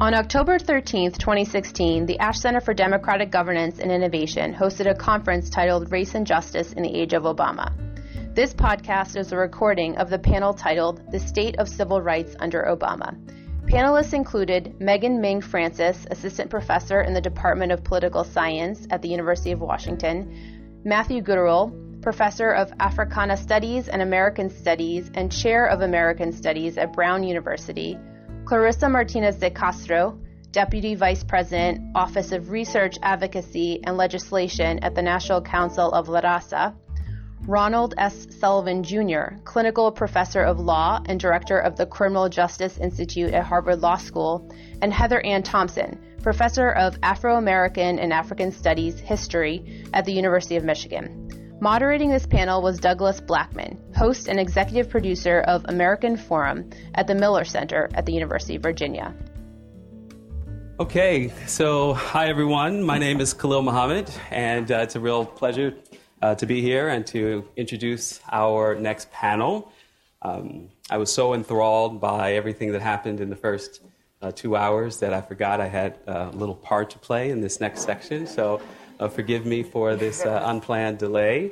On 0.00 0.14
October 0.14 0.58
13, 0.58 1.12
2016, 1.12 2.06
the 2.06 2.18
Ash 2.18 2.38
Center 2.40 2.60
for 2.60 2.74
Democratic 2.74 3.30
Governance 3.30 3.78
and 3.78 3.92
Innovation 3.92 4.52
hosted 4.52 4.90
a 4.90 4.94
conference 4.94 5.48
titled 5.48 5.92
Race 5.92 6.14
and 6.14 6.26
Justice 6.26 6.72
in 6.72 6.82
the 6.82 6.92
Age 6.92 7.12
of 7.12 7.22
Obama. 7.22 7.72
This 8.34 8.52
podcast 8.52 9.16
is 9.16 9.30
a 9.30 9.36
recording 9.36 9.96
of 9.98 10.10
the 10.10 10.18
panel 10.18 10.54
titled 10.54 11.02
The 11.12 11.20
State 11.20 11.56
of 11.58 11.68
Civil 11.68 12.00
Rights 12.00 12.34
Under 12.40 12.62
Obama. 12.62 13.16
Panelists 13.66 14.14
included 14.14 14.80
Megan 14.80 15.20
Ming 15.20 15.40
Francis, 15.40 16.04
Assistant 16.10 16.50
Professor 16.50 17.02
in 17.02 17.14
the 17.14 17.20
Department 17.20 17.70
of 17.70 17.84
Political 17.84 18.24
Science 18.24 18.86
at 18.90 19.02
the 19.02 19.08
University 19.08 19.52
of 19.52 19.60
Washington, 19.60 20.80
Matthew 20.84 21.22
Guterl, 21.22 22.02
Professor 22.02 22.50
of 22.50 22.72
Africana 22.80 23.36
Studies 23.36 23.88
and 23.88 24.02
American 24.02 24.50
Studies 24.50 25.10
and 25.14 25.30
Chair 25.30 25.66
of 25.66 25.82
American 25.82 26.32
Studies 26.32 26.76
at 26.76 26.92
Brown 26.92 27.22
University, 27.22 27.96
Clarissa 28.52 28.86
Martinez 28.86 29.36
de 29.36 29.48
Castro, 29.48 30.18
Deputy 30.50 30.94
Vice 30.94 31.24
President, 31.24 31.80
Office 31.94 32.32
of 32.32 32.50
Research, 32.50 32.98
Advocacy, 33.02 33.80
and 33.84 33.96
Legislation 33.96 34.78
at 34.80 34.94
the 34.94 35.00
National 35.00 35.40
Council 35.40 35.90
of 35.90 36.10
La 36.10 36.20
Raza, 36.20 36.74
Ronald 37.46 37.94
S. 37.96 38.26
Sullivan 38.38 38.82
Jr., 38.82 39.36
Clinical 39.44 39.90
Professor 39.90 40.42
of 40.42 40.60
Law 40.60 41.00
and 41.06 41.18
Director 41.18 41.60
of 41.60 41.76
the 41.76 41.86
Criminal 41.86 42.28
Justice 42.28 42.76
Institute 42.76 43.32
at 43.32 43.46
Harvard 43.46 43.80
Law 43.80 43.96
School, 43.96 44.46
and 44.82 44.92
Heather 44.92 45.24
Ann 45.24 45.42
Thompson, 45.42 45.98
Professor 46.22 46.72
of 46.72 46.98
Afro 47.02 47.36
American 47.36 47.98
and 47.98 48.12
African 48.12 48.52
Studies 48.52 49.00
History 49.00 49.82
at 49.94 50.04
the 50.04 50.12
University 50.12 50.56
of 50.56 50.64
Michigan. 50.64 51.41
Moderating 51.62 52.10
this 52.10 52.26
panel 52.26 52.60
was 52.60 52.80
Douglas 52.80 53.20
Blackmon, 53.20 53.76
host 53.94 54.26
and 54.26 54.40
executive 54.40 54.90
producer 54.90 55.42
of 55.42 55.64
American 55.68 56.16
Forum 56.16 56.68
at 56.96 57.06
the 57.06 57.14
Miller 57.14 57.44
Center 57.44 57.88
at 57.94 58.04
the 58.04 58.12
University 58.12 58.56
of 58.56 58.62
Virginia. 58.64 59.14
Okay, 60.80 61.32
so 61.46 61.94
hi 61.94 62.26
everyone. 62.26 62.82
My 62.82 62.98
name 62.98 63.20
is 63.20 63.32
Khalil 63.32 63.62
Muhammad, 63.62 64.10
and 64.32 64.72
uh, 64.72 64.78
it's 64.78 64.96
a 64.96 65.00
real 65.00 65.24
pleasure 65.24 65.72
uh, 66.20 66.34
to 66.34 66.46
be 66.46 66.60
here 66.60 66.88
and 66.88 67.06
to 67.06 67.46
introduce 67.54 68.18
our 68.32 68.74
next 68.74 69.12
panel. 69.12 69.70
Um, 70.22 70.68
I 70.90 70.96
was 70.96 71.14
so 71.14 71.32
enthralled 71.32 72.00
by 72.00 72.32
everything 72.32 72.72
that 72.72 72.82
happened 72.82 73.20
in 73.20 73.30
the 73.30 73.36
first 73.36 73.82
uh, 74.20 74.32
two 74.32 74.56
hours 74.56 74.98
that 74.98 75.14
I 75.14 75.20
forgot 75.20 75.60
I 75.60 75.68
had 75.68 75.96
a 76.08 76.30
little 76.30 76.56
part 76.56 76.90
to 76.90 76.98
play 76.98 77.30
in 77.30 77.40
this 77.40 77.60
next 77.60 77.82
section. 77.82 78.26
So 78.26 78.60
uh, 79.02 79.08
forgive 79.08 79.44
me 79.44 79.64
for 79.64 79.96
this 79.96 80.24
uh, 80.24 80.42
unplanned 80.46 80.98
delay. 80.98 81.50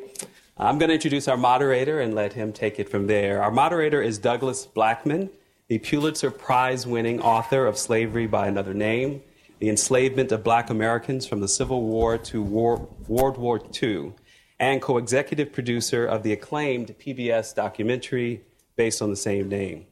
I'm 0.56 0.79
going 0.79 0.89
to 0.89 0.95
introduce 0.95 1.27
our 1.27 1.37
moderator 1.37 2.01
and 2.01 2.15
let 2.15 2.33
him 2.33 2.53
take 2.53 2.79
it 2.79 2.89
from 2.89 3.09
there. 3.09 3.42
Our 3.42 3.51
moderator 3.51 4.01
is 4.01 4.19
Douglas 4.19 4.67
Blackmon, 4.67 5.31
the 5.67 5.79
Pulitzer 5.79 6.31
Prize 6.31 6.87
winning 6.87 7.20
author 7.20 7.67
of 7.67 7.77
Slavery 7.77 8.27
by 8.29 8.47
Another 8.47 8.75
Name, 8.75 9.23
The 9.59 9.69
Enslavement 9.69 10.31
of 10.31 10.45
Black 10.45 10.70
Americans 10.70 11.27
from 11.27 11.41
the 11.41 11.48
Civil 11.48 11.83
War 11.83 12.19
to 12.19 12.41
War, 12.41 12.89
World 13.09 13.37
War 13.37 13.61
II, 13.83 14.12
and 14.61 14.81
co 14.81 14.97
executive 14.97 15.53
producer 15.53 16.07
of 16.07 16.23
the 16.23 16.33
acclaimed 16.33 16.95
PBS 17.01 17.55
documentary 17.55 18.42
based 18.77 19.03
on 19.03 19.11
the 19.11 19.17
same 19.17 19.48
name. 19.48 19.87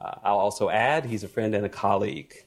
Uh, 0.00 0.14
I'll 0.22 0.38
also 0.38 0.70
add 0.70 1.06
he's 1.06 1.24
a 1.24 1.28
friend 1.28 1.54
and 1.56 1.66
a 1.66 1.68
colleague. 1.68 2.44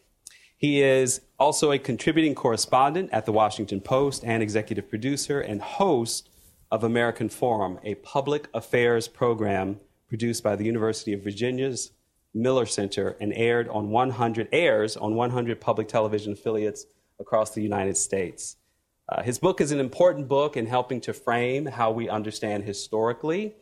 He 0.64 0.82
is 0.82 1.20
also 1.38 1.74
a 1.74 1.78
contributing 1.78 2.36
correspondent 2.36 3.10
at 3.12 3.26
the 3.26 3.34
Washington 3.34 3.82
Post 3.82 4.24
and 4.24 4.42
executive 4.42 4.90
producer 4.90 5.42
and 5.42 5.62
host 5.62 6.30
of 6.72 6.86
American 6.86 7.28
Forum, 7.28 7.80
a 7.84 7.96
public 7.96 8.48
affairs 8.54 9.10
program 9.10 9.82
produced 10.08 10.42
by 10.42 10.56
the 10.56 10.64
University 10.64 11.12
of 11.12 11.22
Virginia's 11.22 11.92
Miller 12.34 12.66
Center 12.66 13.18
and 13.20 13.34
aired 13.34 13.68
on 13.68 13.90
100 13.90 14.48
airs 14.54 14.96
on 14.96 15.16
100 15.16 15.60
public 15.60 15.90
television 15.90 16.32
affiliates 16.32 16.86
across 17.20 17.54
the 17.54 17.62
United 17.62 17.98
States. 17.98 18.56
Uh, 19.10 19.22
his 19.22 19.40
book 19.40 19.60
is 19.60 19.74
an 19.74 19.82
important 19.82 20.30
book 20.30 20.56
in 20.56 20.66
helping 20.66 21.02
to 21.02 21.12
frame 21.12 21.66
how 21.66 21.92
we 21.92 22.08
understand 22.08 22.64
historically 22.64 23.54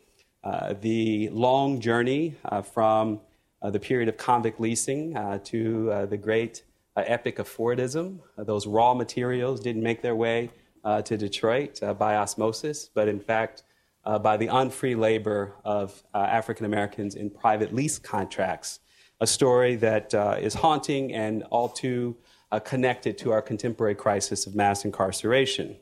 uh, 0.44 0.75
the 0.81 1.30
long 1.30 1.80
journey 1.80 2.36
uh, 2.46 2.62
from 2.62 3.20
uh, 3.64 3.72
the 3.72 3.80
period 3.80 4.08
of 4.08 4.18
convict 4.18 4.62
leasing 4.62 5.18
uh, 5.18 5.40
to 5.44 5.92
uh, 5.92 6.06
the 6.06 6.18
great 6.18 6.62
epic 6.97 7.40
of 7.40 7.47
Fordism. 7.47 8.19
Uh, 8.38 8.44
those 8.44 8.68
raw 8.68 8.94
materials 8.94 9.59
didn't 9.59 9.84
make 9.84 10.02
their 10.02 10.16
way 10.16 10.50
uh, 10.84 11.02
to 11.03 11.18
Detroit 11.18 11.81
uh, 11.81 11.94
by 11.94 12.16
osmosis, 12.16 12.90
but 12.94 13.07
in 13.07 13.19
fact, 13.19 13.63
uh, 14.03 14.18
by 14.18 14.35
the 14.35 14.47
unfree 14.47 14.96
labor 14.96 15.53
of 15.63 16.03
uh, 16.13 16.18
African 16.18 16.66
Americans 16.66 17.16
in 17.16 17.30
private 17.30 17.74
lease 17.74 18.00
contracts. 18.00 18.80
A 19.22 19.28
story 19.28 19.75
that 19.75 20.16
is 20.41 20.56
haunting 20.56 21.13
and 21.13 21.44
all 21.51 21.69
too 21.69 22.18
connected 22.63 23.19
to 23.19 23.31
our 23.31 23.41
contemporary 23.41 23.94
crisis 23.94 24.47
of 24.47 24.56
mass 24.56 24.84
incarceration. 24.84 25.78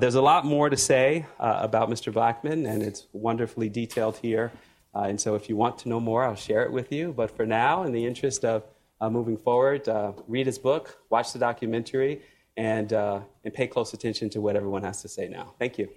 there's 0.00 0.16
a 0.16 0.20
lot 0.20 0.44
more 0.44 0.68
to 0.68 0.76
say 0.76 1.24
about 1.38 1.88
Mr. 1.88 2.12
Blackmon, 2.12 2.68
and 2.68 2.82
it's 2.82 3.06
wonderfully 3.12 3.68
detailed 3.68 4.16
here. 4.16 4.50
and 4.94 5.20
so, 5.20 5.36
if 5.36 5.48
you 5.48 5.56
want 5.56 5.78
to 5.78 5.88
know 5.88 6.00
more, 6.00 6.24
I'll 6.24 6.34
share 6.34 6.64
it 6.64 6.72
with 6.72 6.90
you. 6.90 7.12
But 7.12 7.30
for 7.30 7.46
now, 7.46 7.84
in 7.84 7.92
the 7.92 8.04
interest 8.04 8.44
of 8.44 8.64
uh, 8.64 8.66
moving 9.00 9.36
forward. 9.36 9.88
Uh, 9.88 10.12
read 10.26 10.46
his 10.46 10.58
book, 10.58 10.98
watch 11.10 11.32
the 11.32 11.38
documentary, 11.38 12.22
and, 12.56 12.92
uh, 12.92 13.20
and 13.44 13.52
pay 13.52 13.66
close 13.66 13.92
attention 13.92 14.30
to 14.30 14.40
what 14.40 14.56
everyone 14.56 14.82
has 14.82 15.02
to 15.02 15.08
say 15.08 15.28
now. 15.28 15.54
Thank 15.58 15.78
you. 15.78 15.88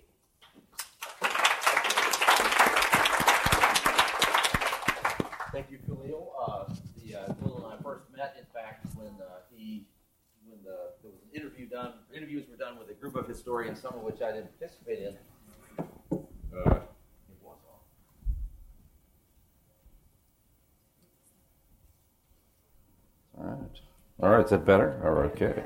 Thank 5.52 5.72
you, 5.72 5.80
Khalil. 5.86 6.32
Uh, 6.40 6.74
the, 6.98 7.16
uh, 7.16 7.34
Khalil 7.34 7.66
and 7.66 7.80
I 7.80 7.84
first 7.84 8.06
met, 8.16 8.36
in 8.38 8.46
fact, 8.54 8.86
when 8.96 9.08
uh, 9.20 9.40
he 9.50 9.88
when 10.48 10.60
the, 10.64 10.94
there 11.02 11.12
was 11.12 11.22
an 11.24 11.42
interview 11.42 11.68
done. 11.68 11.94
Interviews 12.16 12.48
were 12.50 12.56
done 12.56 12.78
with 12.78 12.90
a 12.90 12.94
group 12.94 13.16
of 13.16 13.28
historians, 13.28 13.82
some 13.82 13.94
of 13.94 14.02
which 14.02 14.22
I 14.22 14.32
didn't 14.32 14.58
participate 14.58 15.00
in. 15.00 15.18
Uh, 16.56 16.80
All 23.40 23.46
right. 23.46 23.80
All 24.22 24.30
right, 24.30 24.44
is 24.44 24.52
that 24.52 24.66
better? 24.66 25.02
All 25.04 25.12
right, 25.12 25.32
okay. 25.32 25.64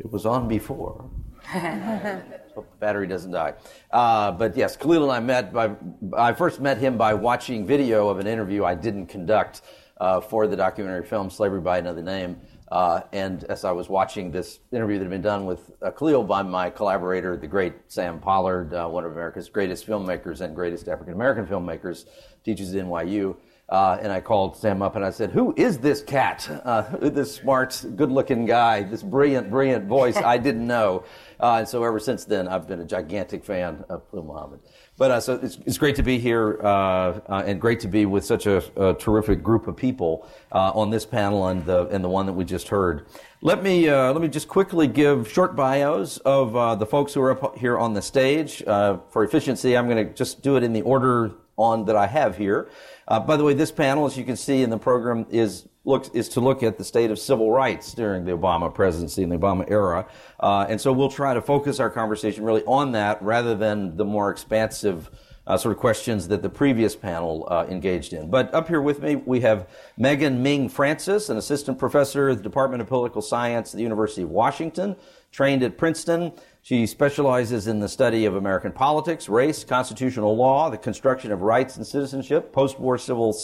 It 0.00 0.10
was 0.10 0.26
on 0.26 0.48
before. 0.48 1.08
Hope 1.44 2.70
the 2.70 2.76
battery 2.80 3.06
doesn't 3.06 3.30
die. 3.30 3.54
Uh, 3.90 4.32
but 4.32 4.56
yes, 4.56 4.76
Khalil 4.76 5.04
and 5.04 5.12
I 5.12 5.20
met 5.20 5.52
by, 5.52 5.70
I 6.16 6.32
first 6.32 6.60
met 6.60 6.78
him 6.78 6.96
by 6.96 7.14
watching 7.14 7.66
video 7.66 8.08
of 8.08 8.18
an 8.18 8.26
interview 8.26 8.64
I 8.64 8.74
didn't 8.74 9.06
conduct 9.06 9.62
uh, 10.00 10.20
for 10.20 10.46
the 10.46 10.56
documentary 10.56 11.04
film 11.04 11.30
Slavery 11.30 11.60
by 11.60 11.78
Another 11.78 12.02
Name. 12.02 12.40
Uh, 12.72 13.02
and 13.12 13.44
as 13.44 13.64
I 13.64 13.70
was 13.70 13.88
watching 13.88 14.32
this 14.32 14.58
interview 14.72 14.98
that 14.98 15.04
had 15.04 15.10
been 15.10 15.22
done 15.22 15.46
with 15.46 15.70
uh, 15.82 15.90
Khalil 15.92 16.24
by 16.24 16.42
my 16.42 16.70
collaborator, 16.70 17.36
the 17.36 17.46
great 17.46 17.74
Sam 17.86 18.18
Pollard, 18.18 18.74
uh, 18.74 18.88
one 18.88 19.04
of 19.04 19.12
America's 19.12 19.48
greatest 19.48 19.86
filmmakers 19.86 20.40
and 20.40 20.54
greatest 20.56 20.88
African 20.88 21.14
American 21.14 21.46
filmmakers, 21.46 22.06
teaches 22.44 22.74
at 22.74 22.84
NYU. 22.84 23.36
Uh, 23.66 23.98
and 24.02 24.12
I 24.12 24.20
called 24.20 24.56
Sam 24.56 24.82
up 24.82 24.94
and 24.94 25.04
I 25.04 25.10
said, 25.10 25.30
Who 25.30 25.54
is 25.56 25.78
this 25.78 26.02
cat? 26.02 26.48
Uh, 26.64 26.82
this 27.08 27.34
smart, 27.34 27.82
good 27.96 28.12
looking 28.12 28.44
guy, 28.44 28.82
this 28.82 29.02
brilliant, 29.02 29.50
brilliant 29.50 29.86
voice 29.86 30.16
I 30.16 30.36
didn't 30.36 30.66
know. 30.66 31.04
Uh, 31.40 31.56
and 31.60 31.68
so 31.68 31.82
ever 31.82 31.98
since 31.98 32.24
then, 32.24 32.46
I've 32.46 32.68
been 32.68 32.80
a 32.80 32.84
gigantic 32.84 33.42
fan 33.42 33.84
of 33.88 34.08
Khalil 34.10 34.24
Muhammad. 34.24 34.60
But 34.96 35.10
uh, 35.10 35.20
so 35.20 35.34
it's, 35.42 35.58
it's, 35.66 35.78
great 35.78 35.96
to 35.96 36.02
be 36.02 36.18
here 36.18 36.60
uh, 36.62 36.66
uh, 36.66 37.42
and 37.44 37.60
great 37.60 37.80
to 37.80 37.88
be 37.88 38.06
with 38.06 38.24
such 38.24 38.46
a, 38.46 38.62
a 38.80 38.94
terrific 38.94 39.42
group 39.42 39.66
of 39.66 39.76
people 39.76 40.28
on 40.52 40.90
this 40.90 41.04
panel 41.04 41.48
and 41.48 41.64
the, 41.64 41.88
and 41.88 42.04
the 42.04 42.08
one 42.08 42.26
that 42.26 42.34
we 42.34 42.44
just 42.44 42.68
heard. 42.68 43.06
Let 43.40 43.62
me, 43.62 43.90
let 43.90 44.20
me 44.20 44.28
just 44.28 44.46
quickly 44.46 44.86
give 44.86 45.28
short 45.30 45.56
bios 45.56 46.18
of 46.18 46.78
the 46.78 46.86
folks 46.86 47.12
who 47.12 47.22
are 47.22 47.32
up 47.32 47.58
here 47.58 47.76
on 47.76 47.94
the 47.94 48.02
stage. 48.02 48.62
for 48.64 49.24
efficiency, 49.24 49.76
I'm 49.76 49.88
going 49.88 50.06
to 50.06 50.14
just 50.14 50.42
do 50.42 50.56
it 50.56 50.62
in 50.62 50.72
the 50.72 50.82
order 50.82 51.32
on 51.56 51.84
that 51.86 51.96
I 51.96 52.06
have 52.06 52.36
here. 52.36 52.68
Uh, 53.06 53.20
by 53.20 53.36
the 53.36 53.44
way, 53.44 53.54
this 53.54 53.70
panel, 53.72 54.06
as 54.06 54.16
you 54.16 54.24
can 54.24 54.36
see 54.36 54.62
in 54.62 54.70
the 54.70 54.78
program, 54.78 55.26
is 55.30 55.68
look 55.84 56.14
is 56.14 56.28
to 56.30 56.40
look 56.40 56.62
at 56.62 56.78
the 56.78 56.84
state 56.84 57.10
of 57.10 57.18
civil 57.18 57.50
rights 57.50 57.92
during 57.92 58.24
the 58.24 58.32
Obama 58.32 58.72
presidency 58.72 59.22
and 59.22 59.30
the 59.30 59.36
Obama 59.36 59.70
era, 59.70 60.06
uh, 60.40 60.66
and 60.68 60.80
so 60.80 60.92
we'll 60.92 61.10
try 61.10 61.34
to 61.34 61.42
focus 61.42 61.80
our 61.80 61.90
conversation 61.90 62.44
really 62.44 62.64
on 62.64 62.92
that 62.92 63.20
rather 63.22 63.54
than 63.54 63.96
the 63.96 64.04
more 64.04 64.30
expansive. 64.30 65.10
Uh, 65.46 65.58
sort 65.58 65.72
of 65.72 65.78
questions 65.78 66.28
that 66.28 66.40
the 66.40 66.48
previous 66.48 66.96
panel 66.96 67.46
uh, 67.50 67.66
engaged 67.68 68.14
in. 68.14 68.30
But 68.30 68.54
up 68.54 68.66
here 68.66 68.80
with 68.80 69.02
me, 69.02 69.16
we 69.16 69.40
have 69.40 69.68
Megan 69.98 70.42
Ming 70.42 70.70
Francis, 70.70 71.28
an 71.28 71.36
assistant 71.36 71.78
professor 71.78 72.30
at 72.30 72.38
the 72.38 72.42
Department 72.42 72.80
of 72.80 72.88
Political 72.88 73.20
Science 73.20 73.74
at 73.74 73.76
the 73.76 73.82
University 73.82 74.22
of 74.22 74.30
Washington, 74.30 74.96
trained 75.32 75.62
at 75.62 75.76
Princeton. 75.76 76.32
She 76.64 76.86
specializes 76.86 77.66
in 77.66 77.80
the 77.80 77.90
study 77.90 78.24
of 78.24 78.36
American 78.36 78.72
politics, 78.72 79.28
race, 79.28 79.64
constitutional 79.64 80.34
law, 80.34 80.70
the 80.70 80.78
construction 80.78 81.30
of 81.30 81.42
rights 81.42 81.76
and 81.76 81.86
citizenship, 81.86 82.54
post-war 82.54 82.96
civil, 82.96 83.36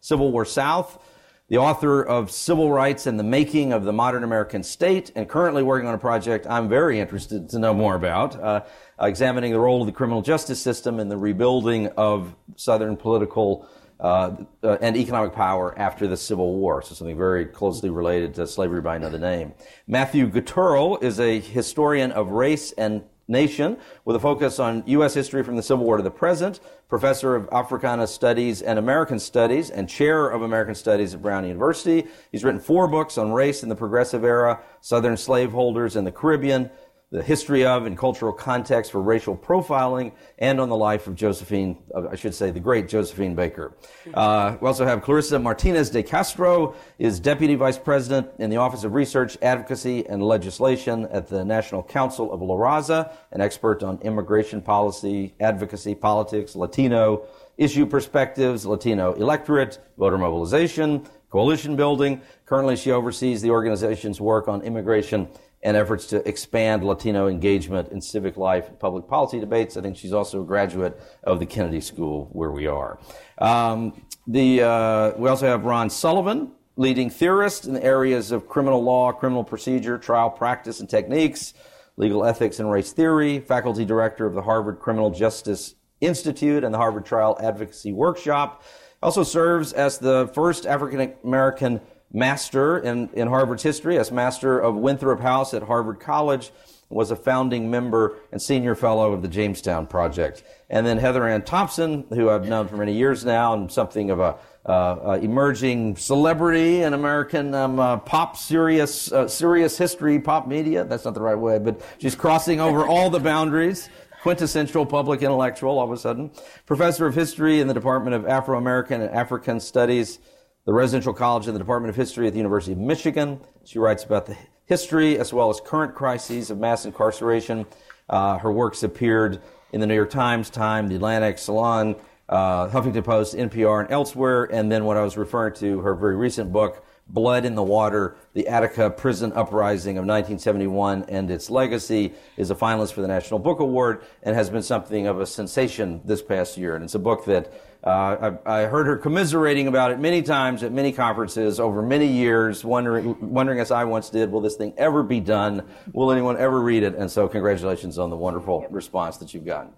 Civil 0.00 0.32
War 0.32 0.44
South, 0.44 1.00
the 1.46 1.58
author 1.58 2.02
of 2.02 2.32
Civil 2.32 2.72
Rights 2.72 3.06
and 3.06 3.16
the 3.16 3.22
Making 3.22 3.72
of 3.72 3.84
the 3.84 3.92
Modern 3.92 4.24
American 4.24 4.64
State, 4.64 5.12
and 5.14 5.28
currently 5.28 5.62
working 5.62 5.86
on 5.86 5.94
a 5.94 5.98
project 5.98 6.48
I'm 6.50 6.68
very 6.68 6.98
interested 6.98 7.48
to 7.50 7.60
know 7.60 7.74
more 7.74 7.94
about, 7.94 8.34
uh, 8.42 8.62
examining 9.00 9.52
the 9.52 9.60
role 9.60 9.80
of 9.80 9.86
the 9.86 9.92
criminal 9.92 10.20
justice 10.20 10.60
system 10.60 10.98
in 10.98 11.08
the 11.08 11.16
rebuilding 11.16 11.90
of 11.96 12.34
Southern 12.56 12.96
political 12.96 13.68
Uh, 14.00 14.36
uh, 14.64 14.76
and 14.80 14.96
economic 14.96 15.32
power 15.32 15.72
after 15.78 16.08
the 16.08 16.16
Civil 16.16 16.54
War. 16.54 16.82
So 16.82 16.96
something 16.96 17.16
very 17.16 17.46
closely 17.46 17.90
related 17.90 18.34
to 18.34 18.46
slavery 18.46 18.80
by 18.80 18.96
another 18.96 19.20
name. 19.20 19.54
Matthew 19.86 20.28
Guterl 20.28 21.00
is 21.00 21.20
a 21.20 21.38
historian 21.38 22.10
of 22.10 22.30
race 22.30 22.72
and 22.72 23.04
nation 23.28 23.78
with 24.04 24.16
a 24.16 24.20
focus 24.20 24.58
on 24.58 24.82
U.S. 24.86 25.14
history 25.14 25.42
from 25.42 25.56
the 25.56 25.62
Civil 25.62 25.84
War 25.84 25.96
to 25.96 26.02
the 26.02 26.10
present, 26.10 26.60
professor 26.88 27.34
of 27.34 27.48
Africana 27.52 28.06
Studies 28.06 28.62
and 28.62 28.78
American 28.78 29.18
Studies, 29.18 29.70
and 29.70 29.88
chair 29.88 30.28
of 30.28 30.42
American 30.42 30.74
Studies 30.74 31.14
at 31.14 31.22
Brown 31.22 31.46
University. 31.46 32.06
He's 32.30 32.44
written 32.44 32.60
four 32.60 32.88
books 32.88 33.16
on 33.16 33.32
race 33.32 33.62
in 33.62 33.68
the 33.68 33.76
Progressive 33.76 34.24
Era, 34.24 34.60
Southern 34.80 35.16
slaveholders 35.16 35.96
in 35.96 36.04
the 36.04 36.12
Caribbean, 36.12 36.70
the 37.14 37.22
history 37.22 37.64
of 37.64 37.86
and 37.86 37.96
cultural 37.96 38.32
context 38.32 38.90
for 38.90 39.00
racial 39.00 39.36
profiling, 39.36 40.10
and 40.40 40.60
on 40.60 40.68
the 40.68 40.76
life 40.76 41.06
of 41.06 41.14
Josephine, 41.14 41.78
I 42.10 42.16
should 42.16 42.34
say, 42.34 42.50
the 42.50 42.58
great 42.58 42.88
Josephine 42.88 43.36
Baker. 43.36 43.76
Uh, 44.12 44.56
we 44.60 44.66
also 44.66 44.84
have 44.84 45.00
Clarissa 45.00 45.38
Martinez 45.38 45.90
de 45.90 46.02
Castro, 46.02 46.74
is 46.98 47.20
Deputy 47.20 47.54
Vice 47.54 47.78
President 47.78 48.28
in 48.40 48.50
the 48.50 48.56
Office 48.56 48.82
of 48.82 48.94
Research, 48.94 49.38
Advocacy, 49.42 50.04
and 50.08 50.24
Legislation 50.24 51.06
at 51.12 51.28
the 51.28 51.44
National 51.44 51.84
Council 51.84 52.32
of 52.32 52.42
La 52.42 52.56
Raza, 52.56 53.12
an 53.30 53.40
expert 53.40 53.84
on 53.84 53.96
immigration 54.02 54.60
policy, 54.60 55.36
advocacy, 55.38 55.94
politics, 55.94 56.56
Latino 56.56 57.28
issue 57.56 57.86
perspectives, 57.86 58.66
Latino 58.66 59.12
electorate, 59.12 59.78
voter 59.96 60.18
mobilization, 60.18 61.06
coalition 61.30 61.76
building. 61.76 62.20
Currently, 62.46 62.74
she 62.74 62.90
oversees 62.90 63.40
the 63.40 63.50
organization's 63.50 64.20
work 64.20 64.48
on 64.48 64.62
immigration 64.62 65.28
and 65.64 65.78
efforts 65.78 66.06
to 66.06 66.26
expand 66.28 66.84
Latino 66.84 67.26
engagement 67.26 67.88
in 67.88 68.00
civic 68.00 68.36
life 68.36 68.68
and 68.68 68.78
public 68.78 69.08
policy 69.08 69.40
debates. 69.40 69.76
I 69.78 69.80
think 69.80 69.96
she's 69.96 70.12
also 70.12 70.42
a 70.42 70.44
graduate 70.44 71.00
of 71.22 71.40
the 71.40 71.46
Kennedy 71.46 71.80
School 71.80 72.28
where 72.32 72.50
we 72.50 72.66
are. 72.66 72.98
Um, 73.38 74.04
the, 74.26 74.62
uh, 74.62 75.12
we 75.16 75.28
also 75.28 75.46
have 75.46 75.64
Ron 75.64 75.88
Sullivan, 75.88 76.52
leading 76.76 77.08
theorist 77.08 77.66
in 77.66 77.72
the 77.72 77.82
areas 77.82 78.30
of 78.30 78.46
criminal 78.46 78.82
law, 78.82 79.10
criminal 79.12 79.42
procedure, 79.42 79.96
trial 79.96 80.30
practice 80.30 80.80
and 80.80 80.88
techniques, 80.88 81.54
legal 81.96 82.24
ethics 82.24 82.58
and 82.58 82.70
race 82.70 82.92
theory, 82.92 83.40
faculty 83.40 83.86
director 83.86 84.26
of 84.26 84.34
the 84.34 84.42
Harvard 84.42 84.80
Criminal 84.80 85.10
Justice 85.10 85.76
Institute 86.00 86.62
and 86.62 86.74
the 86.74 86.78
Harvard 86.78 87.06
Trial 87.06 87.38
Advocacy 87.40 87.92
Workshop. 87.92 88.62
Also 89.02 89.22
serves 89.22 89.72
as 89.72 89.98
the 89.98 90.30
first 90.34 90.66
African 90.66 91.14
American 91.24 91.80
master 92.12 92.78
in, 92.78 93.08
in 93.14 93.28
Harvard's 93.28 93.62
history, 93.62 93.98
as 93.98 94.12
master 94.12 94.58
of 94.58 94.74
Winthrop 94.76 95.20
House 95.20 95.54
at 95.54 95.62
Harvard 95.62 96.00
College, 96.00 96.52
was 96.88 97.10
a 97.10 97.16
founding 97.16 97.70
member 97.70 98.16
and 98.30 98.40
senior 98.40 98.74
fellow 98.74 99.12
of 99.12 99.22
the 99.22 99.28
Jamestown 99.28 99.86
Project. 99.86 100.44
And 100.70 100.86
then 100.86 100.98
Heather 100.98 101.26
Ann 101.26 101.42
Thompson, 101.42 102.04
who 102.10 102.30
I've 102.30 102.48
known 102.48 102.68
for 102.68 102.76
many 102.76 102.92
years 102.92 103.24
now, 103.24 103.54
and 103.54 103.70
something 103.70 104.10
of 104.10 104.20
a 104.20 104.36
uh, 104.66 104.70
uh, 104.70 105.18
emerging 105.20 105.94
celebrity 105.94 106.80
in 106.80 106.94
American 106.94 107.54
um, 107.54 107.78
uh, 107.78 107.98
pop 107.98 108.34
serious 108.34 109.12
uh, 109.12 109.28
serious 109.28 109.76
history, 109.76 110.18
pop 110.18 110.46
media. 110.48 110.84
That's 110.84 111.04
not 111.04 111.12
the 111.12 111.20
right 111.20 111.38
way, 111.38 111.58
but 111.58 111.82
she's 111.98 112.14
crossing 112.14 112.60
over 112.60 112.86
all 112.86 113.10
the 113.10 113.20
boundaries. 113.20 113.90
Quintessential 114.22 114.86
public 114.86 115.20
intellectual, 115.20 115.78
all 115.78 115.84
of 115.84 115.92
a 115.92 115.98
sudden. 115.98 116.30
Professor 116.64 117.06
of 117.06 117.14
history 117.14 117.60
in 117.60 117.68
the 117.68 117.74
Department 117.74 118.16
of 118.16 118.26
Afro 118.26 118.56
American 118.56 119.02
and 119.02 119.10
African 119.14 119.60
Studies 119.60 120.18
the 120.64 120.72
residential 120.72 121.12
college 121.12 121.46
in 121.46 121.52
the 121.52 121.58
Department 121.58 121.90
of 121.90 121.96
History 121.96 122.26
at 122.26 122.32
the 122.32 122.38
University 122.38 122.72
of 122.72 122.78
Michigan. 122.78 123.40
She 123.64 123.78
writes 123.78 124.02
about 124.04 124.26
the 124.26 124.36
history 124.64 125.18
as 125.18 125.32
well 125.32 125.50
as 125.50 125.60
current 125.60 125.94
crises 125.94 126.50
of 126.50 126.58
mass 126.58 126.86
incarceration. 126.86 127.66
Uh, 128.08 128.38
her 128.38 128.50
works 128.50 128.82
appeared 128.82 129.42
in 129.72 129.80
the 129.80 129.86
New 129.86 129.94
York 129.94 130.10
Times, 130.10 130.48
Time, 130.48 130.88
The 130.88 130.96
Atlantic, 130.96 131.36
Salon, 131.36 131.96
uh, 132.30 132.68
Huffington 132.68 133.04
Post, 133.04 133.34
NPR, 133.34 133.82
and 133.82 133.90
elsewhere. 133.90 134.44
And 134.44 134.72
then 134.72 134.86
what 134.86 134.96
I 134.96 135.02
was 135.02 135.18
referring 135.18 135.54
to, 135.56 135.80
her 135.80 135.94
very 135.94 136.16
recent 136.16 136.50
book, 136.50 136.82
Blood 137.06 137.44
in 137.44 137.54
the 137.54 137.62
Water, 137.62 138.16
the 138.32 138.48
Attica 138.48 138.88
Prison 138.88 139.30
Uprising 139.34 139.98
of 139.98 140.06
1971 140.06 141.04
and 141.08 141.30
Its 141.30 141.50
Legacy, 141.50 142.14
is 142.38 142.50
a 142.50 142.54
finalist 142.54 142.94
for 142.94 143.02
the 143.02 143.08
National 143.08 143.38
Book 143.38 143.60
Award 143.60 144.02
and 144.22 144.34
has 144.34 144.48
been 144.48 144.62
something 144.62 145.06
of 145.06 145.20
a 145.20 145.26
sensation 145.26 146.00
this 146.06 146.22
past 146.22 146.56
year. 146.56 146.74
And 146.74 146.82
it's 146.82 146.94
a 146.94 146.98
book 146.98 147.26
that 147.26 147.52
uh, 147.84 148.38
I, 148.46 148.62
I, 148.62 148.66
heard 148.66 148.86
her 148.86 148.96
commiserating 148.96 149.68
about 149.68 149.90
it 149.90 150.00
many 150.00 150.22
times 150.22 150.62
at 150.62 150.72
many 150.72 150.90
conferences 150.90 151.60
over 151.60 151.82
many 151.82 152.06
years, 152.06 152.64
wondering, 152.64 153.14
wondering 153.20 153.60
as 153.60 153.70
I 153.70 153.84
once 153.84 154.08
did, 154.08 154.32
will 154.32 154.40
this 154.40 154.56
thing 154.56 154.72
ever 154.78 155.02
be 155.02 155.20
done? 155.20 155.62
Will 155.92 156.10
anyone 156.10 156.38
ever 156.38 156.62
read 156.62 156.82
it? 156.82 156.94
And 156.94 157.10
so, 157.10 157.28
congratulations 157.28 157.98
on 157.98 158.08
the 158.08 158.16
wonderful 158.16 158.66
response 158.70 159.18
that 159.18 159.34
you've 159.34 159.44
gotten. 159.44 159.72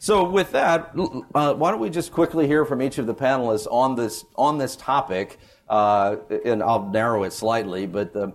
So, 0.00 0.28
with 0.28 0.50
that, 0.50 0.90
uh, 1.34 1.54
why 1.54 1.70
don't 1.70 1.78
we 1.78 1.90
just 1.90 2.10
quickly 2.10 2.48
hear 2.48 2.64
from 2.64 2.82
each 2.82 2.98
of 2.98 3.06
the 3.06 3.14
panelists 3.14 3.68
on 3.70 3.94
this 3.94 4.24
on 4.34 4.58
this 4.58 4.74
topic, 4.74 5.38
uh, 5.68 6.16
and 6.44 6.60
I'll 6.60 6.88
narrow 6.90 7.22
it 7.22 7.32
slightly, 7.32 7.86
but. 7.86 8.12
The, 8.12 8.32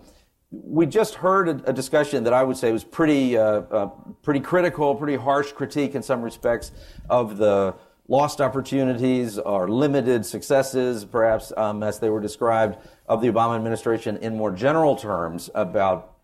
we 0.51 0.87
just 0.87 1.13
heard 1.13 1.47
a, 1.47 1.69
a, 1.69 1.73
discussion 1.73 2.23
that 2.23 2.33
I 2.33 2.41
would 2.41 2.57
say 2.57 2.71
was 2.71 2.83
pretty, 2.83 3.37
uh, 3.37 3.43
uh, 3.43 3.85
pretty 4.23 4.39
critical, 4.39 4.95
pretty 4.95 5.15
harsh 5.15 5.51
critique 5.51 5.93
in 5.93 6.01
some 6.01 6.23
respects 6.23 6.71
of 7.07 7.37
the 7.37 7.75
lost 8.09 8.41
opportunities 8.41 9.37
or 9.37 9.69
limited 9.69 10.25
successes, 10.25 11.05
perhaps 11.05 11.53
um, 11.55 11.83
as 11.83 11.99
they 11.99 12.09
were 12.09 12.19
described, 12.19 12.77
of 13.07 13.21
the 13.21 13.27
Obama 13.27 13.55
administration 13.55 14.17
in 14.17 14.35
more 14.35 14.51
general 14.51 14.95
terms 14.95 15.49
about 15.53 16.17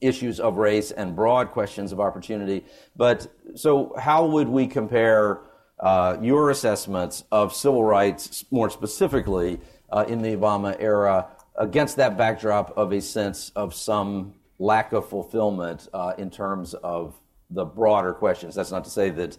issues 0.00 0.40
of 0.40 0.56
race 0.56 0.90
and 0.90 1.14
broad 1.14 1.50
questions 1.50 1.92
of 1.92 2.00
opportunity. 2.00 2.64
But 2.96 3.28
so, 3.54 3.94
how 3.98 4.26
would 4.26 4.48
we 4.48 4.66
compare 4.66 5.42
uh, 5.78 6.16
your 6.22 6.50
assessments 6.50 7.24
of 7.30 7.54
civil 7.54 7.84
rights 7.84 8.44
more 8.50 8.70
specifically 8.70 9.60
uh, 9.90 10.06
in 10.08 10.22
the 10.22 10.34
Obama 10.34 10.74
era 10.80 11.28
against 11.56 11.96
that 11.96 12.16
backdrop 12.16 12.76
of 12.78 12.92
a 12.92 13.00
sense 13.00 13.52
of 13.54 13.74
some 13.74 14.34
lack 14.58 14.94
of 14.94 15.06
fulfillment 15.06 15.88
uh, 15.92 16.14
in 16.16 16.30
terms 16.30 16.72
of 16.74 17.14
the 17.50 17.64
broader 17.64 18.14
questions? 18.14 18.54
That's 18.54 18.70
not 18.70 18.84
to 18.84 18.90
say 18.90 19.10
that 19.10 19.36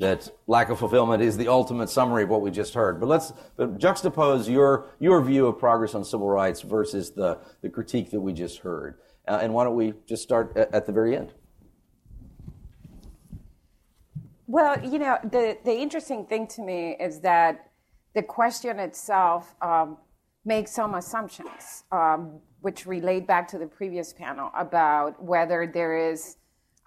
that 0.00 0.30
lack 0.46 0.70
of 0.70 0.78
fulfillment 0.78 1.22
is 1.22 1.36
the 1.36 1.46
ultimate 1.46 1.90
summary 1.90 2.22
of 2.22 2.30
what 2.30 2.40
we 2.40 2.50
just 2.50 2.72
heard. 2.72 2.98
But 2.98 3.06
let's 3.06 3.34
but 3.56 3.78
juxtapose 3.78 4.48
your, 4.48 4.86
your 4.98 5.22
view 5.22 5.46
of 5.46 5.58
progress 5.58 5.94
on 5.94 6.04
civil 6.04 6.26
rights 6.26 6.62
versus 6.62 7.10
the, 7.10 7.38
the 7.60 7.68
critique 7.68 8.10
that 8.10 8.20
we 8.20 8.32
just 8.32 8.58
heard. 8.60 8.98
Uh, 9.28 9.38
and 9.42 9.52
why 9.52 9.64
don't 9.64 9.76
we 9.76 9.92
just 10.06 10.22
start 10.22 10.56
at, 10.56 10.74
at, 10.74 10.86
the 10.86 10.92
very 10.92 11.14
end? 11.14 11.34
Well, 14.46 14.82
you 14.82 14.98
know, 14.98 15.18
the, 15.22 15.58
the 15.64 15.74
interesting 15.74 16.24
thing 16.24 16.46
to 16.48 16.62
me 16.62 16.96
is 16.98 17.20
that 17.20 17.70
the 18.14 18.22
question 18.22 18.80
itself 18.80 19.54
um, 19.60 19.98
makes 20.46 20.72
some 20.72 20.94
assumptions, 20.94 21.84
um, 21.92 22.40
which 22.62 22.86
relate 22.86 23.26
back 23.26 23.46
to 23.48 23.58
the 23.58 23.66
previous 23.66 24.14
panel 24.14 24.50
about 24.56 25.22
whether 25.22 25.70
there 25.72 26.10
is 26.10 26.38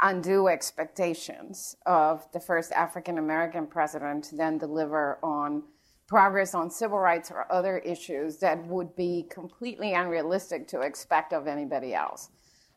undue 0.01 0.47
expectations 0.47 1.75
of 1.85 2.27
the 2.33 2.39
first 2.39 2.71
African 2.71 3.17
American 3.17 3.67
president 3.67 4.25
to 4.25 4.35
then 4.35 4.57
deliver 4.57 5.19
on 5.23 5.63
progress 6.07 6.53
on 6.53 6.69
civil 6.69 6.99
rights 6.99 7.31
or 7.31 7.51
other 7.51 7.79
issues 7.79 8.37
that 8.37 8.65
would 8.67 8.95
be 8.95 9.25
completely 9.29 9.93
unrealistic 9.93 10.67
to 10.67 10.81
expect 10.81 11.33
of 11.33 11.47
anybody 11.47 11.93
else. 11.93 12.29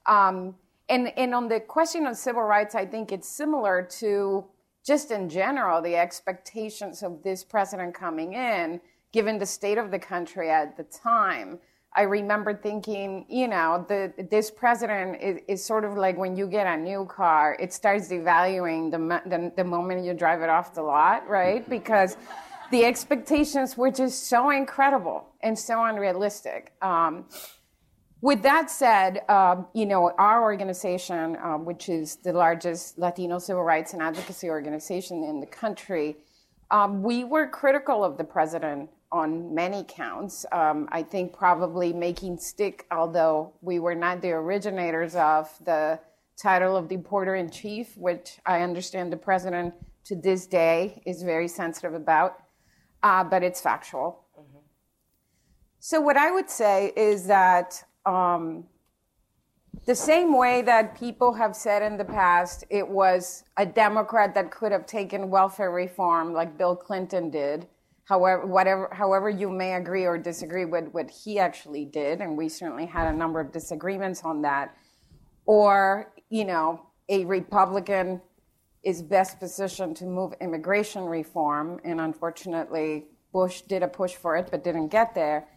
Um, 0.06 0.54
and, 0.88 1.12
and 1.18 1.34
on 1.34 1.48
the 1.48 1.60
question 1.60 2.06
of 2.06 2.16
civil 2.16 2.42
rights, 2.42 2.74
I 2.74 2.86
think 2.86 3.10
it's 3.10 3.28
similar 3.28 3.82
to 3.98 4.44
just 4.86 5.10
in 5.10 5.28
general 5.28 5.82
the 5.82 5.96
expectations 5.96 7.02
of 7.02 7.22
this 7.24 7.42
president 7.42 7.94
coming 7.94 8.34
in, 8.34 8.80
given 9.12 9.38
the 9.38 9.46
state 9.46 9.78
of 9.78 9.90
the 9.90 9.98
country 9.98 10.48
at 10.48 10.76
the 10.76 10.84
time. 10.84 11.58
I 11.96 12.02
remember 12.02 12.54
thinking, 12.54 13.24
you 13.28 13.48
know, 13.48 13.86
the, 13.88 14.12
this 14.30 14.50
president 14.50 15.20
is, 15.22 15.40
is, 15.48 15.64
sort 15.64 15.82
of 15.82 15.96
like 15.96 16.18
when 16.18 16.36
you 16.36 16.46
get 16.46 16.66
a 16.66 16.76
new 16.76 17.06
car, 17.06 17.56
it 17.58 17.72
starts 17.72 18.08
devaluing 18.08 18.90
the, 18.90 18.98
the, 19.28 19.50
the 19.56 19.64
moment 19.64 20.04
you 20.04 20.12
drive 20.12 20.42
it 20.42 20.50
off 20.50 20.74
the 20.74 20.82
lot, 20.82 21.26
right? 21.26 21.66
Because 21.76 22.18
the 22.70 22.84
expectations 22.84 23.76
were 23.76 23.90
just 23.90 24.24
so 24.24 24.50
incredible 24.50 25.26
and 25.40 25.58
so 25.58 25.84
unrealistic. 25.84 26.74
Um, 26.82 27.24
with 28.20 28.42
that 28.42 28.70
said, 28.70 29.22
uh, 29.28 29.62
you 29.72 29.86
know, 29.86 30.12
our 30.18 30.42
organization, 30.42 31.36
uh, 31.36 31.56
which 31.56 31.88
is 31.88 32.16
the 32.16 32.32
largest 32.32 32.98
Latino 32.98 33.38
civil 33.38 33.62
rights 33.62 33.94
and 33.94 34.02
advocacy 34.02 34.50
organization 34.50 35.24
in 35.24 35.40
the 35.40 35.46
country, 35.46 36.16
um, 36.70 37.02
we 37.02 37.24
were 37.24 37.46
critical 37.46 38.04
of 38.04 38.18
the 38.18 38.24
president 38.24 38.90
on 39.16 39.54
many 39.54 39.84
counts. 39.88 40.44
Um, 40.52 40.88
I 40.92 41.02
think 41.02 41.32
probably 41.32 41.92
making 41.92 42.38
stick, 42.38 42.86
although 42.90 43.52
we 43.62 43.78
were 43.78 43.94
not 43.94 44.20
the 44.20 44.32
originators 44.32 45.14
of 45.16 45.50
the 45.64 45.98
title 46.36 46.76
of 46.76 46.88
deporter 46.88 47.38
in 47.38 47.50
chief, 47.50 47.96
which 47.96 48.38
I 48.44 48.60
understand 48.60 49.12
the 49.12 49.16
president 49.16 49.74
to 50.04 50.14
this 50.14 50.46
day 50.46 51.02
is 51.06 51.22
very 51.22 51.48
sensitive 51.48 51.94
about, 51.94 52.42
uh, 53.02 53.24
but 53.24 53.42
it's 53.42 53.60
factual. 53.60 54.24
Mm-hmm. 54.38 54.58
So, 55.80 56.00
what 56.00 56.16
I 56.16 56.30
would 56.30 56.50
say 56.50 56.92
is 56.96 57.26
that 57.26 57.82
um, 58.04 58.64
the 59.86 59.94
same 59.94 60.36
way 60.36 60.62
that 60.62 60.98
people 60.98 61.32
have 61.34 61.56
said 61.56 61.82
in 61.82 61.96
the 61.96 62.04
past, 62.04 62.64
it 62.70 62.86
was 62.86 63.44
a 63.56 63.64
Democrat 63.64 64.34
that 64.34 64.50
could 64.50 64.72
have 64.72 64.86
taken 64.86 65.30
welfare 65.30 65.70
reform 65.70 66.32
like 66.32 66.58
Bill 66.58 66.76
Clinton 66.76 67.30
did 67.30 67.66
however, 68.06 68.46
whatever, 68.46 68.88
however 68.92 69.28
you 69.28 69.50
may 69.50 69.74
agree 69.74 70.06
or 70.06 70.16
disagree 70.16 70.64
with 70.64 70.88
what 70.92 71.10
he 71.10 71.38
actually 71.38 71.84
did, 71.84 72.20
and 72.20 72.36
we 72.36 72.48
certainly 72.48 72.86
had 72.86 73.12
a 73.12 73.16
number 73.16 73.40
of 73.40 73.52
disagreements 73.52 74.22
on 74.24 74.42
that, 74.42 74.74
or, 75.44 76.12
you 76.30 76.44
know, 76.44 76.86
a 77.08 77.24
Republican 77.24 78.20
is 78.84 79.02
best 79.02 79.40
positioned 79.40 79.96
to 79.96 80.06
move 80.06 80.32
immigration 80.40 81.04
reform, 81.04 81.80
and 81.84 82.00
unfortunately, 82.00 83.06
Bush 83.32 83.62
did 83.62 83.82
a 83.82 83.88
push 83.88 84.14
for 84.14 84.36
it 84.36 84.48
but 84.50 84.62
didn't 84.62 84.88
get 84.88 85.14
there. 85.14 85.48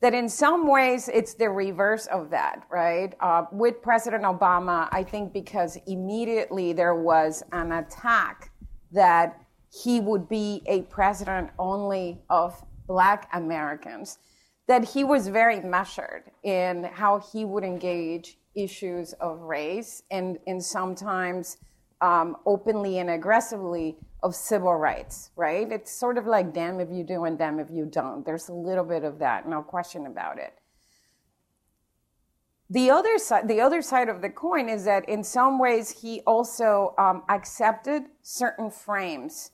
That 0.00 0.14
in 0.14 0.30
some 0.30 0.66
ways 0.66 1.10
it's 1.12 1.34
the 1.34 1.50
reverse 1.50 2.06
of 2.06 2.30
that, 2.30 2.62
right? 2.70 3.14
Uh, 3.20 3.44
with 3.52 3.82
President 3.82 4.24
Obama, 4.24 4.88
I 4.90 5.02
think 5.02 5.34
because 5.34 5.76
immediately 5.86 6.72
there 6.72 6.94
was 6.94 7.42
an 7.52 7.72
attack 7.72 8.50
that 8.92 9.38
he 9.70 10.00
would 10.00 10.28
be 10.28 10.62
a 10.66 10.82
president 10.82 11.50
only 11.58 12.20
of 12.28 12.62
black 12.86 13.28
Americans, 13.32 14.18
that 14.66 14.84
he 14.84 15.04
was 15.04 15.28
very 15.28 15.60
measured 15.60 16.24
in 16.42 16.84
how 16.84 17.20
he 17.32 17.44
would 17.44 17.64
engage 17.64 18.38
issues 18.54 19.12
of 19.14 19.40
race 19.40 20.02
and, 20.10 20.38
and 20.46 20.62
sometimes 20.62 21.58
um, 22.00 22.36
openly 22.46 22.98
and 22.98 23.10
aggressively 23.10 23.96
of 24.22 24.34
civil 24.34 24.74
rights, 24.74 25.30
right? 25.36 25.70
It's 25.70 25.92
sort 25.92 26.18
of 26.18 26.26
like 26.26 26.52
damn 26.52 26.80
if 26.80 26.88
you 26.90 27.04
do 27.04 27.24
and 27.24 27.38
damn 27.38 27.60
if 27.60 27.68
you 27.70 27.86
don't. 27.86 28.24
There's 28.24 28.48
a 28.48 28.52
little 28.52 28.84
bit 28.84 29.04
of 29.04 29.18
that, 29.20 29.48
no 29.48 29.62
question 29.62 30.06
about 30.06 30.38
it. 30.38 30.54
The 32.68 32.90
other 32.90 33.18
side, 33.18 33.48
the 33.48 33.60
other 33.60 33.82
side 33.82 34.08
of 34.08 34.22
the 34.22 34.30
coin 34.30 34.68
is 34.68 34.84
that 34.84 35.08
in 35.08 35.24
some 35.24 35.58
ways 35.58 35.90
he 35.90 36.20
also 36.26 36.94
um, 36.98 37.24
accepted 37.28 38.04
certain 38.22 38.70
frames 38.70 39.50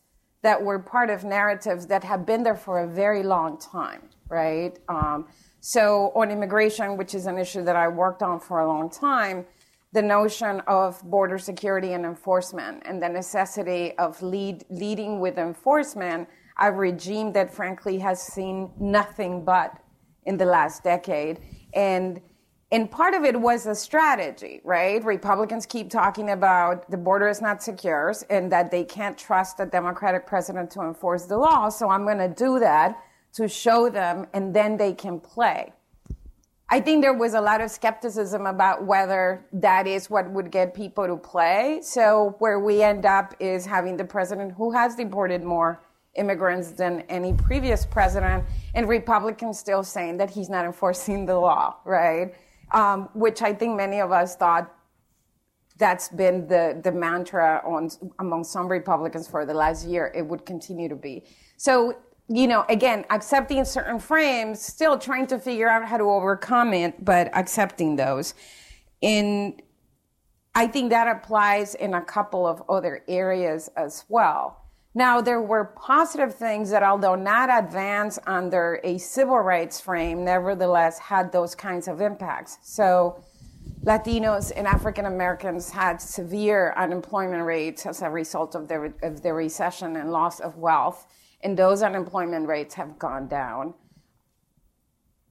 that 0.47 0.63
were 0.63 0.79
part 0.79 1.11
of 1.11 1.25
narratives 1.25 1.89
that 1.89 2.05
have 2.05 2.25
been 2.25 2.45
there 2.45 2.55
for 2.55 2.85
a 2.85 2.87
very 2.87 3.25
long 3.25 3.59
time, 3.59 4.03
right? 4.29 4.79
Um, 4.89 5.27
so 5.61 6.13
on 6.15 6.31
immigration, 6.31 6.97
which 6.97 7.17
is 7.17 7.27
an 7.27 7.37
issue 7.37 7.65
that 7.65 7.75
I 7.75 7.89
worked 7.89 8.23
on 8.23 8.39
for 8.39 8.61
a 8.61 8.69
long 8.69 8.89
time, 8.89 9.45
the 9.93 10.03
notion 10.03 10.61
of 10.69 11.03
border 11.03 11.37
security 11.37 11.95
and 11.95 12.05
enforcement 12.07 12.85
and 12.87 13.03
the 13.03 13.09
necessity 13.09 13.99
of 13.99 14.23
lead, 14.23 14.65
leading 14.71 15.19
with 15.19 15.37
enforcement, 15.37 16.29
a 16.61 16.71
regime 16.71 17.33
that 17.33 17.53
frankly 17.53 17.99
has 17.99 18.23
seen 18.23 18.71
nothing 18.79 19.45
but 19.45 19.77
in 20.27 20.37
the 20.37 20.47
last 20.47 20.85
decade. 20.85 21.41
And 21.75 22.21
and 22.73 22.91
part 22.91 23.15
of 23.15 23.25
it 23.25 23.41
was 23.41 23.67
a 23.67 23.75
strategy, 23.75 24.61
right? 24.65 25.03
Republicans 25.05 25.67
keep 25.67 25.89
talking 25.89 26.31
about 26.31 26.91
the 26.91 26.97
border 26.97 27.29
is 27.29 27.41
not 27.41 27.63
secure 27.63 28.13
and 28.29 28.51
that 28.51 28.73
they 28.73 28.83
can't 28.83 29.17
trust 29.17 29.61
a 29.61 29.67
Democratic 29.67 30.27
president 30.27 30.71
to 30.73 30.81
enforce 30.81 31.27
the 31.27 31.37
law. 31.37 31.69
So 31.69 31.89
I'm 31.89 32.05
going 32.05 32.19
to 32.19 32.29
do 32.29 32.59
that 32.59 33.01
to 33.35 33.47
show 33.47 33.89
them 33.89 34.27
and 34.33 34.55
then 34.55 34.77
they 34.77 34.93
can 34.93 35.21
play. 35.21 35.73
I 36.69 36.81
think 36.81 37.03
there 37.03 37.15
was 37.15 37.35
a 37.35 37.41
lot 37.41 37.61
of 37.61 37.71
skepticism 37.71 38.47
about 38.47 38.85
whether 38.85 39.47
that 39.53 39.87
is 39.87 40.11
what 40.11 40.29
would 40.33 40.51
get 40.51 40.75
people 40.75 41.07
to 41.07 41.17
play. 41.17 41.79
So 41.83 42.35
where 42.41 42.59
we 42.59 42.83
end 42.83 43.07
up 43.07 43.35
is 43.39 43.65
having 43.65 43.97
the 43.97 44.05
president 44.05 44.55
who 44.57 44.73
has 44.73 44.97
deported 44.97 45.45
more 45.45 45.81
immigrants 46.17 46.73
than 46.73 47.03
any 47.03 47.33
previous 47.35 47.87
president 47.87 48.45
and 48.75 48.89
Republicans 48.89 49.61
still 49.61 49.85
saying 49.85 50.17
that 50.17 50.31
he's 50.31 50.49
not 50.49 50.65
enforcing 50.65 51.27
the 51.27 51.39
law, 51.39 51.77
right? 51.85 52.35
Um, 52.73 53.09
which 53.15 53.43
I 53.43 53.53
think 53.53 53.77
many 53.77 54.01
of 54.01 54.13
us 54.13 54.37
thought 54.37 54.73
that's 55.79 56.09
been 56.09 56.49
the, 56.49 56.81
the 56.83 56.93
mantra 56.93 57.63
on, 57.67 57.91
among 58.19 58.45
some 58.45 58.69
Republicans 58.69 59.29
for 59.29 59.45
the 59.45 59.55
last 59.55 59.87
year. 59.87 60.13
It 60.15 60.27
would 60.27 60.47
continue 60.47 60.89
to 60.89 60.97
be. 60.97 61.25
So, 61.57 61.97
you 62.29 62.49
know, 62.49 62.65
again, 62.69 63.05
accepting 63.11 63.65
certain 63.65 63.99
frames, 63.99 64.61
still 64.61 64.99
trying 64.99 65.27
to 65.29 65.39
figure 65.39 65.69
out 65.69 65.87
how 65.87 65.97
to 65.99 66.05
overcome 66.05 66.73
it, 66.73 67.05
but 67.05 67.31
accepting 67.35 67.97
those. 67.97 68.35
And 69.03 69.61
I 70.55 70.67
think 70.67 70.91
that 70.91 71.07
applies 71.07 71.75
in 71.75 71.95
a 71.95 72.01
couple 72.01 72.47
of 72.47 72.63
other 72.69 73.05
areas 73.07 73.69
as 73.77 74.07
well. 74.09 74.66
Now, 74.97 75.21
there 75.21 75.43
were 75.43 75.75
positive 75.77 76.35
things 76.35 76.71
that, 76.71 76.83
although 76.83 77.17
not 77.17 77.51
advanced 77.53 78.19
under 78.27 78.81
a 78.83 78.97
civil 78.97 79.39
rights 79.41 79.79
frame, 79.79 80.25
nevertheless 80.25 80.99
had 80.99 81.33
those 81.33 81.55
kinds 81.55 81.87
of 81.87 82.01
impacts. 82.01 82.57
So, 82.63 83.23
Latinos 83.85 84.53
and 84.57 84.67
African 84.67 85.05
Americans 85.05 85.69
had 85.69 86.01
severe 86.01 86.73
unemployment 86.79 87.45
rates 87.45 87.85
as 87.85 88.01
a 88.01 88.09
result 88.09 88.55
of 88.55 88.69
the, 88.69 88.95
of 89.03 89.21
the 89.21 89.35
recession 89.35 89.97
and 89.97 90.13
loss 90.13 90.41
of 90.41 90.57
wealth, 90.57 91.07
and 91.43 91.59
those 91.59 91.83
unemployment 91.83 92.49
rates 92.49 92.75
have 92.77 92.99
gone 92.99 93.29
down. 93.29 93.75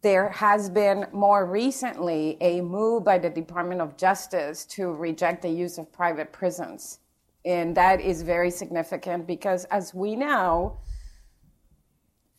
There 0.03 0.29
has 0.29 0.69
been 0.69 1.07
more 1.11 1.43
recently 1.43 2.37
a 2.39 2.61
move 2.61 3.03
by 3.03 3.17
the 3.17 3.31
Department 3.31 3.81
of 3.81 3.97
Justice 3.97 4.63
to 4.65 4.93
reject 4.93 5.41
the 5.41 5.49
use 5.49 5.79
of 5.79 5.91
private 5.91 6.31
prisons 6.31 6.99
and 7.45 7.75
that 7.77 8.01
is 8.01 8.23
very 8.23 8.49
significant 8.49 9.27
because, 9.27 9.65
as 9.65 9.93
we 9.93 10.15
know, 10.15 10.79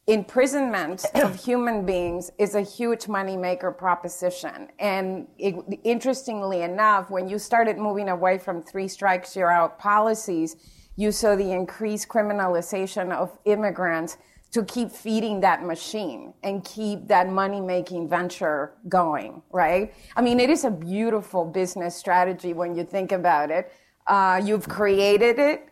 imprisonment 0.06 1.04
of 1.14 1.34
human 1.44 1.86
beings 1.86 2.30
is 2.38 2.54
a 2.54 2.60
huge 2.60 3.04
moneymaker 3.04 3.76
proposition. 3.76 4.68
And 4.78 5.28
it, 5.38 5.54
interestingly 5.84 6.62
enough, 6.62 7.10
when 7.10 7.28
you 7.28 7.38
started 7.38 7.78
moving 7.78 8.08
away 8.08 8.38
from 8.38 8.62
three 8.62 8.88
strikes, 8.88 9.36
you're 9.36 9.50
out 9.50 9.78
policies, 9.78 10.56
you 10.96 11.12
saw 11.12 11.36
the 11.36 11.52
increased 11.52 12.08
criminalization 12.08 13.12
of 13.12 13.38
immigrants 13.44 14.16
to 14.52 14.64
keep 14.64 14.90
feeding 14.90 15.40
that 15.40 15.64
machine 15.64 16.32
and 16.42 16.64
keep 16.64 17.08
that 17.08 17.28
money 17.28 17.60
making 17.60 18.08
venture 18.08 18.72
going, 18.88 19.42
right? 19.50 19.92
I 20.16 20.22
mean, 20.22 20.40
it 20.40 20.50
is 20.50 20.64
a 20.64 20.70
beautiful 20.70 21.44
business 21.44 21.94
strategy 21.94 22.54
when 22.54 22.74
you 22.74 22.84
think 22.84 23.12
about 23.12 23.50
it 23.50 23.70
uh, 24.06 24.40
you've 24.44 24.68
created 24.68 25.38
it. 25.38 25.68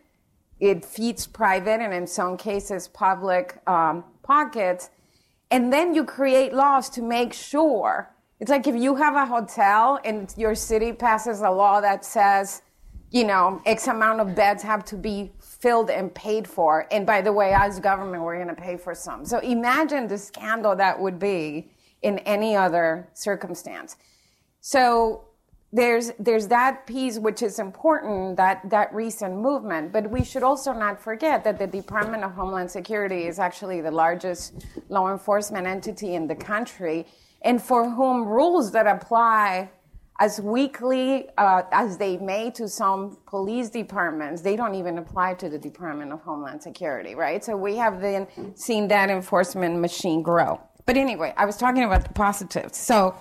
It 0.59 0.85
feeds 0.85 1.27
private 1.27 1.81
and 1.81 1.93
in 1.93 2.07
some 2.07 2.37
cases 2.37 2.87
public 2.87 3.59
um, 3.67 4.03
pockets. 4.23 4.89
And 5.51 5.71
then 5.71 5.93
you 5.93 6.03
create 6.05 6.53
laws 6.53 6.89
to 6.91 7.01
make 7.01 7.33
sure. 7.33 8.11
It's 8.39 8.49
like 8.49 8.67
if 8.67 8.75
you 8.75 8.95
have 8.95 9.15
a 9.15 9.25
hotel 9.25 9.99
and 10.03 10.33
your 10.37 10.55
city 10.55 10.91
passes 10.91 11.41
a 11.41 11.49
law 11.49 11.81
that 11.81 12.03
says, 12.03 12.61
you 13.11 13.23
know, 13.23 13.61
X 13.65 13.87
amount 13.87 14.19
of 14.19 14.35
beds 14.35 14.61
have 14.63 14.83
to 14.85 14.95
be 14.95 15.31
filled 15.39 15.89
and 15.89 16.13
paid 16.13 16.47
for. 16.47 16.87
And 16.91 17.05
by 17.05 17.21
the 17.21 17.31
way, 17.31 17.53
as 17.53 17.79
government, 17.79 18.23
we're 18.23 18.35
going 18.35 18.53
to 18.53 18.61
pay 18.61 18.75
for 18.75 18.93
some. 18.93 19.25
So 19.25 19.39
imagine 19.39 20.07
the 20.07 20.17
scandal 20.17 20.75
that 20.75 20.99
would 20.99 21.19
be 21.19 21.71
in 22.01 22.19
any 22.19 22.55
other 22.55 23.07
circumstance. 23.13 23.95
So 24.59 25.25
there's 25.73 26.11
there's 26.19 26.47
that 26.47 26.87
piece 26.87 27.19
which 27.19 27.41
is 27.41 27.59
important 27.59 28.37
that 28.37 28.61
that 28.69 28.93
recent 28.93 29.35
movement. 29.35 29.91
But 29.91 30.09
we 30.09 30.23
should 30.23 30.43
also 30.43 30.71
not 30.73 31.01
forget 31.01 31.43
that 31.43 31.59
the 31.59 31.67
department 31.67 32.23
of 32.23 32.31
homeland 32.31 32.71
security 32.71 33.27
is 33.27 33.39
actually 33.39 33.81
the 33.81 33.91
largest 33.91 34.65
law 34.89 35.11
enforcement 35.11 35.67
entity 35.67 36.15
in 36.15 36.27
the 36.27 36.35
country 36.35 37.05
and 37.41 37.61
for 37.61 37.89
whom 37.89 38.25
rules 38.25 38.71
that 38.71 38.87
apply 38.87 39.69
as 40.19 40.39
weakly 40.39 41.27
uh, 41.37 41.63
as 41.73 41.97
they 41.97 42.15
may 42.17 42.49
to 42.49 42.69
some 42.69 43.17
police 43.27 43.69
departments 43.69 44.41
they 44.41 44.55
don't 44.55 44.75
even 44.75 44.97
apply 44.97 45.33
to 45.33 45.49
the 45.49 45.59
department 45.59 46.13
of 46.13 46.21
homeland 46.21 46.63
security 46.63 47.15
right? 47.15 47.43
So 47.43 47.57
we 47.57 47.75
have 47.75 47.99
then 47.99 48.27
seen 48.55 48.87
that 48.87 49.09
enforcement 49.09 49.79
machine 49.81 50.21
grow. 50.21 50.61
But 50.85 50.95
anyway 50.95 51.33
i 51.35 51.45
was 51.45 51.57
talking 51.57 51.83
about 51.83 52.03
the 52.03 52.13
positives. 52.13 52.77
So 52.77 53.15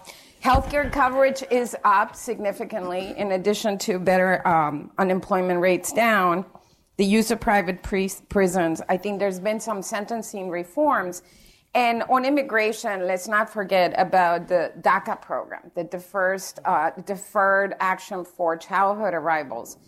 Healthcare 0.45 0.93
coverage 0.93 1.43
is 1.51 1.75
up 1.85 2.15
significantly, 2.15 3.15
in 3.17 3.33
addition 3.33 3.79
to 3.79 3.99
better 3.99 4.47
um, 4.47 4.91
unemployment 4.99 5.59
rates 5.59 5.91
down. 5.91 6.45
The 6.99 7.05
use 7.07 7.31
of 7.31 7.41
private 7.41 7.83
pre- 7.83 8.11
prisons. 8.29 8.83
I 8.91 8.99
think 8.99 9.21
there's 9.21 9.41
been 9.41 9.59
some 9.59 9.81
sentencing 9.81 10.51
reforms. 10.51 11.23
And 11.75 12.03
on 12.11 12.27
immigration, 12.27 13.07
let's 13.07 13.27
not 13.27 13.49
forget 13.49 13.95
about 13.97 14.47
the 14.47 14.71
DACA 14.83 15.23
program, 15.23 15.71
the 15.75 15.85
deferred, 15.85 16.43
uh, 16.67 16.91
deferred 17.07 17.75
action 17.81 18.23
for 18.23 18.55
childhood 18.55 19.15
arrivals. 19.15 19.79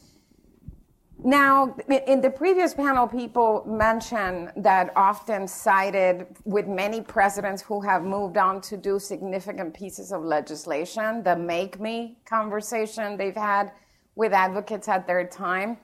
Now, 1.24 1.74
in 1.88 2.20
the 2.20 2.30
previous 2.30 2.74
panel, 2.74 3.06
people 3.06 3.64
mentioned 3.66 4.52
that 4.56 4.92
often 4.96 5.48
cited 5.48 6.26
with 6.44 6.68
many 6.68 7.00
presidents 7.00 7.62
who 7.62 7.80
have 7.80 8.04
moved 8.04 8.36
on 8.36 8.60
to 8.62 8.76
do 8.76 8.98
significant 8.98 9.72
pieces 9.72 10.12
of 10.12 10.22
legislation, 10.22 11.22
the 11.22 11.34
make 11.34 11.80
me 11.80 12.18
conversation 12.26 13.16
they've 13.16 13.34
had 13.34 13.72
with 14.14 14.32
advocates 14.32 14.88
at 14.88 15.06
their 15.06 15.26
time. 15.26 15.78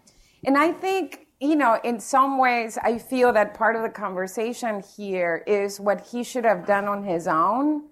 And 0.44 0.58
I 0.58 0.72
think, 0.72 1.26
you 1.40 1.56
know, 1.56 1.78
in 1.82 1.98
some 1.98 2.38
ways, 2.38 2.78
I 2.82 2.98
feel 2.98 3.32
that 3.32 3.54
part 3.54 3.74
of 3.74 3.82
the 3.82 3.88
conversation 3.88 4.82
here 4.96 5.44
is 5.46 5.80
what 5.80 6.06
he 6.08 6.24
should 6.24 6.44
have 6.44 6.66
done 6.66 6.84
on 6.84 7.04
his 7.04 7.26
own. 7.26 7.88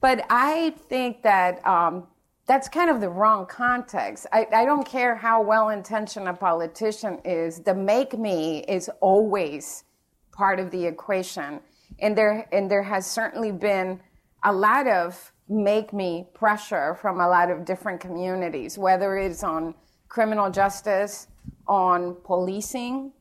But 0.00 0.26
I 0.28 0.74
think 0.88 1.22
that 1.22 1.66
um, 1.66 2.06
that's 2.46 2.68
kind 2.68 2.90
of 2.90 3.00
the 3.00 3.08
wrong 3.08 3.46
context. 3.46 4.26
I, 4.32 4.46
I 4.52 4.64
don't 4.64 4.86
care 4.86 5.16
how 5.16 5.42
well 5.42 5.70
intentioned 5.70 6.28
a 6.28 6.32
politician 6.32 7.18
is, 7.24 7.60
the 7.60 7.74
make 7.74 8.16
me 8.16 8.60
is 8.68 8.88
always 9.00 9.84
part 10.32 10.60
of 10.60 10.70
the 10.70 10.84
equation. 10.86 11.60
And 11.98 12.16
there, 12.16 12.46
and 12.52 12.70
there 12.70 12.82
has 12.82 13.06
certainly 13.06 13.50
been 13.50 14.00
a 14.44 14.52
lot 14.52 14.86
of 14.86 15.32
make 15.48 15.92
me 15.92 16.26
pressure 16.34 16.94
from 16.94 17.20
a 17.20 17.28
lot 17.28 17.50
of 17.50 17.64
different 17.64 18.00
communities, 18.00 18.78
whether 18.78 19.16
it's 19.16 19.42
on 19.42 19.74
criminal 20.08 20.50
justice, 20.50 21.26
on 21.66 22.16
policing, 22.22 23.12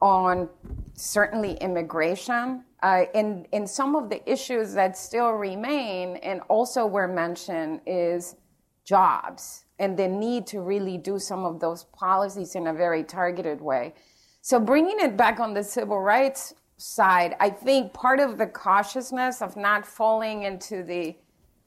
on 0.00 0.48
certainly 0.94 1.54
immigration. 1.54 2.64
Uh, 2.82 3.06
and, 3.14 3.46
and 3.52 3.68
some 3.68 3.96
of 3.96 4.10
the 4.10 4.30
issues 4.30 4.74
that 4.74 4.96
still 4.96 5.30
remain 5.30 6.16
and 6.16 6.40
also 6.48 6.86
were 6.86 7.08
mentioned 7.08 7.80
is 7.86 8.36
jobs 8.84 9.64
and 9.78 9.98
the 9.98 10.06
need 10.06 10.46
to 10.46 10.60
really 10.60 10.96
do 10.98 11.18
some 11.18 11.44
of 11.44 11.60
those 11.60 11.84
policies 11.84 12.54
in 12.54 12.68
a 12.68 12.72
very 12.72 13.02
targeted 13.02 13.60
way. 13.60 13.94
So 14.40 14.60
bringing 14.60 15.00
it 15.00 15.16
back 15.16 15.40
on 15.40 15.54
the 15.54 15.64
civil 15.64 16.00
rights 16.00 16.54
side, 16.76 17.34
I 17.40 17.50
think 17.50 17.92
part 17.92 18.20
of 18.20 18.38
the 18.38 18.46
cautiousness 18.46 19.42
of 19.42 19.56
not 19.56 19.86
falling 19.86 20.42
into 20.42 20.82
the 20.82 21.16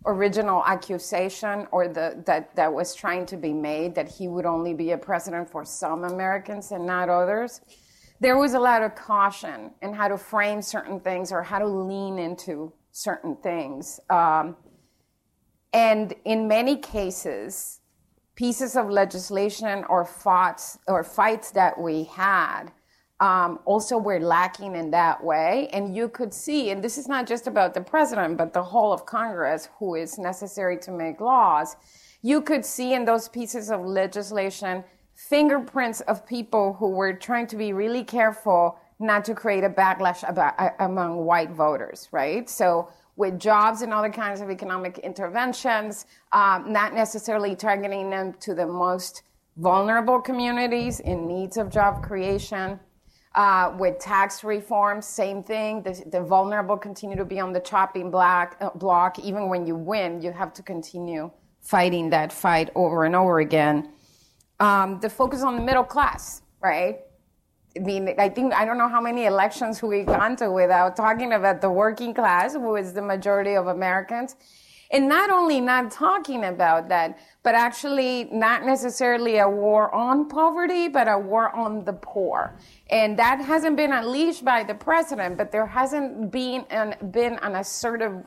original 0.06 0.64
accusation 0.66 1.68
or 1.72 1.88
the 1.88 2.24
that 2.26 2.56
that 2.56 2.72
was 2.72 2.96
trying 2.96 3.26
to 3.26 3.36
be 3.36 3.52
made 3.52 3.96
that 3.96 4.08
he 4.08 4.28
would 4.28 4.46
only 4.46 4.74
be 4.74 4.92
a 4.92 4.98
president 4.98 5.50
for 5.50 5.66
some 5.66 6.04
Americans 6.04 6.72
and 6.72 6.86
not 6.86 7.10
others. 7.10 7.62
There 8.20 8.38
was 8.38 8.54
a 8.54 8.60
lot 8.60 8.82
of 8.84 8.96
caution 8.96 9.72
in 9.82 9.94
how 9.94 10.08
to 10.08 10.18
frame 10.18 10.62
certain 10.62 11.00
things 11.00 11.32
or 11.32 11.44
how 11.44 11.60
to 11.60 11.68
lean 11.68 12.18
into 12.20 12.74
certain 12.92 13.36
things. 13.38 14.00
Um, 14.10 14.56
and 15.74 16.14
in 16.26 16.48
many 16.48 16.78
cases, 16.78 17.82
pieces 18.36 18.76
of 18.76 18.90
legislation 18.90 19.84
or 19.90 20.06
fights 20.06 20.78
or 20.88 21.04
fights 21.04 21.52
that 21.52 21.80
we 21.80 22.04
had 22.04 22.72
um, 23.20 23.60
also 23.66 23.98
were 23.98 24.20
lacking 24.20 24.76
in 24.76 24.92
that 24.92 25.24
way. 25.24 25.70
And 25.74 25.96
you 25.96 26.08
could 26.08 26.34
see, 26.34 26.70
and 26.70 26.84
this 26.84 26.98
is 26.98 27.08
not 27.08 27.26
just 27.26 27.48
about 27.48 27.74
the 27.74 27.82
president, 27.82 28.38
but 28.38 28.54
the 28.54 28.64
whole 28.64 28.94
of 28.94 29.06
Congress, 29.06 29.70
who 29.80 29.96
is 29.96 30.18
necessary 30.20 30.78
to 30.80 30.92
make 30.92 31.20
laws. 31.20 31.76
You 32.22 32.42
could 32.42 32.64
see 32.64 32.94
in 32.94 33.06
those 33.06 33.28
pieces 33.28 33.72
of 33.72 33.82
legislation 33.82 34.84
fingerprints 35.16 36.02
of 36.02 36.28
people 36.28 36.74
who 36.74 36.90
were 36.90 37.14
trying 37.14 37.48
to 37.48 37.56
be 37.56 37.74
really 37.74 38.04
careful 38.04 38.78
not 39.00 39.26
to 39.26 39.34
create 39.34 39.64
a 39.64 39.70
backlash 39.70 40.28
about, 40.28 40.54
uh, 40.60 40.70
among 40.80 41.26
white 41.26 41.52
voters, 41.52 42.08
right? 42.12 42.48
So 42.48 42.90
with 43.18 43.40
jobs 43.40 43.82
and 43.82 43.92
other 43.92 44.10
kinds 44.10 44.40
of 44.40 44.50
economic 44.50 45.00
interventions, 45.00 46.06
um, 46.32 46.72
not 46.72 46.94
necessarily 46.94 47.56
targeting 47.56 48.10
them 48.10 48.34
to 48.40 48.54
the 48.54 48.66
most 48.66 49.24
vulnerable 49.58 50.22
communities 50.22 51.00
in 51.02 51.28
needs 51.28 51.58
of 51.58 51.70
job 51.70 52.02
creation. 52.04 52.80
Uh, 53.36 53.76
with 53.78 54.00
tax 54.00 54.44
reform, 54.44 55.00
same 55.00 55.44
thing. 55.44 55.84
The, 55.84 56.04
the, 56.12 56.22
vulnerable 56.22 56.76
continue 56.76 57.16
to 57.18 57.26
be 57.26 57.40
on 57.40 57.54
the 57.54 57.60
chopping 57.60 58.10
block, 58.10 58.58
uh, 58.60 58.72
block. 58.72 59.20
Even 59.20 59.48
when 59.48 59.68
you 59.68 59.76
win, 59.76 60.24
you 60.24 60.32
have 60.32 60.54
to 60.54 60.64
continue 60.64 61.30
fighting 61.62 62.10
that 62.10 62.34
fight 62.34 62.72
over 62.74 63.06
and 63.06 63.16
over 63.16 63.40
again. 63.40 63.92
Um, 64.60 65.00
the 65.02 65.10
focus 65.10 65.44
on 65.44 65.56
the 65.56 65.62
middle 65.62 65.84
class, 65.84 66.42
right? 66.64 67.02
I 67.78 67.80
mean, 67.80 68.16
I 68.18 68.30
think 68.30 68.54
I 68.54 68.66
don't 68.66 68.78
know 68.78 68.90
how 68.90 69.02
many 69.02 69.26
elections 69.26 69.84
we've 69.84 70.06
gone 70.06 70.36
to 70.38 70.52
without 70.52 70.96
talking 70.96 71.34
about 71.34 71.62
the 71.62 71.70
working 71.70 72.14
class, 72.14 72.54
who 72.54 72.76
is 72.76 72.94
the 72.94 73.02
majority 73.02 73.56
of 73.56 73.68
Americans. 73.68 74.36
And 74.90 75.08
not 75.08 75.30
only 75.30 75.60
not 75.60 75.92
talking 75.92 76.46
about 76.46 76.90
that, 76.90 77.20
but 77.44 77.56
actually 77.56 78.30
not 78.32 78.66
necessarily 78.66 79.38
a 79.38 79.48
war 79.48 79.94
on 79.94 80.30
poverty, 80.30 80.88
but 80.88 81.08
a 81.08 81.20
war 81.20 81.54
on 81.56 81.84
the 81.84 81.94
poor. 81.94 82.58
And 82.90 83.20
that 83.20 83.42
hasn't 83.42 83.76
been 83.76 83.92
unleashed 83.92 84.46
by 84.46 84.64
the 84.64 84.74
president, 84.74 85.38
but 85.38 85.52
there 85.52 85.68
hasn't 85.68 86.32
been 86.32 86.66
an, 86.70 86.96
been 87.12 87.34
an 87.42 87.56
assertive 87.56 88.24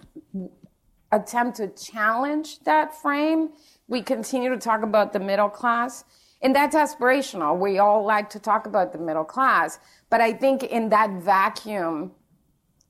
attempt 1.11 1.57
to 1.57 1.69
challenge 1.69 2.61
that 2.61 2.95
frame. 2.95 3.51
We 3.89 4.03
continue 4.03 4.51
to 4.51 4.59
talk 4.59 4.83
about 4.83 5.13
the 5.13 5.21
middle 5.21 5.49
class. 5.49 6.05
And 6.43 6.55
that's 6.55 6.75
aspirational. 6.75 7.59
We 7.59 7.79
all 7.79 8.05
like 8.05 8.31
to 8.31 8.39
talk 8.39 8.67
about 8.67 8.93
the 8.93 8.99
middle 8.99 9.25
class. 9.25 9.79
But 10.09 10.21
I 10.21 10.33
think 10.33 10.63
in 10.63 10.89
that 10.89 11.11
vacuum, 11.23 12.13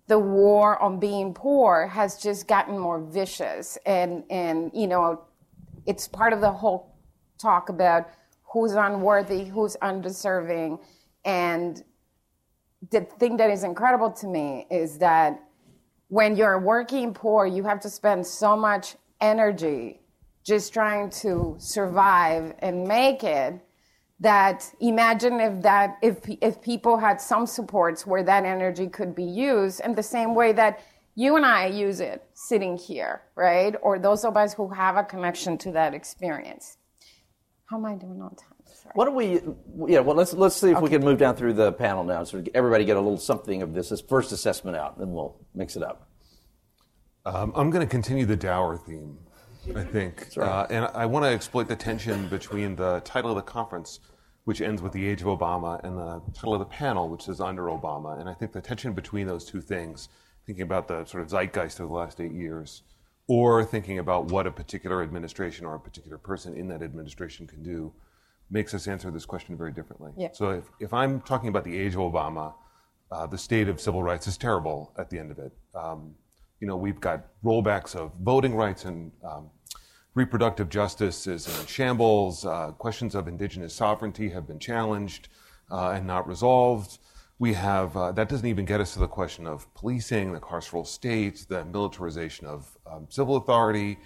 the 0.06 0.18
war 0.18 0.80
on 0.80 1.00
being 1.00 1.34
poor 1.34 1.86
has 1.88 2.20
just 2.20 2.46
gotten 2.46 2.78
more 2.78 3.00
vicious. 3.00 3.76
And, 3.86 4.24
and, 4.30 4.70
you 4.72 4.86
know, 4.86 5.22
it's 5.86 6.06
part 6.06 6.32
of 6.32 6.40
the 6.40 6.50
whole 6.50 6.94
talk 7.38 7.68
about 7.68 8.08
who's 8.52 8.72
unworthy, 8.72 9.44
who's 9.44 9.76
undeserving. 9.76 10.78
And 11.24 11.82
the 12.90 13.02
thing 13.02 13.36
that 13.38 13.50
is 13.50 13.64
incredible 13.64 14.10
to 14.12 14.26
me 14.26 14.66
is 14.70 14.98
that 14.98 15.40
when 16.08 16.36
you're 16.36 16.58
working 16.58 17.14
poor, 17.14 17.46
you 17.46 17.64
have 17.64 17.80
to 17.80 17.90
spend 17.90 18.26
so 18.26 18.56
much 18.56 18.96
energy 19.20 19.99
just 20.50 20.72
trying 20.74 21.08
to 21.08 21.56
survive 21.58 22.54
and 22.58 22.86
make 22.86 23.22
it 23.22 23.54
that 24.18 24.70
imagine 24.80 25.40
if 25.40 25.62
that 25.62 25.96
if 26.02 26.16
if 26.48 26.60
people 26.60 26.98
had 26.98 27.20
some 27.20 27.46
supports 27.46 28.04
where 28.04 28.24
that 28.24 28.44
energy 28.44 28.88
could 28.88 29.14
be 29.14 29.24
used 29.24 29.80
in 29.86 29.94
the 29.94 30.02
same 30.02 30.34
way 30.34 30.52
that 30.52 30.80
you 31.14 31.36
and 31.36 31.46
I 31.46 31.66
use 31.66 32.00
it 32.00 32.18
sitting 32.34 32.76
here, 32.76 33.22
right? 33.34 33.74
Or 33.82 33.98
those 33.98 34.24
of 34.24 34.36
us 34.36 34.52
who 34.54 34.68
have 34.70 34.96
a 34.96 35.04
connection 35.04 35.56
to 35.58 35.72
that 35.72 35.94
experience. 35.94 36.78
How 37.66 37.76
am 37.76 37.84
I 37.84 37.94
doing 37.94 38.20
on 38.20 38.34
time? 38.34 38.58
Sorry. 38.64 38.92
Why 38.94 39.04
don't 39.04 39.14
we? 39.14 39.40
Yeah, 39.92 40.00
well, 40.00 40.16
let's 40.16 40.32
let's 40.32 40.56
see 40.56 40.70
if 40.70 40.76
okay. 40.76 40.84
we 40.84 40.90
can 40.90 41.02
move 41.04 41.18
down 41.18 41.36
through 41.36 41.54
the 41.54 41.72
panel 41.72 42.02
now, 42.04 42.24
so 42.24 42.42
everybody 42.54 42.84
get 42.84 42.96
a 42.96 43.00
little 43.00 43.18
something 43.18 43.62
of 43.62 43.72
this, 43.74 43.90
this 43.90 44.00
first 44.00 44.32
assessment 44.32 44.76
out, 44.76 44.98
then 44.98 45.12
we'll 45.12 45.36
mix 45.54 45.76
it 45.76 45.82
up. 45.82 46.08
Um, 47.24 47.52
I'm 47.54 47.70
going 47.70 47.86
to 47.86 47.90
continue 47.90 48.26
the 48.26 48.36
dower 48.36 48.76
theme. 48.76 49.18
I 49.74 49.84
think. 49.84 50.28
Uh, 50.36 50.66
and 50.70 50.86
I 50.94 51.06
want 51.06 51.24
to 51.24 51.28
exploit 51.30 51.68
the 51.68 51.76
tension 51.76 52.28
between 52.28 52.76
the 52.76 53.00
title 53.00 53.30
of 53.30 53.36
the 53.36 53.42
conference, 53.42 54.00
which 54.44 54.60
ends 54.60 54.82
with 54.82 54.92
the 54.92 55.06
age 55.06 55.20
of 55.20 55.26
Obama, 55.26 55.82
and 55.84 55.96
the 55.96 56.22
title 56.32 56.54
of 56.54 56.60
the 56.60 56.66
panel, 56.66 57.08
which 57.08 57.28
is 57.28 57.40
under 57.40 57.64
Obama. 57.64 58.18
And 58.18 58.28
I 58.28 58.34
think 58.34 58.52
the 58.52 58.60
tension 58.60 58.92
between 58.92 59.26
those 59.26 59.44
two 59.44 59.60
things, 59.60 60.08
thinking 60.46 60.62
about 60.62 60.88
the 60.88 61.04
sort 61.04 61.22
of 61.22 61.28
zeitgeist 61.28 61.80
of 61.80 61.88
the 61.88 61.94
last 61.94 62.20
eight 62.20 62.32
years, 62.32 62.82
or 63.26 63.64
thinking 63.64 63.98
about 63.98 64.26
what 64.26 64.46
a 64.46 64.50
particular 64.50 65.02
administration 65.02 65.64
or 65.64 65.74
a 65.74 65.80
particular 65.80 66.18
person 66.18 66.54
in 66.56 66.68
that 66.68 66.82
administration 66.82 67.46
can 67.46 67.62
do, 67.62 67.92
makes 68.50 68.74
us 68.74 68.88
answer 68.88 69.10
this 69.10 69.24
question 69.24 69.56
very 69.56 69.72
differently. 69.72 70.10
Yeah. 70.16 70.28
So 70.32 70.50
if, 70.50 70.64
if 70.80 70.92
I'm 70.92 71.20
talking 71.20 71.48
about 71.48 71.64
the 71.64 71.78
age 71.78 71.94
of 71.94 72.00
Obama, 72.00 72.54
uh, 73.12 73.26
the 73.26 73.38
state 73.38 73.68
of 73.68 73.80
civil 73.80 74.02
rights 74.02 74.26
is 74.26 74.36
terrible 74.36 74.92
at 74.98 75.10
the 75.10 75.18
end 75.18 75.30
of 75.30 75.38
it. 75.38 75.52
Um, 75.74 76.14
you 76.60 76.66
know, 76.66 76.76
we've 76.76 77.00
got 77.00 77.26
rollbacks 77.42 77.96
of 77.96 78.12
voting 78.20 78.54
rights 78.54 78.84
and 78.84 79.10
um, 79.24 79.50
reproductive 80.14 80.68
justice 80.68 81.26
is 81.26 81.46
in 81.48 81.66
shambles. 81.66 82.44
Uh, 82.44 82.72
questions 82.72 83.14
of 83.14 83.26
indigenous 83.26 83.74
sovereignty 83.74 84.28
have 84.28 84.46
been 84.46 84.58
challenged 84.58 85.28
uh, 85.70 85.90
and 85.90 86.06
not 86.06 86.28
resolved. 86.28 86.98
We 87.38 87.54
have, 87.54 87.96
uh, 87.96 88.12
that 88.12 88.28
doesn't 88.28 88.46
even 88.46 88.66
get 88.66 88.80
us 88.80 88.92
to 88.92 88.98
the 88.98 89.08
question 89.08 89.46
of 89.46 89.72
policing, 89.74 90.32
the 90.34 90.40
carceral 90.40 90.86
state, 90.86 91.46
the 91.48 91.64
militarization 91.64 92.46
of 92.46 92.76
um, 92.86 93.06
civil 93.08 93.36
authority. 93.36 93.98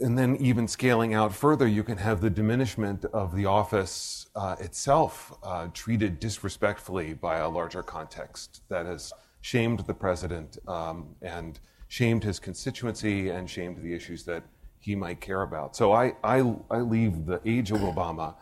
And 0.00 0.16
then, 0.16 0.36
even 0.36 0.68
scaling 0.68 1.14
out 1.14 1.34
further, 1.34 1.66
you 1.66 1.82
can 1.82 1.98
have 1.98 2.20
the 2.20 2.30
diminishment 2.30 3.04
of 3.06 3.34
the 3.34 3.46
office 3.46 4.26
uh, 4.36 4.54
itself 4.60 5.36
uh, 5.42 5.68
treated 5.72 6.20
disrespectfully 6.20 7.14
by 7.14 7.38
a 7.38 7.48
larger 7.48 7.82
context 7.82 8.62
that 8.68 8.86
has 8.86 9.12
shamed 9.40 9.80
the 9.80 9.94
president 9.94 10.58
um, 10.66 11.14
and 11.22 11.60
shamed 11.88 12.24
his 12.24 12.38
constituency 12.38 13.30
and 13.30 13.48
shamed 13.48 13.82
the 13.82 13.94
issues 13.94 14.24
that 14.24 14.44
he 14.78 14.94
might 14.94 15.20
care 15.20 15.42
about. 15.42 15.74
So 15.74 15.92
I, 15.92 16.14
I, 16.22 16.54
I 16.70 16.80
leave 16.80 17.26
the 17.26 17.40
age 17.44 17.70
of 17.70 17.78
Obama 17.80 18.34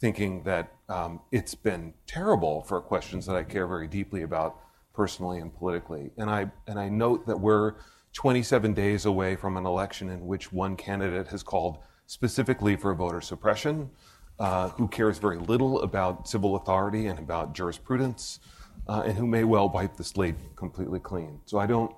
thinking 0.00 0.42
that 0.42 0.72
um, 0.88 1.20
it's 1.30 1.54
been 1.54 1.94
terrible 2.06 2.62
for 2.62 2.80
questions 2.80 3.26
that 3.26 3.36
I 3.36 3.44
care 3.44 3.66
very 3.66 3.86
deeply 3.86 4.22
about 4.22 4.58
personally 4.94 5.38
and 5.38 5.54
politically. 5.54 6.10
And 6.18 6.28
I, 6.28 6.50
and 6.66 6.78
I 6.78 6.88
note 6.88 7.26
that 7.26 7.38
we're 7.38 7.74
27 8.14 8.74
days 8.74 9.06
away 9.06 9.36
from 9.36 9.56
an 9.56 9.64
election 9.64 10.10
in 10.10 10.26
which 10.26 10.52
one 10.52 10.76
candidate 10.76 11.28
has 11.28 11.42
called 11.42 11.78
specifically 12.06 12.76
for 12.76 12.94
voter 12.94 13.20
suppression, 13.20 13.90
uh, 14.38 14.68
who 14.70 14.88
cares 14.88 15.18
very 15.18 15.38
little 15.38 15.80
about 15.82 16.28
civil 16.28 16.56
authority 16.56 17.06
and 17.06 17.18
about 17.18 17.54
jurisprudence 17.54 18.40
uh, 18.88 19.02
and 19.04 19.16
who 19.16 19.26
may 19.26 19.44
well 19.44 19.68
wipe 19.68 19.96
the 19.96 20.04
slate 20.04 20.34
completely 20.56 20.98
clean. 20.98 21.40
So 21.46 21.58
I 21.58 21.66
don't, 21.66 21.94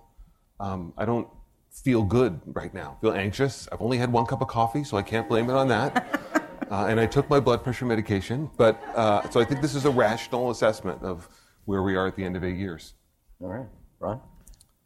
um, 0.61 0.93
I 0.97 1.05
don't 1.05 1.29
feel 1.71 2.03
good 2.03 2.41
right 2.47 2.73
now. 2.73 2.97
I 2.99 3.01
feel 3.01 3.13
anxious. 3.13 3.69
I've 3.73 3.83
only 3.83 3.99
had 3.99 4.13
one 4.13 4.27
cup 4.27 4.41
of 4.41 4.49
coffee, 4.49 4.85
so 4.85 4.97
I 4.97 5.03
can't 5.03 5.29
blame 5.29 5.51
it 5.51 5.55
on 5.55 5.69
that. 5.69 6.21
Uh, 6.71 6.87
and 6.87 6.99
I 6.99 7.05
took 7.05 7.29
my 7.29 7.39
blood 7.39 7.63
pressure 7.63 7.85
medication. 7.85 8.51
But 8.57 8.83
uh, 8.97 9.29
so 9.31 9.39
I 9.39 9.45
think 9.45 9.61
this 9.61 9.75
is 9.75 9.85
a 9.85 9.91
rational 9.91 10.51
assessment 10.51 11.03
of 11.03 11.29
where 11.67 11.83
we 11.83 11.95
are 11.95 12.07
at 12.07 12.17
the 12.17 12.25
end 12.25 12.37
of 12.37 12.43
eight 12.43 12.57
years. 12.57 12.95
All 13.41 13.49
right, 13.49 13.67
Ron. 14.01 14.21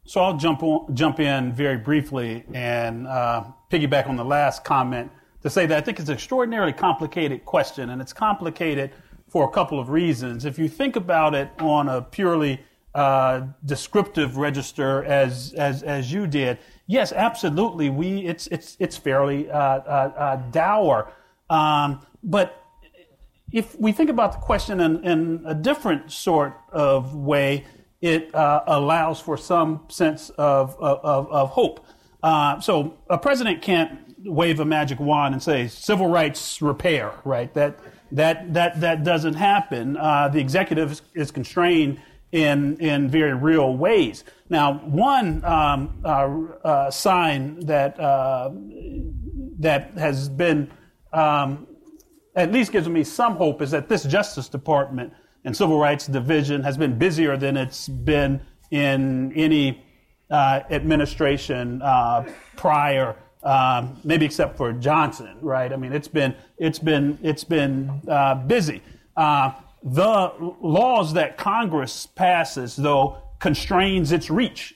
So 0.03 0.21
I'll 0.21 0.37
jump 0.37 0.61
on, 0.61 0.93
jump 0.95 1.19
in 1.19 1.53
very 1.53 1.77
briefly 1.77 2.43
and 2.53 3.07
uh, 3.07 3.45
piggyback 3.71 4.07
on 4.07 4.17
the 4.17 4.25
last 4.25 4.63
comment 4.63 5.11
to 5.41 5.49
say 5.49 5.65
that 5.67 5.77
I 5.77 5.81
think 5.81 5.99
it's 5.99 6.09
an 6.09 6.15
extraordinarily 6.15 6.73
complicated 6.73 7.45
question, 7.45 7.91
and 7.91 8.01
it's 8.01 8.13
complicated 8.13 8.91
for 9.29 9.47
a 9.47 9.51
couple 9.51 9.79
of 9.79 9.89
reasons. 9.89 10.43
If 10.43 10.59
you 10.59 10.67
think 10.67 10.95
about 10.95 11.35
it 11.35 11.49
on 11.59 11.87
a 11.87 12.01
purely 12.01 12.59
uh, 12.95 13.43
descriptive 13.63 14.37
register 14.37 15.03
as, 15.05 15.53
as, 15.53 15.83
as 15.83 16.11
you 16.11 16.27
did, 16.27 16.57
yes, 16.87 17.13
absolutely, 17.13 17.89
we, 17.89 18.25
it's, 18.25 18.47
it's, 18.47 18.75
it's 18.79 18.97
fairly 18.97 19.49
uh, 19.49 19.57
uh, 19.57 20.13
uh 20.17 20.35
dour. 20.51 21.13
Um, 21.49 22.05
but 22.23 22.63
if 23.51 23.79
we 23.79 23.91
think 23.91 24.09
about 24.09 24.33
the 24.33 24.39
question 24.39 24.79
in, 24.79 25.03
in 25.05 25.43
a 25.45 25.55
different 25.55 26.11
sort 26.11 26.57
of 26.71 27.15
way, 27.15 27.65
it 28.01 28.33
uh, 28.33 28.63
allows 28.67 29.19
for 29.19 29.37
some 29.37 29.81
sense 29.89 30.29
of, 30.31 30.75
of, 30.79 31.29
of 31.31 31.49
hope. 31.49 31.85
Uh, 32.21 32.59
so 32.59 32.97
a 33.09 33.17
president 33.17 33.61
can't 33.61 33.99
wave 34.25 34.59
a 34.59 34.65
magic 34.65 34.99
wand 34.99 35.33
and 35.33 35.41
say 35.41 35.67
civil 35.67 36.07
rights 36.07 36.61
repair, 36.61 37.13
right? 37.23 37.53
That 37.53 37.79
that 38.11 38.53
that 38.53 38.81
that 38.81 39.03
doesn't 39.03 39.35
happen. 39.35 39.97
Uh, 39.97 40.29
the 40.29 40.39
executive 40.39 41.01
is, 41.13 41.31
constrained 41.31 42.01
in 42.31 42.77
in 42.77 43.09
very 43.09 43.33
real 43.33 43.75
ways. 43.75 44.23
Now, 44.49 44.79
one 44.79 45.43
um, 45.45 46.01
uh, 46.03 46.07
uh 46.63 46.91
sign 46.91 47.59
that 47.65 47.99
uh, 47.99 48.51
that 49.59 49.91
has 49.97 50.29
been 50.29 50.71
um, 51.13 51.67
at 52.35 52.51
least 52.51 52.71
gives 52.71 52.87
me 52.87 53.03
some 53.03 53.35
hope 53.35 53.61
is 53.61 53.71
that 53.71 53.89
this 53.89 54.03
Justice 54.03 54.49
Department 54.49 55.13
and 55.43 55.55
Civil 55.55 55.79
Rights 55.79 56.07
Division 56.07 56.63
has 56.63 56.77
been 56.77 56.97
busier 56.97 57.37
than 57.37 57.57
it's 57.57 57.87
been 57.87 58.41
in 58.71 59.33
any 59.33 59.83
uh, 60.29 60.61
administration 60.69 61.81
prior 62.55 63.15
um, 63.43 63.99
maybe 64.03 64.25
except 64.25 64.57
for 64.57 64.73
Johnson, 64.73 65.37
right? 65.41 65.71
I 65.71 65.75
mean, 65.77 65.93
it's 65.93 66.07
been 66.07 66.35
it's 66.57 66.79
been 66.79 67.17
it's 67.21 67.43
been 67.43 68.01
uh, 68.07 68.35
busy. 68.35 68.81
Uh, 69.15 69.51
the 69.81 70.33
laws 70.61 71.13
that 71.13 71.37
Congress 71.37 72.05
passes, 72.05 72.75
though, 72.75 73.17
constrains 73.39 74.11
its 74.11 74.29
reach 74.29 74.75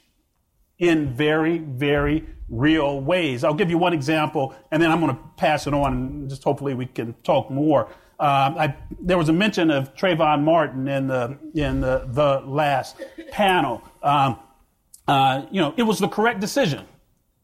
in 0.80 1.14
very 1.14 1.58
very 1.58 2.26
real 2.50 3.02
ways. 3.02 3.44
I'll 3.44 3.54
give 3.54 3.70
you 3.70 3.78
one 3.78 3.94
example, 3.94 4.56
and 4.72 4.82
then 4.82 4.92
I'm 4.92 5.02
going 5.02 5.16
to 5.16 5.22
pass 5.36 5.68
it 5.68 5.74
on, 5.74 5.94
and 5.94 6.30
just 6.30 6.44
hopefully 6.44 6.74
we 6.74 6.86
can 6.86 7.14
talk 7.24 7.50
more. 7.52 7.88
Um, 8.20 8.58
I, 8.58 8.76
there 9.02 9.18
was 9.18 9.28
a 9.28 9.34
mention 9.34 9.72
of 9.72 9.94
Trayvon 9.96 10.44
Martin 10.44 10.88
in 10.88 11.08
the 11.08 11.38
in 11.56 11.82
the, 11.82 12.08
the 12.08 12.42
last 12.46 12.96
panel. 13.32 13.82
Um, 14.02 14.40
uh, 15.06 15.46
you 15.52 15.60
know, 15.60 15.74
it 15.76 15.84
was 15.84 16.00
the 16.00 16.08
correct 16.08 16.40
decision 16.40 16.86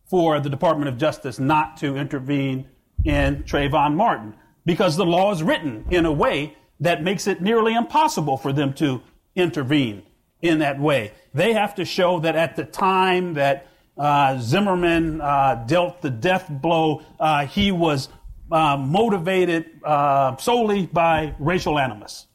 for 0.10 0.40
the 0.40 0.50
Department 0.50 0.90
of 0.90 0.98
Justice 0.98 1.40
not 1.40 1.78
to 1.78 1.96
intervene 1.96 2.68
in 3.06 3.44
Trayvon 3.44 3.96
Martin 3.96 4.34
because 4.66 4.98
the 4.98 5.06
law 5.06 5.32
is 5.32 5.44
written 5.44 5.86
in 5.90 6.06
a 6.06 6.12
way 6.12 6.58
that 6.80 7.04
makes 7.04 7.28
it 7.28 7.42
nearly 7.42 7.76
impossible 7.76 8.38
for 8.38 8.52
them 8.52 8.74
to 8.74 9.02
intervene 9.36 10.04
in 10.42 10.60
that 10.60 10.80
way. 10.80 11.12
They 11.34 11.54
have 11.54 11.76
to 11.76 11.86
show 11.86 12.20
that 12.22 12.36
at 12.36 12.56
the 12.56 12.64
time 12.64 13.36
that 13.36 13.68
uh, 13.98 14.40
Zimmerman 14.40 15.22
uh, 15.22 15.64
dealt 15.68 16.02
the 16.02 16.10
death 16.10 16.48
blow, 16.50 17.04
uh, 17.20 17.46
he 17.46 17.72
was 17.72 18.10
uh, 18.52 18.78
motivated 18.78 19.66
uh, 19.84 20.38
solely 20.38 20.88
by 20.88 21.36
racial 21.38 21.78
animus. 21.78 22.28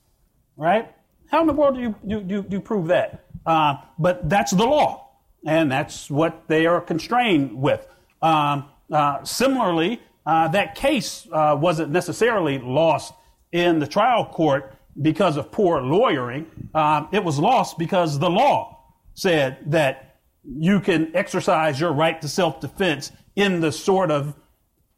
Right? 0.57 0.95
How 1.31 1.41
in 1.41 1.47
the 1.47 1.53
world 1.53 1.75
do 1.75 1.81
you, 1.81 1.95
do, 2.07 2.21
do, 2.21 2.43
do 2.43 2.57
you 2.57 2.61
prove 2.61 2.89
that? 2.89 3.25
Uh, 3.45 3.77
but 3.99 4.29
that's 4.29 4.53
the 4.53 4.65
law 4.65 5.04
and 5.47 5.71
that's 5.71 6.11
what 6.11 6.49
they 6.49 6.67
are 6.67 6.81
constrained 6.81 7.55
with. 7.55 7.87
Um, 8.23 8.65
uh, 8.91 9.25
similarly, 9.25 10.01
uh, 10.27 10.49
that 10.49 10.75
case 10.75 11.27
uh, 11.33 11.57
wasn't 11.59 11.91
necessarily 11.91 12.59
lost 12.59 13.13
in 13.53 13.79
the 13.79 13.87
trial 13.87 14.27
court 14.27 14.75
because 15.01 15.37
of 15.37 15.51
poor 15.51 15.81
lawyering. 15.81 16.47
Um, 16.75 17.09
it 17.13 17.23
was 17.23 17.39
lost 17.39 17.79
because 17.79 18.19
the 18.19 18.31
law 18.31 18.79
said 19.15 19.59
that 19.67 20.19
you 20.45 20.81
can 20.81 21.15
exercise 21.15 21.81
your 21.81 21.93
right 21.93 22.21
to 22.21 22.29
self 22.29 22.61
defense 22.61 23.13
in 23.37 23.61
the 23.61 23.73
sort 23.73 24.11
of 24.11 24.35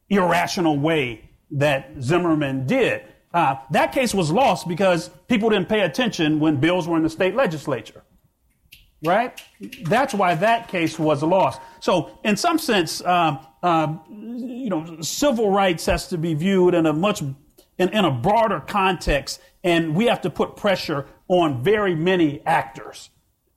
irrational 0.09 0.79
way 0.79 1.29
that 1.51 1.91
Zimmerman 2.01 2.67
did. 2.67 3.03
Uh, 3.33 3.57
that 3.71 3.93
case 3.93 4.15
was 4.15 4.31
lost 4.31 4.67
because 4.69 5.11
people 5.29 5.51
didn't 5.51 5.69
pay 5.69 5.81
attention 5.81 6.41
when 6.41 6.57
bills 6.57 6.89
were 6.89 6.97
in 6.97 7.03
the 7.03 7.11
state 7.11 7.35
legislature 7.35 8.03
right? 9.07 9.41
That's 9.83 10.13
why 10.13 10.35
that 10.35 10.69
case 10.69 10.99
was 10.99 11.23
lost. 11.23 11.61
So, 11.81 12.19
in 12.25 12.37
some 12.37 12.59
sense, 12.59 13.01
uh, 13.01 13.37
uh, 13.63 13.97
you 14.11 14.69
know, 14.69 15.01
civil 15.01 15.51
rights 15.51 15.87
has 15.87 16.09
to 16.09 16.19
be 16.19 16.35
viewed 16.35 16.75
in 16.75 16.87
a 16.87 16.93
much 16.93 17.23
in, 17.23 17.37
in, 17.79 18.05
a 18.05 18.11
broader 18.11 18.61
context, 18.61 19.41
and 19.63 19.95
we 19.95 20.07
have 20.07 20.21
to 20.23 20.31
put 20.31 20.57
pressure 20.57 21.07
on 21.29 21.63
very 21.63 21.95
many 21.95 22.45
actors 22.47 23.11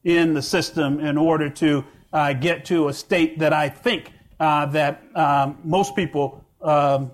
in 0.04 0.34
the 0.34 0.42
system 0.42 1.00
in 1.00 1.18
order 1.18 1.50
to 1.50 1.86
uh, 2.14 2.34
get 2.34 2.66
to 2.66 2.88
a 2.88 2.94
state 2.94 3.40
that 3.40 3.54
I 3.54 3.70
think 3.70 4.12
uh, 4.40 4.66
that 4.68 5.04
um, 5.16 5.58
most 5.64 5.96
people 5.96 6.44
um, 6.62 7.12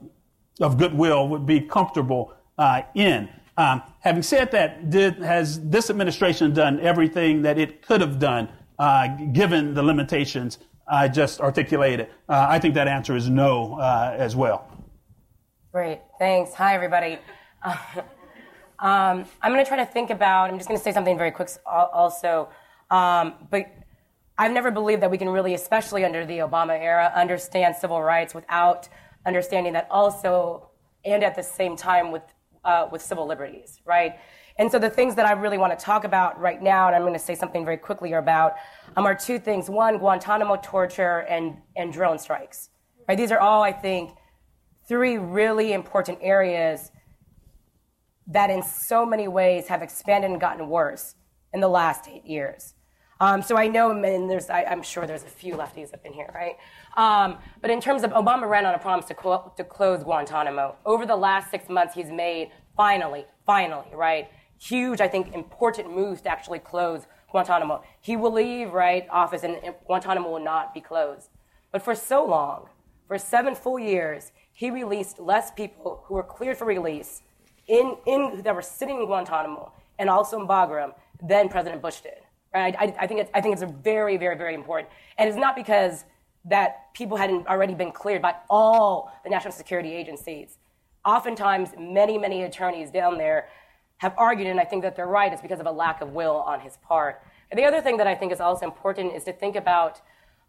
of 0.62 0.78
goodwill 0.78 1.28
would 1.30 1.46
be 1.46 1.62
comfortable 1.62 2.34
uh, 2.58 2.84
in. 2.94 3.30
Um, 3.58 3.82
having 4.06 4.22
said 4.22 4.52
that, 4.52 4.92
did, 4.92 5.16
has 5.16 5.60
this 5.68 5.90
administration 5.90 6.54
done 6.54 6.80
everything 6.80 7.42
that 7.42 7.58
it 7.58 7.82
could 7.82 8.00
have 8.02 8.20
done 8.20 8.48
uh, 8.78 9.08
given 9.34 9.74
the 9.74 9.82
limitations 9.82 10.60
I 10.88 11.08
just 11.08 11.42
articulated? 11.42 12.10
Uh, 12.30 12.46
I 12.48 12.60
think 12.60 12.76
that 12.76 12.88
answer 12.88 13.16
is 13.16 13.30
no 13.30 13.80
uh, 13.80 14.16
as 14.16 14.36
well. 14.36 14.70
Great, 15.74 16.02
thanks. 16.20 16.54
Hi, 16.54 16.76
everybody. 16.76 17.18
um, 17.66 19.26
I'm 19.42 19.52
going 19.52 19.66
to 19.66 19.68
try 19.68 19.78
to 19.78 19.88
think 19.88 20.12
about, 20.12 20.52
I'm 20.52 20.58
just 20.58 20.70
going 20.70 20.78
to 20.78 20.84
say 20.84 20.94
something 20.94 21.18
very 21.18 21.32
quick 21.32 21.50
also, 21.66 22.50
um, 22.92 23.34
but 23.50 23.66
I've 24.38 24.52
never 24.52 24.70
believed 24.70 25.02
that 25.02 25.10
we 25.10 25.18
can 25.18 25.30
really, 25.30 25.56
especially 25.56 26.06
under 26.06 26.26
the 26.28 26.40
Obama 26.40 26.80
era, 26.80 27.12
understand 27.16 27.76
civil 27.76 28.04
rights 28.04 28.36
without 28.36 28.88
understanding 29.26 29.74
that 29.74 29.88
also, 29.90 30.70
and 31.04 31.24
at 31.24 31.36
the 31.36 31.42
same 31.42 31.76
time, 31.76 32.12
with 32.12 32.22
uh, 32.66 32.88
with 32.92 33.02
civil 33.02 33.28
liberties, 33.28 33.80
right? 33.86 34.16
And 34.58 34.72
so 34.72 34.80
the 34.80 34.90
things 34.90 35.16
that 35.16 35.26
I 35.26 35.34
really 35.34 35.58
want 35.58 35.78
to 35.78 35.86
talk 35.86 36.04
about 36.04 36.40
right 36.40 36.62
now, 36.62 36.88
and 36.88 36.96
I'm 36.96 37.02
going 37.02 37.14
to 37.14 37.20
say 37.20 37.36
something 37.36 37.66
very 37.66 37.78
quickly 37.78 38.14
about, 38.14 38.54
um, 38.96 39.06
are 39.06 39.16
two 39.16 39.38
things. 39.38 39.70
One, 39.70 39.98
Guantanamo 39.98 40.58
torture 40.64 41.20
and, 41.30 41.58
and 41.76 41.92
drone 41.92 42.18
strikes. 42.18 42.70
Right? 43.08 43.18
These 43.18 43.32
are 43.32 43.40
all, 43.40 43.64
I 43.64 43.72
think, 43.72 44.12
three 44.88 45.18
really 45.18 45.74
important 45.74 46.20
areas 46.22 46.92
that 48.28 48.50
in 48.50 48.64
so 48.64 49.06
many 49.06 49.28
ways 49.28 49.68
have 49.68 49.82
expanded 49.82 50.32
and 50.32 50.40
gotten 50.40 50.70
worse 50.70 51.16
in 51.54 51.60
the 51.60 51.68
last 51.68 52.08
eight 52.08 52.26
years. 52.26 52.74
Um, 53.20 53.42
so 53.42 53.56
I 53.58 53.68
know, 53.68 53.92
and 53.92 54.30
there's, 54.30 54.50
I, 54.50 54.64
am 54.64 54.84
sure 54.84 55.08
there's 55.08 55.24
a 55.24 55.28
few 55.28 55.54
lefties 55.56 55.94
up 55.94 56.06
in 56.06 56.12
here, 56.12 56.30
right? 56.36 56.56
Um, 56.96 57.38
but 57.62 57.70
in 57.70 57.82
terms 57.82 58.04
of 58.04 58.12
Obama 58.12 58.48
ran 58.48 58.66
on 58.66 58.74
a 58.74 58.80
promise 58.80 59.06
to, 59.08 59.42
to 59.58 59.64
close 59.64 60.04
Guantanamo. 60.04 60.76
Over 60.86 61.06
the 61.06 61.16
last 61.16 61.52
six 61.52 61.68
months, 61.70 61.94
he's 61.94 62.10
made 62.10 62.52
finally, 62.78 63.26
finally, 63.46 63.88
right? 63.94 64.30
Huge, 64.60 65.02
I 65.02 65.08
think, 65.08 65.34
important 65.34 65.94
moves 65.94 66.22
to 66.22 66.30
actually 66.30 66.60
close 66.60 67.06
Guantanamo. 67.32 67.84
He 68.00 68.16
will 68.16 68.32
leave, 68.32 68.72
right, 68.72 69.06
office, 69.10 69.44
and, 69.44 69.58
Guantanamo 69.86 70.30
will 70.30 70.44
not 70.44 70.74
be 70.74 70.80
closed. 70.80 71.30
But 71.72 71.82
for 71.82 71.96
so 71.96 72.26
long, 72.26 72.70
for 73.08 73.18
seven 73.18 73.56
full 73.56 73.78
years, 73.78 74.32
he 74.54 74.72
released 74.72 75.20
less 75.20 75.52
people 75.52 76.04
who 76.06 76.14
were 76.14 76.24
cleared 76.24 76.58
for 76.58 76.66
release 76.66 77.22
in, 77.68 77.98
in 78.06 78.42
that 78.44 78.56
were 78.56 78.62
sitting 78.62 79.02
in 79.02 79.06
Guantanamo 79.06 79.74
and 80.00 80.10
also 80.10 80.40
in 80.40 80.48
Bagram 80.48 80.94
than 81.22 81.50
President 81.50 81.82
Bush 81.82 82.00
did. 82.00 82.22
Right? 82.54 82.74
I, 82.80 82.96
I, 83.00 83.08
think 83.08 83.20
it's, 83.20 83.32
I 83.34 83.42
think 83.42 83.60
it's 83.60 83.70
very, 83.84 84.16
very, 84.16 84.38
very 84.38 84.54
important. 84.54 84.90
And 85.18 85.28
it's 85.28 85.38
not 85.38 85.58
because 85.58 86.06
that 86.46 86.94
people 86.94 87.18
hadn't 87.18 87.48
already 87.48 87.74
been 87.74 87.92
cleared 87.92 88.22
by 88.22 88.36
all 88.50 89.12
the 89.24 89.30
national 89.30 89.52
security 89.52 89.94
agencies. 89.94 90.58
Oftentimes, 91.04 91.70
many, 91.78 92.18
many 92.18 92.44
attorneys 92.44 92.92
down 92.92 93.18
there 93.18 93.48
have 93.98 94.14
argued, 94.18 94.48
and 94.48 94.60
I 94.60 94.66
think 94.66 94.84
that 94.84 94.96
they're 94.96 95.08
right, 95.08 95.32
it's 95.32 95.42
because 95.42 95.60
of 95.60 95.66
a 95.66 95.72
lack 95.72 96.02
of 96.02 96.10
will 96.14 96.38
on 96.38 96.60
his 96.60 96.78
part. 96.78 97.22
And 97.50 97.58
the 97.58 97.64
other 97.64 97.82
thing 97.82 97.98
that 97.98 98.08
I 98.08 98.16
think 98.16 98.32
is 98.32 98.40
also 98.40 98.66
important 98.66 99.16
is 99.16 99.24
to 99.24 99.34
think 99.34 99.56
about 99.56 100.02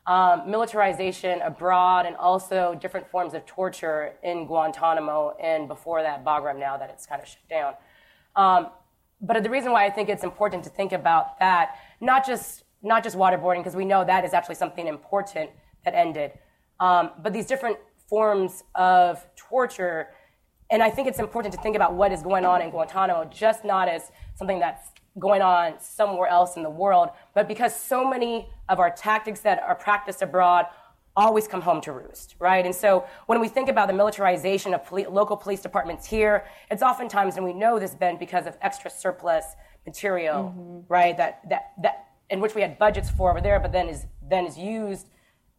um, 0.06 0.50
militarization 0.50 1.40
abroad 1.42 2.06
and 2.06 2.16
also 2.16 2.78
different 2.80 3.09
forms 3.09 3.35
of 3.35 3.44
torture 3.44 4.14
in 4.22 4.46
Guantanamo 4.46 5.37
and 5.42 5.68
before 5.68 6.02
that, 6.02 6.24
Bagram, 6.24 6.59
now 6.59 6.76
that 6.76 6.90
it's 6.90 7.06
kind 7.06 7.20
of 7.20 7.28
shut 7.28 7.48
down. 7.48 7.74
Um, 8.37 8.68
but 9.20 9.42
the 9.42 9.50
reason 9.50 9.72
why 9.72 9.87
I 9.87 9.90
think 9.90 10.09
it's 10.09 10.24
important 10.24 10.62
to 10.64 10.70
think 10.70 10.92
about 10.92 11.38
that 11.38 11.78
not 12.00 12.26
just 12.26 12.64
not 12.82 13.02
just 13.02 13.16
waterboarding, 13.16 13.59
because 13.59 13.74
we 13.74 13.85
know 13.85 14.04
that 14.04 14.24
is 14.24 14.32
actually 14.32 14.54
something 14.54 14.87
important 14.87 15.50
that 15.87 15.94
ended, 15.94 16.33
um, 16.81 17.12
but 17.22 17.33
these 17.33 17.46
different 17.46 17.79
forms 18.09 18.62
of 18.75 19.27
torture. 19.37 20.09
And 20.70 20.83
I 20.83 20.90
think 20.90 21.09
it's 21.09 21.20
important 21.20 21.55
to 21.55 21.61
think 21.62 21.77
about 21.77 21.94
what 21.94 22.12
is 22.12 22.22
going 22.22 22.44
on 22.44 22.61
in 22.61 22.70
Guantanamo, 22.70 23.25
just 23.27 23.64
not 23.64 23.88
as 23.88 24.11
something 24.35 24.59
that's 24.59 24.90
going 25.18 25.40
on 25.40 25.81
somewhere 25.81 26.29
else 26.29 26.57
in 26.57 26.62
the 26.62 26.70
world, 26.70 27.09
but 27.35 27.49
because 27.49 27.75
so 27.75 28.07
many 28.07 28.51
of 28.68 28.79
our 28.79 28.90
tactics 28.90 29.40
that 29.40 29.62
are 29.62 29.75
practiced 29.75 30.20
abroad 30.20 30.66
always 31.16 31.49
come 31.49 31.62
home 31.62 31.81
to 31.81 31.92
roost, 31.92 32.35
right? 32.38 32.66
And 32.66 32.75
so 32.75 33.07
when 33.25 33.40
we 33.40 33.49
think 33.49 33.70
about 33.70 33.88
the 33.88 33.94
militarization 33.94 34.75
of 34.75 34.85
poli- 34.85 35.07
local 35.07 35.35
police 35.35 35.62
departments 35.62 36.05
here, 36.07 36.44
it's 36.70 36.83
oftentimes, 36.83 37.37
and 37.37 37.44
we 37.44 37.55
know 37.55 37.79
this, 37.79 37.94
Ben, 37.94 38.18
because 38.18 38.46
of 38.46 38.59
extra 38.61 38.90
surplus 38.90 39.46
material, 39.87 40.55
mm-hmm. 40.55 40.81
right? 40.92 41.16
That, 41.16 41.49
that, 41.49 41.72
that, 41.81 42.09
in 42.29 42.40
which 42.40 42.55
we 42.55 42.61
had 42.61 42.79
budgets 42.79 43.09
for 43.09 43.31
over 43.31 43.40
there, 43.40 43.59
but 43.59 43.72
then 43.72 43.88
is, 43.88 44.05
then 44.29 44.44
is 44.44 44.59
used 44.59 45.07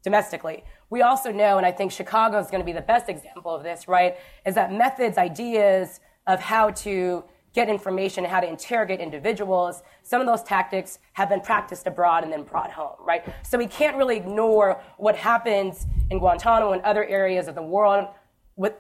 domestically. 0.08 0.64
We 0.90 1.02
also 1.02 1.30
know, 1.34 1.58
and 1.58 1.66
I 1.66 1.74
think 1.78 1.92
Chicago 1.92 2.40
is 2.40 2.48
going 2.52 2.62
to 2.62 2.66
be 2.66 2.78
the 2.82 2.88
best 2.94 3.10
example 3.10 3.54
of 3.54 3.62
this, 3.62 3.90
right? 3.90 4.16
Is 4.46 4.56
that 4.56 4.72
methods, 4.72 5.18
ideas 5.18 6.00
of 6.28 6.40
how 6.40 6.70
to 6.86 7.24
get 7.54 7.68
information 7.68 8.24
and 8.24 8.32
how 8.32 8.40
to 8.40 8.48
interrogate 8.48 9.00
individuals. 9.02 9.82
Some 10.04 10.22
of 10.22 10.28
those 10.28 10.44
tactics 10.44 11.00
have 11.14 11.28
been 11.28 11.42
practiced 11.42 11.88
abroad 11.88 12.24
and 12.24 12.32
then 12.32 12.44
brought 12.44 12.72
home, 12.72 12.98
right? 13.12 13.24
So 13.44 13.58
we 13.58 13.68
can't 13.68 13.98
really 13.98 14.16
ignore 14.16 14.80
what 14.98 15.16
happens 15.16 15.88
in 16.12 16.20
Guantanamo 16.20 16.72
and 16.72 16.82
other 16.84 17.04
areas 17.04 17.48
of 17.48 17.56
the 17.56 17.68
world 17.76 18.08
with, 18.56 18.74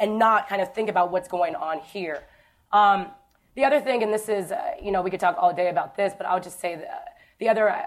and 0.00 0.18
not 0.18 0.48
kind 0.48 0.60
of 0.60 0.74
think 0.74 0.88
about 0.88 1.12
what's 1.12 1.28
going 1.28 1.54
on 1.54 1.80
here. 1.80 2.24
Um, 2.72 3.08
the 3.54 3.64
other 3.64 3.80
thing, 3.80 4.02
and 4.02 4.12
this 4.12 4.28
is, 4.28 4.50
uh, 4.50 4.72
you 4.82 4.90
know, 4.90 5.02
we 5.02 5.10
could 5.10 5.20
talk 5.20 5.36
all 5.38 5.52
day 5.52 5.68
about 5.68 5.96
this, 5.96 6.14
but 6.16 6.26
I'll 6.26 6.40
just 6.40 6.58
say 6.58 6.76
that 6.76 7.04
the 7.38 7.48
other, 7.48 7.68
uh, 7.70 7.82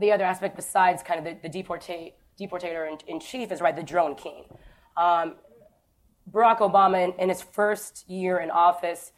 the 0.00 0.12
other 0.12 0.24
aspect 0.24 0.56
besides 0.56 1.02
kind 1.02 1.18
of 1.18 1.24
the, 1.42 1.48
the 1.48 1.62
deportate, 1.62 2.12
deportator 2.40 2.90
in, 2.90 2.98
in, 3.06 3.20
chief 3.20 3.52
is, 3.52 3.60
right, 3.60 3.76
the 3.76 3.82
drone 3.82 4.14
king. 4.14 4.44
Um, 4.96 5.36
Barack 6.30 6.58
Obama, 6.58 7.04
in, 7.04 7.20
in 7.20 7.28
his 7.28 7.42
first 7.42 8.08
year 8.08 8.38
in 8.38 8.50
office, 8.50 9.12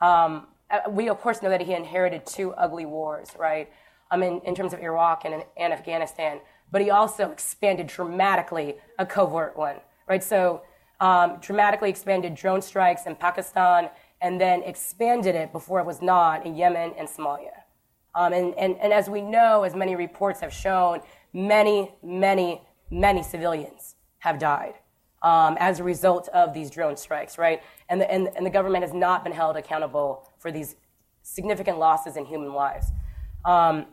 um, 0.00 0.46
uh, 0.70 0.88
we, 0.88 1.08
of 1.08 1.20
course, 1.20 1.42
know 1.42 1.50
that 1.50 1.62
he 1.62 1.74
inherited 1.74 2.26
two 2.26 2.52
ugly 2.52 2.86
wars, 2.86 3.30
right? 3.38 3.70
Um, 4.10 4.22
in, 4.22 4.40
in 4.44 4.54
terms 4.54 4.72
of 4.72 4.80
Iraq 4.80 5.24
and, 5.24 5.44
and 5.56 5.72
Afghanistan. 5.72 6.40
But 6.70 6.82
he 6.82 6.90
also 6.90 7.30
expanded 7.30 7.86
dramatically 7.86 8.76
a 8.98 9.06
covert 9.06 9.56
one, 9.56 9.76
right? 10.08 10.22
So, 10.22 10.62
um, 11.00 11.38
dramatically 11.40 11.88
expanded 11.88 12.34
drone 12.34 12.60
strikes 12.60 13.06
in 13.06 13.16
Pakistan 13.16 13.88
and 14.20 14.40
then 14.40 14.62
expanded 14.62 15.34
it 15.34 15.50
before 15.50 15.80
it 15.80 15.86
was 15.86 16.02
not 16.02 16.44
in 16.44 16.54
Yemen 16.54 16.92
and 16.98 17.08
Somalia. 17.08 17.59
Um, 18.14 18.32
and, 18.32 18.54
and, 18.54 18.76
and 18.78 18.92
as 18.92 19.08
we 19.08 19.20
know, 19.22 19.62
as 19.62 19.74
many 19.74 19.94
reports 19.96 20.40
have 20.40 20.52
shown, 20.52 21.00
many, 21.32 21.92
many, 22.02 22.60
many 22.90 23.22
civilians 23.22 23.94
have 24.18 24.38
died 24.38 24.74
um, 25.22 25.56
as 25.60 25.80
a 25.80 25.84
result 25.84 26.28
of 26.28 26.52
these 26.52 26.70
drone 26.70 26.96
strikes, 26.96 27.38
right? 27.38 27.62
And 27.88 28.00
the, 28.00 28.10
and, 28.10 28.28
and 28.36 28.44
the 28.44 28.50
government 28.50 28.84
has 28.84 28.92
not 28.92 29.22
been 29.22 29.32
held 29.32 29.56
accountable 29.56 30.28
for 30.38 30.50
these 30.50 30.76
significant 31.22 31.78
losses 31.78 32.16
in 32.16 32.24
human 32.24 32.52
lives. 32.52 32.86
Um, 33.44 33.86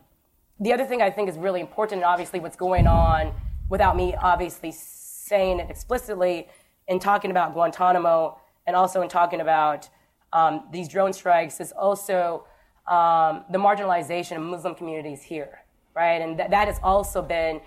the 0.59 0.73
other 0.73 0.85
thing 0.85 1.01
I 1.01 1.09
think 1.11 1.29
is 1.29 1.37
really 1.37 1.61
important, 1.61 2.01
and 2.01 2.05
obviously 2.05 2.39
what's 2.39 2.55
going 2.55 2.87
on, 2.87 3.33
without 3.69 3.95
me 3.95 4.15
obviously 4.15 4.71
saying 4.71 5.59
it 5.59 5.69
explicitly, 5.69 6.47
in 6.87 6.99
talking 6.99 7.31
about 7.31 7.53
Guantanamo 7.53 8.39
and 8.65 8.75
also 8.75 9.01
in 9.01 9.09
talking 9.09 9.41
about 9.41 9.89
um, 10.33 10.67
these 10.71 10.87
drone 10.87 11.13
strikes, 11.13 11.59
is 11.59 11.71
also 11.73 12.45
um, 12.87 13.43
the 13.49 13.57
marginalization 13.57 14.37
of 14.37 14.43
Muslim 14.43 14.75
communities 14.75 15.21
here, 15.21 15.59
right? 15.95 16.21
And 16.21 16.37
th- 16.37 16.49
that 16.49 16.67
has 16.67 16.79
also 16.83 17.21
been 17.21 17.61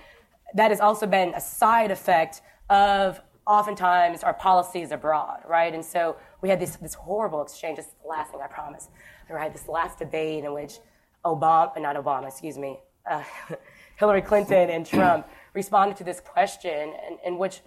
that 0.55 0.71
has 0.71 0.81
also 0.81 1.07
been 1.07 1.33
a 1.35 1.41
side 1.41 1.91
effect 1.91 2.43
of 2.69 3.21
oftentimes 3.47 4.23
our 4.23 4.35
policies 4.35 4.91
abroad, 4.91 5.41
right? 5.49 5.75
And 5.75 5.85
so 5.85 6.17
we 6.41 6.49
had 6.49 6.61
this, 6.61 6.77
this 6.77 6.95
horrible 6.95 7.43
exchange. 7.43 7.77
This 7.77 7.87
is 7.87 7.93
the 8.03 8.09
last 8.09 8.31
thing 8.33 8.41
I 8.43 8.47
promise. 8.47 8.89
Had 9.29 9.55
this 9.55 9.69
last 9.69 9.99
debate 9.99 10.45
in 10.45 10.53
which 10.53 10.79
Obama, 11.25 11.81
not 11.81 11.97
Obama, 11.97 12.27
excuse 12.27 12.59
me, 12.59 12.81
uh, 13.09 13.23
Hillary 13.97 14.23
Clinton 14.23 14.71
and 14.71 14.85
Trump 14.85 15.29
responded 15.55 15.97
to 15.99 16.05
this 16.05 16.21
question 16.21 16.95
in, 17.09 17.19
in 17.25 17.39
which 17.39 17.61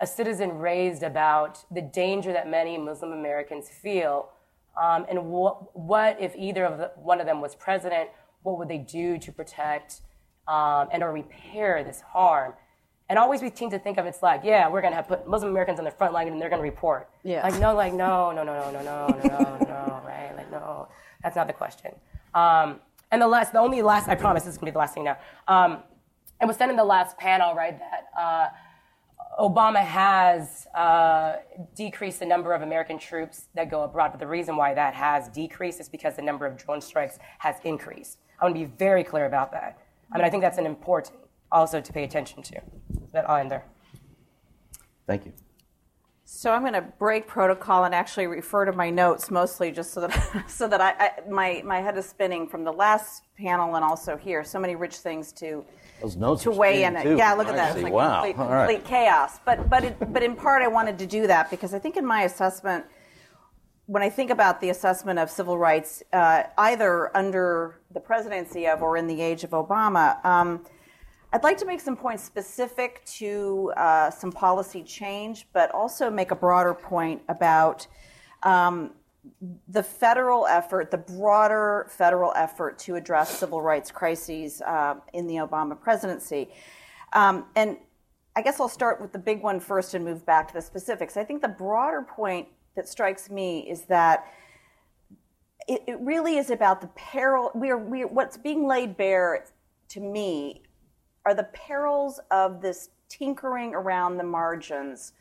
a 0.00 0.06
citizen 0.06 0.58
raised 0.58 1.02
about 1.02 1.64
the 1.70 1.82
danger 1.82 2.32
that 2.32 2.48
many 2.48 2.78
Muslim 2.78 3.12
Americans 3.12 3.68
feel, 3.68 4.30
um, 4.80 5.06
and 5.08 5.26
what, 5.26 5.76
what 5.76 6.16
if 6.20 6.34
either 6.36 6.64
of 6.64 6.78
the, 6.78 6.92
one 6.96 7.20
of 7.20 7.26
them 7.26 7.40
was 7.40 7.54
president? 7.54 8.10
What 8.42 8.58
would 8.58 8.68
they 8.68 8.78
do 8.78 9.18
to 9.18 9.32
protect 9.32 10.00
um, 10.46 10.88
and 10.92 11.02
or 11.02 11.12
repair 11.12 11.82
this 11.84 12.00
harm? 12.00 12.54
and 13.08 13.18
always 13.18 13.40
we 13.40 13.50
tend 13.50 13.70
to 13.70 13.78
think 13.78 13.98
of 13.98 14.06
it's 14.06 14.22
like, 14.22 14.42
yeah, 14.44 14.68
we're 14.68 14.82
gonna 14.82 14.96
have 14.96 15.08
put 15.08 15.26
Muslim 15.26 15.50
Americans 15.50 15.78
on 15.78 15.84
the 15.84 15.90
front 15.90 16.12
line 16.12 16.28
and 16.28 16.40
they're 16.40 16.50
gonna 16.50 16.62
report. 16.62 17.08
Yeah. 17.24 17.42
Like 17.42 17.58
no, 17.58 17.74
like 17.74 17.94
no, 17.94 18.32
no, 18.32 18.44
no, 18.44 18.52
no, 18.52 18.70
no, 18.70 18.82
no, 18.82 19.06
no, 19.08 19.28
no, 19.28 19.58
no, 19.66 20.02
right? 20.06 20.32
Like 20.36 20.50
no, 20.50 20.88
that's 21.22 21.34
not 21.34 21.46
the 21.46 21.52
question. 21.52 21.92
Um, 22.34 22.80
and 23.10 23.22
the 23.22 23.26
last, 23.26 23.52
the 23.52 23.60
only 23.60 23.80
last, 23.80 24.08
I 24.08 24.14
promise 24.14 24.42
this 24.42 24.54
is 24.54 24.58
gonna 24.58 24.70
be 24.70 24.74
the 24.74 24.78
last 24.78 24.92
thing 24.92 25.04
now. 25.04 25.16
Um, 25.46 25.82
it 26.40 26.46
was 26.46 26.56
said 26.56 26.68
in 26.68 26.76
the 26.76 26.84
last 26.84 27.16
panel, 27.16 27.54
right, 27.54 27.78
that 27.78 28.08
uh, 28.18 28.48
Obama 29.38 29.84
has 29.84 30.66
uh, 30.74 31.36
decreased 31.76 32.18
the 32.18 32.26
number 32.26 32.52
of 32.52 32.62
American 32.62 32.98
troops 32.98 33.46
that 33.54 33.70
go 33.70 33.84
abroad, 33.84 34.10
but 34.10 34.18
the 34.18 34.26
reason 34.26 34.56
why 34.56 34.74
that 34.74 34.94
has 34.94 35.28
decreased 35.28 35.78
is 35.80 35.88
because 35.88 36.16
the 36.16 36.22
number 36.22 36.44
of 36.44 36.56
drone 36.56 36.80
strikes 36.80 37.18
has 37.38 37.54
increased. 37.62 38.18
I 38.40 38.44
want 38.44 38.56
to 38.56 38.60
be 38.60 38.72
very 38.78 39.04
clear 39.04 39.26
about 39.26 39.52
that. 39.52 39.78
I 40.12 40.18
mean, 40.18 40.24
I 40.24 40.30
think 40.30 40.42
that's 40.42 40.58
an 40.58 40.66
important 40.66 41.16
also 41.52 41.80
to 41.80 41.92
pay 41.92 42.02
attention 42.02 42.42
to. 42.42 42.60
That 43.12 43.30
I'll 43.30 43.36
end 43.36 43.50
there. 43.50 43.64
Thank 45.06 45.26
you. 45.26 45.32
So 46.30 46.52
I'm 46.52 46.60
going 46.60 46.74
to 46.74 46.82
break 46.82 47.26
protocol 47.26 47.84
and 47.84 47.94
actually 47.94 48.26
refer 48.26 48.66
to 48.66 48.72
my 48.72 48.90
notes 48.90 49.30
mostly, 49.30 49.72
just 49.72 49.94
so 49.94 50.02
that 50.02 50.44
so 50.46 50.68
that 50.68 50.78
I, 50.78 50.90
I, 50.90 51.10
my 51.26 51.62
my 51.64 51.80
head 51.80 51.96
is 51.96 52.06
spinning 52.06 52.46
from 52.46 52.64
the 52.64 52.70
last 52.70 53.22
panel 53.38 53.76
and 53.76 53.82
also 53.82 54.14
here. 54.14 54.44
So 54.44 54.60
many 54.60 54.76
rich 54.76 54.96
things 54.96 55.32
to 55.32 55.64
those 56.02 56.16
notes 56.16 56.42
to 56.42 56.50
weigh 56.50 56.84
in. 56.84 57.02
Too. 57.02 57.16
Yeah, 57.16 57.32
look 57.32 57.48
at 57.48 57.56
that. 57.56 57.76
It's 57.76 57.82
like 57.82 57.94
wow. 57.94 58.20
complete, 58.20 58.36
complete 58.36 58.74
right. 58.74 58.84
chaos. 58.84 59.40
But 59.46 59.70
but 59.70 59.84
it, 59.84 60.12
but 60.12 60.22
in 60.22 60.36
part, 60.36 60.60
I 60.60 60.68
wanted 60.68 60.98
to 60.98 61.06
do 61.06 61.26
that 61.26 61.50
because 61.50 61.72
I 61.72 61.78
think 61.78 61.96
in 61.96 62.04
my 62.04 62.24
assessment, 62.24 62.84
when 63.86 64.02
I 64.02 64.10
think 64.10 64.30
about 64.30 64.60
the 64.60 64.68
assessment 64.68 65.18
of 65.18 65.30
civil 65.30 65.56
rights, 65.56 66.02
uh, 66.12 66.42
either 66.58 67.16
under 67.16 67.80
the 67.90 68.00
presidency 68.00 68.66
of 68.66 68.82
or 68.82 68.98
in 68.98 69.06
the 69.06 69.22
age 69.22 69.44
of 69.44 69.50
Obama. 69.50 70.22
Um, 70.26 70.66
I'd 71.30 71.42
like 71.42 71.58
to 71.58 71.66
make 71.66 71.80
some 71.80 71.96
points 71.96 72.22
specific 72.22 73.04
to 73.18 73.72
uh, 73.76 74.10
some 74.10 74.32
policy 74.32 74.82
change, 74.82 75.46
but 75.52 75.70
also 75.72 76.10
make 76.10 76.30
a 76.30 76.34
broader 76.34 76.72
point 76.72 77.20
about 77.28 77.86
um, 78.44 78.92
the 79.68 79.82
federal 79.82 80.46
effort, 80.46 80.90
the 80.90 80.98
broader 80.98 81.86
federal 81.90 82.32
effort 82.34 82.78
to 82.80 82.94
address 82.94 83.38
civil 83.38 83.60
rights 83.60 83.90
crises 83.90 84.62
uh, 84.62 84.94
in 85.12 85.26
the 85.26 85.34
Obama 85.34 85.78
presidency. 85.78 86.48
Um, 87.12 87.44
and 87.56 87.76
I 88.34 88.40
guess 88.40 88.58
I'll 88.58 88.68
start 88.68 88.98
with 88.98 89.12
the 89.12 89.18
big 89.18 89.42
one 89.42 89.60
first 89.60 89.92
and 89.92 90.04
move 90.04 90.24
back 90.24 90.48
to 90.48 90.54
the 90.54 90.62
specifics. 90.62 91.18
I 91.18 91.24
think 91.24 91.42
the 91.42 91.48
broader 91.48 92.06
point 92.08 92.48
that 92.74 92.88
strikes 92.88 93.28
me 93.28 93.68
is 93.68 93.82
that 93.82 94.24
it, 95.66 95.98
really 96.00 96.38
is 96.38 96.48
about 96.48 96.80
the 96.80 96.86
peril. 96.88 97.50
We 97.54 97.68
are, 97.68 97.76
we 97.76 98.06
what's 98.06 98.38
being 98.38 98.66
laid 98.66 98.96
bare 98.96 99.44
to 99.88 100.00
me 100.00 100.62
are 101.28 101.34
the 101.34 101.44
perils 101.44 102.20
of 102.30 102.62
this 102.62 102.88
tinkering 103.10 103.74
around 103.74 104.16
the 104.16 104.24
margins 104.24 105.12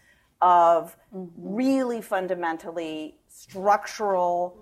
of 0.42 0.96
mm-hmm. 1.14 1.28
really 1.36 2.02
fundamentally 2.02 3.18
structural 3.28 4.58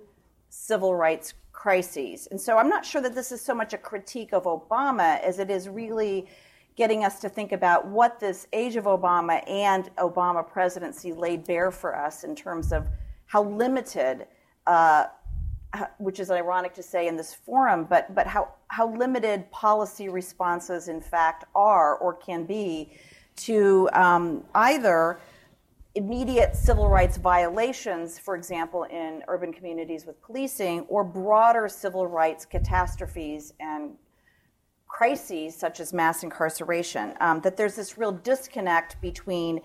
civil 0.49 0.95
rights 0.95 1.35
crises. 1.51 2.27
And 2.31 2.41
so 2.41 2.57
I'm 2.57 2.67
not 2.67 2.83
sure 2.83 2.99
that 3.03 3.13
this 3.13 3.31
is 3.31 3.41
so 3.41 3.53
much 3.53 3.73
a 3.73 3.77
critique 3.77 4.33
of 4.33 4.45
Obama 4.45 5.21
as 5.21 5.37
it 5.37 5.51
is 5.51 5.69
really 5.69 6.25
getting 6.75 7.05
us 7.05 7.19
to 7.19 7.29
think 7.29 7.51
about 7.51 7.85
what 7.85 8.19
this 8.19 8.47
age 8.51 8.75
of 8.75 8.85
Obama 8.85 9.47
and 9.47 9.95
Obama 9.97 10.47
presidency 10.47 11.13
laid 11.13 11.45
bare 11.45 11.69
for 11.69 11.95
us 11.95 12.23
in 12.23 12.35
terms 12.35 12.73
of 12.73 12.87
how 13.27 13.43
limited 13.43 14.25
uh, 14.65 15.05
which 15.97 16.19
is 16.19 16.31
ironic 16.31 16.73
to 16.73 16.83
say 16.83 17.07
in 17.07 17.15
this 17.15 17.33
forum, 17.33 17.85
but, 17.89 18.13
but 18.13 18.27
how, 18.27 18.49
how 18.67 18.93
limited 18.95 19.49
policy 19.51 20.09
responses, 20.09 20.87
in 20.87 21.01
fact, 21.01 21.45
are 21.55 21.95
or 21.97 22.13
can 22.13 22.45
be 22.45 22.91
to 23.37 23.89
um, 23.93 24.43
either 24.55 25.19
immediate 25.95 26.55
civil 26.55 26.89
rights 26.89 27.17
violations, 27.17 28.19
for 28.19 28.35
example, 28.35 28.83
in 28.83 29.23
urban 29.27 29.53
communities 29.53 30.05
with 30.05 30.21
policing, 30.21 30.81
or 30.81 31.03
broader 31.03 31.69
civil 31.69 32.05
rights 32.05 32.45
catastrophes 32.45 33.53
and 33.59 33.91
crises 34.87 35.55
such 35.55 35.79
as 35.79 35.93
mass 35.93 36.23
incarceration. 36.23 37.13
Um, 37.19 37.41
that 37.41 37.57
there's 37.57 37.75
this 37.75 37.97
real 37.97 38.11
disconnect 38.11 38.99
between 39.01 39.61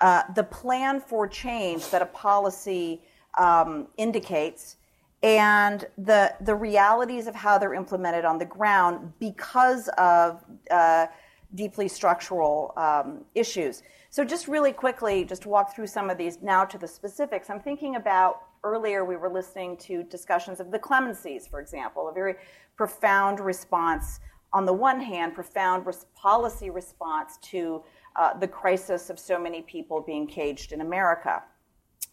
uh, 0.00 0.22
the 0.34 0.44
plan 0.44 1.00
for 1.00 1.26
change 1.26 1.88
that 1.90 2.02
a 2.02 2.06
policy 2.06 3.02
um, 3.38 3.88
indicates 3.96 4.76
and 5.22 5.86
the 5.98 6.34
the 6.40 6.54
realities 6.54 7.26
of 7.26 7.34
how 7.34 7.58
they're 7.58 7.74
implemented 7.74 8.24
on 8.24 8.38
the 8.38 8.44
ground 8.44 9.12
because 9.18 9.88
of 9.98 10.42
uh, 10.70 11.06
deeply 11.54 11.88
structural 11.88 12.72
um, 12.76 13.24
issues. 13.34 13.82
So 14.08 14.24
just 14.24 14.48
really 14.48 14.72
quickly, 14.72 15.24
just 15.24 15.42
to 15.42 15.48
walk 15.48 15.74
through 15.74 15.86
some 15.86 16.10
of 16.10 16.18
these 16.18 16.38
now 16.42 16.64
to 16.64 16.78
the 16.78 16.88
specifics. 16.88 17.50
I'm 17.50 17.60
thinking 17.60 17.96
about 17.96 18.42
earlier 18.64 19.04
we 19.04 19.16
were 19.16 19.28
listening 19.28 19.76
to 19.76 20.02
discussions 20.02 20.60
of 20.60 20.70
the 20.70 20.78
clemencies, 20.78 21.46
for 21.48 21.60
example, 21.60 22.08
a 22.08 22.12
very 22.12 22.34
profound 22.76 23.40
response 23.40 24.20
on 24.52 24.66
the 24.66 24.72
one 24.72 25.00
hand, 25.00 25.34
profound 25.34 25.86
res- 25.86 26.06
policy 26.14 26.70
response 26.70 27.38
to 27.42 27.82
uh, 28.16 28.36
the 28.38 28.48
crisis 28.48 29.10
of 29.10 29.18
so 29.18 29.38
many 29.38 29.62
people 29.62 30.00
being 30.00 30.26
caged 30.26 30.72
in 30.72 30.80
America. 30.80 31.42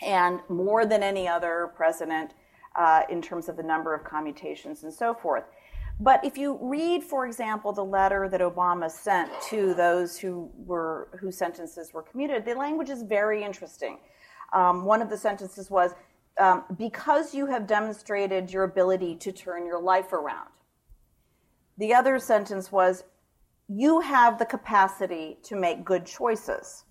And 0.02 0.40
more 0.48 0.86
than 0.86 1.02
any 1.02 1.28
other 1.28 1.72
president 1.76 2.34
uh, 2.78 3.02
in 3.10 3.22
terms 3.22 3.50
of 3.50 3.58
the 3.58 3.64
number 3.64 3.94
of 3.94 4.04
commutations 4.04 4.84
and 4.84 4.94
so 4.94 5.14
forth. 5.14 5.44
But 6.00 6.24
if 6.24 6.38
you 6.38 6.60
read, 6.62 7.04
for 7.04 7.26
example, 7.26 7.74
the 7.74 7.84
letter 7.84 8.30
that 8.30 8.40
Obama 8.40 8.90
sent 8.90 9.32
to 9.50 9.74
those 9.74 10.18
who 10.18 10.52
were 10.56 11.10
whose 11.20 11.36
sentences 11.36 11.92
were 11.92 12.04
commuted, 12.04 12.46
the 12.46 12.54
language 12.54 12.90
is 12.90 13.02
very 13.02 13.44
interesting. 13.44 13.98
Um, 14.54 14.86
one 14.86 15.02
of 15.02 15.10
the 15.10 15.18
sentences 15.18 15.72
was, 15.72 15.96
um, 16.40 16.66
"Because 16.78 17.34
you 17.34 17.48
have 17.48 17.66
demonstrated 17.66 18.52
your 18.52 18.64
ability 18.64 19.16
to 19.16 19.32
turn 19.32 19.66
your 19.66 19.82
life 19.82 20.14
around." 20.14 20.50
The 21.80 21.96
other 21.96 22.20
sentence 22.20 22.72
was, 22.72 23.04
"You 23.68 24.02
have 24.02 24.38
the 24.38 24.46
capacity 24.46 25.40
to 25.44 25.56
make 25.56 25.84
good 25.84 26.06
choices." 26.06 26.86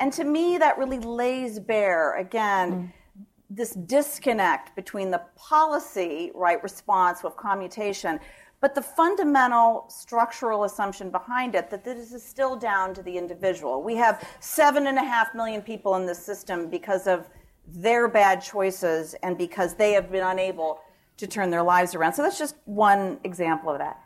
And 0.00 0.10
to 0.14 0.24
me, 0.24 0.56
that 0.56 0.78
really 0.78 0.98
lays 0.98 1.60
bare 1.60 2.16
again. 2.16 2.72
Mm 2.72 2.92
this 3.54 3.70
disconnect 3.70 4.74
between 4.74 5.10
the 5.10 5.22
policy 5.36 6.30
right 6.34 6.62
response 6.62 7.22
with 7.22 7.36
commutation 7.36 8.18
but 8.64 8.74
the 8.74 8.80
fundamental 8.80 9.84
structural 9.88 10.64
assumption 10.64 11.10
behind 11.10 11.54
it 11.54 11.68
that 11.68 11.84
this 11.84 12.12
is 12.12 12.22
still 12.22 12.56
down 12.56 12.94
to 12.94 13.02
the 13.02 13.18
individual. 13.18 13.82
We 13.82 13.94
have 13.96 14.26
seven 14.40 14.86
and 14.86 14.96
a 14.96 15.04
half 15.04 15.34
million 15.34 15.60
people 15.60 15.96
in 15.96 16.06
this 16.06 16.18
system 16.24 16.70
because 16.70 17.06
of 17.06 17.28
their 17.68 18.08
bad 18.08 18.42
choices 18.42 19.12
and 19.22 19.36
because 19.36 19.74
they 19.74 19.92
have 19.92 20.10
been 20.10 20.24
unable 20.24 20.80
to 21.18 21.26
turn 21.26 21.50
their 21.50 21.62
lives 21.62 21.94
around. 21.94 22.14
So 22.14 22.22
that's 22.22 22.38
just 22.38 22.56
one 22.64 23.20
example 23.24 23.70
of 23.70 23.80
that 23.80 24.00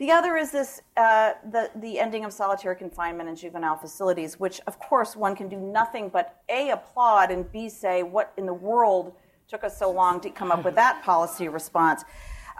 the 0.00 0.10
other 0.10 0.34
is 0.38 0.50
this 0.50 0.80
uh, 0.96 1.32
the, 1.52 1.70
the 1.76 1.98
ending 1.98 2.24
of 2.24 2.32
solitary 2.32 2.74
confinement 2.74 3.28
in 3.28 3.36
juvenile 3.36 3.76
facilities, 3.76 4.40
which, 4.40 4.58
of 4.66 4.78
course, 4.78 5.14
one 5.14 5.36
can 5.36 5.46
do 5.46 5.58
nothing 5.58 6.08
but 6.08 6.40
A, 6.48 6.70
applaud, 6.70 7.30
and 7.30 7.52
B, 7.52 7.68
say, 7.68 8.02
what 8.02 8.32
in 8.38 8.46
the 8.46 8.54
world 8.54 9.12
took 9.46 9.62
us 9.62 9.78
so 9.78 9.90
long 9.90 10.18
to 10.22 10.30
come 10.30 10.50
up 10.50 10.64
with 10.64 10.74
that 10.76 11.02
policy 11.04 11.48
response. 11.48 12.02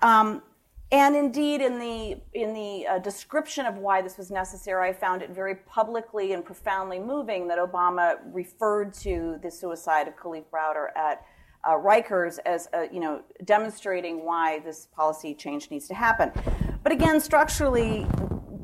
Um, 0.02 0.42
and 0.92 1.16
indeed, 1.16 1.62
in 1.62 1.78
the, 1.78 2.20
in 2.34 2.52
the 2.52 2.86
uh, 2.86 2.98
description 2.98 3.64
of 3.64 3.78
why 3.78 4.02
this 4.02 4.18
was 4.18 4.30
necessary, 4.30 4.90
I 4.90 4.92
found 4.92 5.22
it 5.22 5.30
very 5.30 5.54
publicly 5.54 6.34
and 6.34 6.44
profoundly 6.44 6.98
moving 6.98 7.48
that 7.48 7.58
Obama 7.58 8.16
referred 8.26 8.92
to 8.94 9.38
the 9.42 9.50
suicide 9.50 10.08
of 10.08 10.16
Kalief 10.16 10.44
Browder 10.52 10.88
at 10.94 11.24
uh, 11.64 11.70
Rikers 11.70 12.38
as 12.44 12.68
a, 12.74 12.88
you 12.92 13.00
know 13.00 13.22
demonstrating 13.44 14.24
why 14.24 14.60
this 14.60 14.88
policy 14.94 15.34
change 15.34 15.70
needs 15.70 15.88
to 15.88 15.94
happen. 15.94 16.32
But 16.82 16.92
again, 16.92 17.20
structurally, 17.20 18.06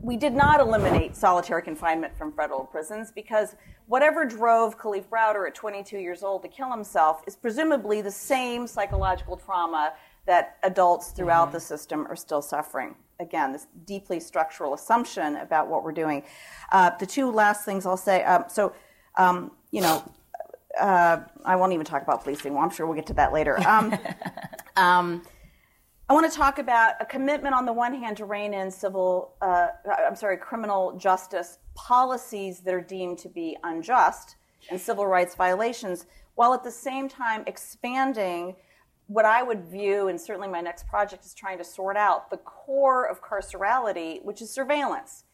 we 0.02 0.16
did 0.16 0.33
not 0.33 0.61
eliminate 0.61 1.16
solitary 1.16 1.62
confinement 1.62 2.16
from 2.16 2.33
federal 2.33 2.64
prisons 2.64 3.11
because 3.11 3.57
whatever 3.87 4.24
drove 4.24 4.79
Kalief 4.79 5.05
Browder 5.09 5.46
at 5.46 5.55
22 5.55 5.98
years 5.98 6.22
old 6.22 6.42
to 6.42 6.48
kill 6.48 6.70
himself 6.70 7.22
is 7.26 7.37
presumably 7.37 8.00
the 8.00 8.11
same 8.11 8.66
psychological 8.66 9.37
trauma 9.37 9.92
that 10.26 10.57
adults 10.62 11.11
throughout 11.11 11.46
mm-hmm. 11.46 11.55
the 11.55 11.61
system 11.61 12.07
are 12.07 12.16
still 12.16 12.40
suffering. 12.40 12.94
Again, 13.20 13.52
this 13.52 13.66
deeply 13.85 14.20
structural 14.20 14.74
assumption 14.74 15.37
about 15.37 15.68
what 15.68 15.83
we're 15.83 15.92
doing. 15.92 16.22
Uh, 16.70 16.90
the 16.98 17.07
two 17.07 17.31
last 17.31 17.64
things 17.64 17.85
I'll 17.85 17.96
say 17.96 18.22
um, 18.24 18.44
so, 18.48 18.74
um, 19.16 19.52
you 19.70 19.81
know, 19.81 20.02
uh, 20.79 21.18
I 21.44 21.57
won't 21.57 21.72
even 21.72 21.87
talk 21.87 22.02
about 22.02 22.22
policing. 22.22 22.55
Well, 22.55 22.62
I'm 22.62 22.70
sure 22.70 22.87
we'll 22.87 22.96
get 22.96 23.07
to 23.07 23.14
that 23.14 23.33
later. 23.33 23.59
Um, 23.66 23.98
um, 24.76 25.22
I 26.09 26.12
want 26.12 26.31
to 26.31 26.37
talk 26.37 26.59
about 26.61 26.95
a 27.01 27.05
commitment 27.05 27.55
on 27.55 27.66
the 27.66 27.73
one 27.73 27.92
hand 27.92 28.16
to 28.19 28.25
rein 28.25 28.55
in 28.55 28.71
civil, 28.71 29.35
uh, 29.42 29.69
I'm 30.07 30.14
sorry, 30.14 30.37
criminal 30.37 30.97
justice 30.97 31.59
policies 31.75 32.61
that 32.61 32.73
are 32.73 32.81
deemed 32.81 33.19
to 33.19 33.29
be 33.29 33.57
unjust 33.64 34.37
and 34.71 34.81
civil 34.81 35.07
rights 35.07 35.35
violations, 35.35 36.07
while 36.37 36.55
at 36.55 36.62
the 36.62 36.71
same 36.71 37.09
time 37.09 37.42
expanding 37.49 38.55
what 39.09 39.25
I 39.25 39.42
would 39.42 39.64
view, 39.64 40.09
and 40.09 40.21
certainly 40.21 40.49
my 40.49 40.61
next 40.61 40.87
project 40.87 41.25
is 41.25 41.35
trying 41.35 41.59
to 41.59 41.64
sort 41.64 41.97
out 41.97 42.31
the 42.31 42.38
core 42.38 43.09
of 43.09 43.21
carcerality, 43.21 44.25
which 44.25 44.40
is 44.40 44.51
surveillance 44.51 45.25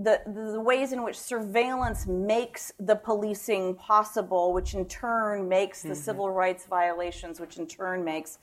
the, 0.00 0.22
the 0.26 0.60
ways 0.60 0.92
in 0.92 1.02
which 1.02 1.18
surveillance 1.18 2.06
makes 2.06 2.72
the 2.80 2.96
policing 2.96 3.74
possible, 3.74 4.54
which 4.54 4.72
in 4.72 4.86
turn 4.86 5.46
makes 5.46 5.82
the 5.82 5.90
mm-hmm. 5.90 5.96
civil 5.96 6.30
rights 6.30 6.64
violations, 6.64 7.38
which 7.38 7.58
in 7.58 7.66
turn 7.66 8.02
makes 8.02 8.38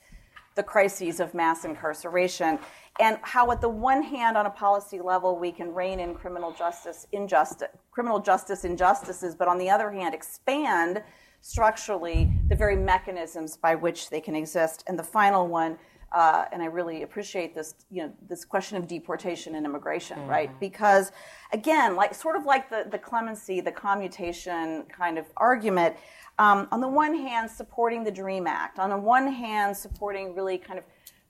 the 0.57 0.63
crises 0.63 1.21
of 1.21 1.33
mass 1.33 1.63
incarceration, 1.63 2.59
and 2.99 3.17
how, 3.21 3.49
at 3.51 3.61
the 3.61 3.69
one 3.69 4.03
hand, 4.03 4.35
on 4.35 4.45
a 4.45 4.49
policy 4.49 4.99
level, 4.99 5.39
we 5.39 5.51
can 5.51 5.73
rein 5.73 6.01
in 6.01 6.13
criminal 6.13 6.51
justice 6.51 7.07
injustice, 7.13 7.69
criminal 7.91 8.19
justice 8.19 8.65
injustices, 8.65 9.35
but 9.35 9.47
on 9.47 9.57
the 9.57 9.69
other 9.69 9.89
hand, 9.91 10.13
expand 10.13 11.01
structurally 11.39 12.29
the 12.49 12.55
very 12.55 12.75
mechanisms 12.75 13.55
by 13.55 13.75
which 13.75 14.09
they 14.09 14.19
can 14.19 14.35
exist. 14.35 14.83
And 14.87 14.99
the 14.99 15.03
final 15.03 15.47
one 15.47 15.77
uh, 16.11 16.45
and 16.51 16.61
I 16.61 16.67
really 16.67 17.03
appreciate 17.03 17.53
this, 17.53 17.75
you 17.91 18.03
know, 18.03 18.13
this 18.29 18.45
question 18.45 18.77
of 18.77 18.87
deportation 18.87 19.55
and 19.55 19.65
immigration, 19.65 20.19
mm-hmm. 20.19 20.29
right? 20.29 20.59
Because 20.59 21.11
again, 21.51 21.95
like 21.95 22.15
sort 22.15 22.37
of 22.37 22.45
like 22.45 22.69
the, 22.69 22.87
the 22.89 22.97
clemency, 22.97 23.59
the 23.59 23.71
commutation 23.71 24.83
kind 24.83 25.17
of 25.17 25.25
argument, 25.35 25.97
um, 26.39 26.67
on 26.71 26.81
the 26.81 26.87
one 26.87 27.15
hand, 27.15 27.49
supporting 27.49 28.03
the 28.03 28.11
DREAM 28.11 28.47
Act, 28.47 28.79
on 28.79 28.89
the 28.89 28.97
one 28.97 29.31
hand, 29.31 29.75
supporting 29.75 30.35
really 30.35 30.57
kind 30.57 30.77
of 30.77 30.85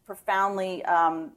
profoundly 0.06 0.84
um, 0.86 1.32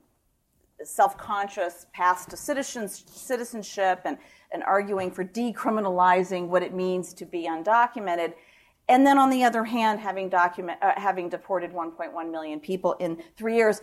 self-conscious 0.82 1.86
paths 1.92 2.24
to 2.26 2.36
citizenship 2.36 4.00
and, 4.04 4.18
and 4.52 4.62
arguing 4.64 5.10
for 5.10 5.24
decriminalizing 5.24 6.48
what 6.48 6.62
it 6.62 6.74
means 6.74 7.14
to 7.14 7.24
be 7.24 7.48
undocumented– 7.48 8.34
and 8.90 9.06
then 9.06 9.18
on 9.18 9.30
the 9.30 9.44
other 9.44 9.62
hand, 9.62 10.00
having 10.00 10.28
document, 10.28 10.80
uh, 10.82 10.92
having 10.96 11.28
deported 11.28 11.72
1.1 11.72 12.30
million 12.32 12.58
people 12.58 12.94
in 12.94 13.22
three 13.36 13.54
years. 13.54 13.80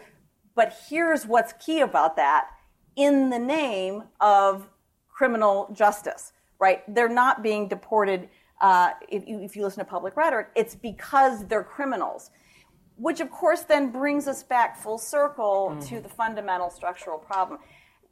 But 0.54 0.78
here's 0.90 1.26
what's 1.26 1.54
key 1.66 1.80
about 1.80 2.18
that: 2.18 2.50
in 2.98 3.30
the 3.30 3.40
name 3.40 4.04
of 4.20 4.68
criminal 5.08 5.70
justice, 5.72 6.34
right? 6.60 6.84
They're 6.94 7.08
not 7.08 7.42
being 7.42 7.70
deported. 7.70 8.28
Uh, 8.62 8.92
if, 9.10 9.28
you, 9.28 9.40
if 9.42 9.56
you 9.56 9.64
listen 9.64 9.84
to 9.84 9.90
public 9.90 10.16
rhetoric, 10.16 10.48
it's 10.56 10.76
because 10.76 11.46
they're 11.46 11.64
criminals, 11.64 12.32
which 12.96 13.20
of 13.20 13.30
course 13.30 13.62
then 13.62 13.92
brings 13.92 14.28
us 14.28 14.44
back 14.44 14.78
full 14.78 14.98
circle 14.98 15.72
mm-hmm. 15.72 15.88
to 15.88 16.02
the 16.02 16.10
fundamental 16.10 16.70
structural 16.70 17.20
problem. 17.20 17.60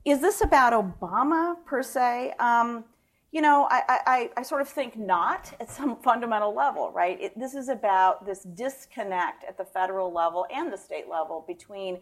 Is 0.06 0.22
this 0.22 0.42
about 0.42 0.74
Obama 0.74 1.56
per 1.66 1.82
se? 1.82 2.34
Um, 2.40 2.86
you 3.32 3.42
know, 3.42 3.68
I, 3.70 3.82
I, 4.08 4.30
I, 4.38 4.44
sort 4.44 4.62
of 4.62 4.70
think 4.70 4.96
not 4.96 5.54
at 5.60 5.70
some 5.70 5.98
fundamental 5.98 6.56
level, 6.56 6.92
right? 6.92 7.20
It, 7.20 7.38
this 7.38 7.54
is 7.54 7.68
about 7.68 8.26
this 8.26 8.44
disconnect 8.44 9.44
at 9.44 9.58
the 9.58 9.66
federal 9.66 10.14
level 10.14 10.46
and 10.54 10.72
the 10.72 10.78
state 10.78 11.10
level 11.10 11.44
between 11.46 11.98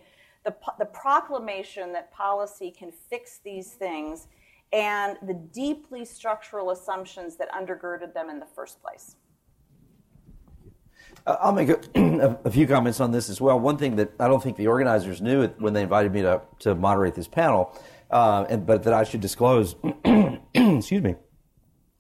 the, 0.46 0.54
the 0.78 0.86
proclamation 0.86 1.92
that 1.94 2.12
policy 2.12 2.70
can 2.70 2.92
fix 2.92 3.40
these 3.44 3.72
things 3.72 4.28
and 4.74 5.18
the 5.22 5.36
deeply 5.36 6.04
structural 6.04 6.72
assumptions 6.72 7.38
that 7.38 7.50
undergirded 7.52 8.14
them 8.14 8.30
in 8.30 8.40
the 8.40 8.46
first 8.46 8.82
place. 8.82 9.16
Uh, 11.28 11.38
I'll 11.40 11.54
make 11.54 11.70
a, 11.96 12.40
a, 12.44 12.52
few 12.52 12.68
comments 12.68 13.00
on 13.00 13.12
this 13.12 13.30
as 13.30 13.40
well. 13.40 13.60
One 13.60 13.78
thing 13.78 13.96
that 13.98 14.12
I 14.20 14.28
don't 14.28 14.42
think 14.42 14.58
the 14.58 14.68
organizers 14.68 15.22
knew 15.22 15.48
when 15.60 15.74
they 15.74 15.84
invited 15.84 16.12
me 16.12 16.24
to, 16.24 16.42
to 16.60 16.76
moderate 16.76 17.14
this 17.14 17.28
panel, 17.28 17.80
uh, 18.10 18.46
and, 18.50 18.66
but 18.66 18.84
that 18.84 18.94
I 18.94 19.04
should 19.04 19.22
disclose, 19.22 19.76
excuse 20.56 21.04
me, 21.04 21.16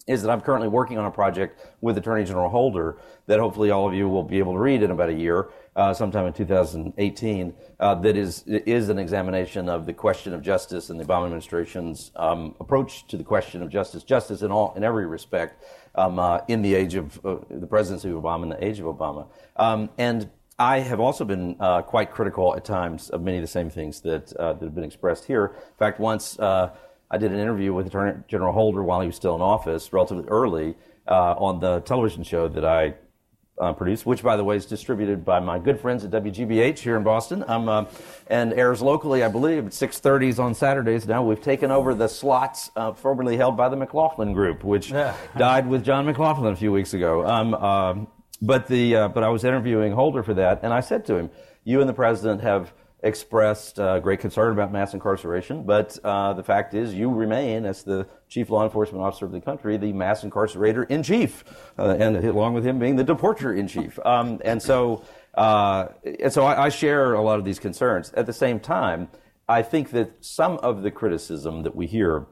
is 0.08 0.24
that 0.24 0.32
I'm 0.32 0.42
currently 0.42 0.68
working 0.68 0.98
on 0.98 1.06
a 1.06 1.12
project 1.12 1.62
with 1.80 1.98
Attorney 1.98 2.26
General 2.26 2.50
Holder 2.50 2.98
that 3.28 3.40
hopefully 3.40 3.72
all 3.72 3.88
of 3.88 3.94
you 3.94 4.10
will 4.10 4.24
be 4.24 4.40
able 4.40 4.54
to 4.54 4.60
read 4.60 4.84
in 4.84 4.92
about 4.92 5.10
a 5.10 5.14
year, 5.14 5.50
uh, 5.76 5.94
sometime 5.94 6.26
in 6.26 6.34
2018, 6.34 7.54
uh, 7.80 7.96
that 7.96 8.16
is 8.16 8.44
is 8.48 8.90
an 8.90 9.00
examination 9.00 9.70
of 9.70 9.86
the 9.86 9.94
question 9.94 10.34
of 10.34 10.42
justice 10.42 10.90
and 10.90 11.00
the 11.00 11.06
Obama 11.06 11.26
administration's 11.26 12.12
um, 12.16 12.56
approach 12.60 13.08
to 13.08 13.18
the 13.18 13.24
question 13.24 13.62
of 13.64 13.70
justice, 13.70 14.04
justice 14.04 14.42
in 14.42 14.52
all 14.52 14.74
in 14.76 14.84
every 14.84 15.06
respect, 15.06 15.64
um, 15.96 16.20
uh, 16.20 16.40
in 16.48 16.62
the 16.62 16.76
age 16.76 16.96
of 16.96 17.20
uh, 17.26 17.38
the 17.50 17.68
presidency 17.68 18.10
of 18.10 18.16
Obama 18.16 18.44
and 18.44 18.52
the 18.52 18.64
age 18.64 18.80
of 18.80 18.86
Obama, 18.86 19.28
um, 19.58 19.90
and. 19.98 20.30
I 20.60 20.82
have 20.82 21.00
also 21.00 21.26
been 21.26 21.56
uh, 21.60 21.82
quite 21.82 22.12
critical 22.12 22.56
at 22.56 22.64
times 22.64 23.10
of 23.10 23.24
many 23.24 23.38
of 23.38 23.42
the 23.42 23.48
same 23.48 23.72
things 23.72 24.02
that 24.02 24.32
uh, 24.34 24.54
that 24.54 24.64
have 24.64 24.76
been 24.76 24.84
expressed 24.84 25.26
here. 25.26 25.46
In 25.58 25.78
fact, 25.80 26.00
once 26.00 26.38
I 27.14 27.18
did 27.18 27.32
an 27.32 27.40
interview 27.40 27.74
with 27.74 27.88
Attorney 27.88 28.22
General 28.28 28.54
Holder 28.54 28.84
while 28.84 29.02
he 29.02 29.08
was 29.08 29.16
still 29.16 29.36
in 29.36 29.42
office, 29.42 29.92
relatively 29.92 30.26
early, 30.28 30.76
uh, 31.08 31.34
on 31.38 31.60
the 31.60 31.82
television 31.82 32.24
show 32.24 32.48
that 32.48 32.66
I 32.66 32.96
uh, 33.60 33.74
produced, 33.74 34.06
which, 34.06 34.24
by 34.24 34.36
the 34.36 34.44
way, 34.44 34.56
is 34.56 34.66
distributed 34.66 35.24
by 35.24 35.40
my 35.40 35.60
good 35.60 35.80
friends 35.80 36.04
at 36.04 36.12
WGBH 36.12 36.80
here 36.80 36.98
in 36.98 37.04
Boston, 37.04 37.44
um, 37.48 37.70
uh, 37.70 37.86
and 38.28 38.54
airs 38.54 38.82
locally, 38.82 39.24
I 39.24 39.28
believe, 39.28 39.68
at 39.68 39.74
6:30s 39.74 40.40
on 40.40 40.54
Saturdays. 40.54 41.08
Now 41.08 41.24
we've 41.24 41.42
taken 41.42 41.72
over 41.72 41.94
the 41.94 42.08
slots 42.08 42.72
uh, 42.76 42.94
formerly 42.94 43.38
held 43.38 43.56
by 43.56 43.70
the 43.70 43.76
McLaughlin 43.76 44.34
Group, 44.34 44.64
which 44.64 44.92
yeah. 44.92 45.16
died 45.38 45.68
with 45.68 45.84
John 45.84 46.06
McLaughlin 46.06 46.54
a 46.54 46.56
few 46.56 46.72
weeks 46.72 46.94
ago. 46.94 47.26
Um, 47.26 47.54
um 47.56 48.08
but 48.42 48.68
the 48.68 48.96
uh, 48.96 49.08
but 49.08 49.24
I 49.24 49.30
was 49.30 49.44
interviewing 49.44 49.94
Holder 49.94 50.24
for 50.24 50.34
that, 50.34 50.60
and 50.64 50.74
I 50.74 50.82
said 50.82 51.06
to 51.06 51.16
him, 51.16 51.30
"You 51.64 51.80
and 51.80 51.90
the 51.90 51.94
president 51.94 52.42
have." 52.42 52.74
Expressed 53.04 53.80
uh, 53.80 54.00
great 54.00 54.20
concern 54.20 54.54
about 54.54 54.72
mass 54.72 54.94
incarceration, 54.94 55.64
but 55.64 55.98
uh, 56.04 56.34
the 56.34 56.44
fact 56.44 56.74
is, 56.74 56.94
you 56.94 57.12
remain, 57.12 57.66
as 57.66 57.84
the 57.84 58.08
chief 58.30 58.50
law 58.50 58.64
enforcement 58.64 59.04
officer 59.04 59.26
of 59.26 59.32
the 59.32 59.42
country, 59.42 59.78
the 59.78 59.94
mass 59.94 60.24
incarcerator 60.24 60.90
in 60.90 61.04
chief, 61.04 61.44
uh, 61.78 61.96
and 62.00 62.16
along 62.18 62.54
with 62.54 62.66
him 62.66 62.80
being 62.80 62.96
the 62.96 63.04
deporter 63.04 63.58
in 63.58 63.68
chief. 63.68 64.00
Um, 64.06 64.40
and 64.46 64.62
so, 64.62 65.04
uh, 65.36 65.88
and 66.20 66.32
so 66.32 66.46
I, 66.46 66.66
I 66.66 66.70
share 66.70 67.14
a 67.14 67.22
lot 67.22 67.40
of 67.40 67.46
these 67.46 67.60
concerns. 67.60 68.12
At 68.14 68.26
the 68.26 68.34
same 68.34 68.60
time, 68.60 69.10
I 69.48 69.62
think 69.62 69.92
that 69.92 70.24
some 70.24 70.58
of 70.60 70.82
the 70.82 70.92
criticism 70.92 71.64
that 71.64 71.76
we 71.76 71.88
hear 71.88 72.28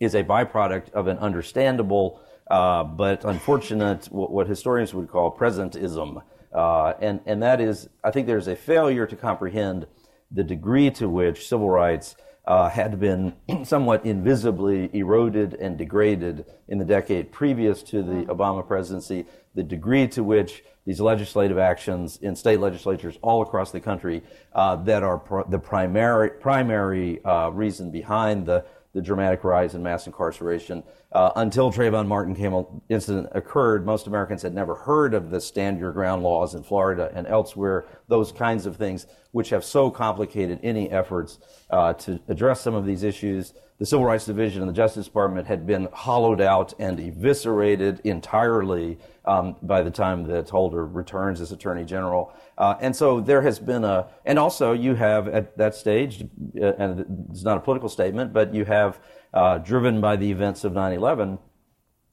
is 0.00 0.14
a 0.14 0.24
byproduct 0.24 0.90
of 0.90 1.06
an 1.06 1.18
understandable 1.18 2.20
uh, 2.50 2.84
but 2.84 3.24
unfortunate, 3.24 4.06
what 4.06 4.46
historians 4.46 4.94
would 4.94 5.08
call 5.08 5.36
presentism. 5.36 6.22
Uh, 6.56 6.94
and, 7.00 7.20
and 7.26 7.42
that 7.42 7.60
is, 7.60 7.88
I 8.02 8.10
think 8.10 8.26
there's 8.26 8.48
a 8.48 8.56
failure 8.56 9.06
to 9.06 9.14
comprehend 9.14 9.86
the 10.30 10.42
degree 10.42 10.90
to 10.92 11.08
which 11.08 11.46
civil 11.46 11.68
rights 11.68 12.16
uh, 12.46 12.70
had 12.70 12.98
been 12.98 13.34
somewhat 13.64 14.06
invisibly 14.06 14.88
eroded 14.94 15.54
and 15.54 15.76
degraded 15.76 16.46
in 16.68 16.78
the 16.78 16.84
decade 16.84 17.30
previous 17.30 17.82
to 17.82 18.02
the 18.02 18.24
Obama 18.32 18.66
presidency, 18.66 19.26
the 19.54 19.62
degree 19.62 20.08
to 20.08 20.24
which 20.24 20.64
these 20.86 21.00
legislative 21.00 21.58
actions 21.58 22.18
in 22.22 22.34
state 22.34 22.60
legislatures 22.60 23.18
all 23.20 23.42
across 23.42 23.72
the 23.72 23.80
country 23.80 24.22
uh, 24.54 24.76
that 24.76 25.02
are 25.02 25.18
pr- 25.18 25.40
the 25.48 25.58
primary, 25.58 26.30
primary 26.30 27.22
uh, 27.24 27.50
reason 27.50 27.90
behind 27.90 28.46
the 28.46 28.64
the 28.96 29.02
dramatic 29.02 29.44
rise 29.44 29.74
in 29.74 29.82
mass 29.82 30.06
incarceration. 30.06 30.82
Uh, 31.12 31.30
until 31.36 31.70
Trayvon 31.70 32.06
Martin 32.06 32.34
came, 32.34 32.80
incident 32.88 33.28
occurred, 33.32 33.84
most 33.84 34.06
Americans 34.06 34.40
had 34.40 34.54
never 34.54 34.74
heard 34.74 35.12
of 35.12 35.30
the 35.30 35.38
stand 35.38 35.78
your 35.78 35.92
ground 35.92 36.22
laws 36.22 36.54
in 36.54 36.62
Florida 36.62 37.12
and 37.14 37.26
elsewhere, 37.26 37.84
those 38.08 38.32
kinds 38.32 38.64
of 38.64 38.76
things, 38.76 39.06
which 39.32 39.50
have 39.50 39.62
so 39.66 39.90
complicated 39.90 40.58
any 40.62 40.90
efforts 40.90 41.38
uh, 41.68 41.92
to 41.92 42.18
address 42.28 42.62
some 42.62 42.74
of 42.74 42.86
these 42.86 43.02
issues 43.02 43.52
the 43.78 43.84
Civil 43.84 44.06
Rights 44.06 44.24
Division 44.24 44.62
and 44.62 44.70
the 44.70 44.74
Justice 44.74 45.04
Department 45.04 45.46
had 45.46 45.66
been 45.66 45.88
hollowed 45.92 46.40
out 46.40 46.72
and 46.78 46.98
eviscerated 46.98 48.00
entirely 48.04 48.98
um, 49.26 49.56
by 49.60 49.82
the 49.82 49.90
time 49.90 50.26
that 50.28 50.48
Holder 50.48 50.86
returns 50.86 51.42
as 51.42 51.52
Attorney 51.52 51.84
General. 51.84 52.32
Uh, 52.58 52.74
and 52.80 52.96
so 52.96 53.20
there 53.20 53.42
has 53.42 53.58
been 53.58 53.84
a, 53.84 54.08
and 54.24 54.38
also 54.38 54.72
you 54.72 54.94
have 54.94 55.28
at 55.28 55.56
that 55.58 55.74
stage, 55.74 56.24
uh, 56.60 56.72
and 56.78 57.26
it's 57.30 57.42
not 57.42 57.58
a 57.58 57.60
political 57.60 57.88
statement, 57.88 58.32
but 58.32 58.54
you 58.54 58.64
have, 58.64 58.98
uh, 59.34 59.58
driven 59.58 60.00
by 60.00 60.16
the 60.16 60.30
events 60.30 60.64
of 60.64 60.72
9 60.72 60.92
11, 60.92 61.38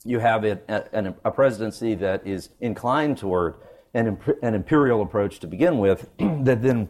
you 0.03 0.19
have 0.19 0.43
a, 0.43 0.59
a, 0.67 1.13
a, 1.23 1.31
presidency 1.31 1.95
that 1.95 2.27
is 2.27 2.49
inclined 2.59 3.17
toward 3.17 3.55
an, 3.93 4.17
an 4.41 4.53
imperial 4.53 5.01
approach 5.01 5.39
to 5.39 5.47
begin 5.47 5.77
with, 5.77 6.09
that 6.19 6.61
then 6.61 6.89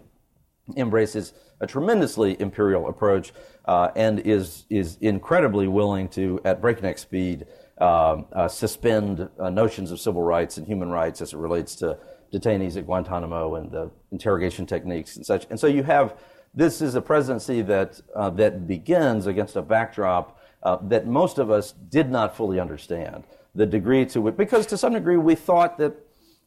embraces 0.76 1.34
a 1.60 1.68
tremendously 1.68 2.39
imperial 2.39 2.88
approach 2.88 3.34
uh, 3.66 3.89
and 3.95 4.20
is 4.22 4.66
is 4.70 4.97
incredibly 5.01 5.68
willing 5.68 6.08
to, 6.10 6.39
at 6.43 6.62
breakneck 6.62 6.97
speed, 6.97 7.45
uh, 7.80 8.22
uh, 8.34 8.47
suspend 8.47 9.30
uh, 9.39 9.49
notions 9.49 9.91
of 9.91 9.99
civil 9.99 10.22
rights 10.24 10.58
and 10.58 10.68
human 10.68 10.89
rights 10.89 11.22
as 11.22 11.34
it 11.34 11.38
relates 11.38 11.76
to 11.76 11.97
detainees 12.34 12.75
at 12.77 12.86
Guantanamo 12.86 13.55
and 13.55 13.71
the 13.71 13.91
interrogation 14.11 14.65
techniques 14.65 15.15
and 15.15 15.25
such. 15.25 15.45
And 15.49 15.59
so 15.59 15.67
you 15.67 15.84
have 15.84 16.17
this 16.53 16.81
is 16.81 16.95
a 16.95 17.01
presidency 17.01 17.61
that 17.63 18.01
uh, 18.15 18.29
that 18.31 18.67
begins 18.67 19.27
against 19.27 19.55
a 19.55 19.61
backdrop 19.61 20.39
uh, 20.63 20.77
that 20.84 21.07
most 21.07 21.38
of 21.38 21.49
us 21.51 21.73
did 21.89 22.09
not 22.09 22.36
fully 22.36 22.59
understand 22.59 23.23
the 23.55 23.65
degree 23.65 24.05
to 24.07 24.21
which, 24.21 24.36
because 24.38 24.65
to 24.67 24.77
some 24.77 24.93
degree 24.93 25.17
we 25.17 25.36
thought 25.36 25.77
that 25.77 25.95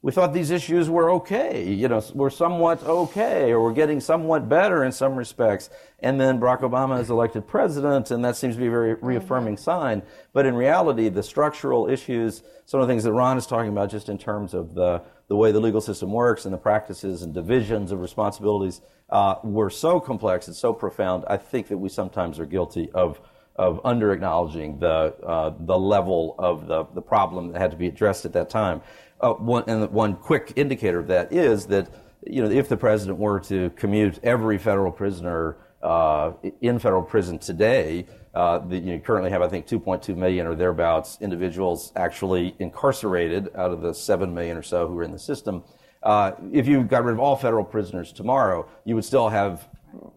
we 0.02 0.12
thought 0.12 0.32
these 0.32 0.50
issues 0.50 0.88
were 0.88 1.10
okay, 1.10 1.68
you 1.68 1.88
know, 1.88 2.00
were 2.14 2.30
somewhat 2.30 2.82
okay, 2.84 3.50
or 3.50 3.60
were 3.60 3.72
getting 3.72 3.98
somewhat 3.98 4.48
better 4.48 4.84
in 4.84 4.92
some 4.92 5.16
respects. 5.16 5.68
And 5.98 6.20
then 6.20 6.38
Barack 6.38 6.60
Obama 6.60 7.00
is 7.00 7.10
elected 7.10 7.48
president, 7.48 8.12
and 8.12 8.24
that 8.24 8.36
seems 8.36 8.54
to 8.54 8.60
be 8.60 8.68
a 8.68 8.70
very 8.70 8.94
reaffirming 8.94 9.56
sign. 9.56 10.02
But 10.32 10.46
in 10.46 10.54
reality, 10.54 11.08
the 11.08 11.24
structural 11.24 11.88
issues, 11.88 12.42
some 12.66 12.80
of 12.80 12.86
the 12.86 12.92
things 12.92 13.02
that 13.02 13.14
Ron 13.14 13.36
is 13.36 13.46
talking 13.46 13.70
about, 13.70 13.90
just 13.90 14.08
in 14.08 14.16
terms 14.16 14.54
of 14.54 14.74
the, 14.74 15.02
the 15.28 15.36
way 15.36 15.52
the 15.52 15.60
legal 15.60 15.80
system 15.80 16.12
works 16.12 16.44
and 16.44 16.54
the 16.54 16.58
practices 16.58 17.22
and 17.22 17.34
divisions 17.34 17.92
of 17.92 18.00
responsibilities, 18.00 18.80
uh, 19.10 19.36
were 19.42 19.70
so 19.70 20.00
complex 20.00 20.46
and 20.46 20.56
so 20.56 20.72
profound. 20.72 21.24
I 21.28 21.36
think 21.36 21.68
that 21.68 21.78
we 21.78 21.88
sometimes 21.88 22.38
are 22.38 22.46
guilty 22.46 22.90
of 22.92 23.20
of 23.56 23.80
under 23.84 24.12
acknowledging 24.12 24.78
the 24.78 25.14
uh, 25.24 25.54
the 25.60 25.78
level 25.78 26.34
of 26.38 26.66
the, 26.66 26.84
the 26.94 27.02
problem 27.02 27.52
that 27.52 27.58
had 27.60 27.70
to 27.70 27.76
be 27.76 27.86
addressed 27.86 28.24
at 28.24 28.32
that 28.34 28.50
time. 28.50 28.82
Uh, 29.20 29.32
one, 29.32 29.64
and 29.66 29.90
one 29.90 30.14
quick 30.14 30.52
indicator 30.56 30.98
of 30.98 31.06
that 31.06 31.32
is 31.32 31.66
that 31.66 31.88
you 32.26 32.42
know 32.42 32.50
if 32.50 32.68
the 32.68 32.76
president 32.76 33.18
were 33.18 33.40
to 33.40 33.70
commute 33.70 34.20
every 34.22 34.58
federal 34.58 34.92
prisoner 34.92 35.56
uh, 35.82 36.32
in 36.60 36.78
federal 36.78 37.02
prison 37.02 37.38
today, 37.38 38.06
uh, 38.36 38.58
the, 38.58 38.76
you 38.76 38.98
currently 39.00 39.30
have 39.30 39.40
I 39.40 39.48
think 39.48 39.66
2.2 39.66 40.14
million 40.14 40.46
or 40.46 40.54
thereabouts 40.54 41.16
individuals 41.22 41.90
actually 41.96 42.54
incarcerated 42.58 43.48
out 43.56 43.72
of 43.72 43.80
the 43.80 43.94
7 43.94 44.32
million 44.34 44.58
or 44.58 44.62
so 44.62 44.86
who 44.86 44.98
are 44.98 45.02
in 45.02 45.10
the 45.12 45.18
system. 45.18 45.64
Uh, 46.02 46.32
if 46.52 46.68
you 46.68 46.84
got 46.84 47.02
rid 47.02 47.14
of 47.14 47.18
all 47.18 47.34
federal 47.34 47.64
prisoners 47.64 48.12
tomorrow, 48.12 48.68
you 48.84 48.94
would 48.94 49.06
still 49.06 49.30
have 49.30 49.66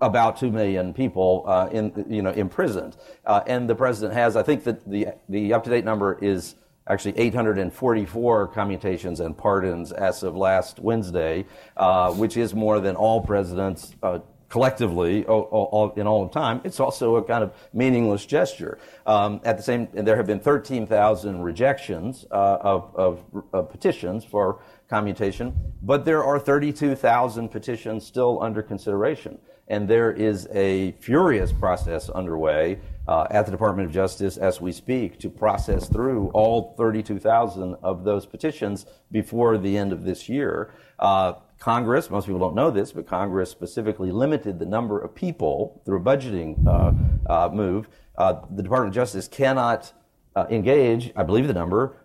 about 0.01 0.36
two 0.36 0.51
million 0.51 0.93
people 0.93 1.45
uh, 1.47 1.70
in 1.72 2.05
you 2.09 2.22
know 2.22 2.32
imprisoned, 2.32 2.97
uh, 3.26 3.41
and 3.47 3.70
the 3.70 3.76
president 3.76 4.13
has 4.13 4.36
I 4.36 4.43
think 4.43 4.65
that 4.65 4.88
the 4.89 5.07
the 5.30 5.53
up 5.53 5.63
to 5.63 5.70
date 5.70 5.86
number 5.86 6.20
is 6.22 6.55
actually 6.89 7.17
844 7.17 8.47
commutations 8.49 9.22
and 9.22 9.38
pardons 9.38 9.91
as 9.93 10.24
of 10.24 10.36
last 10.36 10.80
Wednesday, 10.80 11.45
uh, 11.78 12.11
which 12.11 12.36
is 12.36 12.53
more 12.53 12.82
than 12.82 12.95
all 12.95 13.22
presidents 13.22 13.95
uh, 14.03 14.20
collectively 14.50 15.26
all, 15.26 15.41
all, 15.41 15.91
in 15.91 16.08
all 16.08 16.24
of 16.24 16.32
time. 16.32 16.60
It's 16.64 16.80
also 16.80 17.16
a 17.16 17.24
kind 17.24 17.43
of 17.43 17.54
meaningless 17.74 18.26
gesture. 18.26 18.80
Um, 19.06 19.39
at 19.43 19.58
the 19.58 19.64
same, 19.64 19.88
and 19.95 20.08
there 20.08 20.16
have 20.18 20.28
been 20.28 20.39
13,000 20.39 21.41
rejections 21.41 22.26
uh, 22.32 22.58
of, 22.62 22.95
of, 22.95 23.24
of 23.54 23.70
petitions 23.70 24.26
for 24.26 24.62
commutation, 24.89 25.54
but 25.82 26.04
there 26.04 26.24
are 26.24 26.39
32,000 26.39 27.50
petitions 27.50 28.06
still 28.06 28.41
under 28.41 28.62
consideration 28.62 29.38
and 29.70 29.88
there 29.88 30.12
is 30.12 30.47
a 30.52 30.93
furious 30.93 31.54
process 31.54 32.10
underway 32.10 32.80
uh, 33.08 33.28
at 33.30 33.45
the 33.45 33.52
Department 33.52 33.88
of 33.88 33.93
Justice 33.93 34.38
as 34.38 34.60
we 34.60 34.72
speak 34.72 35.20
to 35.20 35.30
process 35.30 35.88
through 35.88 36.30
all 36.34 36.74
32,000 36.78 37.76
of 37.84 38.04
those 38.04 38.26
petitions 38.26 38.86
before 39.12 39.58
the 39.58 39.78
end 39.78 39.93
of 39.93 40.04
this 40.04 40.28
year. 40.28 40.74
Uh, 40.97 41.34
Congress, 41.60 42.10
most 42.10 42.26
people 42.26 42.39
don't 42.39 42.55
know 42.55 42.72
this, 42.72 42.93
but 42.93 43.05
Congress 43.05 43.51
specifically 43.51 44.12
limited 44.12 44.60
the 44.60 44.66
number 44.66 44.99
of 44.99 45.14
people 45.14 45.82
through 45.86 45.97
a 45.97 46.01
budgeting 46.01 46.66
uh, 46.66 46.93
uh 47.32 47.49
move. 47.49 47.89
Uh, 48.18 48.41
the 48.55 48.64
Department 48.64 48.89
of 48.89 48.95
Justice 48.95 49.28
cannot 49.28 49.93
uh, 50.36 50.45
engage, 50.49 51.12
I 51.18 51.24
believe 51.24 51.47
the 51.47 51.53
number 51.53 51.97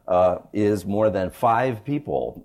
is 0.53 0.85
more 0.85 1.09
than 1.09 1.31
five 1.31 1.85
people 1.85 2.43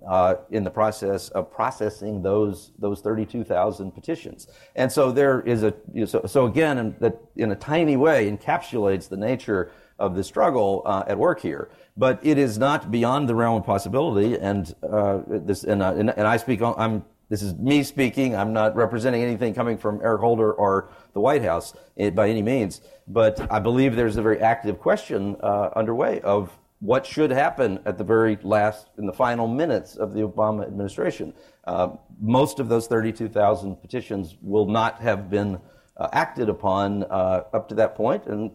in 0.51 0.63
the 0.63 0.69
process 0.69 1.29
of 1.29 1.51
processing 1.51 2.21
those 2.21 2.71
those 2.77 3.01
32,000 3.01 3.91
petitions. 3.91 4.47
And 4.75 4.91
so 4.91 5.11
there 5.11 5.41
is 5.41 5.63
a 5.63 5.73
you 5.93 6.01
know, 6.01 6.05
so, 6.05 6.23
so 6.27 6.45
again 6.45 6.77
in, 6.77 6.95
that 6.99 7.19
in 7.37 7.51
a 7.51 7.55
tiny 7.55 7.97
way 7.97 8.29
encapsulates 8.29 9.09
the 9.09 9.17
nature 9.17 9.71
of 9.99 10.15
the 10.15 10.23
struggle 10.23 10.81
uh, 10.85 11.03
at 11.07 11.17
work 11.17 11.41
here. 11.41 11.69
But 11.97 12.19
it 12.23 12.37
is 12.37 12.57
not 12.57 12.89
beyond 12.89 13.29
the 13.29 13.35
realm 13.35 13.57
of 13.57 13.65
possibility. 13.65 14.37
And 14.37 14.73
uh, 14.83 15.19
this 15.27 15.63
and, 15.63 15.83
uh, 15.83 15.93
and, 15.95 16.09
and 16.09 16.27
I 16.27 16.37
speak 16.37 16.61
I'm 16.61 17.03
this 17.29 17.43
is 17.43 17.53
me 17.55 17.83
speaking. 17.83 18.35
I'm 18.35 18.53
not 18.53 18.75
representing 18.75 19.21
anything 19.21 19.53
coming 19.53 19.77
from 19.77 20.01
Eric 20.03 20.21
Holder 20.21 20.51
or 20.51 20.89
the 21.13 21.19
White 21.19 21.43
House 21.43 21.75
eh, 21.97 22.09
by 22.09 22.27
any 22.27 22.41
means. 22.41 22.81
But 23.07 23.51
I 23.51 23.59
believe 23.59 23.95
there's 23.95 24.17
a 24.17 24.21
very 24.21 24.39
active 24.41 24.79
question 24.79 25.37
uh, 25.41 25.69
underway 25.75 26.21
of 26.21 26.57
what 26.79 27.05
should 27.05 27.29
happen 27.29 27.79
at 27.85 27.97
the 27.97 28.03
very 28.03 28.37
last, 28.41 28.87
in 28.97 29.05
the 29.05 29.13
final 29.13 29.47
minutes 29.47 29.95
of 29.95 30.13
the 30.13 30.21
Obama 30.21 30.65
administration. 30.65 31.33
Uh, 31.65 31.89
most 32.19 32.59
of 32.59 32.67
those 32.67 32.87
32,000 32.87 33.75
petitions 33.75 34.35
will 34.41 34.65
not 34.65 34.99
have 34.99 35.29
been 35.29 35.59
uh, 35.97 36.07
acted 36.13 36.49
upon 36.49 37.03
uh, 37.03 37.43
up 37.53 37.69
to 37.69 37.75
that 37.75 37.95
point, 37.95 38.25
and 38.25 38.49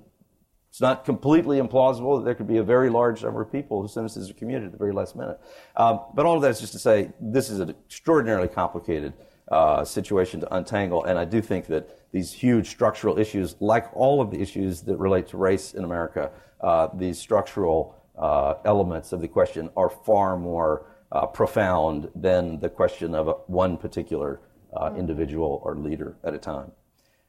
it's 0.74 0.80
not 0.80 1.04
completely 1.04 1.60
implausible 1.60 2.18
that 2.18 2.24
there 2.24 2.34
could 2.34 2.48
be 2.48 2.56
a 2.56 2.62
very 2.64 2.90
large 2.90 3.22
number 3.22 3.40
of 3.40 3.52
people 3.52 3.80
whose 3.80 3.92
sentences 3.92 4.28
are 4.28 4.34
commuted 4.34 4.64
at 4.64 4.72
the 4.72 4.76
very 4.76 4.92
last 4.92 5.14
minute. 5.14 5.38
Um, 5.76 6.00
but 6.14 6.26
all 6.26 6.34
of 6.34 6.42
that 6.42 6.50
is 6.50 6.58
just 6.58 6.72
to 6.72 6.80
say 6.80 7.12
this 7.20 7.48
is 7.48 7.60
an 7.60 7.70
extraordinarily 7.70 8.48
complicated 8.48 9.12
uh, 9.52 9.84
situation 9.84 10.40
to 10.40 10.52
untangle, 10.52 11.04
and 11.04 11.16
I 11.16 11.26
do 11.26 11.40
think 11.40 11.68
that 11.68 12.10
these 12.10 12.32
huge 12.32 12.70
structural 12.70 13.20
issues, 13.20 13.54
like 13.60 13.86
all 13.94 14.20
of 14.20 14.32
the 14.32 14.40
issues 14.40 14.80
that 14.80 14.96
relate 14.96 15.28
to 15.28 15.36
race 15.36 15.74
in 15.74 15.84
America, 15.84 16.32
uh, 16.60 16.88
these 16.92 17.20
structural 17.20 17.94
uh, 18.18 18.54
elements 18.64 19.12
of 19.12 19.20
the 19.20 19.28
question 19.28 19.70
are 19.76 19.88
far 19.88 20.36
more 20.36 20.86
uh, 21.12 21.24
profound 21.24 22.10
than 22.16 22.58
the 22.58 22.68
question 22.68 23.14
of 23.14 23.42
one 23.46 23.76
particular 23.76 24.40
uh, 24.76 24.92
individual 24.98 25.60
or 25.62 25.76
leader 25.76 26.16
at 26.24 26.34
a 26.34 26.38
time. 26.38 26.72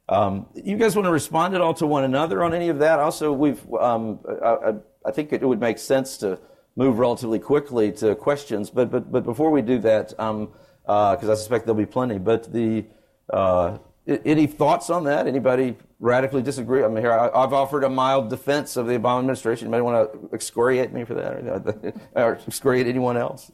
Um, 0.08 0.47
you 0.53 0.78
guys 0.78 0.95
want 0.95 1.08
to 1.08 1.12
respond 1.12 1.56
at 1.56 1.62
all 1.62 1.74
to 1.76 1.88
one 1.88 2.03
another 2.03 2.43
on 2.43 2.53
any 2.53 2.70
of 2.70 2.80
that? 2.80 2.99
Also, 2.99 3.32
we've 3.34 3.62
um, 3.74 4.20
I, 4.43 4.76
I, 5.06 5.12
think 5.12 5.34
it 5.34 5.41
would 5.41 5.60
make 5.60 5.80
sense 5.80 6.18
to 6.18 6.39
move 6.76 6.99
relatively 6.99 7.39
quickly 7.39 7.91
to 7.93 8.14
questions, 8.16 8.70
but 8.70 8.91
but 8.91 9.12
but 9.12 9.24
before 9.24 9.49
we 9.49 9.64
do 9.64 9.80
that, 9.80 10.10
because 10.10 10.20
um, 10.20 10.51
uh, 10.88 11.18
I 11.20 11.36
suspect 11.36 11.66
there'll 11.66 11.78
be 11.78 11.86
plenty. 11.88 12.20
But 12.20 12.51
the 12.53 12.86
Uh, 13.32 13.80
any 14.08 14.45
thoughts 14.45 14.89
on 14.89 15.03
that? 15.06 15.28
Anybody 15.28 15.76
radically 15.99 16.41
disagree? 16.41 16.84
I 16.84 16.88
mean, 16.88 16.97
here 16.97 17.12
I, 17.12 17.41
have 17.41 17.53
offered 17.53 17.84
a 17.84 17.89
mild 17.89 18.30
defense 18.30 18.78
of 18.78 18.86
the 18.88 18.93
Obama 18.99 19.20
administration. 19.20 19.68
Anybody 19.68 19.82
want 19.82 20.14
to 20.14 20.30
excoriate 20.34 20.93
me 20.93 21.03
for 21.03 21.16
that, 21.16 21.34
or, 21.34 21.93
or 22.16 22.39
excoriate 22.47 22.86
anyone 22.88 23.18
else? 23.18 23.51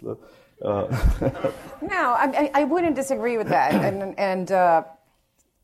Uh, 0.64 0.88
no, 1.82 2.16
I, 2.18 2.52
I, 2.54 2.64
wouldn't 2.66 2.96
disagree 2.96 3.38
with 3.38 3.48
that. 3.48 3.74
And, 3.74 4.14
and 4.20 4.52
uh, 4.52 4.84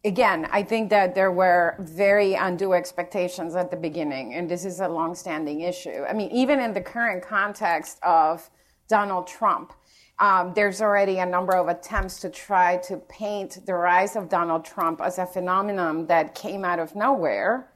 again, 0.06 0.48
I 0.52 0.64
think 0.64 0.90
that 0.90 1.16
there 1.16 1.32
were 1.32 1.76
very 1.80 2.34
undue 2.34 2.74
expectations 2.74 3.56
at 3.56 3.72
the 3.72 3.78
beginning, 3.78 4.34
and 4.34 4.50
this 4.50 4.66
is 4.66 4.80
a 4.80 4.88
longstanding 4.88 5.62
issue. 5.62 6.04
I 6.08 6.14
mean, 6.14 6.32
even 6.32 6.60
in 6.60 6.74
the 6.74 6.82
current 6.82 7.24
context 7.24 8.00
of 8.04 8.50
Donald 8.88 9.28
Trump, 9.28 9.74
um, 10.20 10.54
there's 10.56 10.82
already 10.82 11.20
a 11.20 11.26
number 11.26 11.56
of 11.56 11.68
attempts 11.68 12.20
to 12.22 12.30
try 12.30 12.78
to 12.78 12.98
paint 12.98 13.60
the 13.66 13.74
rise 13.74 14.16
of 14.16 14.30
Donald 14.30 14.66
Trump 14.66 15.00
as 15.02 15.20
a 15.20 15.26
phenomenon 15.26 16.08
that 16.08 16.34
came 16.34 16.66
out 16.66 16.80
of 16.80 16.96
nowhere. 16.96 17.72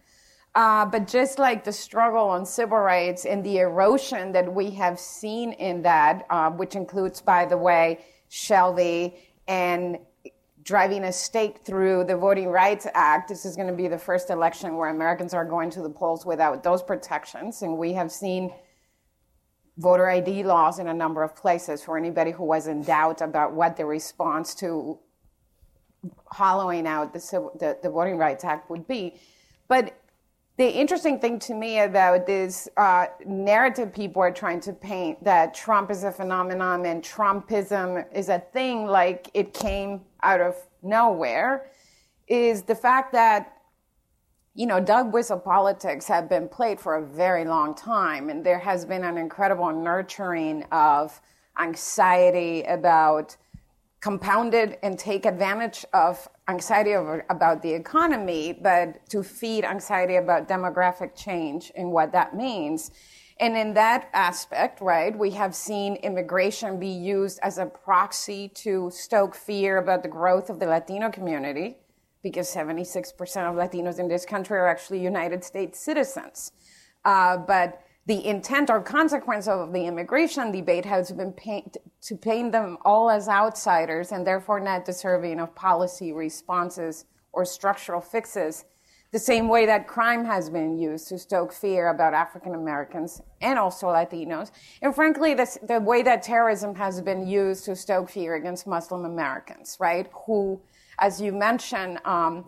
Uh, 0.54 0.86
but 0.86 1.08
just 1.08 1.40
like 1.40 1.64
the 1.64 1.72
struggle 1.72 2.28
on 2.28 2.46
civil 2.46 2.80
rights 2.80 3.26
and 3.26 3.44
the 3.44 3.60
erosion 3.60 4.34
that 4.34 4.54
we 4.54 4.72
have 4.72 5.00
seen 5.00 5.54
in 5.54 5.82
that, 5.84 6.26
uh, 6.30 6.50
which 6.50 6.76
includes, 6.76 7.22
by 7.22 7.46
the 7.46 7.58
way, 7.58 8.00
Shelby 8.28 9.16
and 9.48 9.98
driving 10.64 11.06
a 11.06 11.12
stake 11.12 11.60
through 11.66 12.04
the 12.04 12.16
Voting 12.16 12.50
Rights 12.50 12.88
Act. 12.94 13.30
This 13.30 13.46
is 13.46 13.56
going 13.56 13.68
to 13.68 13.74
be 13.74 13.88
the 13.88 13.98
first 13.98 14.30
election 14.30 14.76
where 14.76 14.90
Americans 14.90 15.34
are 15.34 15.46
going 15.46 15.70
to 15.72 15.82
the 15.82 15.90
polls 15.90 16.26
without 16.26 16.64
those 16.64 16.84
protections. 16.84 17.62
And 17.62 17.78
we 17.78 17.94
have 17.94 18.12
seen 18.12 18.54
voter 19.78 20.10
ID 20.10 20.44
laws 20.44 20.80
in 20.80 20.88
a 20.88 20.94
number 20.94 21.24
of 21.24 21.36
places 21.36 21.84
for 21.84 21.98
anybody 21.98 22.32
who 22.32 22.44
was 22.44 22.68
in 22.68 22.84
doubt 22.84 23.22
about 23.22 23.54
what 23.54 23.78
the 23.78 23.86
response 23.86 24.54
to 24.56 25.00
hollowing 26.26 26.88
out 26.88 27.14
the, 27.14 27.20
the, 27.60 27.78
the 27.82 27.90
Voting 27.90 28.18
Rights 28.18 28.44
Act 28.44 28.70
would 28.70 28.88
be. 28.88 29.20
But 29.68 30.01
the 30.62 30.70
interesting 30.70 31.18
thing 31.18 31.40
to 31.40 31.56
me 31.56 31.80
about 31.80 32.28
this 32.28 32.70
uh, 32.78 33.08
narrative 33.26 33.92
people 33.92 34.22
are 34.22 34.32
trying 34.32 34.60
to 34.60 34.72
paint 34.72 35.24
that 35.24 35.56
Trump 35.56 35.90
is 35.90 36.04
a 36.04 36.12
phenomenon 36.12 36.86
and 36.86 37.02
Trumpism 37.02 38.06
is 38.14 38.30
a 38.30 38.38
thing 38.38 38.86
like 38.86 39.28
it 39.34 39.56
came 39.56 40.02
out 40.22 40.40
of 40.40 40.56
nowhere 40.84 41.66
is 42.28 42.62
the 42.62 42.76
fact 42.76 43.12
that 43.12 43.58
you 44.54 44.68
know, 44.68 44.80
dog 44.80 45.12
whistle 45.12 45.40
politics 45.40 46.08
have 46.08 46.30
been 46.30 46.48
played 46.48 46.80
for 46.80 46.98
a 46.98 47.08
very 47.08 47.44
long 47.44 47.74
time, 47.74 48.30
and 48.30 48.46
there 48.46 48.60
has 48.60 48.86
been 48.86 49.04
an 49.04 49.18
incredible 49.18 49.72
nurturing 49.72 50.64
of 50.72 51.20
anxiety 51.58 52.62
about 52.64 53.36
compounded 54.02 54.78
and 54.82 54.98
take 54.98 55.26
advantage 55.26 55.86
of 55.94 56.28
anxiety 56.48 56.96
over, 56.96 57.24
about 57.30 57.62
the 57.62 57.72
economy, 57.72 58.52
but 58.52 59.08
to 59.10 59.22
feed 59.22 59.64
anxiety 59.64 60.16
about 60.16 60.48
demographic 60.48 61.16
change 61.16 61.72
and 61.76 61.92
what 61.92 62.12
that 62.12 62.36
means. 62.36 62.92
And 63.40 63.56
in 63.56 63.74
that 63.76 64.10
aspect, 64.14 64.82
right, 64.82 65.18
we 65.18 65.32
have 65.32 65.56
seen 65.56 65.96
immigration 65.98 66.80
be 66.80 66.88
used 66.88 67.40
as 67.44 67.60
a 67.60 67.66
proxy 67.68 68.50
to 68.56 68.90
stoke 68.92 69.36
fear 69.36 69.78
about 69.78 70.02
the 70.04 70.10
growth 70.10 70.50
of 70.50 70.60
the 70.60 70.66
Latino 70.66 71.12
community 71.12 71.78
because 72.24 72.54
76% 72.54 73.12
of 73.20 73.56
Latinos 73.56 74.00
in 74.00 74.08
this 74.08 74.26
country 74.26 74.58
are 74.58 74.68
actually 74.68 75.00
United 75.00 75.44
States 75.44 75.80
citizens. 75.80 76.52
Uh, 77.04 77.38
but 77.38 77.82
the 78.06 78.26
intent 78.26 78.70
or 78.70 78.82
consequence 78.82 79.48
of 79.48 79.72
the 79.74 79.86
immigration 79.86 80.52
debate 80.52 80.86
has 80.86 81.12
been 81.12 81.32
paint, 81.34 81.78
to 82.02 82.16
paint 82.16 82.52
them 82.52 82.78
all 82.84 83.10
as 83.10 83.30
outsiders 83.30 84.12
and 84.12 84.26
therefore 84.26 84.60
not 84.60 84.86
deserving 84.86 85.40
of 85.40 85.54
policy 85.56 86.12
responses 86.12 87.06
or 87.32 87.46
structural 87.46 88.02
fixes, 88.02 88.66
the 89.12 89.20
same 89.20 89.48
way 89.48 89.66
that 89.66 89.88
crime 89.88 90.26
has 90.26 90.50
been 90.50 90.78
used 90.78 91.08
to 91.10 91.20
stoke 91.20 91.54
fear 91.54 91.90
about 91.90 92.14
African 92.14 92.56
Americans 92.56 93.22
and 93.42 93.60
also 93.60 93.88
Latinos. 93.88 94.52
And 94.82 94.96
frankly, 94.96 95.34
this, 95.34 95.58
the 95.68 95.80
way 95.80 96.02
that 96.02 96.24
terrorism 96.24 96.74
has 96.76 97.02
been 97.02 97.28
used 97.28 97.66
to 97.66 97.76
stoke 97.76 98.10
fear 98.10 98.36
against 98.36 98.66
Muslim 98.66 99.06
Americans, 99.06 99.78
right? 99.80 100.10
Who 100.26 100.62
as 101.02 101.20
you 101.20 101.34
mentioned, 101.34 102.00
um, 102.06 102.46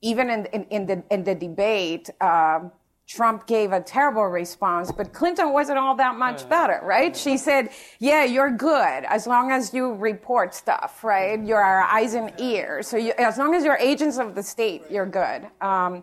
even 0.00 0.30
in, 0.30 0.46
in, 0.46 0.64
in, 0.70 0.86
the, 0.86 1.02
in 1.10 1.24
the 1.24 1.34
debate, 1.34 2.08
uh, 2.20 2.60
Trump 3.06 3.46
gave 3.46 3.70
a 3.70 3.80
terrible 3.80 4.24
response, 4.24 4.90
but 4.90 5.12
Clinton 5.12 5.52
wasn't 5.52 5.78
all 5.78 5.94
that 5.94 6.16
much 6.16 6.48
better, 6.48 6.80
right? 6.82 7.16
She 7.16 7.36
said, 7.36 7.70
yeah, 8.00 8.24
you're 8.24 8.50
good 8.50 9.04
as 9.04 9.28
long 9.28 9.52
as 9.52 9.72
you 9.72 9.94
report 9.94 10.54
stuff, 10.54 11.04
right? 11.04 11.40
You're 11.44 11.62
our 11.62 11.82
eyes 11.82 12.14
and 12.14 12.32
ears. 12.40 12.88
So 12.88 12.96
you, 12.96 13.12
as 13.16 13.38
long 13.38 13.54
as 13.54 13.64
you're 13.64 13.76
agents 13.76 14.18
of 14.18 14.34
the 14.34 14.42
state, 14.42 14.82
you're 14.90 15.06
good. 15.06 15.46
Um, 15.60 16.02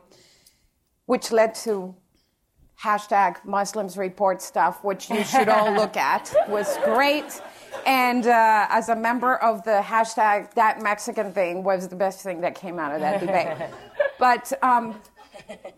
which 1.06 1.34
led 1.34 1.54
to 1.54 1.94
hashtag 2.82 3.44
Muslims 3.44 3.98
report 3.98 4.42
stuff, 4.42 4.84
which 4.84 5.10
you 5.10 5.24
should 5.26 5.50
all 5.50 5.74
look 5.82 5.98
at, 5.98 6.34
was 6.48 6.78
great. 6.86 7.42
And 7.86 8.28
uh, 8.28 8.68
as 8.70 8.88
a 8.88 8.96
member 8.96 9.36
of 9.38 9.64
the 9.64 9.82
hashtag 9.84 10.54
that 10.54 10.82
Mexican 10.82 11.34
thing 11.34 11.64
was 11.64 11.90
the 11.90 11.96
best 11.96 12.22
thing 12.22 12.40
that 12.42 12.56
came 12.56 12.80
out 12.80 12.94
of 12.94 13.02
that 13.02 13.20
debate. 13.20 13.70
but 14.20 14.54
um, 14.64 14.96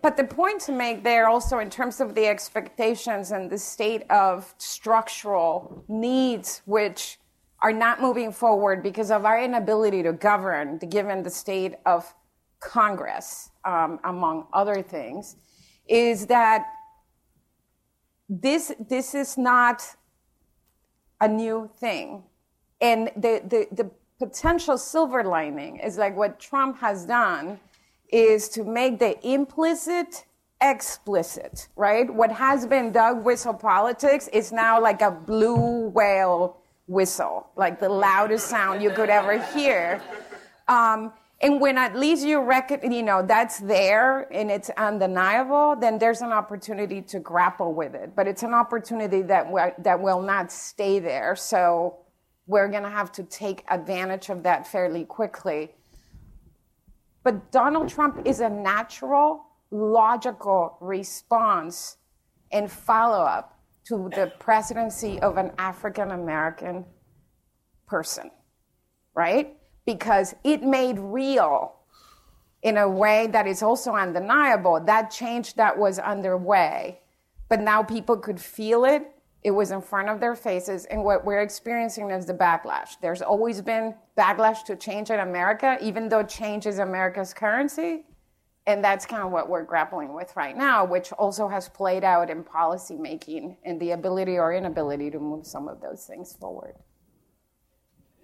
but 0.01 0.17
the 0.17 0.23
point 0.23 0.61
to 0.61 0.71
make 0.71 1.03
there 1.03 1.27
also 1.27 1.59
in 1.59 1.69
terms 1.69 1.99
of 1.99 2.15
the 2.15 2.27
expectations 2.27 3.31
and 3.31 3.49
the 3.49 3.57
state 3.57 4.03
of 4.09 4.53
structural 4.57 5.83
needs 5.87 6.61
which 6.65 7.19
are 7.59 7.73
not 7.73 8.01
moving 8.01 8.31
forward 8.31 8.83
because 8.83 9.11
of 9.11 9.25
our 9.25 9.41
inability 9.41 10.03
to 10.03 10.13
govern 10.13 10.77
given 10.77 11.23
the 11.23 11.29
state 11.29 11.75
of 11.85 12.13
congress 12.59 13.49
um, 13.63 13.99
among 14.03 14.45
other 14.53 14.81
things 14.81 15.35
is 15.87 16.25
that 16.27 16.65
this 18.27 18.71
this 18.79 19.13
is 19.13 19.37
not 19.37 19.95
a 21.21 21.27
new 21.27 21.69
thing. 21.77 22.23
And 22.81 23.09
the, 23.15 23.41
the, 23.47 23.67
the 23.71 23.91
potential 24.19 24.77
silver 24.77 25.23
lining 25.23 25.77
is 25.77 25.97
like 25.97 26.15
what 26.15 26.39
Trump 26.39 26.77
has 26.79 27.05
done 27.05 27.59
is 28.09 28.49
to 28.49 28.63
make 28.63 28.99
the 28.99 29.17
implicit 29.27 30.25
explicit, 30.61 31.67
right? 31.75 32.11
What 32.11 32.31
has 32.31 32.65
been 32.65 32.91
dog 32.91 33.23
whistle 33.23 33.53
politics 33.53 34.27
is 34.29 34.51
now 34.51 34.81
like 34.81 35.01
a 35.01 35.11
blue 35.11 35.89
whale 35.89 36.57
whistle, 36.87 37.47
like 37.55 37.79
the 37.79 37.89
loudest 37.89 38.47
sound 38.47 38.81
you 38.81 38.91
could 38.91 39.09
ever 39.09 39.43
hear. 39.53 40.01
Um, 40.67 41.13
and 41.41 41.59
when 41.59 41.77
at 41.77 41.95
least 41.95 42.25
you 42.25 42.39
reckon, 42.41 42.91
you 42.91 43.03
know, 43.03 43.23
that's 43.25 43.59
there 43.59 44.31
and 44.33 44.49
it's 44.49 44.69
undeniable, 44.77 45.75
then 45.75 45.99
there's 45.99 46.21
an 46.21 46.31
opportunity 46.31 47.01
to 47.01 47.19
grapple 47.19 47.73
with 47.73 47.93
it. 47.93 48.15
But 48.15 48.27
it's 48.27 48.43
an 48.43 48.53
opportunity 48.53 49.21
that, 49.23 49.51
that 49.83 49.99
will 49.99 50.21
not 50.21 50.51
stay 50.51 50.99
there. 50.99 51.35
So 51.35 51.97
we're 52.47 52.69
going 52.69 52.83
to 52.83 52.89
have 52.89 53.11
to 53.13 53.23
take 53.23 53.63
advantage 53.69 54.29
of 54.29 54.43
that 54.43 54.65
fairly 54.65 55.03
quickly. 55.03 55.71
But 57.25 57.51
Donald 57.51 57.89
Trump 57.89 58.21
is 58.25 58.39
a 58.39 58.49
natural, 58.49 59.43
logical 59.71 60.77
response 60.79 61.97
and 62.53 62.71
follow 62.71 63.25
up 63.25 63.59
to 63.87 64.09
the 64.15 64.31
presidency 64.39 65.19
of 65.19 65.35
an 65.35 65.51
African 65.57 66.11
American 66.11 66.85
person, 67.85 68.31
right? 69.13 69.57
because 69.85 70.35
it 70.43 70.63
made 70.63 70.99
real 70.99 71.75
in 72.63 72.77
a 72.77 72.89
way 72.89 73.27
that 73.27 73.47
is 73.47 73.61
also 73.61 73.93
undeniable 73.93 74.79
that 74.85 75.11
change 75.11 75.53
that 75.53 75.77
was 75.77 75.99
underway 75.99 76.99
but 77.47 77.61
now 77.61 77.83
people 77.83 78.17
could 78.17 78.39
feel 78.39 78.85
it 78.85 79.03
it 79.45 79.51
was 79.51 79.69
in 79.69 79.79
front 79.79 80.09
of 80.09 80.19
their 80.19 80.33
faces 80.33 80.85
and 80.85 81.03
what 81.03 81.23
we're 81.23 81.41
experiencing 81.41 82.09
is 82.09 82.25
the 82.25 82.33
backlash 82.33 82.99
there's 83.01 83.21
always 83.21 83.61
been 83.61 83.93
backlash 84.17 84.63
to 84.65 84.75
change 84.75 85.11
in 85.11 85.19
america 85.19 85.77
even 85.81 86.09
though 86.09 86.23
change 86.23 86.65
is 86.65 86.79
america's 86.79 87.33
currency 87.33 88.03
and 88.65 88.83
that's 88.83 89.05
kind 89.05 89.21
of 89.21 89.31
what 89.31 89.47
we're 89.47 89.63
grappling 89.63 90.13
with 90.15 90.35
right 90.35 90.57
now 90.57 90.83
which 90.83 91.11
also 91.13 91.47
has 91.47 91.69
played 91.69 92.03
out 92.03 92.29
in 92.31 92.43
policy 92.43 92.95
making 92.95 93.55
and 93.63 93.79
the 93.79 93.91
ability 93.91 94.37
or 94.37 94.51
inability 94.51 95.11
to 95.11 95.19
move 95.19 95.45
some 95.45 95.67
of 95.67 95.79
those 95.79 96.05
things 96.05 96.35
forward 96.41 96.73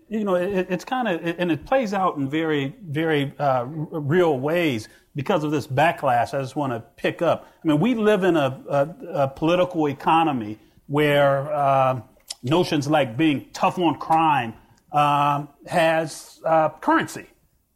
you 0.10 0.26
know, 0.26 0.36
it, 0.36 0.68
it's 0.70 0.84
kind 0.84 1.08
of, 1.08 1.36
and 1.40 1.50
it 1.50 1.66
plays 1.66 1.94
out 1.94 2.18
in 2.18 2.30
very, 2.30 2.76
very 2.84 3.34
uh, 3.40 3.64
real 3.64 4.40
ways 4.40 4.90
because 5.16 5.46
of 5.46 5.52
this 5.52 5.66
backlash. 5.66 6.38
I 6.38 6.42
just 6.42 6.58
want 6.58 6.74
to 6.74 6.82
pick 6.98 7.22
up. 7.22 7.48
I 7.64 7.68
mean, 7.70 7.80
we 7.80 7.96
live 7.96 8.26
in 8.26 8.36
a, 8.36 8.62
a, 8.70 8.96
a 9.14 9.28
political 9.30 9.88
economy 9.88 10.60
where 10.92 11.50
uh, 11.54 12.02
notions 12.44 12.86
like 12.90 13.16
being 13.16 13.48
tough 13.54 13.80
on 13.80 13.98
crime 13.98 14.54
um, 14.92 15.48
has 15.66 16.42
uh, 16.46 16.68
currency 16.82 17.28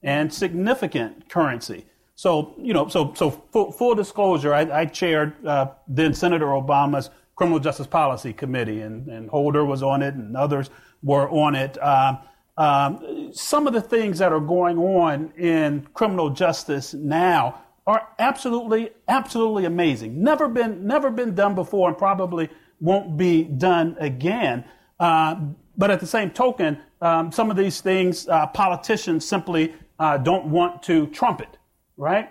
and 0.04 0.34
significant 0.34 1.30
currency. 1.30 1.86
So, 2.16 2.54
you 2.58 2.74
know, 2.74 2.90
so, 2.90 3.14
so 3.14 3.32
full, 3.32 3.72
full 3.72 3.96
disclosure, 3.96 4.54
I, 4.54 4.82
I 4.82 4.86
chaired 4.86 5.34
uh, 5.46 5.68
then 5.88 6.14
Senator 6.14 6.48
Obama's 6.48 7.10
Criminal 7.38 7.60
Justice 7.60 7.88
Policy 7.88 8.34
Committee, 8.34 8.82
and, 8.82 9.08
and 9.08 9.30
Holder 9.30 9.64
was 9.64 9.82
on 9.82 10.02
it, 10.02 10.14
and 10.14 10.36
others 10.36 10.70
were 11.02 11.30
on 11.30 11.56
it. 11.56 11.82
Um, 11.82 12.20
um, 12.58 13.32
some 13.34 13.66
of 13.66 13.74
the 13.74 13.82
things 13.82 14.20
that 14.20 14.34
are 14.34 14.40
going 14.42 14.78
on 14.78 15.32
in 15.38 15.88
criminal 15.94 16.30
justice 16.30 16.94
now 16.94 17.62
are 17.88 18.08
absolutely, 18.20 18.92
absolutely 19.08 19.66
amazing. 19.66 20.22
Never 20.22 20.50
been, 20.50 20.86
never 20.86 21.10
been 21.10 21.34
done 21.34 21.56
before, 21.56 21.88
and 21.90 21.98
probably 21.98 22.50
won't 22.86 23.18
be 23.18 23.44
done 23.44 23.98
again. 24.00 24.64
Uh, 25.00 25.36
but 25.78 25.92
at 25.92 26.00
the 26.00 26.08
same 26.08 26.30
token, 26.30 26.78
um, 27.02 27.32
some 27.32 27.52
of 27.52 27.58
these 27.58 27.82
things 27.82 28.30
uh, 28.30 28.48
politicians 28.48 29.28
simply 29.28 29.74
uh, 30.00 30.18
don't 30.18 30.46
want 30.46 30.82
to 30.84 31.08
trumpet, 31.08 31.58
right? 31.98 32.30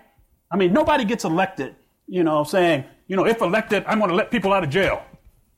I 0.51 0.57
mean, 0.57 0.73
nobody 0.73 1.05
gets 1.05 1.25
elected, 1.25 1.75
you 2.07 2.23
know, 2.23 2.43
saying, 2.43 2.85
you 3.07 3.15
know, 3.15 3.25
if 3.25 3.41
elected, 3.41 3.83
I'm 3.87 3.99
going 3.99 4.09
to 4.09 4.15
let 4.15 4.31
people 4.31 4.53
out 4.53 4.63
of 4.63 4.69
jail, 4.69 5.03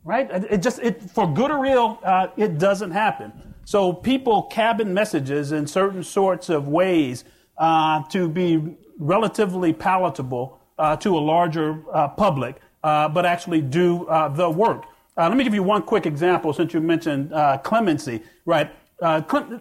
right? 0.04 0.30
It 0.50 0.62
just, 0.62 0.80
it, 0.80 1.02
for 1.02 1.32
good 1.32 1.52
or 1.52 1.62
real, 1.62 2.00
uh, 2.04 2.28
it 2.36 2.58
doesn't 2.58 2.92
happen. 2.92 3.32
So 3.64 3.94
people 3.94 4.44
cabin 4.44 4.94
messages 4.94 5.52
in 5.52 5.68
certain 5.68 6.04
sorts 6.04 6.50
of 6.50 6.68
ways 6.68 7.24
uh, 7.58 8.04
to 8.10 8.28
be 8.28 8.78
relatively 9.00 9.74
palatable 9.74 10.60
uh, 10.78 10.96
to 10.98 11.18
a 11.18 11.20
larger 11.20 11.76
public, 12.18 12.58
uh, 12.88 13.10
but 13.10 13.26
actually 13.26 13.62
do 13.62 14.06
uh, 14.08 14.30
the 14.30 14.50
work. 14.50 14.84
let 15.18 15.36
me 15.36 15.44
give 15.44 15.54
you 15.54 15.64
one 15.64 15.82
quick 15.82 16.06
example 16.06 16.54
since 16.54 16.74
you 16.74 16.80
mentioned 16.80 17.32
clemency, 17.64 18.22
right? 18.46 18.72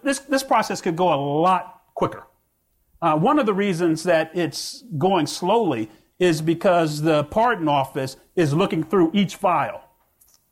this, 0.03 0.19
this 0.19 0.43
process 0.43 0.81
could 0.81 0.95
go 0.95 1.13
a 1.13 1.19
lot 1.45 1.81
quicker. 1.95 2.23
one 3.01 3.37
of 3.39 3.45
the 3.45 3.53
reasons 3.53 4.03
that 4.03 4.31
it's 4.33 4.83
going 4.97 5.27
slowly 5.27 5.89
is 6.19 6.41
because 6.41 7.01
the 7.01 7.23
pardon 7.25 7.67
office 7.67 8.17
is 8.35 8.53
looking 8.53 8.83
through 8.83 9.11
each 9.13 9.35
file. 9.35 9.83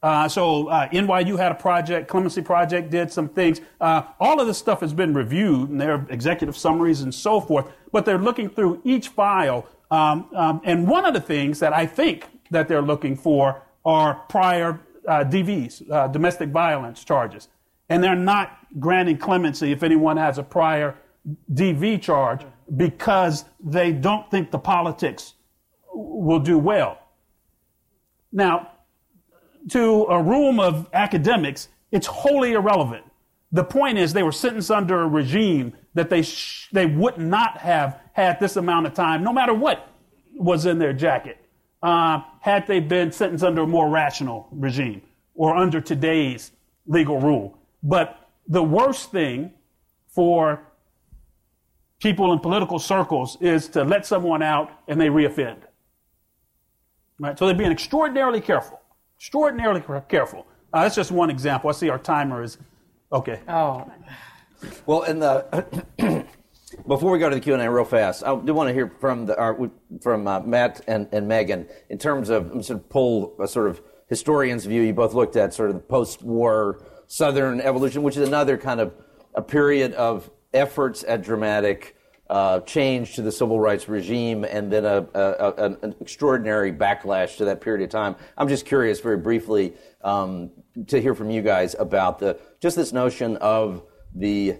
Uh, 0.04 0.28
so 0.28 0.68
uh, 0.68 0.88
NYU 0.90 1.36
had 1.36 1.52
a 1.52 1.56
project, 1.56 2.08
Clemency 2.08 2.42
Project 2.42 2.92
did 2.92 3.12
some 3.12 3.28
things. 3.28 3.60
Uh, 3.82 4.04
all 4.20 4.40
of 4.40 4.46
this 4.46 4.58
stuff 4.58 4.82
has 4.82 4.94
been 4.94 5.16
reviewed, 5.16 5.70
and 5.70 5.82
there 5.82 5.94
are 5.94 6.06
executive 6.10 6.56
summaries 6.56 7.02
and 7.02 7.14
so 7.14 7.42
forth. 7.42 7.72
But 7.92 8.06
they're 8.06 8.20
looking 8.20 8.48
through 8.50 8.82
each 8.84 9.08
file, 9.08 9.66
um, 9.90 10.30
um, 10.36 10.62
and 10.64 10.88
one 10.88 11.06
of 11.06 11.16
the 11.16 11.22
things 11.22 11.60
that 11.60 11.74
I 11.74 11.88
think 11.88 12.28
that 12.52 12.68
they're 12.68 12.82
looking 12.82 13.16
for 13.16 13.64
are 13.84 14.16
prior 14.30 14.82
uh, 15.08 15.24
DVs, 15.24 15.90
uh, 15.92 16.08
domestic 16.08 16.50
violence 16.50 17.04
charges, 17.04 17.50
and 17.90 18.04
they're 18.04 18.16
not 18.16 18.58
granting 18.80 19.18
clemency 19.18 19.72
if 19.72 19.84
anyone 19.84 20.18
has 20.18 20.38
a 20.38 20.44
prior 20.44 20.96
DV 21.54 22.02
charge 22.02 22.42
because 22.76 23.46
they 23.64 23.92
don't 23.92 24.30
think 24.32 24.52
the 24.52 24.60
politics 24.60 25.34
will 25.94 26.40
do 26.40 26.58
well. 26.58 26.98
Now, 28.32 28.72
to 29.70 30.04
a 30.06 30.22
room 30.22 30.60
of 30.60 30.90
academics, 30.94 31.70
it's 31.92 32.08
wholly 32.08 32.54
irrelevant. 32.54 33.06
The 33.52 33.64
point 33.64 33.98
is, 33.98 34.14
they 34.14 34.24
were 34.24 34.32
sentenced 34.32 34.72
under 34.72 35.02
a 35.02 35.08
regime 35.08 35.74
that 35.94 36.10
they 36.10 36.22
sh- 36.22 36.68
they 36.74 36.86
would 36.86 37.18
not 37.18 37.58
have 37.60 38.00
had 38.14 38.40
this 38.40 38.58
amount 38.58 38.88
of 38.88 38.94
time, 38.94 39.24
no 39.24 39.32
matter 39.32 39.54
what 39.54 39.88
was 40.36 40.66
in 40.66 40.78
their 40.78 40.94
jacket, 40.94 41.38
uh, 41.86 42.24
had 42.40 42.66
they 42.66 42.80
been 42.80 43.12
sentenced 43.12 43.44
under 43.44 43.62
a 43.62 43.68
more 43.68 43.88
rational 43.90 44.48
regime 44.52 45.04
or 45.36 45.56
under 45.56 45.80
today's 45.80 46.52
legal 46.88 47.20
rule. 47.20 47.60
But 47.84 48.32
the 48.48 48.64
worst 48.64 49.12
thing 49.12 49.54
for 50.08 50.64
people 52.00 52.34
in 52.34 52.40
political 52.40 52.80
circles 52.80 53.38
is 53.40 53.68
to 53.70 53.84
let 53.84 54.04
someone 54.08 54.42
out 54.42 54.72
and 54.88 55.00
they 55.00 55.10
reoffend. 55.10 55.60
Right? 57.20 57.38
So 57.38 57.46
they're 57.46 57.56
being 57.56 57.72
extraordinarily 57.72 58.42
careful. 58.42 58.82
Extraordinarily 59.20 59.84
careful. 60.10 60.48
Uh, 60.74 60.82
that's 60.84 60.96
just 60.96 61.12
one 61.12 61.30
example. 61.30 61.70
I 61.70 61.74
see 61.74 61.90
our 61.90 62.00
timer 62.00 62.42
is 62.42 62.58
okay. 63.12 63.42
Oh. 63.48 63.90
Well, 64.88 65.04
in 65.04 65.20
the 65.20 66.25
before 66.88 67.12
we 67.12 67.20
go 67.20 67.30
to 67.30 67.36
the 67.36 67.42
Q 67.42 67.54
and 67.54 67.62
A, 67.62 67.70
real 67.70 67.86
fast, 67.86 68.24
I 68.24 68.36
do 68.36 68.54
want 68.54 68.70
to 68.70 68.74
hear 68.74 68.92
from 69.00 69.26
the 69.26 69.38
our, 69.38 69.70
from 70.02 70.28
uh, 70.28 70.40
Matt 70.42 70.82
and, 70.88 71.08
and 71.12 71.28
Megan 71.28 71.68
in 71.90 71.98
terms 71.98 72.30
of 72.30 72.52
I'm 72.52 72.64
sort 72.64 72.80
of 72.80 72.90
pull 72.90 73.36
a 73.40 73.48
sort 73.48 73.70
of 73.70 73.82
historian's 74.08 74.66
view. 74.66 74.82
You 74.82 74.94
both 74.94 75.14
looked 75.14 75.36
at 75.36 75.54
sort 75.54 75.70
of 75.70 75.76
the 75.76 75.82
post-war 75.82 76.86
Southern 77.08 77.62
evolution, 77.62 78.04
which 78.04 78.18
is 78.18 78.28
another 78.28 78.58
kind 78.58 78.80
of 78.80 78.94
a 79.36 79.42
period 79.42 79.94
of 79.94 80.30
efforts 80.54 81.04
at 81.08 81.22
dramatic 81.22 81.96
uh, 82.30 82.60
change 82.62 83.14
to 83.16 83.22
the 83.22 83.32
civil 83.32 83.60
rights 83.60 83.88
regime 83.88 84.44
and 84.44 84.72
then 84.72 84.86
a, 84.86 85.08
a, 85.14 85.22
a, 85.22 85.54
an 85.66 85.96
extraordinary 86.02 86.72
backlash 86.72 87.38
to 87.38 87.46
that 87.46 87.62
period 87.62 87.84
of 87.84 87.90
time. 87.90 88.16
I'm 88.38 88.48
just 88.48 88.66
curious, 88.66 89.00
very 89.00 89.18
briefly, 89.18 89.74
um, 90.04 90.52
to 90.88 91.00
hear 91.00 91.14
from 91.14 91.30
you 91.30 91.42
guys 91.42 91.76
about 91.78 92.20
the 92.20 92.40
just 92.60 92.76
this 92.76 92.92
notion 92.92 93.38
of 93.38 93.84
the 94.16 94.58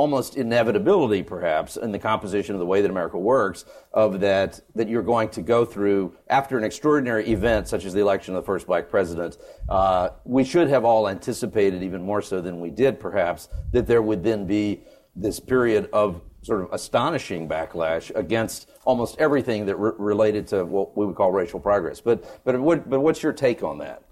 almost 0.00 0.38
inevitability, 0.38 1.22
perhaps, 1.22 1.76
in 1.76 1.92
the 1.92 1.98
composition 1.98 2.54
of 2.54 2.58
the 2.58 2.64
way 2.64 2.80
that 2.80 2.90
America 2.90 3.18
works, 3.18 3.66
of 3.92 4.18
that 4.20 4.58
that 4.74 4.88
you're 4.88 5.02
going 5.02 5.28
to 5.28 5.42
go 5.42 5.62
through 5.62 6.16
after 6.28 6.56
an 6.56 6.64
extraordinary 6.64 7.28
event 7.30 7.68
such 7.68 7.84
as 7.84 7.92
the 7.92 8.00
election 8.00 8.34
of 8.34 8.42
the 8.42 8.46
first 8.46 8.66
black 8.66 8.88
president. 8.88 9.36
Uh, 9.68 10.08
we 10.24 10.42
should 10.42 10.68
have 10.68 10.86
all 10.86 11.06
anticipated, 11.06 11.82
even 11.82 12.02
more 12.02 12.22
so 12.22 12.40
than 12.40 12.60
we 12.60 12.70
did, 12.70 12.98
perhaps, 12.98 13.50
that 13.72 13.86
there 13.86 14.00
would 14.00 14.24
then 14.24 14.46
be 14.46 14.80
this 15.14 15.38
period 15.38 15.86
of 15.92 16.22
sort 16.40 16.62
of 16.62 16.72
astonishing 16.72 17.46
backlash 17.46 18.10
against 18.16 18.70
almost 18.86 19.18
everything 19.18 19.66
that 19.66 19.76
re- 19.76 19.92
related 19.98 20.46
to 20.46 20.64
what 20.64 20.96
we 20.96 21.04
would 21.04 21.14
call 21.14 21.30
racial 21.30 21.60
progress. 21.60 22.00
But 22.00 22.42
but 22.42 22.58
what, 22.58 22.88
but 22.88 23.00
what's 23.00 23.22
your 23.22 23.34
take 23.34 23.62
on 23.62 23.76
that? 23.78 24.02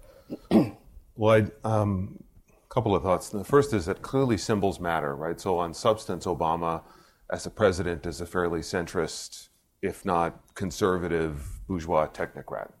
well, 1.15 1.41
I, 1.41 1.67
um, 1.67 2.23
couple 2.69 2.95
of 2.95 3.03
thoughts. 3.03 3.29
The 3.29 3.43
first 3.43 3.73
is 3.73 3.87
that 3.87 4.01
clearly 4.01 4.37
symbols 4.37 4.79
matter, 4.79 5.15
right? 5.15 5.39
So 5.39 5.57
on 5.57 5.73
substance, 5.73 6.25
Obama, 6.25 6.83
as 7.31 7.45
a 7.45 7.49
president, 7.49 8.05
is 8.05 8.21
a 8.21 8.25
fairly 8.25 8.59
centrist, 8.59 9.49
if 9.81 10.05
not 10.05 10.39
conservative, 10.53 11.59
bourgeois 11.67 12.07
technocrat. 12.07 12.71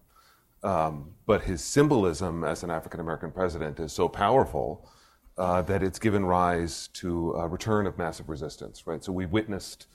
Um, 0.61 1.15
but 1.25 1.43
his 1.43 1.63
symbolism 1.63 2.43
as 2.43 2.63
an 2.63 2.69
African 2.69 2.99
American 2.99 3.31
president 3.31 3.79
is 3.79 3.93
so 3.93 4.07
powerful 4.07 4.89
uh, 5.37 5.61
that 5.63 5.81
it's 5.81 5.99
given 5.99 6.25
rise 6.25 6.89
to 6.89 7.31
a 7.31 7.47
return 7.47 7.87
of 7.87 7.97
massive 7.97 8.27
resistance, 8.27 8.85
right? 8.85 9.03
So 9.03 9.13
we 9.13 9.25
witnessed 9.25 9.87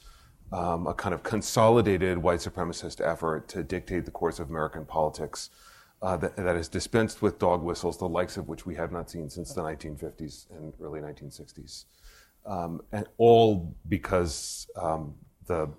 um, 0.53 0.87
a 0.87 0.95
kind 0.95 1.15
of 1.15 1.23
consolidated 1.23 2.19
white 2.19 2.39
supremacist 2.41 3.07
effort 3.07 3.49
to 3.49 3.63
dictate 3.63 4.07
the 4.07 4.11
course 4.11 4.39
of 4.39 4.49
American 4.49 4.87
politics 4.87 5.51
uh, 6.03 6.17
that, 6.17 6.37
that 6.37 6.57
has 6.57 6.69
dispensed 6.69 7.23
with 7.23 7.39
dog 7.39 7.63
whistles, 7.63 7.99
the 7.99 8.09
likes 8.09 8.37
of 8.37 8.49
which 8.49 8.67
we 8.67 8.75
have 8.75 8.93
not 8.93 9.11
seen 9.11 9.31
since 9.31 9.53
the 9.55 9.63
1950s 9.63 10.47
and 10.51 10.73
early 10.81 11.01
1960s. 11.01 11.87
Um, 12.47 12.83
and 12.93 13.07
all 13.17 13.75
because 13.89 14.67
um, 14.77 15.15
the 15.47 15.71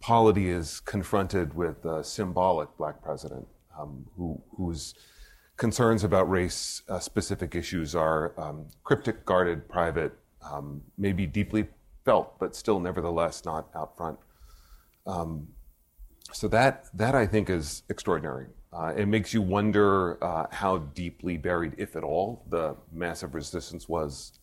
polity 0.00 0.50
is 0.50 0.80
confronted 0.80 1.54
with 1.54 1.84
a 1.84 2.04
symbolic 2.04 2.76
black 2.76 3.02
president 3.02 3.46
um, 3.78 4.04
who, 4.16 4.42
who's 4.56 4.94
concerns 5.56 6.04
about 6.04 6.28
race 6.28 6.82
uh, 6.88 6.98
specific 6.98 7.54
issues 7.54 7.94
are 7.94 8.38
um, 8.38 8.66
cryptic, 8.84 9.24
guarded, 9.24 9.68
private, 9.68 10.12
um, 10.50 10.82
maybe 10.98 11.26
deeply 11.26 11.66
felt, 12.04 12.38
but 12.38 12.56
still 12.56 12.80
nevertheless 12.80 13.44
not 13.44 13.68
out 13.74 13.96
front. 13.96 14.18
Um, 15.06 15.48
so 16.32 16.48
that 16.48 16.86
that 16.94 17.14
I 17.14 17.26
think 17.26 17.50
is 17.50 17.82
extraordinary. 17.88 18.46
Uh, 18.72 18.92
it 18.96 19.06
makes 19.06 19.34
you 19.34 19.42
wonder 19.42 20.22
uh, 20.24 20.46
how 20.50 20.78
deeply 20.78 21.36
buried, 21.36 21.74
if 21.76 21.94
at 21.94 22.02
all, 22.02 22.44
the 22.48 22.74
massive 22.90 23.34
resistance 23.34 23.88
was 23.88 24.38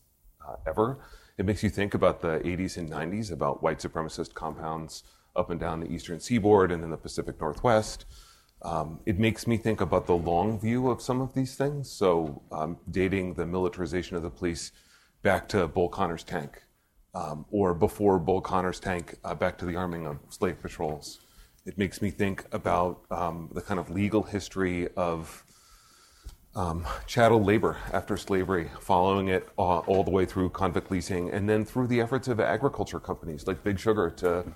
uh, 0.46 0.54
ever. 0.66 0.98
It 1.36 1.46
makes 1.46 1.62
you 1.62 1.70
think 1.70 1.94
about 1.94 2.20
the 2.20 2.38
80s 2.40 2.76
and 2.76 2.88
90s, 2.88 3.32
about 3.32 3.62
white 3.62 3.78
supremacist 3.78 4.34
compounds 4.34 5.02
up 5.34 5.50
and 5.50 5.58
down 5.58 5.80
the 5.80 5.90
eastern 5.90 6.20
seaboard 6.20 6.70
and 6.70 6.84
in 6.84 6.90
the 6.90 6.96
Pacific 6.96 7.40
Northwest. 7.40 8.04
Um, 8.62 9.00
it 9.06 9.18
makes 9.18 9.46
me 9.46 9.56
think 9.56 9.80
about 9.80 10.06
the 10.06 10.16
long 10.16 10.60
view 10.60 10.90
of 10.90 11.00
some 11.00 11.20
of 11.20 11.34
these 11.34 11.56
things. 11.56 11.90
So, 11.90 12.42
um, 12.52 12.76
dating 12.90 13.34
the 13.34 13.46
militarization 13.46 14.16
of 14.16 14.22
the 14.22 14.30
police 14.30 14.70
back 15.22 15.48
to 15.48 15.66
Bull 15.66 15.88
Connor's 15.88 16.24
tank, 16.24 16.62
um, 17.14 17.46
or 17.50 17.72
before 17.74 18.18
Bull 18.18 18.42
Connor's 18.42 18.78
tank, 18.78 19.16
uh, 19.24 19.34
back 19.34 19.56
to 19.58 19.64
the 19.64 19.76
arming 19.76 20.06
of 20.06 20.18
slave 20.28 20.60
patrols. 20.60 21.20
It 21.66 21.76
makes 21.76 22.00
me 22.00 22.10
think 22.10 22.44
about 22.52 23.02
um, 23.10 23.50
the 23.52 23.60
kind 23.60 23.78
of 23.78 23.90
legal 23.90 24.22
history 24.22 24.88
of 24.96 25.44
um, 26.56 26.86
chattel 27.06 27.42
labor 27.42 27.76
after 27.92 28.16
slavery, 28.16 28.70
following 28.80 29.28
it 29.28 29.48
uh, 29.58 29.78
all 29.80 30.02
the 30.02 30.10
way 30.10 30.24
through 30.24 30.50
convict 30.50 30.90
leasing, 30.90 31.30
and 31.30 31.48
then 31.48 31.64
through 31.64 31.86
the 31.86 32.00
efforts 32.00 32.28
of 32.28 32.40
agriculture 32.40 32.98
companies 32.98 33.46
like 33.46 33.62
Big 33.62 33.78
Sugar 33.78 34.10
to 34.10 34.52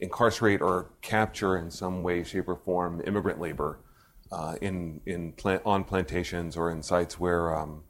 incarcerate 0.00 0.60
or 0.60 0.90
capture 1.00 1.56
in 1.56 1.70
some 1.70 2.02
way, 2.02 2.22
shape, 2.22 2.48
or 2.48 2.56
form 2.56 3.02
immigrant 3.06 3.40
labor 3.40 3.80
uh, 4.30 4.56
in 4.60 5.00
in 5.06 5.32
plant, 5.32 5.62
on 5.64 5.84
plantations 5.84 6.56
or 6.56 6.70
in 6.70 6.82
sites 6.82 7.18
where 7.18 7.56
um, 7.56 7.84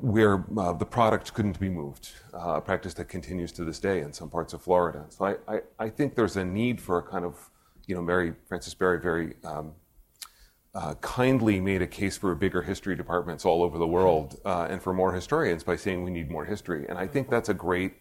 where 0.00 0.44
uh, 0.58 0.72
the 0.72 0.86
product 0.86 1.32
couldn't 1.34 1.58
be 1.58 1.68
moved. 1.68 2.10
Uh, 2.34 2.56
a 2.56 2.60
practice 2.60 2.94
that 2.94 3.04
continues 3.04 3.52
to 3.52 3.64
this 3.64 3.78
day 3.78 4.00
in 4.00 4.12
some 4.12 4.28
parts 4.28 4.52
of 4.52 4.60
Florida. 4.60 5.06
So 5.08 5.24
I, 5.24 5.36
I, 5.46 5.60
I 5.78 5.88
think 5.88 6.16
there's 6.16 6.36
a 6.36 6.44
need 6.44 6.80
for 6.80 6.98
a 6.98 7.02
kind 7.02 7.24
of 7.24 7.50
you 7.86 7.94
know 7.94 8.02
Mary 8.02 8.34
Frances 8.48 8.74
Berry 8.74 8.98
very 8.98 9.34
um, 9.44 9.72
uh, 10.74 10.94
kindly 10.94 11.60
made 11.60 11.82
a 11.82 11.86
case 11.86 12.16
for 12.16 12.34
bigger 12.34 12.62
history 12.62 12.96
departments 12.96 13.44
all 13.44 13.62
over 13.62 13.78
the 13.78 13.86
world 13.86 14.40
uh, 14.44 14.66
and 14.68 14.82
for 14.82 14.92
more 14.92 15.12
historians 15.12 15.62
by 15.62 15.76
saying 15.76 16.02
we 16.02 16.10
need 16.10 16.30
more 16.30 16.44
history. 16.44 16.86
And 16.88 16.98
I 16.98 17.06
think 17.06 17.30
that's 17.30 17.48
a 17.48 17.54
great 17.54 17.94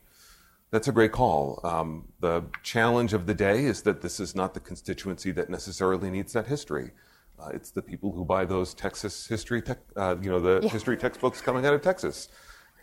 that's 0.71 0.87
a 0.87 0.91
great 0.91 1.11
call. 1.11 1.59
Um, 1.63 2.07
the 2.19 2.45
challenge 2.63 3.13
of 3.13 3.27
the 3.27 3.35
day 3.35 3.65
is 3.65 3.83
that 3.83 4.01
this 4.01 4.19
is 4.19 4.33
not 4.33 4.55
the 4.55 4.59
constituency 4.59 5.31
that 5.33 5.47
necessarily 5.47 6.09
needs 6.09 6.33
that 6.33 6.47
history. 6.47 6.89
Uh, 7.39 7.49
it's 7.53 7.69
the 7.69 7.81
people 7.81 8.11
who 8.11 8.25
buy 8.25 8.43
those 8.43 8.73
Texas 8.73 9.27
history, 9.27 9.61
tech, 9.61 9.77
uh, 9.95 10.15
you 10.19 10.31
know, 10.31 10.39
the 10.39 10.61
yeah. 10.63 10.69
history 10.69 10.97
textbooks 10.97 11.41
coming 11.41 11.63
out 11.67 11.75
of 11.75 11.83
Texas. 11.83 12.29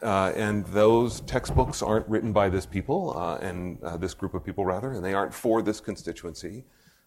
Uh, 0.02 0.32
and 0.34 0.64
those 0.66 1.20
textbooks 1.22 1.82
aren't 1.82 2.08
written 2.08 2.32
by 2.32 2.48
this 2.48 2.64
people 2.64 3.16
uh, 3.16 3.36
and 3.36 3.82
uh, 3.82 3.96
this 3.96 4.14
group 4.14 4.32
of 4.34 4.44
people 4.44 4.64
rather, 4.64 4.92
and 4.92 5.04
they 5.04 5.12
aren't 5.12 5.34
for 5.34 5.60
this 5.60 5.80
constituency. 5.80 6.64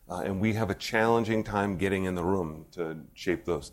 Uh, 0.10 0.22
and 0.26 0.40
we 0.40 0.54
have 0.54 0.70
a 0.70 0.76
challenging 0.76 1.44
time 1.44 1.78
getting 1.78 2.06
in 2.06 2.14
the 2.14 2.24
room 2.24 2.66
to 2.72 2.98
shape 3.14 3.46
those 3.46 3.72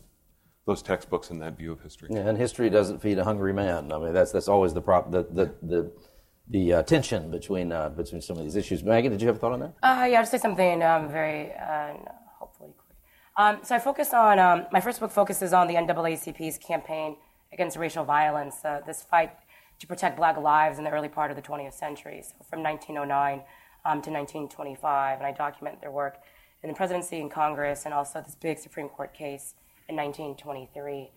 those 0.65 0.81
textbooks 0.81 1.31
and 1.31 1.41
that 1.41 1.57
view 1.57 1.71
of 1.71 1.81
history. 1.81 2.07
Yeah, 2.11 2.21
and 2.21 2.37
history 2.37 2.69
doesn't 2.69 3.01
feed 3.01 3.17
a 3.17 3.23
hungry 3.23 3.51
man. 3.51 3.91
I 3.91 3.97
mean, 3.97 4.13
that's 4.13 4.31
that's 4.31 4.47
always 4.47 4.73
the 4.73 4.81
prop 4.81 5.11
the 5.11 5.23
the 5.23 5.53
the, 5.61 5.91
the 6.49 6.73
uh, 6.73 6.83
tension 6.83 7.29
between 7.29 7.71
uh, 7.71 7.89
between 7.89 8.21
some 8.21 8.37
of 8.37 8.43
these 8.43 8.55
issues. 8.55 8.83
Megan, 8.83 9.11
did 9.11 9.21
you 9.21 9.27
have 9.27 9.35
a 9.35 9.39
thought 9.39 9.51
on 9.51 9.59
that? 9.59 9.73
Uh, 9.83 10.05
yeah, 10.05 10.17
I'll 10.17 10.21
just 10.21 10.31
say 10.31 10.37
something 10.37 10.81
um, 10.81 11.09
very 11.09 11.51
hopefully 12.39 12.71
quick. 12.77 12.97
Um, 13.37 13.59
so 13.63 13.75
I 13.75 13.79
focus 13.79 14.13
on 14.13 14.39
um, 14.39 14.65
my 14.71 14.81
first 14.81 14.99
book 14.99 15.11
focuses 15.11 15.53
on 15.53 15.67
the 15.67 15.75
NAACP's 15.75 16.57
campaign 16.57 17.17
against 17.53 17.77
racial 17.77 18.03
violence, 18.03 18.63
uh, 18.63 18.81
this 18.85 19.03
fight 19.03 19.31
to 19.79 19.87
protect 19.87 20.17
black 20.17 20.37
lives 20.37 20.77
in 20.77 20.83
the 20.83 20.91
early 20.91 21.09
part 21.09 21.31
of 21.31 21.35
the 21.35 21.41
20th 21.41 21.73
century, 21.73 22.21
so 22.23 22.35
from 22.49 22.61
1909 22.61 23.41
um, 23.83 24.01
to 24.01 24.11
1925. 24.11 25.17
And 25.17 25.25
I 25.25 25.31
document 25.31 25.81
their 25.81 25.91
work 25.91 26.19
in 26.63 26.69
the 26.69 26.75
presidency 26.75 27.19
and 27.19 27.31
Congress 27.31 27.85
and 27.85 27.93
also 27.93 28.21
this 28.21 28.35
big 28.35 28.59
Supreme 28.59 28.89
Court 28.89 29.13
case 29.13 29.55
in 29.89 29.95
1923. 29.95 31.09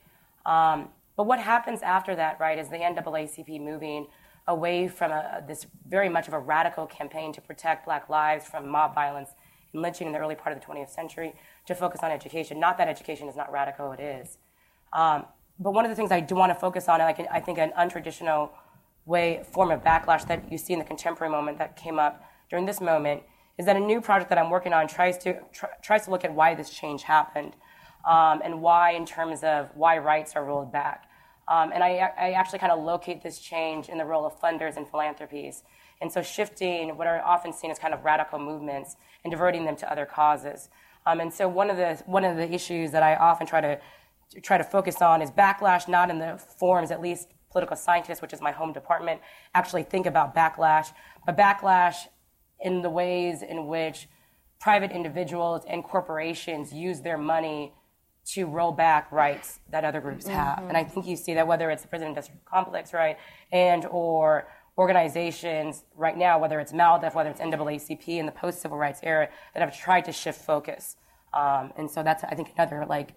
Um, 0.47 0.89
but 1.17 1.27
what 1.27 1.41
happens 1.41 1.83
after 1.83 2.17
that, 2.17 2.41
right, 2.41 2.59
is 2.59 2.69
the 2.69 2.77
NAACP 2.77 3.61
moving 3.61 4.07
away 4.47 4.89
from 4.89 5.11
a, 5.11 5.43
this 5.47 5.67
very 5.87 6.09
much 6.09 6.29
of 6.29 6.35
a 6.35 6.39
radical 6.39 6.87
campaign 6.87 7.33
to 7.33 7.41
protect 7.41 7.85
black 7.87 8.09
lives 8.09 8.47
from 8.47 8.69
mob 8.69 8.95
violence 8.95 9.31
and 9.73 9.83
lynching 9.83 10.07
in 10.07 10.13
the 10.13 10.19
early 10.19 10.35
part 10.35 10.57
of 10.57 10.61
the 10.61 10.67
20th 10.67 10.91
century 10.91 11.35
to 11.67 11.75
focus 11.75 12.01
on 12.03 12.11
education. 12.11 12.59
Not 12.61 12.79
that 12.79 12.89
education 12.89 13.29
is 13.29 13.37
not 13.37 13.51
radical, 13.53 13.93
it 13.93 14.01
is. 14.01 14.39
Um, 14.93 15.27
but 15.59 15.73
one 15.73 15.85
of 15.85 15.91
the 15.91 15.95
things 15.95 16.11
I 16.11 16.21
do 16.21 16.35
want 16.35 16.51
to 16.51 16.55
focus 16.55 16.89
on, 16.89 16.99
like 17.01 17.27
I 17.31 17.41
think 17.41 17.59
an 17.59 17.73
untraditional 17.79 18.51
way 19.07 19.45
form 19.53 19.71
of 19.71 19.83
backlash 19.83 20.27
that 20.29 20.51
you 20.51 20.59
see 20.59 20.73
in 20.73 20.79
the 20.79 20.85
contemporary 20.85 21.31
moment 21.31 21.59
that 21.59 21.77
came 21.77 21.99
up 21.99 22.25
during 22.51 22.67
this 22.67 22.81
moment, 22.81 23.23
is 23.59 23.67
that 23.67 23.77
a 23.77 23.81
new 23.81 24.01
project 24.01 24.29
that 24.31 24.39
I'm 24.39 24.51
working 24.51 24.73
on 24.73 24.89
tries 24.89 25.17
to 25.19 25.41
tr- 25.53 25.67
tries 25.83 26.05
to 26.05 26.11
look 26.11 26.25
at 26.25 26.33
why 26.35 26.55
this 26.55 26.71
change 26.71 27.03
happened, 27.03 27.55
um, 28.09 28.41
and 28.45 28.61
why 28.61 28.93
in 28.93 29.07
terms 29.07 29.45
of 29.45 29.71
why 29.75 29.99
rights 29.99 30.35
are 30.37 30.45
rolled 30.45 30.73
back. 30.73 31.09
Um, 31.47 31.73
and 31.73 31.85
I, 31.85 32.11
I 32.19 32.33
actually 32.33 32.59
kind 32.59 32.73
of 32.73 32.83
locate 32.83 33.23
this 33.23 33.39
change 33.39 33.89
in 33.89 33.99
the 33.99 34.05
role 34.05 34.25
of 34.25 34.41
funders 34.41 34.77
and 34.77 34.89
philanthropies. 34.89 35.63
And 36.01 36.11
so 36.11 36.23
shifting 36.23 36.97
what 36.97 37.07
are 37.07 37.21
often 37.23 37.53
seen 37.53 37.71
as 37.71 37.79
kind 37.79 37.95
of 37.95 38.05
radical 38.05 38.39
movements 38.39 38.97
and 39.23 39.31
diverting 39.31 39.65
them 39.65 39.77
to 39.77 39.93
other 39.93 40.07
causes. 40.07 40.71
Um, 41.07 41.21
and 41.21 41.33
so 41.33 41.47
one 41.47 41.71
of 41.71 41.77
the 41.77 42.03
one 42.07 42.25
of 42.25 42.37
the 42.37 42.51
issues 42.51 42.91
that 42.93 43.03
I 43.03 43.15
often 43.17 43.47
try 43.47 43.61
to 43.61 43.79
try 44.43 44.59
to 44.59 44.65
focus 44.65 45.01
on 45.01 45.23
is 45.23 45.31
backlash, 45.31 45.89
not 45.89 46.11
in 46.11 46.19
the 46.19 46.39
forms, 46.59 46.91
at 46.91 47.01
least 47.01 47.29
political 47.51 47.77
scientists, 47.77 48.21
which 48.21 48.33
is 48.33 48.41
my 48.41 48.51
home 48.51 48.73
department, 48.73 49.21
actually 49.55 49.85
think 49.85 50.07
about 50.07 50.35
backlash, 50.35 50.89
but 51.25 51.37
backlash 51.37 51.97
in 52.61 52.83
the 52.83 52.91
ways 52.91 53.43
in 53.43 53.67
which 53.67 54.09
private 54.61 54.91
individuals 54.91 55.63
and 55.69 55.85
corporations 55.85 56.73
use 56.73 57.01
their 57.03 57.19
money 57.19 57.73
to 58.27 58.47
roll 58.47 58.73
back 58.73 59.13
rights 59.13 59.61
that 59.71 59.85
other 59.85 60.01
groups 60.01 60.27
have. 60.27 60.59
Mm-hmm. 60.59 60.69
And 60.69 60.77
I 60.77 60.85
think 60.85 61.07
you 61.07 61.17
see 61.17 61.35
that 61.35 61.47
whether 61.47 61.71
it's 61.71 61.83
the 61.83 61.89
prison 61.89 62.09
industrial 62.09 62.41
complex, 62.47 62.93
right, 62.93 63.19
and 63.53 63.85
or 63.87 64.49
organizations 64.79 65.85
right 65.95 66.17
now, 66.17 66.39
whether 66.39 66.59
it's 66.59 66.73
MALDEF, 66.73 67.15
whether 67.15 67.31
it's 67.31 67.41
NAACP 67.41 68.09
in 68.09 68.27
the 68.27 68.33
post-civil 68.33 68.77
rights 68.77 69.01
era, 69.03 69.29
that 69.53 69.61
have 69.61 69.77
tried 69.77 70.07
to 70.07 70.13
shift 70.13 70.41
focus. 70.41 70.97
Um, 71.35 71.73
and 71.77 71.91
so 71.91 72.03
that's, 72.03 72.25
I 72.25 72.35
think, 72.35 72.53
another 72.57 72.87
like 72.89 73.11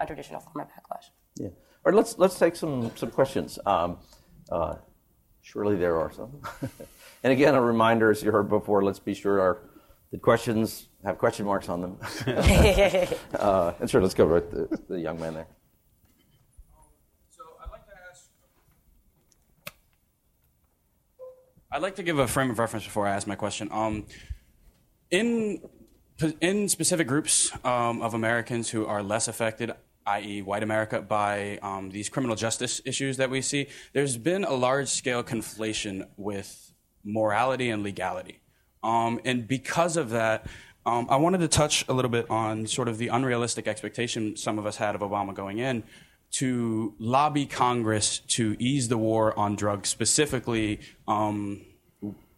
untraditional 0.00 0.42
form 0.42 0.66
of 0.66 0.68
backlash. 0.68 1.10
Yeah. 1.36 1.48
All 1.48 1.92
right, 1.92 1.94
let's 1.94 2.18
let's 2.18 2.38
take 2.38 2.56
some 2.56 2.90
some 2.96 3.10
questions. 3.10 3.58
Um, 3.66 3.98
uh, 4.50 4.76
surely 5.42 5.76
there 5.76 5.98
are 5.98 6.12
some. 6.12 6.40
and 7.22 7.32
again, 7.32 7.54
a 7.54 7.60
reminder, 7.60 8.10
as 8.10 8.22
you 8.22 8.32
heard 8.32 8.48
before, 8.48 8.82
let's 8.82 8.98
be 8.98 9.14
sure 9.14 9.40
our 9.40 9.58
the 10.10 10.18
questions 10.18 10.88
have 11.04 11.18
question 11.18 11.44
marks 11.44 11.68
on 11.68 11.80
them. 11.80 11.98
uh, 13.34 13.72
and 13.80 13.90
sure, 13.90 14.00
let's 14.00 14.14
go 14.14 14.26
right 14.26 14.48
the, 14.50 14.80
the 14.88 15.00
young 15.00 15.20
man 15.20 15.34
there. 15.34 15.46
So 17.30 17.42
I'd 17.62 17.70
like 17.70 17.84
to 17.86 17.92
ask 18.10 18.30
I'd 21.72 21.82
like 21.82 21.96
to 21.96 22.02
give 22.02 22.18
a 22.18 22.28
frame 22.28 22.50
of 22.50 22.58
reference 22.58 22.84
before 22.84 23.06
I 23.06 23.10
ask 23.14 23.26
my 23.26 23.34
question. 23.34 23.68
Um, 23.72 24.06
in 25.10 25.60
in 26.40 26.68
specific 26.68 27.08
groups 27.08 27.50
um, 27.64 28.00
of 28.00 28.14
Americans 28.14 28.70
who 28.70 28.86
are 28.86 29.02
less 29.02 29.26
affected, 29.26 29.72
i.e., 30.06 30.42
white 30.42 30.62
America, 30.62 31.00
by 31.00 31.58
um, 31.62 31.90
these 31.90 32.08
criminal 32.08 32.36
justice 32.36 32.80
issues 32.84 33.16
that 33.16 33.30
we 33.30 33.40
see, 33.40 33.66
there's 33.92 34.16
been 34.16 34.44
a 34.44 34.52
large 34.52 34.88
scale 34.88 35.22
conflation 35.22 36.06
with 36.16 36.72
morality 37.04 37.70
and 37.70 37.82
legality. 37.82 38.40
Um, 38.82 39.20
and 39.24 39.48
because 39.48 39.96
of 39.96 40.10
that, 40.10 40.46
um, 40.86 41.06
I 41.08 41.16
wanted 41.16 41.38
to 41.38 41.48
touch 41.48 41.86
a 41.88 41.94
little 41.94 42.10
bit 42.10 42.28
on 42.28 42.66
sort 42.66 42.88
of 42.88 42.98
the 42.98 43.08
unrealistic 43.08 43.66
expectation 43.66 44.36
some 44.36 44.58
of 44.58 44.66
us 44.66 44.76
had 44.76 44.94
of 44.94 45.00
Obama 45.00 45.34
going 45.34 45.58
in 45.58 45.82
to 46.32 46.94
lobby 46.98 47.46
Congress 47.46 48.18
to 48.18 48.56
ease 48.58 48.88
the 48.88 48.98
war 48.98 49.38
on 49.38 49.54
drugs, 49.54 49.88
specifically 49.88 50.80
um, 51.06 51.62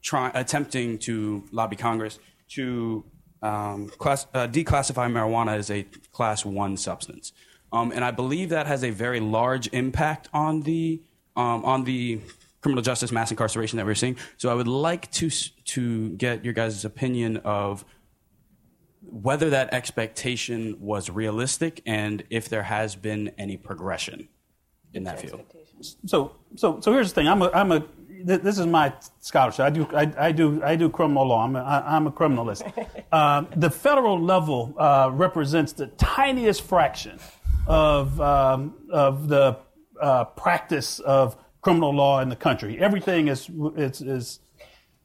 try, 0.03 0.31
attempting 0.35 0.99
to 0.99 1.45
lobby 1.51 1.77
Congress 1.77 2.19
to 2.51 3.05
um, 3.43 3.89
class, 3.99 4.27
uh, 4.35 4.47
declassify 4.47 5.11
marijuana 5.11 5.57
as 5.57 5.71
a 5.71 5.85
class 6.13 6.45
one 6.45 6.77
substance. 6.77 7.33
Um, 7.77 7.93
and 7.93 8.03
I 8.03 8.11
believe 8.11 8.49
that 8.51 8.67
has 8.67 8.83
a 8.83 8.91
very 8.91 9.21
large 9.21 9.69
impact 9.69 10.29
on 10.33 10.63
the, 10.63 11.03
um, 11.37 11.63
on 11.65 11.85
the 11.85 12.21
criminal 12.63 12.83
justice 12.83 13.13
mass 13.13 13.31
incarceration 13.31 13.77
that 13.77 13.85
we're 13.85 13.95
seeing. 13.95 14.17
So 14.39 14.49
I 14.49 14.55
would 14.55 14.69
like 14.69 15.11
to, 15.13 15.29
to 15.31 16.09
get 16.11 16.43
your 16.43 16.55
guys' 16.55 16.85
opinion 16.87 17.37
of 17.39 17.85
whether 19.03 19.51
that 19.51 19.75
expectation 19.75 20.79
was 20.81 21.11
realistic 21.11 21.83
and 21.85 22.25
if 22.31 22.49
there 22.49 22.63
has 22.63 22.97
been 22.97 23.31
any 23.37 23.59
progression 23.59 24.29
in 24.95 25.05
that 25.05 25.21
field. 25.21 25.43
So, 26.07 26.33
so, 26.55 26.81
so 26.81 26.93
here's 26.93 27.11
the 27.11 27.15
thing. 27.15 27.29
I'm 27.29 27.43
a, 27.43 27.51
I'm 27.51 27.73
a 27.73 27.85
this 28.25 28.59
is 28.59 28.67
my 28.67 28.95
scholarship. 29.21 29.61
I 29.61 29.71
do, 29.71 29.87
I, 29.95 30.13
I 30.19 30.33
do, 30.33 30.63
I 30.65 30.75
do 30.75 30.89
criminal 30.89 31.29
law. 31.29 31.45
I'm 31.45 31.55
a, 31.55 31.85
I'm 31.87 32.07
a 32.07 32.13
criminalist. 32.13 32.73
Uh, 33.13 33.45
the 33.55 33.71
federal 33.71 34.21
level 34.21 34.75
uh, 34.77 35.09
represents 35.13 35.73
the 35.73 35.87
tiniest 35.87 36.61
fraction 36.63 37.19
of 37.67 38.21
um, 38.21 38.75
of 38.91 39.29
the 39.29 39.59
uh, 40.01 40.25
practice 40.25 41.01
of 41.01 41.37
criminal 41.61 41.95
law 41.95 42.21
in 42.21 42.29
the 42.29 42.37
country. 42.37 42.79
Everything 42.79 43.29
is 43.29 43.51
is, 43.77 44.01
is 44.01 44.41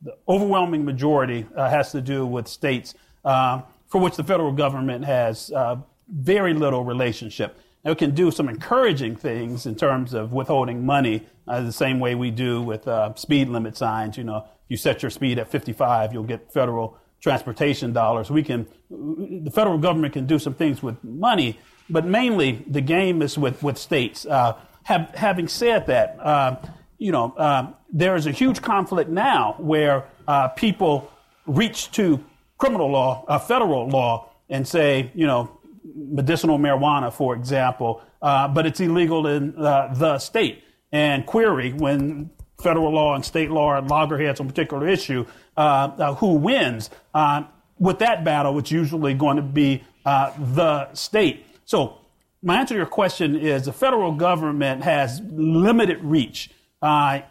the 0.01 0.17
overwhelming 0.27 0.83
majority 0.85 1.45
uh, 1.55 1.69
has 1.69 1.91
to 1.91 2.01
do 2.01 2.25
with 2.25 2.47
states 2.47 2.93
uh, 3.23 3.61
for 3.87 3.99
which 3.99 4.15
the 4.15 4.23
federal 4.23 4.51
government 4.51 5.05
has 5.05 5.51
uh, 5.51 5.75
very 6.09 6.53
little 6.53 6.83
relationship. 6.83 7.57
Now, 7.83 7.91
It 7.91 7.97
can 7.97 8.13
do 8.13 8.31
some 8.31 8.47
encouraging 8.47 9.15
things 9.15 9.65
in 9.65 9.75
terms 9.75 10.13
of 10.13 10.31
withholding 10.31 10.85
money, 10.85 11.27
uh, 11.47 11.61
the 11.61 11.71
same 11.71 11.99
way 11.99 12.15
we 12.15 12.31
do 12.31 12.61
with 12.61 12.87
uh, 12.87 13.13
speed 13.15 13.49
limit 13.49 13.75
signs. 13.75 14.17
You 14.17 14.23
know, 14.23 14.37
if 14.37 14.69
you 14.69 14.77
set 14.77 15.01
your 15.01 15.09
speed 15.09 15.39
at 15.39 15.49
55, 15.49 16.13
you'll 16.13 16.23
get 16.23 16.51
federal 16.51 16.97
transportation 17.19 17.93
dollars. 17.93 18.29
We 18.29 18.43
can, 18.43 18.67
the 18.89 19.51
federal 19.51 19.77
government 19.77 20.13
can 20.13 20.25
do 20.25 20.39
some 20.39 20.53
things 20.53 20.81
with 20.81 21.03
money, 21.03 21.59
but 21.91 22.05
mainly 22.05 22.63
the 22.67 22.81
game 22.81 23.21
is 23.21 23.37
with 23.37 23.61
with 23.61 23.77
states. 23.77 24.25
Uh, 24.25 24.57
have, 24.83 25.11
having 25.13 25.47
said 25.47 25.85
that, 25.87 26.17
uh, 26.19 26.55
you 26.97 27.11
know, 27.11 27.33
uh, 27.37 27.71
there 27.93 28.15
is 28.15 28.25
a 28.25 28.31
huge 28.31 28.61
conflict 28.61 29.09
now 29.09 29.55
where 29.59 30.05
uh, 30.27 30.47
people 30.49 31.11
reach 31.45 31.91
to 31.91 32.23
criminal 32.57 32.89
law, 32.89 33.39
federal 33.39 33.87
law, 33.87 34.31
and 34.49 34.67
say, 34.67 35.11
you 35.13 35.27
know, 35.27 35.59
medicinal 35.95 36.59
marijuana, 36.59 37.11
for 37.11 37.35
example, 37.35 38.01
uh, 38.21 38.47
but 38.47 38.65
it's 38.65 38.79
illegal 38.79 39.27
in 39.27 39.55
uh, 39.57 39.93
the 39.93 40.19
state. 40.19 40.63
And 40.91 41.25
query 41.25 41.73
when 41.73 42.29
federal 42.61 42.91
law 42.91 43.15
and 43.15 43.25
state 43.25 43.49
law 43.49 43.67
are 43.67 43.81
loggerheads 43.81 44.39
on 44.39 44.45
a 44.45 44.49
particular 44.49 44.87
issue, 44.87 45.25
uh, 45.57 45.91
uh 45.97 46.15
who 46.15 46.35
wins? 46.35 46.89
Uh, 47.13 47.43
with 47.79 47.99
that 47.99 48.23
battle, 48.23 48.59
it's 48.59 48.71
usually 48.71 49.13
going 49.13 49.37
to 49.37 49.41
be 49.41 49.83
uh, 50.05 50.31
the 50.53 50.93
state. 50.93 51.45
So, 51.65 51.97
my 52.43 52.59
answer 52.59 52.73
to 52.73 52.77
your 52.77 52.87
question 52.87 53.35
is 53.35 53.65
the 53.65 53.73
federal 53.73 54.13
government 54.13 54.83
has 54.83 55.21
limited 55.31 56.03
reach 56.03 56.49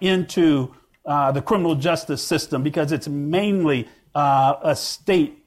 into 0.01 0.72
the 1.05 1.43
criminal 1.45 1.74
justice 1.74 2.22
system 2.22 2.62
because 2.62 2.93
it's 2.93 3.09
mainly 3.09 3.89
a 4.14 4.74
state 4.76 5.45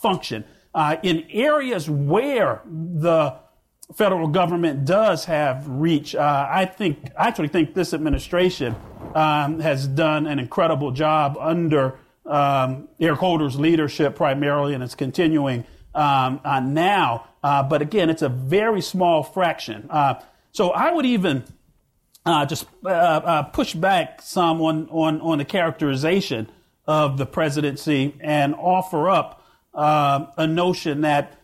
function. 0.00 0.44
Uh, 0.74 0.96
in 1.02 1.26
areas 1.30 1.88
where 1.88 2.60
the 2.66 3.34
federal 3.94 4.28
government 4.28 4.84
does 4.84 5.24
have 5.24 5.66
reach, 5.66 6.14
uh, 6.14 6.46
I 6.50 6.66
think, 6.66 7.10
I 7.18 7.28
actually 7.28 7.48
think 7.48 7.72
this 7.72 7.94
administration 7.94 8.76
um, 9.14 9.60
has 9.60 9.86
done 9.86 10.26
an 10.26 10.38
incredible 10.38 10.90
job 10.90 11.38
under 11.40 11.98
um, 12.26 12.88
Eric 13.00 13.20
Holder's 13.20 13.58
leadership 13.58 14.16
primarily, 14.16 14.74
and 14.74 14.82
it's 14.82 14.94
continuing 14.94 15.64
um, 15.96 16.40
uh, 16.44 16.60
now. 16.60 17.26
Uh, 17.42 17.62
but 17.62 17.82
again, 17.82 18.10
it's 18.10 18.22
a 18.22 18.28
very 18.28 18.82
small 18.82 19.22
fraction. 19.22 19.88
Uh, 19.90 20.20
so 20.52 20.70
I 20.70 20.92
would 20.92 21.06
even 21.06 21.44
uh, 22.24 22.44
just 22.46 22.66
uh, 22.84 23.44
push 23.44 23.74
back 23.74 24.20
some 24.22 24.60
on, 24.60 24.88
on, 24.90 25.20
on 25.20 25.38
the 25.38 25.44
characterization 25.44 26.48
of 26.86 27.18
the 27.18 27.26
presidency 27.26 28.14
and 28.20 28.54
offer 28.54 29.08
up 29.10 29.42
a 29.74 30.46
notion 30.46 31.00
that 31.00 31.38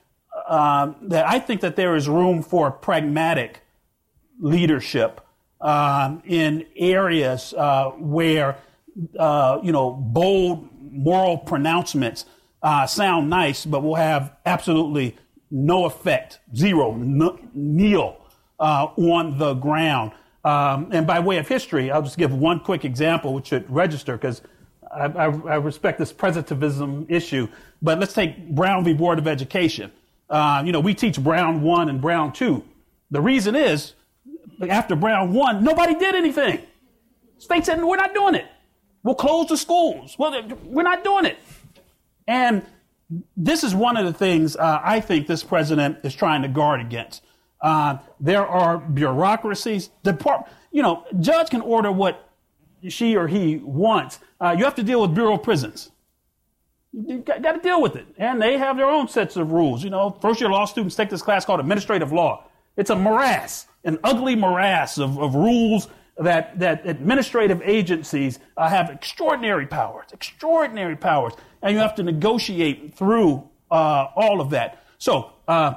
that 0.48 1.24
I 1.26 1.38
think 1.38 1.60
that 1.60 1.76
there 1.76 1.96
is 1.96 2.08
room 2.08 2.42
for 2.42 2.70
pragmatic 2.70 3.60
leadership 4.38 5.20
in 5.62 6.66
areas 6.76 7.52
where 7.98 8.56
you 8.94 9.72
know 9.72 9.90
bold 9.92 10.68
moral 10.80 11.38
pronouncements 11.38 12.24
uh, 12.62 12.86
sound 12.86 13.28
nice, 13.28 13.64
but 13.66 13.82
will 13.82 13.96
have 13.96 14.36
absolutely 14.46 15.16
no 15.50 15.84
effect, 15.84 16.40
zero, 16.54 16.94
nil 16.94 18.16
uh, 18.58 18.86
on 18.96 19.38
the 19.38 19.54
ground. 19.54 20.12
Um, 20.44 20.88
and 20.92 21.06
by 21.06 21.20
way 21.20 21.38
of 21.38 21.46
history, 21.46 21.90
I'll 21.90 22.02
just 22.02 22.18
give 22.18 22.32
one 22.32 22.60
quick 22.60 22.84
example, 22.84 23.34
which 23.34 23.48
should 23.48 23.68
register 23.70 24.16
because 24.16 24.42
I, 24.92 25.04
I, 25.04 25.24
I, 25.24 25.54
respect 25.56 25.98
this 25.98 26.12
presentivism 26.12 27.06
issue. 27.08 27.48
But 27.80 28.00
let's 28.00 28.12
take 28.12 28.50
Brown 28.50 28.84
v. 28.84 28.92
Board 28.92 29.18
of 29.18 29.28
Education. 29.28 29.92
Uh, 30.28 30.62
you 30.64 30.72
know, 30.72 30.80
we 30.80 30.94
teach 30.94 31.22
Brown 31.22 31.62
1 31.62 31.88
and 31.88 32.00
Brown 32.00 32.32
2. 32.32 32.64
The 33.10 33.20
reason 33.20 33.54
is, 33.54 33.92
after 34.68 34.96
Brown 34.96 35.32
1, 35.32 35.62
nobody 35.62 35.94
did 35.94 36.14
anything. 36.14 36.60
State 37.38 37.66
said, 37.66 37.82
we're 37.82 37.96
not 37.96 38.14
doing 38.14 38.34
it. 38.34 38.46
We'll 39.02 39.14
close 39.14 39.48
the 39.48 39.56
schools. 39.56 40.16
Well, 40.18 40.42
we're 40.64 40.82
not 40.82 41.04
doing 41.04 41.26
it. 41.26 41.38
And 42.26 42.64
this 43.36 43.64
is 43.64 43.74
one 43.74 43.96
of 43.96 44.06
the 44.06 44.12
things 44.12 44.56
uh, 44.56 44.80
I 44.82 45.00
think 45.00 45.26
this 45.26 45.42
president 45.42 45.98
is 46.04 46.14
trying 46.14 46.42
to 46.42 46.48
guard 46.48 46.80
against. 46.80 47.22
Uh, 47.60 47.98
there 48.18 48.46
are 48.46 48.78
bureaucracies. 48.78 49.90
Depart- 50.02 50.48
you 50.70 50.82
know, 50.82 51.04
judge 51.20 51.50
can 51.50 51.60
order 51.60 51.92
what 51.92 52.28
she 52.88 53.16
or 53.16 53.28
he 53.28 53.56
wants. 53.56 54.18
Uh, 54.40 54.54
you 54.56 54.64
have 54.64 54.74
to 54.74 54.82
deal 54.82 55.00
with 55.02 55.14
Bureau 55.14 55.34
of 55.34 55.42
Prisons. 55.42 55.90
You 56.92 57.18
got, 57.18 57.42
got, 57.42 57.52
to 57.52 57.60
deal 57.60 57.80
with 57.80 57.96
it. 57.96 58.06
And 58.18 58.42
they 58.42 58.58
have 58.58 58.76
their 58.76 58.88
own 58.88 59.08
sets 59.08 59.36
of 59.36 59.52
rules. 59.52 59.84
You 59.84 59.90
know, 59.90 60.10
first 60.20 60.40
year 60.40 60.50
law 60.50 60.64
students 60.64 60.96
take 60.96 61.08
this 61.08 61.22
class 61.22 61.44
called 61.44 61.60
administrative 61.60 62.12
law. 62.12 62.44
It's 62.76 62.90
a 62.90 62.96
morass, 62.96 63.66
an 63.84 63.98
ugly 64.02 64.34
morass 64.34 64.98
of, 64.98 65.18
of 65.18 65.34
rules 65.34 65.88
that, 66.18 66.58
that 66.58 66.86
administrative 66.86 67.62
agencies 67.64 68.38
uh, 68.56 68.68
have 68.68 68.90
extraordinary 68.90 69.66
powers, 69.66 70.06
extraordinary 70.12 70.96
powers. 70.96 71.34
And 71.62 71.74
you 71.74 71.78
have 71.78 71.94
to 71.96 72.02
negotiate 72.02 72.94
through 72.94 73.48
uh, 73.70 74.08
all 74.16 74.40
of 74.40 74.50
that. 74.50 74.84
So, 74.98 75.32
uh, 75.48 75.74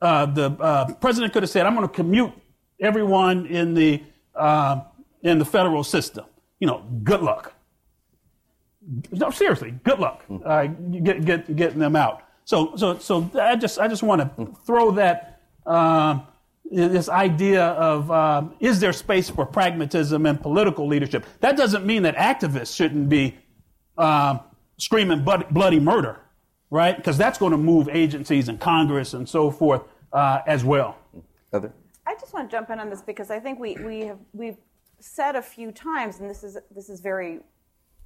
uh, 0.00 0.26
the 0.26 0.50
uh, 0.60 0.94
president 0.94 1.32
could 1.32 1.42
have 1.42 1.50
said, 1.50 1.66
"I'm 1.66 1.74
going 1.74 1.88
to 1.88 1.92
commute 1.92 2.32
everyone 2.80 3.46
in 3.46 3.74
the 3.74 4.02
uh, 4.34 4.82
in 5.22 5.38
the 5.38 5.44
federal 5.44 5.82
system." 5.82 6.26
You 6.60 6.66
know, 6.66 6.84
good 7.02 7.22
luck. 7.22 7.54
No, 9.10 9.30
seriously, 9.30 9.72
good 9.82 9.98
luck. 9.98 10.24
Uh, 10.44 10.66
get, 10.66 11.24
get, 11.24 11.56
getting 11.56 11.78
them 11.78 11.96
out. 11.96 12.22
So, 12.44 12.76
so, 12.76 12.98
so 12.98 13.30
I 13.40 13.56
just 13.56 13.78
I 13.78 13.88
just 13.88 14.02
want 14.02 14.36
to 14.36 14.54
throw 14.66 14.90
that 14.92 15.40
um, 15.64 16.26
this 16.70 17.08
idea 17.08 17.64
of 17.64 18.52
is 18.60 18.80
there 18.80 18.92
space 18.92 19.30
for 19.30 19.46
pragmatism 19.46 20.26
and 20.26 20.40
political 20.40 20.86
leadership? 20.86 21.24
That 21.40 21.56
doesn't 21.56 21.86
mean 21.86 22.02
that 22.02 22.16
activists 22.16 22.76
shouldn't 22.76 23.08
be 23.08 23.36
um, 23.96 24.40
screaming 24.76 25.24
bloody 25.24 25.80
murder, 25.80 26.20
right? 26.70 26.96
Because 26.96 27.18
that's 27.18 27.38
going 27.38 27.52
to 27.52 27.58
move 27.58 27.88
agencies 27.88 28.48
and 28.48 28.60
Congress 28.60 29.14
and 29.14 29.28
so 29.28 29.50
forth 29.50 29.82
uh, 30.12 30.40
as 30.46 30.64
well. 30.64 30.98
Heather? 31.52 31.72
I 32.06 32.14
just 32.14 32.34
want 32.34 32.50
to 32.50 32.56
jump 32.56 32.70
in 32.70 32.78
on 32.78 32.90
this 32.90 33.02
because 33.02 33.30
I 33.30 33.40
think 33.40 33.58
we, 33.58 33.76
we 33.76 34.00
have 34.00 34.18
we've 34.32 34.58
said 35.00 35.36
a 35.36 35.42
few 35.42 35.72
times, 35.72 36.20
and 36.20 36.28
this 36.28 36.44
is 36.44 36.58
this 36.74 36.88
is 36.88 37.00
very 37.00 37.40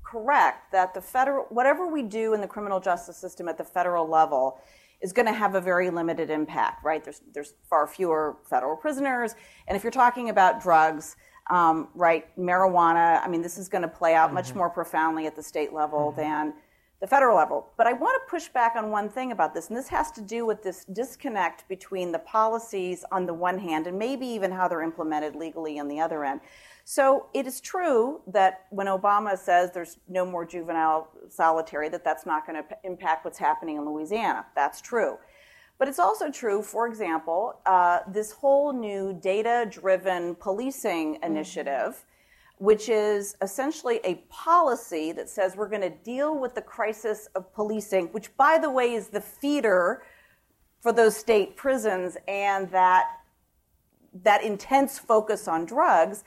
correct, 0.05 0.73
that 0.73 0.95
the 0.95 1.01
federal 1.01 1.47
whatever 1.51 1.87
we 1.87 2.03
do 2.03 2.35
in 2.35 2.41
the 2.41 2.47
criminal 2.47 2.81
justice 2.81 3.17
system 3.17 3.49
at 3.49 3.59
the 3.59 3.65
federal 3.65 4.09
level 4.09 4.61
is 5.01 5.13
going 5.13 5.27
to 5.27 5.33
have 5.33 5.55
a 5.55 5.61
very 5.61 5.91
limited 5.91 6.31
impact, 6.31 6.85
right? 6.85 7.03
There's 7.03 7.23
there's 7.33 7.55
far 7.69 7.87
fewer 7.87 8.37
federal 8.49 8.77
prisoners, 8.77 9.35
and 9.67 9.77
if 9.77 9.83
you're 9.83 9.91
talking 9.91 10.29
about 10.29 10.63
drugs, 10.63 11.17
um, 11.51 11.89
right, 11.95 12.27
marijuana, 12.39 13.23
I 13.25 13.29
mean, 13.29 13.43
this 13.43 13.59
is 13.59 13.69
going 13.69 13.83
to 13.83 13.89
play 13.89 14.15
out 14.15 14.27
mm-hmm. 14.27 14.35
much 14.35 14.55
more 14.55 14.69
profoundly 14.71 15.27
at 15.27 15.37
the 15.37 15.43
state 15.43 15.73
level 15.73 16.13
mm-hmm. 16.13 16.21
than 16.21 16.55
the 17.01 17.07
federal 17.07 17.37
level. 17.37 17.69
But 17.77 17.87
I 17.87 17.93
want 17.93 18.21
to 18.21 18.31
push 18.31 18.49
back 18.49 18.75
on 18.77 18.91
one 18.91 19.09
thing 19.09 19.31
about 19.31 19.55
this, 19.55 19.69
and 19.69 19.77
this 19.77 19.89
has 19.89 20.11
to 20.13 20.21
do 20.21 20.45
with 20.45 20.63
this 20.63 20.85
disconnect 20.87 21.69
between 21.69 22.11
the 22.11 22.19
policies 22.19 23.05
on 23.13 23.25
the 23.25 23.35
one 23.35 23.59
hand 23.59 23.87
and 23.87 23.99
maybe 23.99 24.27
even 24.27 24.51
how 24.51 24.67
they're 24.67 24.83
implemented 24.83 25.37
legally 25.37 25.79
on 25.79 25.89
the 25.89 26.01
other 26.01 26.25
end. 26.25 26.41
So 26.85 27.27
it 27.35 27.47
is 27.47 27.61
true 27.61 28.23
that 28.29 28.65
when 28.71 28.87
Obama 28.87 29.39
says 29.39 29.71
there's 29.73 29.99
no 30.09 30.25
more 30.25 30.45
juvenile 30.45 31.09
solitary, 31.29 31.89
that 31.91 32.03
that's 32.03 32.27
not 32.27 32.47
going 32.47 32.63
to 32.63 32.69
impact 32.83 33.25
what's 33.25 33.39
happening 33.39 33.77
in 33.77 33.85
Louisiana. 33.85 34.47
That's 34.57 34.81
true. 34.81 35.19
But 35.79 35.89
it's 35.89 35.99
also 35.99 36.31
true, 36.31 36.63
for 36.63 36.87
example, 36.87 37.61
uh, 37.65 38.01
this 38.09 38.33
whole 38.33 38.73
new 38.73 39.19
data 39.23 39.67
driven 39.71 40.35
policing 40.35 41.15
mm-hmm. 41.15 41.25
initiative 41.25 42.05
which 42.59 42.89
is 42.89 43.37
essentially 43.41 44.01
a 44.05 44.17
policy 44.29 45.13
that 45.13 45.29
says 45.29 45.57
we're 45.57 45.69
going 45.69 45.81
to 45.81 45.91
deal 45.91 46.39
with 46.39 46.55
the 46.55 46.63
crisis 46.63 47.29
of 47.35 47.53
policing, 47.55 48.07
which, 48.07 48.37
by 48.37 48.59
the 48.59 48.69
way, 48.69 48.95
is 48.95 49.09
the 49.09 49.21
feeder 49.21 50.03
for 50.81 50.93
those 50.93 51.17
state 51.17 51.57
prisons 51.57 52.17
and 52.27 52.71
that 52.71 53.07
that 54.23 54.43
intense 54.43 54.99
focus 54.99 55.47
on 55.47 55.65
drugs 55.65 56.25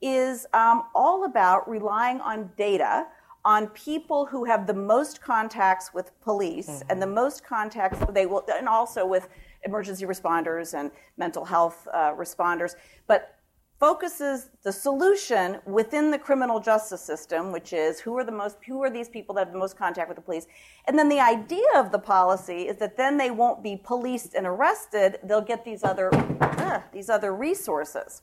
is 0.00 0.46
um, 0.54 0.84
all 0.94 1.24
about 1.24 1.68
relying 1.68 2.20
on 2.20 2.50
data 2.56 3.06
on 3.44 3.68
people 3.68 4.26
who 4.26 4.44
have 4.44 4.66
the 4.66 4.74
most 4.74 5.20
contacts 5.20 5.92
with 5.92 6.18
police 6.22 6.68
mm-hmm. 6.68 6.90
and 6.90 7.02
the 7.02 7.06
most 7.06 7.44
contacts 7.44 7.98
they 8.12 8.26
will 8.26 8.44
and 8.56 8.68
also 8.68 9.06
with 9.06 9.28
emergency 9.64 10.06
responders 10.06 10.78
and 10.78 10.90
mental 11.16 11.44
health 11.44 11.86
uh, 11.92 12.12
responders 12.12 12.74
but 13.06 13.34
focuses 13.80 14.50
the 14.62 14.72
solution 14.72 15.58
within 15.66 16.10
the 16.10 16.18
criminal 16.18 16.60
justice 16.60 17.02
system, 17.02 17.52
which 17.52 17.72
is 17.72 18.00
who 18.00 18.16
are 18.16 18.24
the 18.24 18.32
most 18.32 18.56
who 18.66 18.82
are 18.82 18.90
these 18.90 19.08
people 19.08 19.34
that 19.34 19.46
have 19.46 19.52
the 19.52 19.58
most 19.58 19.76
contact 19.76 20.08
with 20.08 20.16
the 20.16 20.22
police. 20.22 20.46
And 20.86 20.98
then 20.98 21.08
the 21.08 21.20
idea 21.20 21.66
of 21.76 21.92
the 21.92 21.98
policy 21.98 22.68
is 22.68 22.76
that 22.78 22.96
then 22.96 23.18
they 23.18 23.30
won't 23.30 23.62
be 23.62 23.76
policed 23.76 24.34
and 24.34 24.46
arrested, 24.46 25.18
they'll 25.24 25.40
get 25.40 25.64
these 25.64 25.84
other 25.84 26.08
uh, 26.40 26.80
these 26.92 27.10
other 27.10 27.34
resources. 27.34 28.22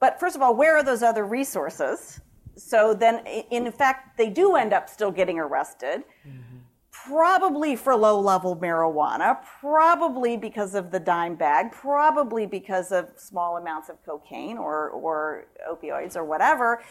But 0.00 0.18
first 0.18 0.36
of 0.36 0.42
all, 0.42 0.56
where 0.56 0.76
are 0.76 0.82
those 0.82 1.02
other 1.02 1.24
resources? 1.24 2.20
So 2.56 2.94
then 2.94 3.26
in 3.26 3.70
fact 3.72 4.16
they 4.16 4.30
do 4.30 4.56
end 4.56 4.72
up 4.72 4.88
still 4.88 5.10
getting 5.10 5.38
arrested. 5.38 6.04
Mm-hmm 6.26 6.54
probably 7.06 7.76
for 7.76 7.94
low 7.94 8.18
level 8.18 8.56
marijuana, 8.56 9.36
probably 9.60 10.36
because 10.36 10.74
of 10.74 10.90
the 10.90 11.00
dime 11.00 11.34
bag, 11.34 11.70
probably 11.72 12.46
because 12.46 12.92
of 12.92 13.08
small 13.16 13.56
amounts 13.56 13.88
of 13.88 14.02
cocaine 14.06 14.56
or, 14.56 14.90
or 14.90 15.44
opioids 15.68 16.16
or 16.16 16.24
whatever. 16.24 16.82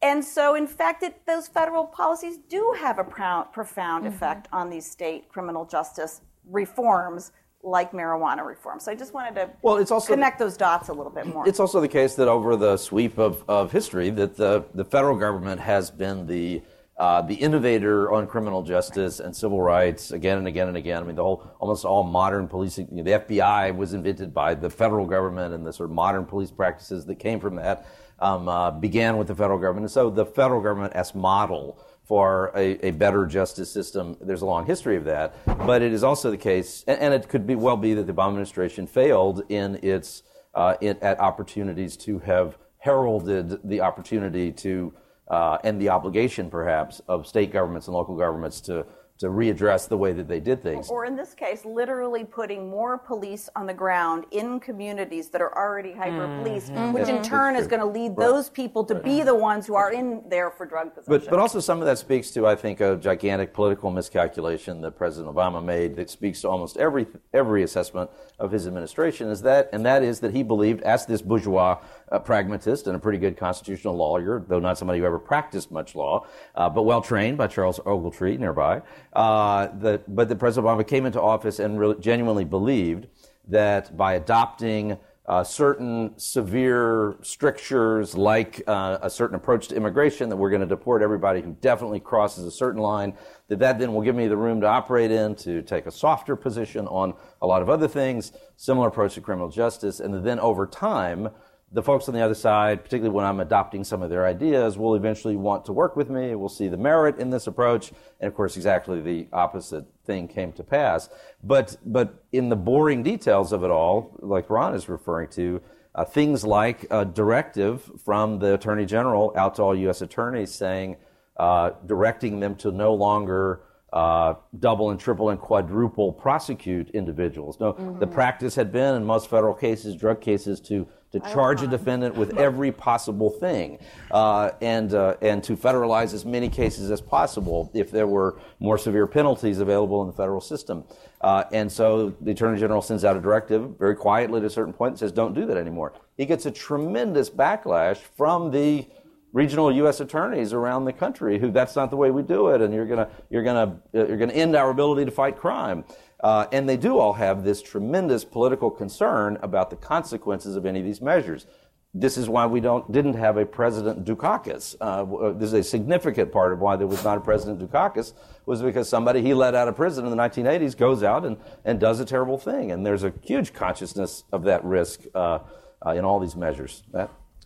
And 0.00 0.24
so, 0.24 0.54
in 0.54 0.66
fact, 0.66 1.02
it, 1.02 1.26
those 1.26 1.48
federal 1.48 1.86
policies 1.86 2.38
do 2.48 2.74
have 2.78 2.98
a 2.98 3.04
profound 3.04 4.04
mm-hmm. 4.04 4.06
effect 4.06 4.48
on 4.52 4.70
these 4.70 4.88
state 4.88 5.28
criminal 5.28 5.64
justice 5.64 6.20
reforms 6.48 7.32
like 7.62 7.92
marijuana 7.92 8.44
reform. 8.44 8.80
So 8.80 8.90
I 8.90 8.94
just 8.94 9.14
wanted 9.14 9.34
to 9.36 9.50
well, 9.62 9.76
it's 9.76 9.90
also, 9.90 10.12
connect 10.12 10.38
those 10.38 10.56
dots 10.56 10.88
a 10.88 10.92
little 10.92 11.12
bit 11.12 11.26
more. 11.26 11.46
It's 11.48 11.60
also 11.60 11.80
the 11.80 11.88
case 11.88 12.14
that 12.16 12.28
over 12.28 12.56
the 12.56 12.76
sweep 12.76 13.18
of, 13.18 13.44
of 13.48 13.70
history 13.70 14.10
that 14.10 14.36
the, 14.36 14.64
the 14.74 14.84
federal 14.84 15.16
government 15.16 15.60
has 15.60 15.90
been 15.90 16.26
the 16.26 16.62
uh, 16.98 17.22
the 17.22 17.34
innovator 17.34 18.12
on 18.12 18.26
criminal 18.26 18.62
justice 18.62 19.18
and 19.18 19.34
civil 19.34 19.60
rights 19.60 20.12
again 20.12 20.38
and 20.38 20.46
again 20.46 20.68
and 20.68 20.76
again. 20.76 21.02
I 21.02 21.06
mean, 21.06 21.16
the 21.16 21.22
whole, 21.22 21.50
almost 21.58 21.84
all 21.84 22.04
modern 22.04 22.46
policing, 22.46 22.88
you 22.92 23.02
know, 23.02 23.02
the 23.02 23.24
FBI 23.24 23.74
was 23.74 23.94
invented 23.94 24.32
by 24.34 24.54
the 24.54 24.68
federal 24.68 25.06
government 25.06 25.54
and 25.54 25.66
the 25.66 25.72
sort 25.72 25.88
of 25.88 25.94
modern 25.94 26.26
police 26.26 26.50
practices 26.50 27.06
that 27.06 27.16
came 27.16 27.40
from 27.40 27.56
that 27.56 27.86
um, 28.20 28.46
uh, 28.46 28.70
began 28.70 29.16
with 29.16 29.26
the 29.26 29.34
federal 29.34 29.58
government. 29.58 29.84
And 29.84 29.90
so 29.90 30.10
the 30.10 30.26
federal 30.26 30.60
government 30.60 30.92
as 30.92 31.14
model 31.14 31.78
for 32.04 32.52
a, 32.54 32.86
a, 32.86 32.90
better 32.90 33.26
justice 33.26 33.70
system, 33.70 34.16
there's 34.20 34.42
a 34.42 34.46
long 34.46 34.66
history 34.66 34.96
of 34.96 35.04
that. 35.04 35.34
But 35.46 35.82
it 35.82 35.92
is 35.92 36.02
also 36.02 36.30
the 36.30 36.36
case, 36.36 36.84
and, 36.86 37.00
and 37.00 37.14
it 37.14 37.28
could 37.28 37.46
be 37.46 37.54
well 37.54 37.76
be 37.76 37.94
that 37.94 38.06
the 38.06 38.12
Obama 38.12 38.28
administration 38.28 38.86
failed 38.86 39.42
in 39.48 39.78
its, 39.82 40.22
uh, 40.54 40.74
in, 40.80 40.98
at 41.00 41.20
opportunities 41.20 41.96
to 41.98 42.18
have 42.20 42.58
heralded 42.78 43.58
the 43.62 43.80
opportunity 43.80 44.50
to 44.50 44.92
uh, 45.28 45.56
and 45.64 45.80
the 45.80 45.88
obligation, 45.88 46.50
perhaps, 46.50 47.00
of 47.08 47.26
state 47.26 47.52
governments 47.52 47.86
and 47.86 47.94
local 47.94 48.16
governments 48.16 48.60
to 48.60 48.84
to 49.22 49.28
readdress 49.28 49.88
the 49.88 49.96
way 49.96 50.12
that 50.12 50.26
they 50.28 50.40
did 50.40 50.62
things. 50.62 50.90
Or 50.90 51.04
in 51.06 51.16
this 51.16 51.32
case, 51.32 51.64
literally 51.64 52.24
putting 52.24 52.68
more 52.68 52.98
police 52.98 53.48
on 53.56 53.66
the 53.66 53.72
ground 53.74 54.24
in 54.32 54.58
communities 54.60 55.30
that 55.30 55.40
are 55.40 55.56
already 55.56 55.92
hyper 55.92 56.26
policed, 56.42 56.72
Mhm. 56.72 56.92
which 56.92 57.08
in 57.08 57.22
turn 57.22 57.54
is 57.56 57.66
going 57.68 57.80
to 57.80 57.86
lead 57.86 58.12
Right. 58.16 58.26
those 58.26 58.50
people 58.50 58.84
to 58.84 58.96
be 58.96 59.22
the 59.22 59.34
ones 59.34 59.66
who 59.66 59.74
are 59.76 59.92
in 59.92 60.24
there 60.28 60.50
for 60.50 60.66
drug 60.66 60.92
possession. 60.94 61.20
But, 61.20 61.30
but 61.30 61.38
also 61.38 61.60
some 61.60 61.78
of 61.78 61.86
that 61.86 61.98
speaks 61.98 62.30
to, 62.32 62.46
I 62.46 62.56
think, 62.56 62.80
a 62.80 62.96
gigantic 62.96 63.54
political 63.54 63.90
miscalculation 63.92 64.80
that 64.82 64.96
President 64.96 65.32
Obama 65.34 65.64
made 65.64 65.94
that 65.96 66.10
speaks 66.10 66.40
to 66.42 66.48
almost 66.48 66.76
every 66.76 67.06
every 67.32 67.62
assessment 67.62 68.10
of 68.38 68.50
his 68.50 68.66
administration 68.66 69.28
is 69.28 69.42
that, 69.42 69.68
and 69.72 69.86
that 69.86 70.02
is 70.02 70.20
that 70.20 70.32
he 70.32 70.42
believed, 70.42 70.82
as 70.82 71.06
this 71.06 71.22
bourgeois 71.22 71.78
uh, 72.10 72.18
pragmatist 72.18 72.86
and 72.86 72.96
a 72.96 72.98
pretty 72.98 73.18
good 73.18 73.36
constitutional 73.36 73.96
lawyer, 73.96 74.44
though 74.48 74.58
not 74.58 74.78
somebody 74.78 74.98
who 74.98 75.04
ever 75.04 75.18
practiced 75.18 75.70
much 75.70 75.94
law, 75.94 76.26
uh, 76.54 76.68
but 76.68 76.82
well 76.82 77.02
trained 77.02 77.38
by 77.38 77.46
Charles 77.46 77.78
Ogletree 77.80 78.38
nearby, 78.38 78.82
uh, 79.12 79.68
that, 79.78 80.14
but 80.14 80.28
that 80.28 80.36
President 80.36 80.66
Obama 80.66 80.86
came 80.86 81.06
into 81.06 81.20
office 81.20 81.58
and 81.58 81.78
really 81.78 81.98
genuinely 82.00 82.44
believed 82.44 83.06
that 83.48 83.96
by 83.96 84.14
adopting 84.14 84.98
uh, 85.26 85.44
certain 85.44 86.12
severe 86.18 87.16
strictures, 87.22 88.16
like 88.16 88.60
uh, 88.66 88.98
a 89.02 89.08
certain 89.08 89.36
approach 89.36 89.68
to 89.68 89.76
immigration, 89.76 90.28
that 90.28 90.36
we're 90.36 90.50
going 90.50 90.60
to 90.60 90.66
deport 90.66 91.00
everybody 91.00 91.40
who 91.40 91.56
definitely 91.60 92.00
crosses 92.00 92.44
a 92.44 92.50
certain 92.50 92.80
line, 92.80 93.14
that 93.46 93.60
that 93.60 93.78
then 93.78 93.94
will 93.94 94.02
give 94.02 94.16
me 94.16 94.26
the 94.26 94.36
room 94.36 94.60
to 94.60 94.66
operate 94.66 95.12
in, 95.12 95.34
to 95.36 95.62
take 95.62 95.86
a 95.86 95.92
softer 95.92 96.34
position 96.34 96.88
on 96.88 97.14
a 97.40 97.46
lot 97.46 97.62
of 97.62 97.70
other 97.70 97.86
things, 97.86 98.32
similar 98.56 98.88
approach 98.88 99.14
to 99.14 99.20
criminal 99.20 99.48
justice, 99.48 100.00
and 100.00 100.24
then 100.26 100.40
over 100.40 100.66
time, 100.66 101.28
the 101.72 101.82
folks 101.82 102.08
on 102.08 102.14
the 102.14 102.20
other 102.20 102.34
side, 102.34 102.84
particularly 102.84 103.14
when 103.14 103.24
I'm 103.24 103.40
adopting 103.40 103.82
some 103.82 104.02
of 104.02 104.10
their 104.10 104.26
ideas, 104.26 104.76
will 104.76 104.94
eventually 104.94 105.36
want 105.36 105.64
to 105.66 105.72
work 105.72 105.96
with 105.96 106.10
me. 106.10 106.34
Will 106.34 106.48
see 106.48 106.68
the 106.68 106.76
merit 106.76 107.18
in 107.18 107.30
this 107.30 107.46
approach, 107.46 107.92
and 108.20 108.28
of 108.28 108.34
course, 108.34 108.56
exactly 108.56 109.00
the 109.00 109.26
opposite 109.32 109.86
thing 110.04 110.28
came 110.28 110.52
to 110.52 110.62
pass. 110.62 111.08
But 111.42 111.76
but 111.84 112.22
in 112.32 112.48
the 112.50 112.56
boring 112.56 113.02
details 113.02 113.52
of 113.52 113.64
it 113.64 113.70
all, 113.70 114.16
like 114.20 114.50
Ron 114.50 114.74
is 114.74 114.88
referring 114.88 115.28
to, 115.30 115.62
uh, 115.94 116.04
things 116.04 116.44
like 116.44 116.86
a 116.90 117.04
directive 117.04 117.90
from 118.04 118.38
the 118.38 118.54
Attorney 118.54 118.86
General 118.86 119.32
out 119.36 119.54
to 119.56 119.62
all 119.62 119.74
U.S. 119.74 120.02
attorneys 120.02 120.52
saying, 120.52 120.96
uh, 121.38 121.70
directing 121.86 122.40
them 122.40 122.54
to 122.56 122.70
no 122.70 122.94
longer 122.94 123.62
uh, 123.92 124.34
double 124.58 124.90
and 124.90 124.98
triple 124.98 125.28
and 125.28 125.38
quadruple 125.38 126.12
prosecute 126.12 126.88
individuals. 126.90 127.60
No, 127.60 127.72
the 127.98 128.06
practice 128.06 128.54
had 128.54 128.72
been 128.72 128.94
in 128.94 129.04
most 129.04 129.28
federal 129.28 129.54
cases, 129.54 129.96
drug 129.96 130.20
cases, 130.20 130.60
to 130.60 130.88
to 131.12 131.20
charge 131.20 131.62
a 131.62 131.66
defendant 131.66 132.14
with 132.14 132.38
every 132.38 132.72
possible 132.72 133.30
thing, 133.30 133.78
uh, 134.10 134.50
and 134.60 134.94
uh, 134.94 135.14
and 135.20 135.44
to 135.44 135.56
federalize 135.56 136.14
as 136.14 136.24
many 136.24 136.48
cases 136.48 136.90
as 136.90 137.00
possible 137.00 137.70
if 137.74 137.90
there 137.90 138.06
were 138.06 138.38
more 138.60 138.78
severe 138.78 139.06
penalties 139.06 139.58
available 139.58 140.00
in 140.00 140.06
the 140.06 140.12
federal 140.12 140.40
system. 140.40 140.84
Uh, 141.20 141.44
and 141.52 141.70
so 141.70 142.14
the 142.22 142.30
attorney 142.32 142.58
general 142.58 142.82
sends 142.82 143.04
out 143.04 143.16
a 143.16 143.20
directive 143.20 143.78
very 143.78 143.94
quietly 143.94 144.40
at 144.40 144.46
a 144.46 144.50
certain 144.50 144.72
point 144.72 144.92
and 144.92 144.98
says, 144.98 145.12
"Don't 145.12 145.34
do 145.34 145.46
that 145.46 145.56
anymore." 145.56 145.92
He 146.16 146.26
gets 146.26 146.46
a 146.46 146.50
tremendous 146.50 147.28
backlash 147.28 147.98
from 147.98 148.50
the 148.50 148.86
regional 149.32 149.72
U.S. 149.72 150.00
attorneys 150.00 150.52
around 150.52 150.84
the 150.84 150.92
country 150.92 151.38
who 151.38 151.50
that's 151.50 151.74
not 151.74 151.90
the 151.90 151.96
way 151.96 152.10
we 152.10 152.22
do 152.22 152.48
it, 152.48 152.60
and 152.60 152.72
you're 152.72 152.86
gonna 152.86 153.08
you're 153.30 153.42
gonna 153.42 153.80
uh, 153.94 154.06
you're 154.06 154.18
gonna 154.18 154.32
end 154.32 154.56
our 154.56 154.70
ability 154.70 155.04
to 155.04 155.10
fight 155.10 155.36
crime. 155.36 155.84
Uh, 156.22 156.46
and 156.52 156.68
they 156.68 156.76
do 156.76 156.98
all 156.98 157.14
have 157.14 157.42
this 157.42 157.60
tremendous 157.60 158.24
political 158.24 158.70
concern 158.70 159.38
about 159.42 159.70
the 159.70 159.76
consequences 159.76 160.54
of 160.54 160.64
any 160.64 160.78
of 160.78 160.84
these 160.84 161.00
measures. 161.00 161.46
This 161.94 162.16
is 162.16 162.26
why 162.26 162.46
we 162.46 162.60
don't 162.60 162.90
didn't 162.90 163.14
have 163.14 163.36
a 163.36 163.44
President 163.44 164.04
Dukakis. 164.06 164.76
Uh, 164.80 165.32
this 165.38 165.48
is 165.48 165.52
a 165.52 165.62
significant 165.62 166.32
part 166.32 166.52
of 166.52 166.60
why 166.60 166.76
there 166.76 166.86
was 166.86 167.04
not 167.04 167.18
a 167.18 167.20
President 167.20 167.60
Dukakis 167.60 168.14
was 168.46 168.62
because 168.62 168.88
somebody 168.88 169.20
he 169.20 169.34
let 169.34 169.54
out 169.54 169.68
of 169.68 169.76
prison 169.76 170.06
in 170.06 170.10
the 170.10 170.16
1980s 170.16 170.76
goes 170.76 171.02
out 171.02 171.24
and, 171.26 171.36
and 171.64 171.78
does 171.78 172.00
a 172.00 172.04
terrible 172.04 172.38
thing, 172.38 172.72
and 172.72 172.86
there's 172.86 173.04
a 173.04 173.12
huge 173.22 173.52
consciousness 173.52 174.24
of 174.32 174.44
that 174.44 174.64
risk 174.64 175.00
uh, 175.14 175.40
uh, 175.84 175.90
in 175.90 176.04
all 176.04 176.18
these 176.18 176.34
measures. 176.34 176.82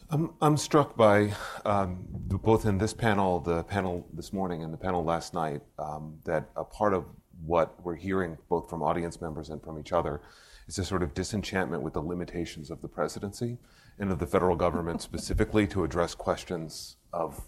I'm, 0.08 0.34
I'm 0.40 0.56
struck 0.56 0.96
by 0.96 1.32
um, 1.64 2.04
both 2.08 2.64
in 2.64 2.78
this 2.78 2.94
panel, 2.94 3.40
the 3.40 3.64
panel 3.64 4.06
this 4.12 4.32
morning, 4.32 4.62
and 4.62 4.72
the 4.72 4.78
panel 4.78 5.02
last 5.02 5.34
night, 5.34 5.62
um, 5.80 6.18
that 6.24 6.48
a 6.54 6.62
part 6.62 6.94
of 6.94 7.04
what 7.44 7.82
we're 7.84 7.96
hearing, 7.96 8.38
both 8.48 8.70
from 8.70 8.82
audience 8.82 9.20
members 9.20 9.50
and 9.50 9.62
from 9.62 9.78
each 9.78 9.92
other, 9.92 10.20
is 10.66 10.78
a 10.78 10.84
sort 10.84 11.02
of 11.02 11.14
disenchantment 11.14 11.82
with 11.82 11.94
the 11.94 12.00
limitations 12.00 12.70
of 12.70 12.80
the 12.82 12.88
presidency 12.88 13.58
and 13.98 14.10
of 14.10 14.18
the 14.18 14.26
federal 14.26 14.56
government 14.56 15.02
specifically 15.10 15.66
to 15.66 15.84
address 15.84 16.14
questions 16.14 16.96
of 17.12 17.40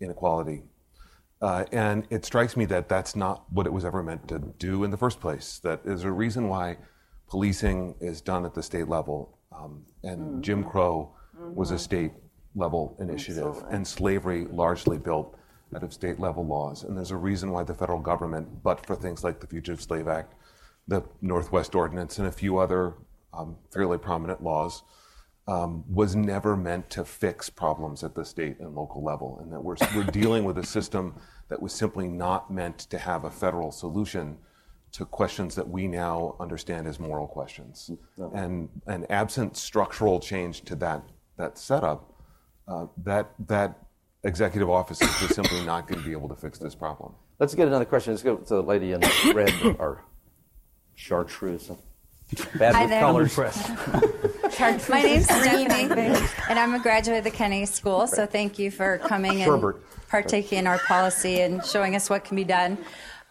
inequality. 0.00 0.62
Uh, 1.40 1.64
and 1.72 2.06
it 2.10 2.24
strikes 2.24 2.56
me 2.56 2.64
that 2.64 2.88
that's 2.88 3.14
not 3.14 3.44
what 3.52 3.66
it 3.66 3.72
was 3.72 3.84
ever 3.84 4.02
meant 4.02 4.26
to 4.26 4.38
do 4.58 4.82
in 4.82 4.90
the 4.90 4.96
first 4.96 5.20
place. 5.20 5.60
That 5.62 5.84
there's 5.84 6.04
a 6.04 6.10
reason 6.10 6.48
why 6.48 6.78
policing 7.28 7.94
is 8.00 8.20
done 8.20 8.44
at 8.44 8.54
the 8.54 8.62
state 8.62 8.88
level, 8.88 9.38
um, 9.52 9.84
and 10.02 10.42
Jim 10.42 10.64
Crow 10.64 11.14
was 11.54 11.70
a 11.70 11.78
state 11.78 12.12
level 12.56 12.96
initiative, 12.98 13.62
and 13.70 13.86
slavery 13.86 14.46
largely 14.50 14.98
built 14.98 15.36
out 15.74 15.82
of 15.82 15.92
state 15.92 16.18
level 16.18 16.46
laws. 16.46 16.84
And 16.84 16.96
there's 16.96 17.10
a 17.10 17.16
reason 17.16 17.50
why 17.50 17.62
the 17.62 17.74
federal 17.74 18.00
government, 18.00 18.62
but 18.62 18.84
for 18.86 18.96
things 18.96 19.24
like 19.24 19.40
the 19.40 19.46
Fugitive 19.46 19.80
Slave 19.80 20.08
Act, 20.08 20.34
the 20.86 21.02
Northwest 21.20 21.74
Ordinance, 21.74 22.18
and 22.18 22.26
a 22.26 22.32
few 22.32 22.58
other 22.58 22.94
um, 23.34 23.56
fairly 23.72 23.98
prominent 23.98 24.42
laws, 24.42 24.82
um, 25.46 25.84
was 25.88 26.14
never 26.14 26.56
meant 26.56 26.90
to 26.90 27.04
fix 27.04 27.48
problems 27.48 28.04
at 28.04 28.14
the 28.14 28.24
state 28.24 28.58
and 28.60 28.74
local 28.74 29.02
level. 29.02 29.38
And 29.42 29.52
that 29.52 29.62
we're, 29.62 29.76
we're 29.94 30.04
dealing 30.04 30.44
with 30.44 30.58
a 30.58 30.64
system 30.66 31.14
that 31.48 31.60
was 31.60 31.72
simply 31.72 32.06
not 32.06 32.50
meant 32.50 32.78
to 32.78 32.98
have 32.98 33.24
a 33.24 33.30
federal 33.30 33.72
solution 33.72 34.36
to 34.92 35.04
questions 35.04 35.54
that 35.54 35.68
we 35.68 35.86
now 35.86 36.36
understand 36.40 36.86
as 36.86 36.98
moral 36.98 37.26
questions. 37.26 37.90
And, 38.34 38.68
and 38.86 39.10
absent 39.10 39.56
structural 39.56 40.20
change 40.20 40.62
to 40.62 40.76
that, 40.76 41.02
that 41.36 41.58
setup, 41.58 42.14
uh, 42.66 42.86
that, 43.04 43.30
that 43.46 43.87
executive 44.28 44.70
office 44.70 45.00
is 45.02 45.18
just 45.18 45.34
simply 45.34 45.64
not 45.64 45.88
going 45.88 46.00
to 46.00 46.06
be 46.06 46.12
able 46.12 46.28
to 46.28 46.36
fix 46.36 46.58
this 46.58 46.74
problem. 46.74 47.14
Let's 47.40 47.54
get 47.54 47.66
another 47.66 47.84
question. 47.84 48.12
Let's 48.12 48.22
go 48.22 48.36
to 48.36 48.54
the 48.54 48.62
lady 48.62 48.92
in 48.92 49.00
red 49.34 49.52
or 49.78 50.04
chartreuse. 50.94 51.70
Bad 52.58 52.74
Hi 52.74 52.82
with 52.82 52.90
there. 52.90 53.00
colors. 53.00 53.38
My 54.88 55.02
name's 55.02 55.24
Stephanie, 55.24 55.66
and 56.50 56.58
I'm 56.58 56.74
a 56.74 56.78
graduate 56.78 57.18
of 57.18 57.24
the 57.24 57.30
Kennedy 57.30 57.64
School. 57.64 58.06
So 58.06 58.26
thank 58.26 58.58
you 58.58 58.70
for 58.70 58.98
coming 58.98 59.42
and 59.42 59.50
Sherbert. 59.50 59.80
partaking 60.08 60.58
in 60.58 60.66
our 60.66 60.78
policy 60.78 61.40
and 61.40 61.64
showing 61.64 61.96
us 61.96 62.10
what 62.10 62.24
can 62.24 62.36
be 62.36 62.44
done. 62.44 62.76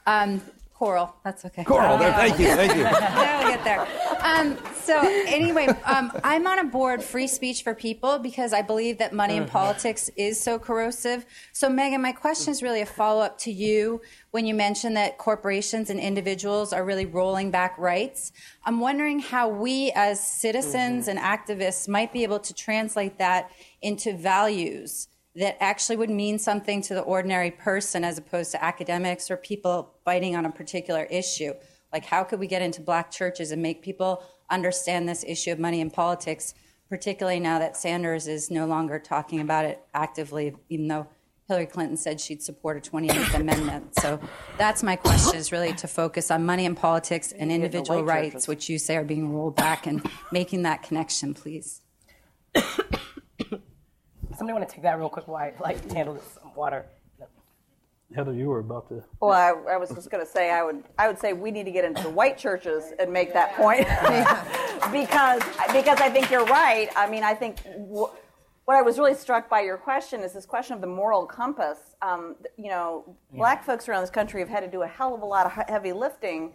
Um, 0.07 0.41
Coral, 0.73 1.15
that's 1.23 1.45
okay. 1.45 1.63
Coral, 1.63 1.97
there, 1.97 2.13
thank 2.13 2.39
you, 2.39 2.47
thank 2.47 2.75
you. 2.75 2.83
now 2.83 3.39
we'll 3.39 3.49
get 3.49 3.63
there. 3.63 3.87
Um, 4.27 4.57
so 4.73 4.99
anyway, 5.25 5.67
um, 5.85 6.11
I'm 6.21 6.47
on 6.47 6.59
a 6.59 6.65
board, 6.65 7.01
Free 7.01 7.27
Speech 7.27 7.63
for 7.63 7.73
People, 7.73 8.19
because 8.19 8.51
I 8.51 8.61
believe 8.61 8.97
that 8.97 9.13
money 9.13 9.37
in 9.37 9.45
politics 9.45 10.09
is 10.17 10.37
so 10.37 10.59
corrosive. 10.59 11.25
So 11.53 11.69
Megan, 11.69 12.01
my 12.01 12.11
question 12.11 12.51
is 12.51 12.61
really 12.61 12.81
a 12.81 12.85
follow 12.85 13.21
up 13.21 13.37
to 13.39 13.53
you 13.53 14.01
when 14.31 14.45
you 14.45 14.53
mentioned 14.53 14.97
that 14.97 15.17
corporations 15.17 15.89
and 15.89 15.97
individuals 15.97 16.73
are 16.73 16.83
really 16.83 17.05
rolling 17.05 17.51
back 17.51 17.77
rights. 17.77 18.33
I'm 18.65 18.81
wondering 18.81 19.19
how 19.19 19.47
we 19.47 19.93
as 19.95 20.21
citizens 20.21 21.07
and 21.07 21.17
activists 21.17 21.87
might 21.87 22.11
be 22.11 22.23
able 22.23 22.39
to 22.39 22.53
translate 22.53 23.17
that 23.19 23.49
into 23.81 24.11
values 24.17 25.07
that 25.35 25.55
actually 25.63 25.95
would 25.95 26.09
mean 26.09 26.37
something 26.37 26.81
to 26.81 26.93
the 26.93 27.01
ordinary 27.01 27.51
person 27.51 28.03
as 28.03 28.17
opposed 28.17 28.51
to 28.51 28.61
academics 28.61 29.31
or 29.31 29.37
people 29.37 29.93
fighting 30.03 30.35
on 30.35 30.45
a 30.45 30.51
particular 30.51 31.03
issue. 31.03 31.53
Like, 31.91 32.05
how 32.05 32.23
could 32.23 32.39
we 32.39 32.47
get 32.47 32.61
into 32.61 32.81
black 32.81 33.11
churches 33.11 33.51
and 33.51 33.61
make 33.61 33.81
people 33.81 34.23
understand 34.49 35.07
this 35.07 35.23
issue 35.25 35.51
of 35.51 35.59
money 35.59 35.81
in 35.81 35.89
politics, 35.89 36.53
particularly 36.89 37.39
now 37.39 37.59
that 37.59 37.77
Sanders 37.77 38.27
is 38.27 38.51
no 38.51 38.65
longer 38.65 38.99
talking 38.99 39.39
about 39.39 39.65
it 39.65 39.81
actively, 39.93 40.55
even 40.69 40.87
though 40.87 41.07
Hillary 41.47 41.65
Clinton 41.65 41.95
said 41.95 42.19
she'd 42.19 42.43
support 42.43 42.75
a 42.77 42.89
28th 42.89 43.33
Amendment. 43.35 43.95
So 43.99 44.19
that's 44.57 44.83
my 44.83 44.97
question 44.97 45.39
is 45.39 45.51
really 45.53 45.71
to 45.73 45.87
focus 45.87 46.29
on 46.29 46.45
money 46.45 46.65
in 46.65 46.75
politics 46.75 47.31
and 47.31 47.51
individual 47.51 47.99
white 47.99 48.05
rights, 48.05 48.33
churches. 48.33 48.47
which 48.49 48.69
you 48.69 48.77
say 48.77 48.97
are 48.97 49.05
being 49.05 49.33
rolled 49.33 49.55
back, 49.55 49.87
and 49.87 50.05
making 50.31 50.63
that 50.63 50.83
connection, 50.83 51.33
please. 51.33 51.81
Somebody 54.37 54.53
want 54.53 54.67
to 54.67 54.75
take 54.75 54.83
that 54.83 54.99
real 54.99 55.09
quick 55.09 55.27
while 55.27 55.37
I 55.37 55.53
like 55.61 55.91
handle 55.91 56.15
this 56.15 56.37
water. 56.55 56.85
Heather, 58.15 58.33
you 58.33 58.47
were 58.47 58.59
about 58.59 58.87
to. 58.89 59.03
Well, 59.19 59.31
I, 59.31 59.73
I 59.73 59.77
was 59.77 59.89
just 59.89 60.09
going 60.09 60.25
to 60.25 60.31
say 60.31 60.49
I 60.49 60.63
would 60.63 60.83
I 60.97 61.07
would 61.07 61.19
say 61.19 61.33
we 61.33 61.51
need 61.51 61.65
to 61.65 61.71
get 61.71 61.83
into 61.83 62.03
the 62.03 62.09
white 62.09 62.37
churches 62.37 62.93
and 62.99 63.11
make 63.11 63.33
that 63.33 63.53
point 63.55 63.79
because 64.91 65.41
because 65.73 65.99
I 65.99 66.09
think 66.09 66.31
you're 66.31 66.45
right. 66.45 66.89
I 66.95 67.09
mean, 67.09 67.23
I 67.23 67.33
think 67.33 67.59
wh- 67.65 68.13
what 68.65 68.75
I 68.75 68.81
was 68.81 68.97
really 68.97 69.13
struck 69.13 69.49
by 69.49 69.61
your 69.61 69.77
question 69.77 70.21
is 70.21 70.33
this 70.33 70.45
question 70.45 70.73
of 70.75 70.81
the 70.81 70.87
moral 70.87 71.25
compass. 71.25 71.79
Um, 72.01 72.35
you 72.57 72.69
know, 72.69 73.17
black 73.33 73.63
folks 73.63 73.89
around 73.89 74.01
this 74.01 74.09
country 74.09 74.39
have 74.39 74.49
had 74.49 74.61
to 74.61 74.69
do 74.69 74.83
a 74.83 74.87
hell 74.87 75.13
of 75.13 75.21
a 75.21 75.25
lot 75.25 75.45
of 75.45 75.51
heavy 75.67 75.91
lifting 75.91 76.53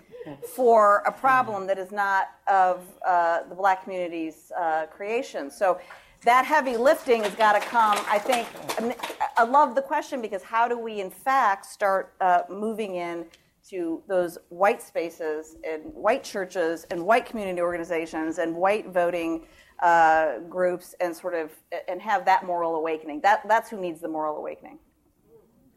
for 0.54 1.02
a 1.06 1.12
problem 1.12 1.66
that 1.66 1.78
is 1.78 1.90
not 1.90 2.28
of 2.48 2.82
uh, 3.06 3.40
the 3.48 3.54
black 3.54 3.82
community's 3.84 4.52
uh, 4.58 4.86
creation. 4.86 5.50
So 5.50 5.80
that 6.24 6.44
heavy 6.44 6.76
lifting 6.76 7.22
has 7.24 7.34
got 7.34 7.52
to 7.52 7.60
come. 7.60 7.98
I 8.08 8.18
think 8.18 8.48
I 9.36 9.44
love 9.44 9.74
the 9.74 9.82
question 9.82 10.22
because 10.22 10.42
how 10.42 10.68
do 10.68 10.78
we, 10.78 11.00
in 11.00 11.10
fact, 11.10 11.66
start 11.66 12.14
uh, 12.20 12.42
moving 12.48 12.96
in 12.96 13.26
to 13.68 14.02
those 14.08 14.38
white 14.48 14.82
spaces 14.82 15.56
and 15.64 15.82
white 15.94 16.24
churches 16.24 16.84
and 16.90 17.04
white 17.04 17.26
community 17.26 17.60
organizations 17.60 18.38
and 18.38 18.54
white 18.54 18.88
voting 18.88 19.46
uh, 19.82 20.38
groups 20.48 20.94
and 21.00 21.14
sort 21.14 21.34
of 21.34 21.50
and 21.88 22.00
have 22.00 22.24
that 22.24 22.44
moral 22.44 22.76
awakening. 22.76 23.20
That 23.20 23.46
that's 23.48 23.70
who 23.70 23.80
needs 23.80 24.00
the 24.00 24.08
moral 24.08 24.36
awakening. 24.36 24.78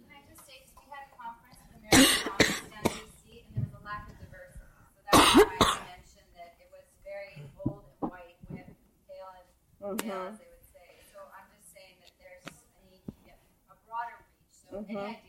Can 0.07 0.15
I 0.15 0.21
just 0.29 0.45
say, 0.45 0.61
we 0.77 0.85
had 0.89 1.09
a 1.09 1.17
conference, 1.17 1.57
American 1.73 2.29
Congress 2.29 2.61
down 2.69 2.85
in 2.85 3.05
DC, 3.05 3.41
and 3.41 3.49
there 3.53 3.63
was 3.65 3.73
a 3.73 3.83
lack 3.85 4.09
of 4.09 4.17
diversity. 4.21 4.61
So 4.93 5.01
that's 5.09 5.35
why 5.35 5.57
I 5.61 5.81
mentioned 5.89 6.29
that 6.37 6.53
it 6.61 6.69
was 6.69 6.85
very 7.01 7.41
old 7.65 7.81
and 8.01 8.11
white 8.11 8.37
with 8.49 8.69
pale 9.09 9.29
and 9.33 9.45
Mm-hmm. 9.86 10.09
pale, 10.09 10.27
as 10.29 10.38
they 10.39 10.45
would 10.49 10.65
say. 10.73 10.88
So 11.13 11.19
I'm 11.29 11.45
just 11.53 11.73
saying 11.73 11.95
that 12.01 12.11
there's 12.19 12.45
a 12.47 12.91
need 12.91 13.01
to 13.05 13.11
get 13.25 13.38
a 13.69 13.75
broader 13.88 14.17
reach. 14.19 14.55
So 14.69 14.77
Mm-hmm. 14.81 14.97
ideas? 14.97 15.21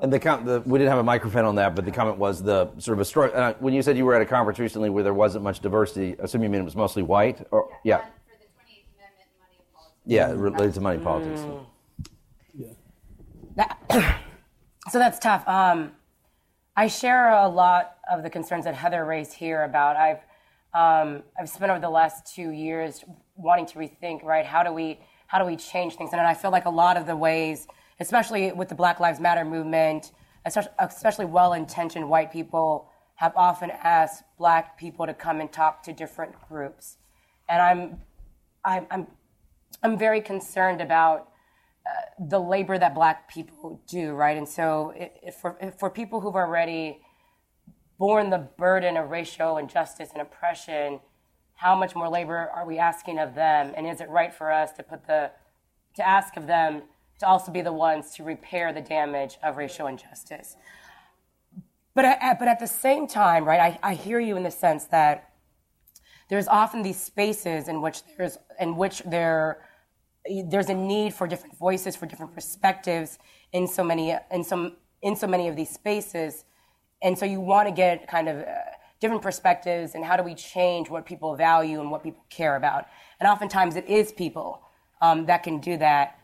And 0.00 0.10
the, 0.12 0.18
com- 0.18 0.44
the 0.46 0.60
we 0.64 0.78
didn't 0.78 0.88
have 0.90 0.98
a 1.00 1.02
microphone 1.04 1.44
on 1.44 1.54
that, 1.56 1.74
but 1.76 1.84
the 1.84 1.90
comment 1.92 2.16
was 2.18 2.42
the 2.42 2.70
sort 2.78 2.96
of 2.96 3.00
a 3.00 3.04
story. 3.04 3.30
Uh, 3.32 3.52
when 3.60 3.74
you 3.74 3.82
said 3.82 3.96
you 3.96 4.04
were 4.06 4.14
at 4.14 4.22
a 4.22 4.26
conference 4.26 4.58
recently 4.58 4.88
where 4.90 5.04
there 5.04 5.12
wasn't 5.14 5.44
much 5.44 5.60
diversity, 5.60 6.18
I 6.18 6.24
assume 6.24 6.42
you 6.42 6.48
mean 6.48 6.62
it 6.62 6.64
was 6.64 6.74
mostly 6.76 7.02
white, 7.02 7.46
or 7.50 7.68
yeah, 7.84 7.98
for 7.98 8.04
the 8.38 8.44
28th 8.46 8.84
Amendment, 8.96 9.28
money 9.38 9.58
and 9.58 9.72
politics. 9.74 10.02
yeah, 10.06 10.30
it 10.30 10.36
related 10.36 10.74
to 10.74 10.80
money 10.80 10.98
politics. 10.98 11.42
So 14.90 14.98
that's 14.98 15.18
tough. 15.20 15.46
Um, 15.46 15.92
I 16.76 16.88
share 16.88 17.30
a 17.30 17.46
lot 17.48 17.98
of 18.10 18.22
the 18.24 18.28
concerns 18.30 18.64
that 18.64 18.74
Heather 18.74 19.04
raised 19.04 19.32
here 19.34 19.62
about. 19.62 19.96
I've 19.96 20.18
um, 20.74 21.22
I've 21.38 21.48
spent 21.48 21.70
over 21.70 21.80
the 21.80 21.90
last 21.90 22.34
two 22.34 22.50
years 22.50 23.04
wanting 23.36 23.66
to 23.66 23.78
rethink. 23.78 24.22
Right, 24.22 24.46
how 24.46 24.62
do 24.62 24.72
we 24.72 25.00
how 25.26 25.38
do 25.38 25.44
we 25.44 25.56
change 25.56 25.96
things? 25.96 26.10
And 26.12 26.20
I 26.20 26.34
feel 26.34 26.50
like 26.50 26.66
a 26.66 26.70
lot 26.70 26.96
of 26.96 27.06
the 27.06 27.16
ways, 27.16 27.66
especially 28.00 28.52
with 28.52 28.68
the 28.68 28.74
Black 28.74 29.00
Lives 29.00 29.20
Matter 29.20 29.44
movement, 29.44 30.12
especially, 30.44 31.24
well-intentioned 31.24 32.08
white 32.08 32.32
people 32.32 32.90
have 33.16 33.32
often 33.36 33.70
asked 33.70 34.24
Black 34.38 34.78
people 34.78 35.06
to 35.06 35.14
come 35.14 35.40
and 35.40 35.52
talk 35.52 35.82
to 35.84 35.92
different 35.92 36.34
groups, 36.48 36.96
and 37.48 37.62
I'm 37.62 38.00
I'm 38.64 38.86
I'm, 38.90 39.06
I'm 39.82 39.98
very 39.98 40.20
concerned 40.20 40.80
about 40.80 41.28
the 42.18 42.38
labor 42.38 42.78
that 42.78 42.94
black 42.94 43.28
people 43.28 43.82
do, 43.88 44.12
right? 44.12 44.36
And 44.36 44.48
so, 44.48 44.92
if, 44.96 45.10
if 45.22 45.34
for, 45.36 45.56
for 45.78 45.90
people 45.90 46.20
who've 46.20 46.36
already 46.36 47.00
borne 48.02 48.30
the 48.30 48.48
burden 48.58 48.96
of 48.96 49.10
racial 49.10 49.58
injustice 49.58 50.10
and 50.12 50.20
oppression, 50.20 50.98
how 51.54 51.76
much 51.76 51.94
more 51.94 52.08
labor 52.08 52.50
are 52.52 52.66
we 52.66 52.76
asking 52.76 53.16
of 53.20 53.36
them? 53.36 53.72
And 53.76 53.86
is 53.86 54.00
it 54.00 54.08
right 54.08 54.34
for 54.34 54.50
us 54.50 54.72
to 54.72 54.82
put 54.82 55.06
the 55.06 55.30
to 55.94 56.04
ask 56.04 56.36
of 56.36 56.48
them 56.48 56.82
to 57.20 57.26
also 57.28 57.52
be 57.52 57.60
the 57.62 57.72
ones 57.72 58.12
to 58.14 58.24
repair 58.24 58.72
the 58.72 58.80
damage 58.80 59.38
of 59.40 59.56
racial 59.56 59.86
injustice? 59.86 60.56
But 61.94 62.04
I, 62.04 62.34
but 62.40 62.48
at 62.48 62.58
the 62.58 62.66
same 62.66 63.06
time, 63.06 63.44
right? 63.44 63.60
I, 63.60 63.90
I 63.90 63.94
hear 63.94 64.18
you 64.18 64.36
in 64.36 64.42
the 64.42 64.50
sense 64.50 64.86
that 64.86 65.34
there's 66.28 66.48
often 66.48 66.82
these 66.82 67.00
spaces 67.00 67.68
in 67.68 67.80
which 67.82 68.02
there's 68.16 68.36
in 68.58 68.76
which 68.76 69.02
there 69.06 69.68
there's 70.46 70.70
a 70.70 70.74
need 70.74 71.14
for 71.14 71.28
different 71.28 71.56
voices 71.56 71.94
for 71.94 72.06
different 72.06 72.34
perspectives 72.34 73.20
in 73.52 73.68
so 73.68 73.84
many 73.84 74.16
in 74.32 74.42
some 74.42 74.74
in 75.02 75.14
so 75.14 75.28
many 75.28 75.46
of 75.46 75.54
these 75.54 75.70
spaces 75.70 76.44
and 77.02 77.18
so 77.18 77.24
you 77.24 77.40
want 77.40 77.68
to 77.68 77.74
get 77.74 78.06
kind 78.06 78.28
of 78.28 78.38
uh, 78.40 78.52
different 79.00 79.22
perspectives 79.22 79.94
and 79.94 80.04
how 80.04 80.16
do 80.16 80.22
we 80.22 80.34
change 80.34 80.88
what 80.88 81.04
people 81.04 81.34
value 81.36 81.80
and 81.80 81.90
what 81.90 82.02
people 82.02 82.24
care 82.30 82.56
about 82.56 82.86
and 83.20 83.28
oftentimes 83.28 83.76
it 83.76 83.86
is 83.88 84.12
people 84.12 84.62
um, 85.00 85.26
that 85.26 85.42
can 85.42 85.58
do 85.58 85.76
that 85.76 86.18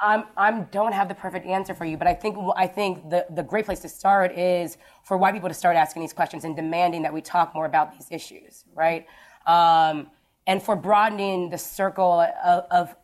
I'm, 0.00 0.24
I'm 0.36 0.64
don't 0.70 0.92
have 0.92 1.08
the 1.08 1.14
perfect 1.14 1.46
answer 1.46 1.74
for 1.74 1.84
you, 1.84 1.98
but 1.98 2.06
I 2.06 2.14
think 2.14 2.36
I 2.56 2.66
think 2.66 3.10
the, 3.10 3.26
the 3.30 3.42
great 3.42 3.66
place 3.66 3.80
to 3.80 3.88
start 3.88 4.36
is 4.36 4.78
for 5.04 5.18
white 5.18 5.34
people 5.34 5.48
to 5.48 5.54
start 5.54 5.76
asking 5.76 6.00
these 6.00 6.14
questions 6.14 6.44
and 6.44 6.56
demanding 6.56 7.02
that 7.02 7.12
we 7.12 7.20
talk 7.20 7.54
more 7.54 7.66
about 7.66 7.92
these 7.92 8.06
issues, 8.10 8.64
right? 8.74 9.06
Um, 9.46 10.10
and 10.46 10.62
for 10.62 10.74
broadening 10.74 11.50
the 11.50 11.58
circle 11.58 12.20
of, 12.20 12.64
of, 12.70 12.96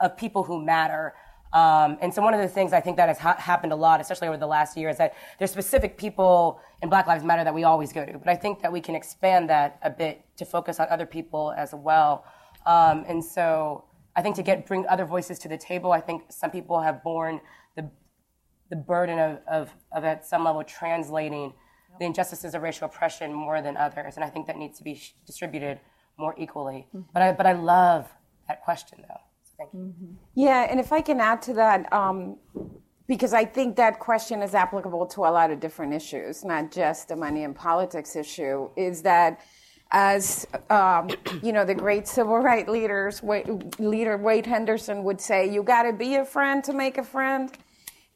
of 0.00 0.16
people 0.16 0.42
who 0.44 0.62
matter. 0.62 1.14
Um, 1.52 1.98
and 2.00 2.12
so 2.12 2.22
one 2.22 2.32
of 2.32 2.40
the 2.40 2.48
things 2.48 2.72
I 2.72 2.80
think 2.80 2.96
that 2.96 3.08
has 3.08 3.18
ha- 3.18 3.36
happened 3.38 3.72
a 3.72 3.76
lot, 3.76 4.00
especially 4.00 4.28
over 4.28 4.38
the 4.38 4.46
last 4.46 4.76
year, 4.76 4.88
is 4.88 4.96
that 4.98 5.14
there's 5.38 5.50
specific 5.50 5.98
people 5.98 6.60
in 6.82 6.88
Black 6.88 7.06
Lives 7.06 7.24
Matter 7.24 7.44
that 7.44 7.54
we 7.54 7.64
always 7.64 7.92
go 7.92 8.06
to. 8.06 8.18
But 8.18 8.28
I 8.28 8.36
think 8.36 8.62
that 8.62 8.72
we 8.72 8.80
can 8.80 8.94
expand 8.94 9.50
that 9.50 9.78
a 9.82 9.90
bit 9.90 10.24
to 10.36 10.44
focus 10.44 10.80
on 10.80 10.86
other 10.90 11.06
people 11.06 11.52
as 11.56 11.74
well. 11.74 12.24
Um, 12.64 13.04
and 13.06 13.22
so 13.22 13.84
I 14.16 14.22
think 14.22 14.36
to 14.36 14.42
get 14.42 14.66
bring 14.66 14.86
other 14.88 15.04
voices 15.04 15.38
to 15.40 15.48
the 15.48 15.58
table, 15.58 15.92
I 15.92 16.00
think 16.00 16.22
some 16.30 16.50
people 16.50 16.80
have 16.80 17.02
borne 17.02 17.40
the 17.76 17.90
the 18.70 18.76
burden 18.76 19.18
of, 19.18 19.40
of, 19.46 19.74
of 19.92 20.04
at 20.04 20.24
some 20.24 20.44
level 20.44 20.64
translating 20.64 21.52
the 21.98 22.06
injustices 22.06 22.54
of 22.54 22.62
racial 22.62 22.86
oppression 22.86 23.30
more 23.32 23.60
than 23.60 23.76
others, 23.76 24.14
and 24.14 24.24
I 24.24 24.30
think 24.30 24.46
that 24.46 24.56
needs 24.56 24.78
to 24.78 24.84
be 24.84 24.94
sh- 24.94 25.14
distributed 25.26 25.80
more 26.18 26.34
equally. 26.38 26.86
But 27.12 27.22
I 27.22 27.32
but 27.32 27.46
I 27.46 27.52
love 27.52 28.08
that 28.48 28.62
question 28.62 29.04
though. 29.06 29.20
You. 29.72 29.94
Yeah, 30.34 30.66
and 30.70 30.78
if 30.80 30.92
I 30.92 31.00
can 31.00 31.20
add 31.20 31.42
to 31.42 31.54
that, 31.54 31.92
um, 31.92 32.36
because 33.06 33.32
I 33.32 33.44
think 33.44 33.76
that 33.76 33.98
question 33.98 34.42
is 34.42 34.54
applicable 34.54 35.06
to 35.06 35.20
a 35.22 35.30
lot 35.30 35.50
of 35.50 35.60
different 35.60 35.92
issues, 35.92 36.44
not 36.44 36.70
just 36.70 37.08
the 37.08 37.16
money 37.16 37.44
and 37.44 37.54
politics 37.54 38.16
issue, 38.16 38.70
is 38.76 39.02
that 39.02 39.40
as 39.92 40.46
um, 40.70 41.10
you 41.42 41.52
know, 41.52 41.64
the 41.64 41.74
great 41.74 42.08
civil 42.08 42.38
rights 42.38 42.68
leaders, 42.68 43.22
Wade, 43.22 43.78
leader 43.78 44.16
Wade 44.16 44.46
Henderson 44.46 45.04
would 45.04 45.20
say, 45.20 45.52
you 45.52 45.62
got 45.62 45.82
to 45.82 45.92
be 45.92 46.16
a 46.16 46.24
friend 46.24 46.64
to 46.64 46.72
make 46.72 46.96
a 46.96 47.04
friend. 47.04 47.52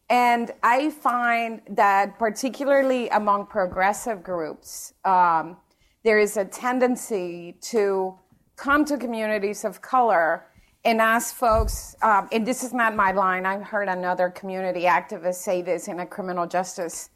And 0.09 0.53
I 0.63 0.91
find 0.91 1.61
that 1.71 2.19
particularly 2.19 3.09
among 3.11 3.47
progressive 3.47 4.23
groups, 4.23 4.95
um, 5.05 5.59
there 6.05 6.19
is 6.19 6.37
a 6.37 6.45
tendency 6.45 7.57
to 7.63 8.19
come 8.55 8.85
to 8.87 8.97
communities 8.97 9.65
of 9.65 9.83
color 9.83 10.47
and 10.87 11.01
ask 11.01 11.35
folks, 11.35 11.97
um, 12.01 12.29
and 12.31 12.47
this 12.47 12.63
is 12.63 12.73
not 12.73 12.95
my 12.95 13.11
line, 13.11 13.45
I've 13.45 13.65
heard 13.65 13.89
another 13.89 14.31
community 14.31 14.83
activist 14.83 15.35
say 15.35 15.61
this 15.61 15.89
in 15.89 15.99
a 15.99 16.07
criminal 16.07 16.47
justice 16.47 17.11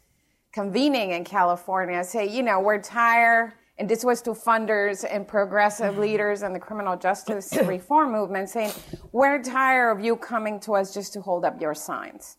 convening 0.51 1.11
in 1.11 1.23
California, 1.23 2.03
say, 2.03 2.27
you 2.27 2.43
know, 2.43 2.59
we're 2.59 2.81
tired, 2.81 3.53
and 3.77 3.89
this 3.89 4.03
was 4.03 4.21
to 4.23 4.31
funders 4.31 5.05
and 5.09 5.25
progressive 5.25 5.97
leaders 5.97 6.43
in 6.43 6.51
the 6.51 6.59
criminal 6.59 6.97
justice 6.97 7.57
reform 7.65 8.11
movement, 8.11 8.49
saying, 8.49 8.73
we're 9.13 9.41
tired 9.41 9.91
of 9.91 10.03
you 10.03 10.17
coming 10.17 10.59
to 10.59 10.73
us 10.73 10.93
just 10.93 11.13
to 11.13 11.21
hold 11.21 11.45
up 11.45 11.61
your 11.61 11.73
signs. 11.73 12.35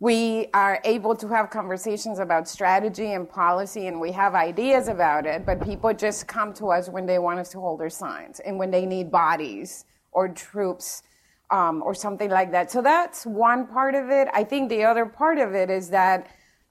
We 0.00 0.48
are 0.54 0.80
able 0.82 1.14
to 1.14 1.28
have 1.28 1.50
conversations 1.50 2.18
about 2.18 2.48
strategy 2.48 3.12
and 3.12 3.30
policy 3.30 3.86
and 3.86 4.00
we 4.00 4.10
have 4.10 4.34
ideas 4.34 4.88
about 4.88 5.24
it, 5.24 5.46
but 5.46 5.62
people 5.62 5.94
just 5.94 6.26
come 6.26 6.52
to 6.54 6.70
us 6.70 6.88
when 6.88 7.06
they 7.06 7.20
want 7.20 7.38
us 7.38 7.50
to 7.50 7.60
hold 7.60 7.78
their 7.78 7.90
signs 7.90 8.40
and 8.40 8.58
when 8.58 8.72
they 8.72 8.86
need 8.86 9.12
bodies 9.12 9.84
or 10.18 10.28
troops 10.28 11.04
um, 11.50 11.80
or 11.86 11.94
something 11.94 12.28
like 12.28 12.50
that. 12.50 12.72
So 12.72 12.82
that's 12.82 13.24
one 13.24 13.68
part 13.68 13.94
of 13.94 14.10
it. 14.10 14.26
I 14.34 14.42
think 14.42 14.68
the 14.68 14.82
other 14.82 15.06
part 15.06 15.38
of 15.38 15.54
it 15.54 15.70
is 15.70 15.90
that 15.90 16.26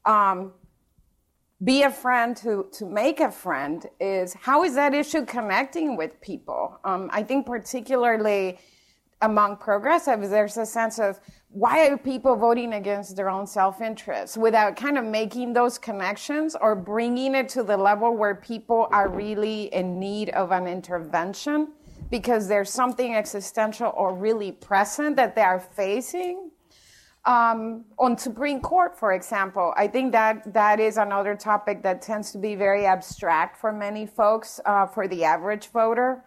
um, 0.05 0.51
be 1.63 1.83
a 1.83 1.89
friend 1.89 2.35
to, 2.43 2.67
to 2.73 2.85
make 2.85 3.21
a 3.21 3.31
friend 3.31 3.85
is 4.01 4.33
how 4.33 4.65
is 4.65 4.75
that 4.75 4.93
issue 4.93 5.25
connecting 5.25 5.95
with 5.95 6.19
people? 6.19 6.77
Um, 6.83 7.09
I 7.13 7.23
think 7.23 7.45
particularly 7.45 8.59
among 9.21 9.57
progressives, 9.57 10.29
there's 10.29 10.57
a 10.57 10.65
sense 10.65 10.99
of 10.99 11.19
why 11.49 11.87
are 11.87 11.97
people 11.97 12.35
voting 12.35 12.73
against 12.73 13.15
their 13.15 13.29
own 13.29 13.47
self 13.47 13.79
interest 13.81 14.35
without 14.35 14.75
kind 14.75 14.97
of 14.97 15.05
making 15.05 15.53
those 15.53 15.77
connections 15.79 16.55
or 16.59 16.75
bringing 16.75 17.33
it 17.33 17.47
to 17.49 17.63
the 17.63 17.77
level 17.77 18.15
where 18.15 18.35
people 18.35 18.89
are 18.91 19.07
really 19.07 19.73
in 19.73 19.99
need 19.99 20.29
of 20.31 20.51
an 20.51 20.67
intervention 20.67 21.69
because 22.09 22.47
there's 22.47 22.69
something 22.69 23.15
existential 23.15 23.93
or 23.95 24.15
really 24.15 24.51
present 24.51 25.15
that 25.15 25.35
they 25.35 25.41
are 25.41 25.59
facing. 25.59 26.51
Um, 27.25 27.83
on 27.99 28.17
Supreme 28.17 28.61
Court, 28.61 28.97
for 28.97 29.11
example, 29.11 29.73
I 29.75 29.87
think 29.87 30.13
that 30.13 30.53
that 30.53 30.79
is 30.79 30.95
another 30.95 31.35
topic 31.35 31.83
that 31.83 32.01
tends 32.01 32.31
to 32.31 32.37
be 32.37 32.55
very 32.55 32.85
abstract 32.85 33.59
for 33.59 33.73
many 33.73 34.05
folks, 34.05 34.61
uh, 34.65 34.85
for 34.85 35.09
the 35.09 35.25
average 35.25 35.67
voter. 35.67 36.23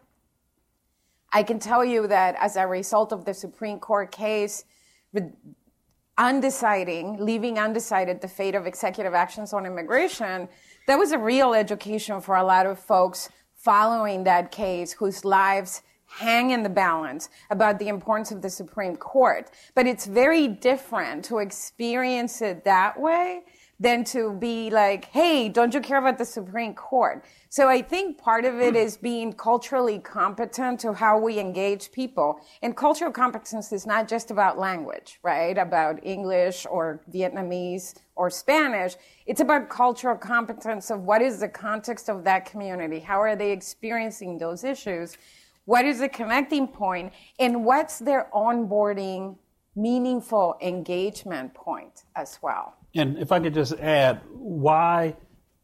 I 1.33 1.43
can 1.43 1.59
tell 1.59 1.85
you 1.85 2.07
that 2.09 2.37
as 2.39 2.57
a 2.57 2.67
result 2.67 3.13
of 3.13 3.25
the 3.25 3.33
Supreme 3.33 3.79
Court 3.79 4.13
case, 4.13 4.65
undeciding, 6.19 7.17
leaving 7.19 7.59
undecided 7.59 8.21
the 8.21 8.29
fate 8.29 8.55
of 8.55 8.67
executive 8.67 9.15
actions 9.15 9.55
on 9.55 9.65
immigration, 9.65 10.49
that 10.87 10.99
was 10.99 11.13
a 11.13 11.19
real 11.19 11.55
education 11.55 12.21
for 12.21 12.37
a 12.37 12.45
lot 12.45 12.67
of 12.67 12.79
folks 12.79 13.31
following 13.63 14.25
that 14.25 14.51
case 14.51 14.93
whose 14.93 15.25
lives 15.25 15.83
hang 16.07 16.51
in 16.51 16.63
the 16.63 16.69
balance 16.69 17.29
about 17.51 17.79
the 17.79 17.89
importance 17.89 18.33
of 18.33 18.43
the 18.43 18.51
Supreme 18.51 18.97
Court. 18.97 19.51
But 19.75 19.87
it's 19.87 20.07
very 20.07 20.49
different 20.49 21.25
to 21.27 21.39
experience 21.39 22.43
it 22.43 22.65
that 22.65 22.99
way 22.99 23.43
than 23.79 24.05
to 24.05 24.33
be 24.33 24.71
like, 24.71 25.07
hey, 25.07 25.49
don't 25.49 25.73
you 25.73 25.81
care 25.81 25.99
about 25.99 26.19
the 26.19 26.25
Supreme 26.25 26.75
Court? 26.75 27.25
So 27.53 27.67
I 27.69 27.83
think 27.83 28.17
part 28.17 28.45
of 28.45 28.61
it 28.61 28.77
is 28.77 28.97
being 28.97 29.33
culturally 29.33 29.99
competent 29.99 30.79
to 30.81 30.93
how 30.93 31.19
we 31.19 31.41
engage 31.41 31.91
people. 31.91 32.41
And 32.63 32.77
cultural 32.77 33.11
competence 33.11 33.73
is 33.73 33.89
not 33.89 34.07
just 34.07 34.31
about 34.31 34.57
language, 34.57 35.19
right? 35.25 35.59
About 35.59 35.99
English 36.07 36.65
or 36.71 37.03
Vietnamese 37.13 37.97
or 38.15 38.31
Spanish. 38.31 38.95
It's 39.27 39.41
about 39.41 39.69
cultural 39.69 40.17
competence 40.17 40.93
of 40.93 41.01
what 41.01 41.23
is 41.23 41.41
the 41.41 41.49
context 41.49 42.09
of 42.09 42.23
that 42.23 42.47
community? 42.47 43.01
How 43.01 43.21
are 43.21 43.35
they 43.35 43.51
experiencing 43.51 44.39
those 44.39 44.63
issues? 44.63 45.19
What 45.65 45.85
is 45.85 45.99
the 45.99 46.09
connecting 46.09 46.69
point? 46.69 47.13
And 47.41 47.65
what's 47.65 47.99
their 47.99 48.29
onboarding 48.33 49.37
meaningful 49.75 50.57
engagement 50.63 51.55
point 51.55 52.05
as 52.15 52.39
well? 52.41 52.77
And 52.95 53.19
if 53.19 53.33
I 53.33 53.41
could 53.41 53.55
just 53.55 53.73
add 53.81 54.21
why 54.31 55.17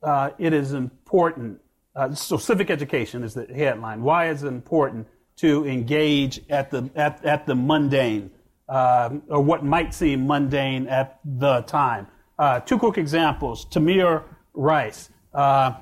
uh, 0.02 0.30
it 0.38 0.52
is 0.52 0.72
important. 0.72 1.60
Uh, 1.96 2.14
so 2.14 2.36
civic 2.36 2.70
education 2.70 3.24
is 3.24 3.32
the 3.32 3.46
headline. 3.46 4.02
Why 4.02 4.28
is 4.28 4.42
it 4.42 4.48
important 4.48 5.08
to 5.36 5.66
engage 5.66 6.40
at 6.50 6.70
the 6.70 6.90
at, 6.94 7.24
at 7.24 7.46
the 7.46 7.54
mundane 7.54 8.30
uh, 8.68 9.10
or 9.28 9.40
what 9.40 9.64
might 9.64 9.94
seem 9.94 10.26
mundane 10.26 10.86
at 10.88 11.18
the 11.24 11.62
time? 11.62 12.06
Uh, 12.38 12.60
two 12.60 12.78
quick 12.78 12.98
examples. 12.98 13.64
Tamir 13.66 14.24
Rice, 14.52 15.08
uh, 15.32 15.72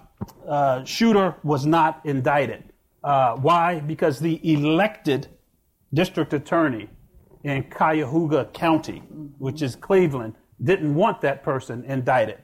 uh, 0.46 0.84
shooter, 0.84 1.34
was 1.42 1.66
not 1.66 2.00
indicted. 2.04 2.62
why? 3.02 3.80
Because 3.84 4.20
the 4.20 4.40
elected 4.52 5.26
district 5.92 6.32
attorney 6.32 6.88
in 7.42 7.64
Cuyahoga 7.64 8.46
County, 8.52 9.00
which 9.38 9.62
is 9.62 9.74
Cleveland, 9.74 10.34
didn't 10.62 10.94
want 10.94 11.20
that 11.22 11.42
person 11.42 11.84
indicted. 11.84 12.43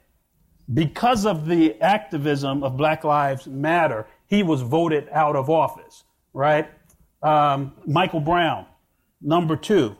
Because 0.72 1.26
of 1.26 1.46
the 1.46 1.80
activism 1.80 2.62
of 2.62 2.76
Black 2.76 3.04
Lives 3.04 3.46
Matter, 3.46 4.06
he 4.26 4.42
was 4.42 4.62
voted 4.62 5.08
out 5.10 5.36
of 5.36 5.50
office, 5.50 6.04
right? 6.32 6.70
Um, 7.22 7.72
Michael 7.86 8.20
Brown, 8.20 8.66
number 9.20 9.56
two. 9.56 9.96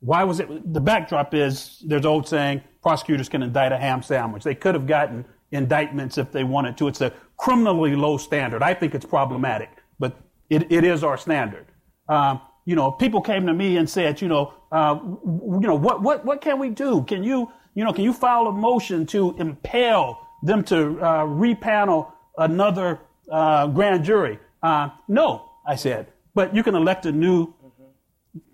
Why 0.00 0.24
was 0.24 0.40
it? 0.40 0.72
The 0.72 0.80
backdrop 0.80 1.34
is 1.34 1.82
there's 1.86 2.06
old 2.06 2.28
saying 2.28 2.62
prosecutors 2.82 3.28
can 3.28 3.42
indict 3.42 3.72
a 3.72 3.76
ham 3.78 4.02
sandwich. 4.02 4.44
They 4.44 4.54
could 4.54 4.74
have 4.74 4.86
gotten 4.86 5.24
indictments 5.50 6.18
if 6.18 6.32
they 6.32 6.44
wanted 6.44 6.76
to. 6.78 6.88
It's 6.88 7.00
a 7.00 7.12
criminally 7.36 7.96
low 7.96 8.16
standard. 8.16 8.62
I 8.62 8.74
think 8.74 8.94
it's 8.94 9.06
problematic, 9.06 9.70
but 9.98 10.16
it, 10.50 10.70
it 10.70 10.84
is 10.84 11.02
our 11.02 11.16
standard. 11.16 11.66
Um, 12.08 12.40
you 12.64 12.74
know, 12.74 12.90
people 12.90 13.20
came 13.20 13.46
to 13.46 13.54
me 13.54 13.76
and 13.76 13.88
said, 13.88 14.20
you 14.20 14.28
know, 14.28 14.52
uh, 14.72 14.98
you 15.02 15.60
know, 15.60 15.74
what, 15.74 16.02
what, 16.02 16.24
what 16.24 16.40
can 16.40 16.58
we 16.58 16.70
do? 16.70 17.04
Can 17.04 17.22
you, 17.22 17.50
you 17.76 17.84
know, 17.84 17.92
can 17.92 18.04
you 18.04 18.12
file 18.12 18.46
a 18.46 18.52
motion 18.52 19.06
to 19.06 19.36
impel 19.38 20.26
them 20.42 20.64
to 20.64 20.98
uh, 20.98 21.24
repanel 21.26 22.10
another 22.38 22.98
uh, 23.30 23.66
grand 23.68 24.02
jury? 24.02 24.38
Uh, 24.62 24.88
no, 25.06 25.50
I 25.64 25.76
said, 25.76 26.10
but 26.34 26.56
you 26.56 26.62
can 26.62 26.74
elect 26.74 27.04
a 27.04 27.12
new 27.12 27.52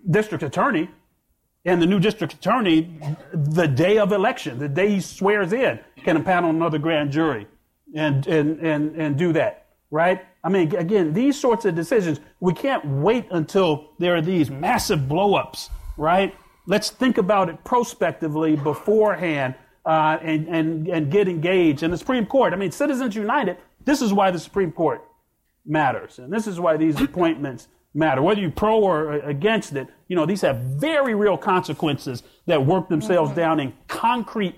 district 0.09 0.43
attorney, 0.43 0.89
and 1.63 1.81
the 1.81 1.85
new 1.85 1.99
district 1.99 2.33
attorney, 2.33 2.99
the 3.33 3.65
day 3.65 3.97
of 3.97 4.11
election, 4.11 4.59
the 4.59 4.67
day 4.67 4.89
he 4.89 4.99
swears 4.99 5.53
in, 5.53 5.79
can 6.03 6.21
impanel 6.21 6.49
another 6.49 6.77
grand 6.77 7.11
jury, 7.11 7.47
and 7.95 8.27
and 8.27 8.59
and 8.59 8.95
and 8.97 9.17
do 9.17 9.31
that, 9.31 9.67
right? 9.89 10.21
I 10.43 10.49
mean, 10.49 10.75
again, 10.75 11.13
these 11.13 11.39
sorts 11.39 11.63
of 11.63 11.75
decisions, 11.75 12.19
we 12.41 12.53
can't 12.53 12.85
wait 12.85 13.27
until 13.31 13.91
there 13.99 14.17
are 14.17 14.21
these 14.21 14.51
massive 14.51 14.99
blowups, 14.99 15.69
right? 15.95 16.35
Let's 16.65 16.89
think 16.89 17.17
about 17.17 17.49
it 17.49 17.63
prospectively 17.63 18.55
beforehand 18.55 19.55
uh, 19.85 20.17
and, 20.21 20.47
and, 20.47 20.87
and 20.87 21.11
get 21.11 21.27
engaged. 21.27 21.83
And 21.83 21.91
the 21.91 21.97
Supreme 21.97 22.25
Court, 22.25 22.53
I 22.53 22.55
mean, 22.55 22.71
Citizens 22.71 23.15
United, 23.15 23.57
this 23.83 24.01
is 24.01 24.13
why 24.13 24.31
the 24.31 24.39
Supreme 24.39 24.71
Court 24.71 25.03
matters. 25.65 26.19
And 26.19 26.31
this 26.31 26.47
is 26.47 26.59
why 26.59 26.77
these 26.77 26.99
appointments 27.01 27.67
matter. 27.93 28.21
Whether 28.21 28.41
you're 28.41 28.51
pro 28.51 28.79
or 28.81 29.13
against 29.13 29.73
it, 29.75 29.87
you 30.07 30.15
know, 30.15 30.25
these 30.25 30.41
have 30.41 30.57
very 30.57 31.15
real 31.15 31.37
consequences 31.37 32.23
that 32.45 32.65
work 32.65 32.89
themselves 32.89 33.31
mm-hmm. 33.31 33.39
down 33.39 33.59
in 33.59 33.73
concrete 33.87 34.55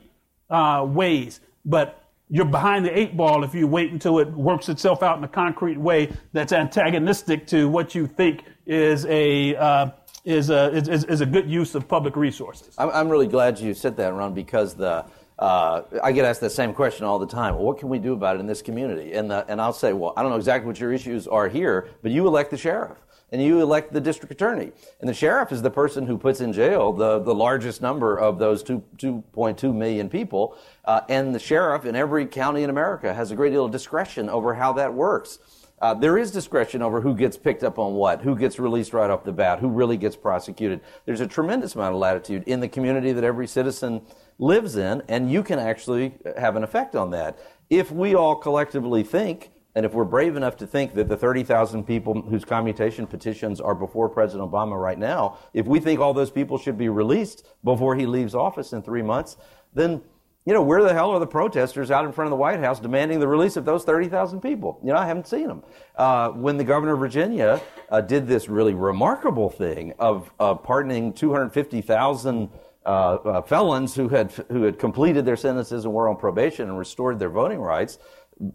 uh, 0.50 0.86
ways. 0.88 1.40
But 1.66 2.04
you're 2.30 2.46
behind 2.46 2.86
the 2.86 2.98
eight 2.98 3.16
ball 3.16 3.44
if 3.44 3.54
you 3.54 3.68
wait 3.68 3.92
until 3.92 4.20
it 4.20 4.32
works 4.32 4.70
itself 4.70 5.04
out 5.04 5.18
in 5.18 5.24
a 5.24 5.28
concrete 5.28 5.78
way 5.78 6.12
that's 6.34 6.54
antagonistic 6.54 7.46
to 7.48 7.70
what 7.70 7.94
you 7.94 8.08
think 8.08 8.44
is 8.66 9.06
a 9.06 9.56
uh, 9.56 9.90
is 10.26 10.50
a 10.50 10.72
is, 10.74 11.04
is, 11.06 11.22
a 11.22 11.26
good 11.26 11.50
use 11.50 11.76
of 11.76 11.88
public 11.88 12.16
resources. 12.16 12.76
I'm, 12.78 12.90
I'm 12.90 13.10
really 13.10 13.28
glad 13.28 13.60
you 13.60 13.74
said 13.74 13.96
that, 13.98 14.14
Ron, 14.14 14.34
because 14.34 14.74
the 14.74 15.06
uh, 15.38 15.82
I 16.04 16.12
get 16.12 16.26
asked 16.26 16.42
the 16.42 16.50
same 16.50 16.74
question 16.74 17.06
all 17.06 17.20
the 17.20 17.28
time. 17.28 17.56
Well, 17.56 17.66
what 17.66 17.78
can 17.78 17.90
we 17.90 18.00
do 18.00 18.14
about 18.14 18.38
it 18.38 18.40
in 18.40 18.48
this 18.48 18.62
community? 18.62 19.14
And 19.14 19.30
the, 19.30 19.46
and 19.48 19.62
I'll 19.62 19.74
say, 19.74 19.94
well, 19.94 20.14
I 20.16 20.22
don't 20.22 20.32
know 20.32 20.38
exactly 20.38 20.68
what 20.68 20.80
your 20.80 20.94
issues 20.94 21.28
are 21.28 21.50
here, 21.50 21.90
but 22.02 22.12
you 22.12 22.26
elect 22.26 22.52
the 22.52 22.58
sheriff 22.58 22.98
and 23.32 23.42
you 23.42 23.62
elect 23.62 23.92
the 23.92 24.00
district 24.00 24.32
attorney. 24.32 24.72
And 25.02 25.10
the 25.10 25.14
sheriff 25.14 25.52
is 25.52 25.62
the 25.62 25.70
person 25.70 26.08
who 26.08 26.18
puts 26.18 26.40
in 26.40 26.54
jail 26.54 26.94
the, 26.94 27.20
the 27.20 27.36
largest 27.36 27.82
number 27.82 28.18
of 28.18 28.40
those 28.40 28.64
2, 28.64 28.82
2.2 28.98 29.76
million 29.76 30.10
people. 30.10 30.58
Uh, 30.86 31.02
and 31.10 31.36
the 31.36 31.40
sheriff 31.40 31.86
in 31.86 31.96
every 31.96 32.26
county 32.28 32.64
in 32.64 32.70
America 32.70 33.14
has 33.14 33.32
a 33.32 33.36
great 33.36 33.50
deal 33.50 33.66
of 33.66 33.72
discretion 33.72 34.30
over 34.30 34.54
how 34.54 34.72
that 34.74 34.94
works. 34.94 35.40
Uh, 35.82 35.94
there 35.94 36.18
is 36.18 36.32
discretion 36.32 36.82
over 36.82 37.02
who 37.02 37.14
gets 37.14 37.38
picked 37.38 37.64
up 37.64 37.78
on 37.78 37.94
what, 37.94 38.22
who 38.22 38.36
gets 38.36 38.60
released 38.60 38.94
right 38.94 39.10
off 39.10 39.24
the 39.24 39.32
bat, 39.32 39.60
who 39.60 39.68
really 39.68 39.98
gets 39.98 40.16
prosecuted. 40.16 40.80
There's 41.06 41.20
a 41.20 41.28
tremendous 41.28 41.76
amount 41.76 41.94
of 41.94 42.00
latitude 42.00 42.44
in 42.46 42.62
the 42.62 42.68
community 42.70 43.12
that 43.12 43.24
every 43.24 43.48
citizen 43.48 44.02
lives 44.40 44.78
in, 44.78 45.04
and 45.10 45.30
you 45.30 45.44
can 45.44 45.60
actually 45.60 46.14
have 46.38 46.56
an 46.56 46.64
effect 46.64 46.96
on 46.96 47.12
that. 47.12 47.38
If 47.70 47.92
we 47.92 48.16
all 48.16 48.36
collectively 48.36 49.04
think 49.04 49.52
and 49.76 49.86
if 49.86 49.94
we're 49.94 50.06
brave 50.06 50.38
enough 50.38 50.56
to 50.58 50.68
think 50.68 50.94
that 50.94 51.10
the 51.10 51.18
30,000 51.18 51.84
people 51.84 52.22
whose 52.22 52.46
commutation 52.46 53.06
petitions 53.06 53.60
are 53.60 53.76
before 53.76 54.08
President 54.08 54.50
Obama 54.50 54.82
right 54.82 54.98
now, 54.98 55.38
if 55.54 55.68
we 55.68 55.82
think 55.82 56.00
all 56.00 56.14
those 56.14 56.32
people 56.32 56.58
should 56.58 56.78
be 56.78 56.88
released 56.88 57.46
before 57.62 57.98
he 57.98 58.06
leaves 58.06 58.34
office 58.34 58.72
in 58.72 58.82
three 58.82 59.02
months, 59.02 59.36
then, 59.74 60.02
you 60.46 60.54
know, 60.54 60.62
where 60.62 60.84
the 60.84 60.94
hell 60.94 61.10
are 61.10 61.20
the 61.20 61.26
protesters 61.26 61.90
out 61.90 62.06
in 62.06 62.12
front 62.12 62.28
of 62.28 62.30
the 62.30 62.36
White 62.36 62.60
House 62.60 62.80
demanding 62.80 63.20
the 63.20 63.28
release 63.28 63.58
of 63.58 63.66
those 63.66 63.84
30,000 63.84 64.42
people? 64.42 64.80
You 64.84 64.94
know, 64.94 65.00
I 65.00 65.08
haven't 65.08 65.28
seen 65.28 65.48
them. 65.48 65.64
Uh, 65.96 66.30
when 66.30 66.58
the 66.58 66.64
governor 66.64 66.94
of 66.94 67.00
Virginia 67.00 67.60
uh, 67.90 68.02
did 68.02 68.28
this 68.28 68.48
really 68.48 68.76
remarkable 68.76 69.50
thing 69.50 69.94
of 69.98 70.32
uh, 70.40 70.54
pardoning 70.54 71.14
250,000 71.14 72.50
uh, 72.86 72.90
uh, 72.90 73.42
felons 73.42 73.96
who 73.96 74.08
had 74.08 74.32
who 74.52 74.62
had 74.62 74.78
completed 74.78 75.26
their 75.26 75.36
sentences 75.36 75.86
and 75.86 75.94
were 75.94 76.08
on 76.08 76.16
probation 76.16 76.70
and 76.70 76.78
restored 76.78 77.18
their 77.18 77.32
voting 77.32 77.60
rights, 77.60 77.98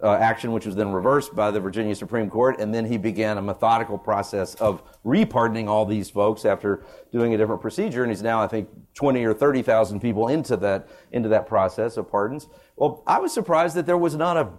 uh, 0.02 0.12
action, 0.14 0.52
which 0.52 0.66
was 0.66 0.74
then 0.74 0.92
reversed 0.92 1.34
by 1.34 1.50
the 1.50 1.60
Virginia 1.60 1.94
Supreme 1.94 2.28
Court, 2.28 2.60
and 2.60 2.74
then 2.74 2.84
he 2.84 2.98
began 2.98 3.38
a 3.38 3.42
methodical 3.42 3.96
process 3.96 4.54
of 4.56 4.82
repardoning 5.04 5.68
all 5.68 5.86
these 5.86 6.10
folks 6.10 6.44
after 6.44 6.84
doing 7.12 7.34
a 7.34 7.38
different 7.38 7.62
procedure, 7.62 8.02
and 8.02 8.10
he's 8.12 8.22
now, 8.22 8.42
I 8.42 8.46
think, 8.46 8.68
20 8.94 9.24
or 9.24 9.32
30,000 9.32 10.00
people 10.00 10.28
into 10.28 10.56
that 10.58 10.88
into 11.12 11.28
that 11.30 11.46
process 11.46 11.96
of 11.96 12.10
pardons. 12.10 12.48
Well, 12.76 13.02
I 13.06 13.18
was 13.20 13.32
surprised 13.32 13.74
that 13.76 13.86
there 13.86 13.96
was 13.96 14.14
not 14.14 14.36
a 14.36 14.50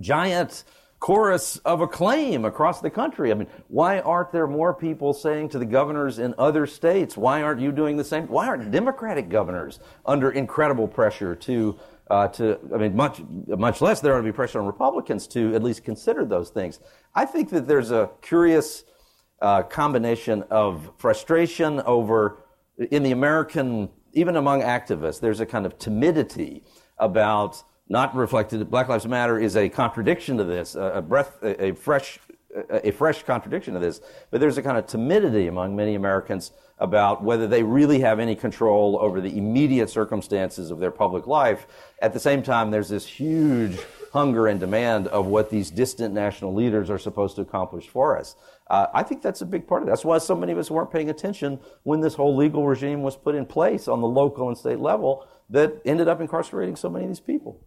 giant 0.00 0.64
chorus 0.98 1.58
of 1.58 1.80
acclaim 1.82 2.44
across 2.44 2.80
the 2.80 2.90
country. 2.90 3.30
I 3.30 3.34
mean, 3.34 3.48
why 3.68 4.00
aren't 4.00 4.32
there 4.32 4.46
more 4.46 4.72
people 4.72 5.12
saying 5.12 5.50
to 5.50 5.58
the 5.58 5.66
governors 5.66 6.18
in 6.18 6.34
other 6.38 6.66
states, 6.66 7.16
why 7.16 7.42
aren't 7.42 7.60
you 7.60 7.70
doing 7.70 7.96
the 7.96 8.04
same? 8.04 8.26
Why 8.28 8.46
aren't 8.46 8.70
Democratic 8.70 9.28
governors 9.28 9.78
under 10.06 10.30
incredible 10.30 10.88
pressure 10.88 11.34
to 11.34 11.78
uh, 12.10 12.28
to, 12.28 12.58
I 12.74 12.78
mean, 12.78 12.94
much, 12.94 13.20
much 13.46 13.80
less 13.80 14.00
there 14.00 14.14
ought 14.14 14.18
to 14.18 14.22
be 14.22 14.32
pressure 14.32 14.60
on 14.60 14.66
Republicans 14.66 15.26
to 15.28 15.54
at 15.54 15.62
least 15.62 15.84
consider 15.84 16.24
those 16.24 16.50
things. 16.50 16.80
I 17.14 17.24
think 17.24 17.50
that 17.50 17.66
there's 17.66 17.90
a 17.90 18.10
curious 18.22 18.84
uh, 19.42 19.62
combination 19.62 20.44
of 20.50 20.92
frustration 20.98 21.80
over, 21.80 22.44
in 22.90 23.02
the 23.02 23.12
American, 23.12 23.90
even 24.12 24.36
among 24.36 24.62
activists, 24.62 25.20
there's 25.20 25.40
a 25.40 25.46
kind 25.46 25.66
of 25.66 25.78
timidity 25.78 26.62
about 26.98 27.62
not 27.88 28.14
reflected. 28.16 28.68
Black 28.70 28.88
Lives 28.88 29.06
Matter 29.06 29.38
is 29.38 29.56
a 29.56 29.68
contradiction 29.68 30.36
to 30.38 30.44
this, 30.44 30.74
a, 30.74 31.02
breath, 31.02 31.38
a 31.42 31.72
fresh, 31.72 32.18
a, 32.70 32.90
fresh 32.90 33.22
contradiction 33.22 33.74
to 33.74 33.80
this. 33.80 34.00
But 34.30 34.40
there's 34.40 34.58
a 34.58 34.62
kind 34.62 34.78
of 34.78 34.86
timidity 34.86 35.46
among 35.46 35.76
many 35.76 35.94
Americans 35.94 36.52
about 36.78 37.22
whether 37.22 37.46
they 37.46 37.62
really 37.62 38.00
have 38.00 38.20
any 38.20 38.34
control 38.34 38.98
over 39.00 39.20
the 39.20 39.36
immediate 39.36 39.88
circumstances 39.88 40.70
of 40.70 40.78
their 40.78 40.90
public 40.90 41.26
life. 41.26 41.66
At 42.02 42.12
the 42.12 42.20
same 42.20 42.42
time, 42.42 42.70
there's 42.70 42.88
this 42.88 43.06
huge 43.06 43.78
hunger 44.12 44.46
and 44.46 44.60
demand 44.60 45.08
of 45.08 45.26
what 45.26 45.50
these 45.50 45.70
distant 45.70 46.14
national 46.14 46.54
leaders 46.54 46.90
are 46.90 46.98
supposed 46.98 47.36
to 47.36 47.42
accomplish 47.42 47.88
for 47.88 48.18
us. 48.18 48.36
Uh, 48.68 48.86
I 48.92 49.02
think 49.02 49.22
that's 49.22 49.42
a 49.42 49.46
big 49.46 49.66
part 49.66 49.82
of 49.82 49.88
it. 49.88 49.90
That's 49.90 50.04
why 50.04 50.18
so 50.18 50.34
many 50.34 50.52
of 50.52 50.58
us 50.58 50.70
weren't 50.70 50.90
paying 50.90 51.10
attention 51.10 51.60
when 51.84 52.00
this 52.00 52.14
whole 52.14 52.34
legal 52.34 52.66
regime 52.66 53.02
was 53.02 53.16
put 53.16 53.34
in 53.34 53.46
place 53.46 53.88
on 53.88 54.00
the 54.00 54.06
local 54.06 54.48
and 54.48 54.56
state 54.56 54.78
level 54.78 55.26
that 55.50 55.80
ended 55.84 56.08
up 56.08 56.20
incarcerating 56.20 56.76
so 56.76 56.90
many 56.90 57.04
of 57.04 57.10
these 57.10 57.20
people. 57.20 57.60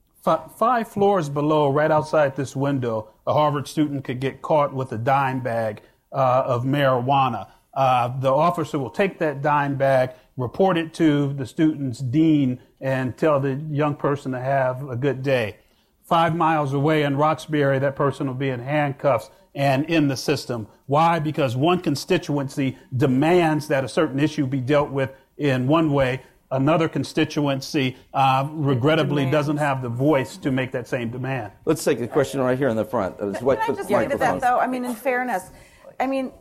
Five 0.57 0.88
floors 0.88 1.27
below, 1.27 1.69
right 1.69 1.89
outside 1.89 2.35
this 2.35 2.56
window, 2.56 3.10
a 3.26 3.34
Harvard 3.34 3.68
student 3.68 4.03
could 4.03 4.19
get 4.19 4.41
caught 4.41 4.73
with 4.73 4.91
a 4.91 4.97
dime 4.97 5.39
bag 5.41 5.81
uh, 6.11 6.43
of 6.45 6.65
marijuana. 6.65 7.49
Uh, 7.73 8.19
the 8.19 8.31
officer 8.31 8.77
will 8.77 8.89
take 8.91 9.18
that 9.19 9.41
dime 9.41 9.76
bag, 9.76 10.11
report 10.38 10.77
it 10.77 10.93
to 10.95 11.34
the 11.34 11.45
student's 11.45 11.99
dean, 11.99 12.60
and 12.80 13.18
tell 13.18 13.39
the 13.39 13.56
young 13.72 13.95
person 13.95 14.31
to 14.34 14.39
have 14.39 14.88
a 14.88 14.95
good 14.95 15.23
day. 15.23 15.57
Five 16.03 16.35
miles 16.35 16.73
away 16.73 17.03
in 17.03 17.18
Roxbury, 17.18 17.80
that 17.80 17.95
person 17.95 18.27
will 18.27 18.34
be 18.34 18.49
in 18.49 18.60
handcuffs 18.60 19.31
and 19.56 19.85
in 19.85 20.10
the 20.10 20.18
system. 20.18 20.68
Why? 20.85 21.19
Because 21.19 21.56
one 21.56 21.80
constituency 21.81 22.77
demands 22.95 23.68
that 23.69 23.84
a 23.84 23.89
certain 23.89 24.19
issue 24.19 24.45
be 24.45 24.61
dealt 24.61 24.91
with 24.91 25.11
in 25.38 25.68
one 25.68 25.91
way. 25.91 26.22
Another 26.52 26.90
constituency, 26.90 27.96
uh, 28.12 28.48
regrettably, 28.52 29.24
Demands. 29.24 29.38
doesn't 29.38 29.58
have 29.58 29.84
the 29.84 29.90
voice 29.90 30.36
to 30.38 30.52
make 30.52 30.72
that 30.72 30.88
same 30.88 31.12
demand. 31.12 31.52
Let's 31.66 31.84
take 31.84 32.00
the 32.00 32.08
question 32.08 32.42
right 32.42 32.58
here 32.58 32.70
in 32.70 32.76
the 32.76 32.86
front. 32.86 33.20
Can 33.20 33.34
what- 33.46 33.60
I 33.60 33.68
just 33.68 33.82
the 33.82 33.84
say 33.86 34.08
to 34.08 34.18
that, 34.18 34.42
though? 34.42 34.58
I 34.58 34.66
mean, 34.66 34.84
in 34.84 34.96
fairness, 34.96 35.52
I 36.00 36.08
mean, 36.08 36.32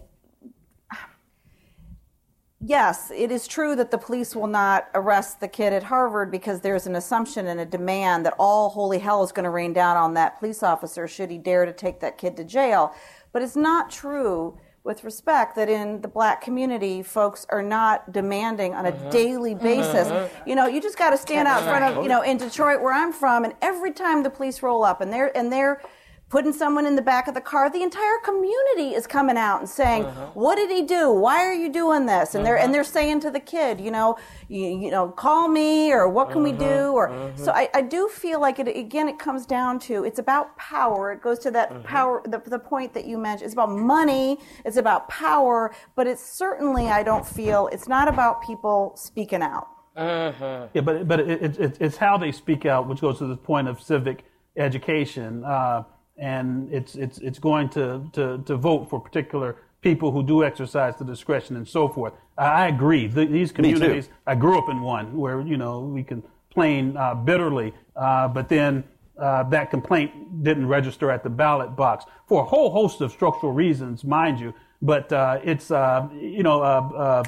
yes, 2.58 3.12
it 3.14 3.30
is 3.30 3.46
true 3.46 3.76
that 3.76 3.90
the 3.90 3.98
police 3.98 4.34
will 4.34 4.46
not 4.46 4.88
arrest 4.94 5.40
the 5.40 5.48
kid 5.48 5.74
at 5.74 5.82
Harvard 5.82 6.30
because 6.30 6.62
there's 6.62 6.86
an 6.86 6.96
assumption 6.96 7.46
and 7.46 7.60
a 7.60 7.66
demand 7.66 8.24
that 8.24 8.34
all 8.38 8.70
holy 8.70 9.00
hell 9.00 9.22
is 9.22 9.30
going 9.30 9.44
to 9.44 9.50
rain 9.50 9.74
down 9.74 9.98
on 9.98 10.14
that 10.14 10.38
police 10.38 10.62
officer 10.62 11.06
should 11.06 11.30
he 11.30 11.36
dare 11.36 11.66
to 11.66 11.72
take 11.72 12.00
that 12.00 12.16
kid 12.16 12.34
to 12.38 12.44
jail. 12.44 12.94
But 13.32 13.42
it's 13.42 13.56
not 13.56 13.90
true. 13.90 14.58
With 14.88 15.04
respect, 15.04 15.54
that 15.56 15.68
in 15.68 16.00
the 16.00 16.08
black 16.08 16.40
community, 16.40 17.02
folks 17.02 17.44
are 17.50 17.62
not 17.62 18.10
demanding 18.10 18.74
on 18.74 18.86
a 18.86 18.92
Mm-hmm. 18.92 19.10
daily 19.10 19.54
basis. 19.54 20.08
Mhm. 20.08 20.30
You 20.46 20.54
know, 20.54 20.66
you 20.66 20.80
just 20.80 20.96
got 20.96 21.10
to 21.10 21.18
stand 21.18 21.46
out 21.46 21.60
in 21.62 21.68
front 21.68 21.84
of, 21.84 22.02
you 22.02 22.08
know, 22.08 22.22
in 22.22 22.38
Detroit 22.38 22.80
where 22.80 22.94
I'm 22.94 23.12
from, 23.12 23.44
and 23.44 23.52
every 23.60 23.92
time 23.92 24.22
the 24.22 24.30
police 24.30 24.62
roll 24.62 24.82
up 24.84 25.02
and 25.02 25.12
they're 25.12 25.30
and 25.36 25.52
they're 25.52 25.82
putting 26.30 26.52
someone 26.52 26.84
in 26.86 26.94
the 26.94 27.02
back 27.02 27.26
of 27.26 27.34
the 27.34 27.40
car, 27.40 27.70
the 27.70 27.82
entire 27.82 28.18
community 28.22 28.94
is 28.94 29.06
coming 29.06 29.36
out 29.38 29.60
and 29.60 29.68
saying, 29.68 30.04
Uh-huh. 30.04 30.26
"What 30.34 30.56
did 30.56 30.70
he 30.70 30.82
do? 30.82 31.10
Why 31.10 31.38
are 31.46 31.54
you 31.54 31.70
doing 31.72 32.04
this?" 32.06 32.34
And 32.34 32.44
they're 32.44 32.58
and 32.58 32.72
they're 32.74 32.84
saying 32.84 33.20
to 33.20 33.30
the 33.30 33.40
kid, 33.40 33.80
you 33.80 33.90
know, 33.90 34.16
you, 34.48 34.66
you 34.66 34.90
know, 34.90 35.08
call 35.08 35.48
me 35.48 35.90
or 35.92 36.08
what 36.08 36.30
can 36.30 36.42
we 36.42 36.50
Uh-huh. 36.50 36.58
do? 36.58 36.92
Or 36.92 37.32
so 37.34 37.52
I, 37.52 37.68
I 37.74 37.80
do 37.82 38.08
feel 38.08 38.40
like 38.40 38.58
it 38.58 38.68
again. 38.68 39.08
It 39.08 39.18
comes 39.18 39.46
down 39.46 39.78
to 39.80 40.04
it's 40.04 40.18
about 40.18 40.56
power. 40.58 41.12
It 41.12 41.22
goes 41.22 41.38
to 41.40 41.50
that 41.52 41.70
Uh-huh. 41.70 41.80
power. 41.84 42.22
The, 42.24 42.38
the 42.44 42.58
point 42.58 42.92
that 42.94 43.06
you 43.06 43.16
mentioned. 43.18 43.46
It's 43.46 43.54
about 43.54 43.70
money. 43.70 44.38
It's 44.66 44.76
about 44.76 45.08
power. 45.08 45.72
But 45.96 46.06
it's 46.06 46.22
certainly 46.22 46.88
I 46.88 47.02
don't 47.02 47.26
feel 47.26 47.68
it's 47.72 47.88
not 47.88 48.06
about 48.08 48.42
people 48.42 48.92
speaking 48.96 49.42
out. 49.42 49.68
Yeah, 49.96 50.80
but 50.84 51.08
but 51.08 51.18
it, 51.20 51.42
it, 51.42 51.58
it, 51.58 51.76
it's 51.80 51.96
how 51.96 52.18
they 52.18 52.32
speak 52.32 52.66
out, 52.66 52.86
which 52.88 53.00
goes 53.00 53.18
to 53.18 53.26
the 53.26 53.36
point 53.36 53.66
of 53.66 53.80
civic 53.80 54.24
education, 54.56 55.44
uh, 55.44 55.82
and 56.18 56.72
it's 56.72 56.94
it's 56.96 57.18
it's 57.18 57.38
going 57.38 57.68
to, 57.70 58.02
to 58.12 58.38
to 58.44 58.56
vote 58.56 58.90
for 58.90 59.00
particular 59.00 59.56
people 59.80 60.10
who 60.10 60.22
do 60.22 60.44
exercise 60.44 60.96
the 60.96 61.04
discretion 61.04 61.56
and 61.56 61.66
so 61.66 61.88
forth. 61.88 62.12
I, 62.36 62.44
I 62.44 62.66
agree. 62.68 63.08
Th 63.08 63.28
these 63.30 63.50
too. 63.50 63.56
communities, 63.56 64.08
I 64.26 64.34
grew 64.34 64.58
up 64.58 64.68
in 64.68 64.80
one 64.82 65.16
where 65.16 65.40
you 65.40 65.56
know 65.56 65.80
we 65.80 66.02
complain 66.02 66.96
uh, 66.96 67.14
bitterly, 67.14 67.72
uh, 67.96 68.28
but 68.28 68.48
then. 68.48 68.84
Uh, 69.18 69.42
that 69.42 69.68
complaint 69.68 70.12
didn't 70.44 70.68
register 70.68 71.10
at 71.10 71.24
the 71.24 71.28
ballot 71.28 71.74
box 71.74 72.04
for 72.28 72.42
a 72.42 72.44
whole 72.44 72.70
host 72.70 73.00
of 73.00 73.10
structural 73.10 73.50
reasons, 73.50 74.04
mind 74.04 74.38
you. 74.38 74.54
But 74.80 75.12
uh, 75.12 75.40
it's 75.42 75.72
uh, 75.72 76.06
you 76.12 76.44
know 76.44 76.62
uh, 76.62 77.24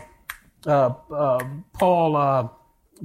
uh, 0.66 0.70
uh, 0.70 0.94
uh, 1.12 1.44
Paul 1.72 2.14
uh, 2.14 2.48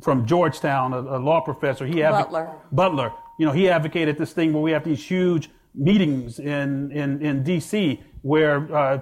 from 0.04 0.28
Georgetown, 0.28 0.94
a, 0.94 1.00
a 1.18 1.18
law 1.18 1.42
professor. 1.42 1.88
He 1.88 1.96
advo- 1.96 2.26
Butler. 2.26 2.50
Butler. 2.72 3.12
You 3.40 3.48
know, 3.48 3.54
he 3.54 3.70
advocated 3.70 4.20
this 4.20 4.34
thing 4.34 4.54
where 4.54 4.62
we 4.62 4.70
have 4.72 4.84
these 4.84 5.04
huge 5.04 5.50
meetings 5.78 6.40
in 6.40 6.92
in, 6.92 7.22
in 7.22 7.44
D.C. 7.44 8.02
where 8.22 8.74
uh, 8.76 9.00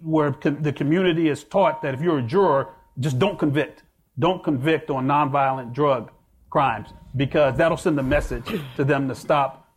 where 0.00 0.32
co- 0.32 0.50
the 0.50 0.72
community 0.72 1.28
is 1.28 1.44
taught 1.44 1.82
that 1.82 1.94
if 1.94 2.00
you're 2.00 2.18
a 2.18 2.22
juror, 2.22 2.68
just 3.00 3.18
don't 3.18 3.38
convict, 3.38 3.82
don't 4.18 4.42
convict 4.42 4.90
on 4.90 5.06
nonviolent 5.06 5.72
drug 5.72 6.10
crimes 6.50 6.90
because 7.16 7.56
that'll 7.56 7.76
send 7.76 7.98
a 7.98 8.02
message 8.02 8.44
to 8.76 8.84
them 8.84 9.08
to 9.08 9.14
stop 9.14 9.68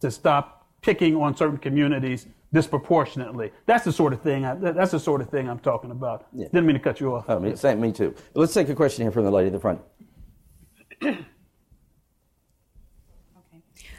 to 0.00 0.10
stop 0.10 0.66
picking 0.82 1.16
on 1.16 1.36
certain 1.36 1.58
communities 1.58 2.26
disproportionately. 2.52 3.50
That's 3.66 3.84
the 3.84 3.92
sort 3.92 4.12
of 4.12 4.20
thing. 4.20 4.44
I, 4.44 4.54
that's 4.54 4.92
the 4.92 5.00
sort 5.00 5.20
of 5.20 5.28
thing 5.28 5.48
I'm 5.48 5.58
talking 5.58 5.90
about. 5.90 6.26
Didn't 6.52 6.66
mean 6.66 6.74
to 6.74 6.80
cut 6.80 7.00
you 7.00 7.14
off. 7.14 7.24
Oh, 7.28 7.40
me, 7.40 7.56
same, 7.56 7.80
me 7.80 7.90
too. 7.90 8.14
Let's 8.34 8.54
take 8.54 8.68
a 8.68 8.74
question 8.74 9.04
here 9.04 9.10
from 9.10 9.24
the 9.24 9.30
lady 9.30 9.48
in 9.48 9.52
the 9.52 9.60
front. 9.60 9.80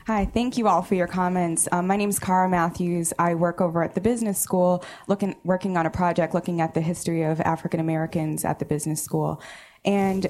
Hi, 0.07 0.25
thank 0.25 0.55
you 0.55 0.67
all 0.67 0.83
for 0.83 0.93
your 0.93 1.07
comments. 1.07 1.67
Um, 1.71 1.87
my 1.87 1.95
name 1.95 2.09
is 2.09 2.19
Cara 2.19 2.47
Matthews. 2.47 3.11
I 3.17 3.33
work 3.33 3.59
over 3.59 3.81
at 3.83 3.95
the 3.95 4.01
business 4.01 4.37
school, 4.37 4.85
looking, 5.07 5.35
working 5.43 5.77
on 5.77 5.87
a 5.87 5.89
project 5.89 6.35
looking 6.35 6.61
at 6.61 6.75
the 6.75 6.81
history 6.81 7.23
of 7.23 7.41
African 7.41 7.79
Americans 7.79 8.45
at 8.45 8.59
the 8.59 8.65
business 8.65 9.01
school. 9.01 9.41
And 9.83 10.27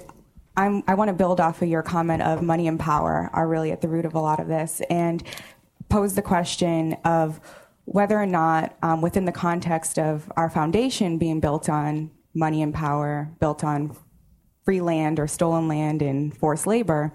I'm, 0.56 0.82
I 0.88 0.94
want 0.94 1.10
to 1.10 1.14
build 1.14 1.42
off 1.42 1.62
of 1.62 1.68
your 1.68 1.84
comment 1.84 2.22
of 2.22 2.42
money 2.42 2.70
and 2.70 2.80
power 2.80 3.30
are 3.34 3.50
really 3.50 3.74
at 3.74 3.82
the 3.82 3.90
root 3.90 4.06
of 4.06 4.14
a 4.14 4.20
lot 4.22 4.40
of 4.40 4.48
this 4.48 4.82
and 4.90 5.22
pose 5.90 6.16
the 6.16 6.22
question 6.22 6.94
of 7.04 7.42
whether 7.84 8.18
or 8.18 8.26
not, 8.26 8.78
um, 8.82 9.02
within 9.02 9.26
the 9.26 9.34
context 9.34 10.00
of 10.00 10.32
our 10.38 10.50
foundation 10.50 11.18
being 11.18 11.42
built 11.42 11.68
on 11.68 12.12
money 12.34 12.62
and 12.62 12.74
power, 12.74 13.30
built 13.42 13.62
on 13.62 13.94
free 14.64 14.80
land 14.80 15.20
or 15.20 15.28
stolen 15.28 15.68
land 15.68 16.02
and 16.02 16.38
forced 16.38 16.66
labor, 16.66 17.12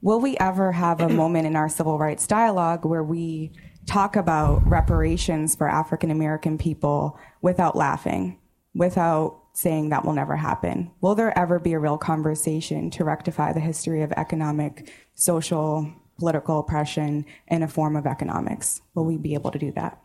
will 0.00 0.20
we 0.20 0.36
ever 0.38 0.72
have 0.72 1.00
a 1.00 1.08
moment 1.22 1.46
in 1.46 1.56
our 1.56 1.68
civil 1.68 1.98
rights 1.98 2.26
dialogue 2.26 2.84
where 2.84 3.02
we 3.02 3.52
talk 3.86 4.16
about 4.16 4.66
reparations 4.68 5.56
for 5.56 5.68
African 5.68 6.10
American 6.10 6.58
people 6.58 7.18
without 7.40 7.74
laughing, 7.74 8.38
without 8.74 9.40
saying 9.54 9.88
that 9.88 10.04
will 10.04 10.12
never 10.12 10.36
happen? 10.36 10.90
Will 11.00 11.14
there 11.14 11.36
ever 11.36 11.58
be 11.58 11.72
a 11.72 11.78
real 11.78 11.98
conversation 11.98 12.90
to 12.90 13.04
rectify 13.04 13.52
the 13.52 13.60
history 13.60 14.02
of 14.02 14.12
economic, 14.12 14.92
social, 15.14 15.92
political 16.18 16.60
oppression 16.60 17.24
in 17.48 17.62
a 17.62 17.68
form 17.68 17.96
of 17.96 18.06
economics? 18.06 18.82
Will 18.94 19.04
we 19.04 19.16
be 19.16 19.34
able 19.34 19.50
to 19.50 19.58
do 19.58 19.72
that? 19.72 20.00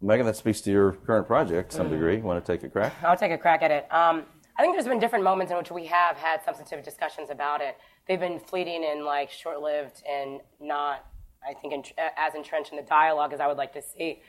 Megan, 0.00 0.26
that 0.26 0.36
speaks 0.36 0.60
to 0.62 0.70
your 0.70 0.92
current 0.92 1.26
project 1.26 1.70
to 1.70 1.76
some 1.76 1.90
degree. 1.90 2.16
You 2.16 2.22
want 2.22 2.44
to 2.44 2.52
take 2.52 2.64
a 2.64 2.68
crack? 2.68 2.92
I'll 3.04 3.16
take 3.16 3.30
a 3.30 3.38
crack 3.38 3.62
at 3.62 3.70
it. 3.70 3.92
Um, 3.92 4.24
I 4.58 4.62
think 4.62 4.74
there's 4.74 4.86
been 4.86 4.98
different 4.98 5.24
moments 5.24 5.50
in 5.50 5.56
which 5.56 5.70
we 5.70 5.86
have 5.86 6.16
had 6.16 6.44
substantive 6.44 6.84
discussions 6.84 7.30
about 7.30 7.60
it. 7.60 7.78
They've 8.06 8.20
been 8.20 8.38
fleeting 8.38 8.84
and 8.90 9.04
like 9.04 9.30
short-lived 9.30 10.02
and 10.08 10.40
not, 10.60 11.06
I 11.48 11.54
think, 11.54 11.72
en- 11.72 12.06
as 12.16 12.34
entrenched 12.34 12.70
in 12.70 12.76
the 12.76 12.82
dialogue 12.82 13.32
as 13.32 13.40
I 13.40 13.46
would 13.46 13.56
like 13.56 13.72
to 13.72 13.82
see. 13.82 14.22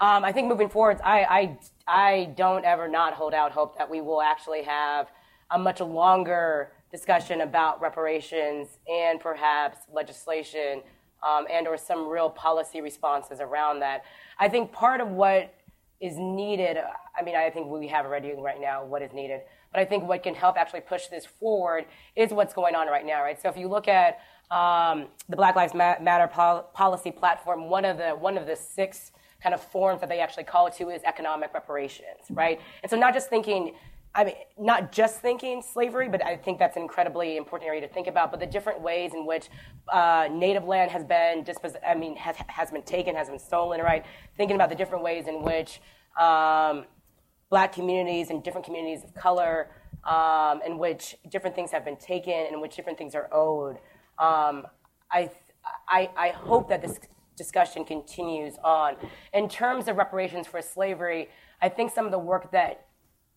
Um, 0.00 0.24
I 0.24 0.32
think 0.32 0.48
moving 0.48 0.68
forwards, 0.68 1.00
I, 1.04 1.20
I, 1.20 1.58
I 1.86 2.24
don't 2.36 2.64
ever 2.64 2.88
not 2.88 3.14
hold 3.14 3.34
out 3.34 3.52
hope 3.52 3.76
that 3.78 3.88
we 3.90 4.00
will 4.00 4.22
actually 4.22 4.62
have 4.62 5.08
a 5.50 5.58
much 5.58 5.80
longer 5.80 6.72
discussion 6.90 7.40
about 7.40 7.80
reparations 7.80 8.78
and 8.88 9.18
perhaps 9.18 9.78
legislation 9.92 10.82
um, 11.22 11.46
and 11.50 11.66
or 11.66 11.76
some 11.76 12.08
real 12.08 12.30
policy 12.30 12.80
responses 12.80 13.40
around 13.40 13.80
that. 13.80 14.04
I 14.38 14.48
think 14.48 14.72
part 14.72 15.00
of 15.00 15.08
what 15.08 15.52
is 16.00 16.16
needed, 16.18 16.76
I 17.18 17.22
mean, 17.24 17.34
I 17.34 17.50
think 17.50 17.68
we 17.68 17.88
have 17.88 18.04
already 18.04 18.34
right 18.36 18.60
now 18.60 18.84
what 18.84 19.00
is 19.02 19.12
needed, 19.12 19.40
but 19.74 19.80
I 19.80 19.84
think 19.84 20.04
what 20.04 20.22
can 20.22 20.34
help 20.36 20.56
actually 20.56 20.82
push 20.82 21.08
this 21.08 21.26
forward 21.26 21.86
is 22.14 22.30
what's 22.30 22.54
going 22.54 22.76
on 22.76 22.86
right 22.86 23.04
now, 23.04 23.22
right? 23.22 23.40
So 23.42 23.48
if 23.48 23.56
you 23.56 23.66
look 23.66 23.88
at 23.88 24.20
um, 24.52 25.08
the 25.28 25.34
Black 25.36 25.56
Lives 25.56 25.74
Matter 25.74 26.28
pol- 26.28 26.62
policy 26.72 27.10
platform, 27.10 27.68
one 27.68 27.84
of 27.84 27.98
the 27.98 28.10
one 28.10 28.38
of 28.38 28.46
the 28.46 28.54
six 28.54 29.10
kind 29.42 29.52
of 29.52 29.60
forms 29.60 30.00
that 30.00 30.08
they 30.08 30.20
actually 30.20 30.44
call 30.44 30.68
it 30.68 30.74
to 30.74 30.90
is 30.90 31.02
economic 31.02 31.52
reparations, 31.52 32.22
right? 32.30 32.60
And 32.82 32.88
so 32.88 32.96
not 32.96 33.12
just 33.14 33.28
thinking 33.28 33.74
I 34.16 34.22
mean, 34.22 34.34
not 34.56 34.92
just 34.92 35.20
thinking 35.20 35.60
slavery, 35.60 36.08
but 36.08 36.24
I 36.24 36.36
think 36.36 36.60
that's 36.60 36.76
an 36.76 36.82
incredibly 36.82 37.36
important 37.36 37.66
area 37.66 37.80
to 37.80 37.88
think 37.88 38.06
about. 38.06 38.30
But 38.30 38.38
the 38.38 38.46
different 38.46 38.80
ways 38.80 39.12
in 39.12 39.26
which 39.26 39.48
uh, 39.88 40.28
native 40.30 40.64
land 40.66 40.92
has 40.92 41.04
been 41.04 41.42
dispos- 41.42 41.74
I 41.84 41.96
mean, 41.96 42.14
has, 42.14 42.36
has 42.46 42.70
been 42.70 42.82
taken, 42.82 43.16
has 43.16 43.28
been 43.28 43.40
stolen, 43.40 43.80
right? 43.80 44.04
Thinking 44.36 44.54
about 44.54 44.68
the 44.68 44.76
different 44.76 45.02
ways 45.02 45.26
in 45.26 45.42
which 45.42 45.80
um, 46.16 46.84
black 47.54 47.72
communities 47.72 48.30
and 48.30 48.42
different 48.42 48.66
communities 48.66 49.04
of 49.04 49.14
color, 49.14 49.68
um, 50.02 50.60
in 50.66 50.76
which 50.76 51.14
different 51.30 51.54
things 51.54 51.70
have 51.70 51.84
been 51.84 51.96
taken, 51.96 52.32
and 52.32 52.54
in 52.54 52.60
which 52.60 52.74
different 52.74 52.98
things 52.98 53.14
are 53.14 53.28
owed. 53.30 53.76
Um, 54.18 54.66
I, 55.08 55.30
I, 55.88 56.10
I 56.16 56.28
hope 56.30 56.68
that 56.70 56.82
this 56.82 56.98
discussion 57.36 57.84
continues 57.84 58.54
on. 58.64 58.96
In 59.32 59.48
terms 59.48 59.86
of 59.86 59.94
reparations 59.98 60.48
for 60.48 60.60
slavery, 60.60 61.28
I 61.62 61.68
think 61.68 61.94
some 61.94 62.06
of 62.06 62.10
the 62.10 62.18
work 62.18 62.50
that 62.50 62.88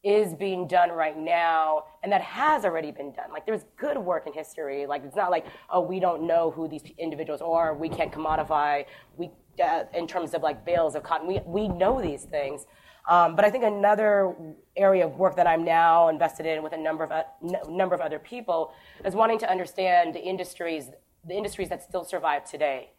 is 0.04 0.34
being 0.34 0.68
done 0.68 0.90
right 0.90 1.18
now 1.18 1.84
and 2.02 2.12
that 2.12 2.22
has 2.22 2.66
already 2.66 2.90
been 2.90 3.12
done. 3.12 3.32
Like 3.32 3.46
there's 3.46 3.66
good 3.78 4.00
work 4.00 4.26
in 4.26 4.34
history. 4.34 4.88
Like 4.88 5.04
it's 5.04 5.16
not 5.16 5.30
like 5.30 5.46
oh 5.70 5.82
we 5.82 6.00
don't 6.00 6.26
know 6.26 6.50
who 6.50 6.68
these 6.68 6.84
individuals 6.98 7.42
are. 7.42 7.76
We 7.76 7.90
can't 7.90 8.12
commodify. 8.12 8.86
We 9.16 9.30
uh, 9.64 9.84
in 9.94 10.08
terms 10.08 10.34
of 10.34 10.42
like 10.44 10.66
bales 10.66 10.96
of 10.96 11.04
cotton. 11.04 11.28
We 11.28 11.42
we 11.46 11.68
know 11.68 12.02
these 12.02 12.24
things. 12.24 12.66
Um, 13.08 13.38
but 13.38 13.46
I 13.46 13.50
think 13.50 13.64
another 13.64 14.36
area 14.76 15.06
of 15.06 15.18
work 15.18 15.38
that 15.38 15.48
I'm 15.48 15.64
now 15.64 16.10
invested 16.10 16.46
in 16.46 16.62
with 16.62 16.74
a 16.74 16.78
number 16.78 17.06
of 17.06 17.12
uh, 17.12 17.24
n- 17.42 17.56
number 17.70 17.96
of 17.96 18.02
other 18.02 18.20
people 18.20 18.74
is 19.06 19.16
wanting 19.16 19.40
to 19.40 19.50
understand 19.50 20.14
the 20.14 20.22
industries 20.22 20.90
the 21.26 21.36
industries 21.36 21.70
that 21.70 21.84
still 21.84 22.04
survive 22.04 22.50
today 22.50 22.92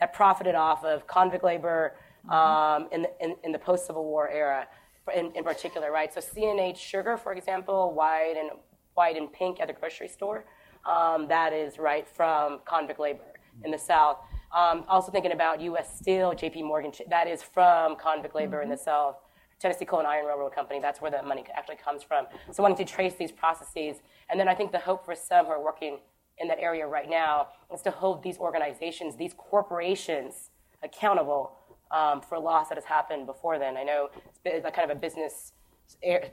that 0.00 0.12
profited 0.12 0.54
off 0.54 0.84
of 0.84 1.06
convict 1.06 1.44
labor 1.44 1.96
um, 2.28 2.88
in, 2.90 3.02
the, 3.02 3.10
in, 3.20 3.36
in 3.44 3.52
the 3.52 3.58
post 3.58 3.86
Civil 3.86 4.04
War 4.04 4.28
era 4.28 4.66
in, 5.14 5.32
in 5.34 5.44
particular, 5.44 5.92
right? 5.92 6.12
So 6.12 6.20
C&H 6.20 6.78
sugar, 6.78 7.16
for 7.16 7.32
example, 7.32 7.92
white 7.92 8.34
and 8.38 8.50
white 8.94 9.16
and 9.16 9.32
pink 9.32 9.60
at 9.60 9.66
the 9.66 9.72
grocery 9.72 10.08
store, 10.08 10.44
um, 10.86 11.28
that 11.28 11.52
is 11.52 11.78
right 11.78 12.06
from 12.08 12.60
convict 12.64 13.00
labor 13.00 13.24
in 13.64 13.70
the 13.70 13.78
South. 13.78 14.18
Um, 14.54 14.84
also 14.88 15.10
thinking 15.10 15.32
about 15.32 15.60
U.S. 15.62 15.98
Steel, 15.98 16.32
J.P. 16.32 16.62
Morgan, 16.62 16.92
that 17.10 17.26
is 17.26 17.42
from 17.42 17.96
convict 17.96 18.34
labor 18.34 18.58
mm-hmm. 18.58 18.64
in 18.64 18.68
the 18.70 18.76
mm-hmm. 18.76 18.84
South. 18.84 19.16
Tennessee 19.60 19.84
Coal 19.84 20.00
and 20.00 20.08
Iron 20.08 20.26
Railroad 20.26 20.54
Company, 20.54 20.80
that's 20.80 21.00
where 21.00 21.10
the 21.10 21.22
money 21.22 21.44
actually 21.54 21.76
comes 21.76 22.02
from. 22.02 22.26
So 22.52 22.62
wanting 22.62 22.84
to 22.84 22.92
trace 22.92 23.14
these 23.14 23.32
processes. 23.32 23.96
And 24.28 24.38
then 24.38 24.46
I 24.46 24.54
think 24.54 24.72
the 24.72 24.78
hope 24.78 25.04
for 25.04 25.14
some 25.14 25.46
who 25.46 25.52
are 25.52 25.62
working 25.62 26.00
in 26.38 26.48
that 26.48 26.58
area 26.58 26.86
right 26.86 27.08
now 27.08 27.48
is 27.72 27.80
to 27.82 27.90
hold 27.90 28.22
these 28.22 28.36
organizations, 28.36 29.16
these 29.16 29.32
corporations 29.32 30.50
accountable 30.82 31.56
um, 31.90 32.20
for 32.20 32.38
loss 32.38 32.68
that 32.68 32.76
has 32.76 32.84
happened 32.84 33.26
before 33.26 33.58
then. 33.58 33.76
I 33.76 33.84
know 33.84 34.10
it's 34.44 34.68
kind 34.76 34.90
of 34.90 34.96
a 34.96 35.00
business 35.00 35.52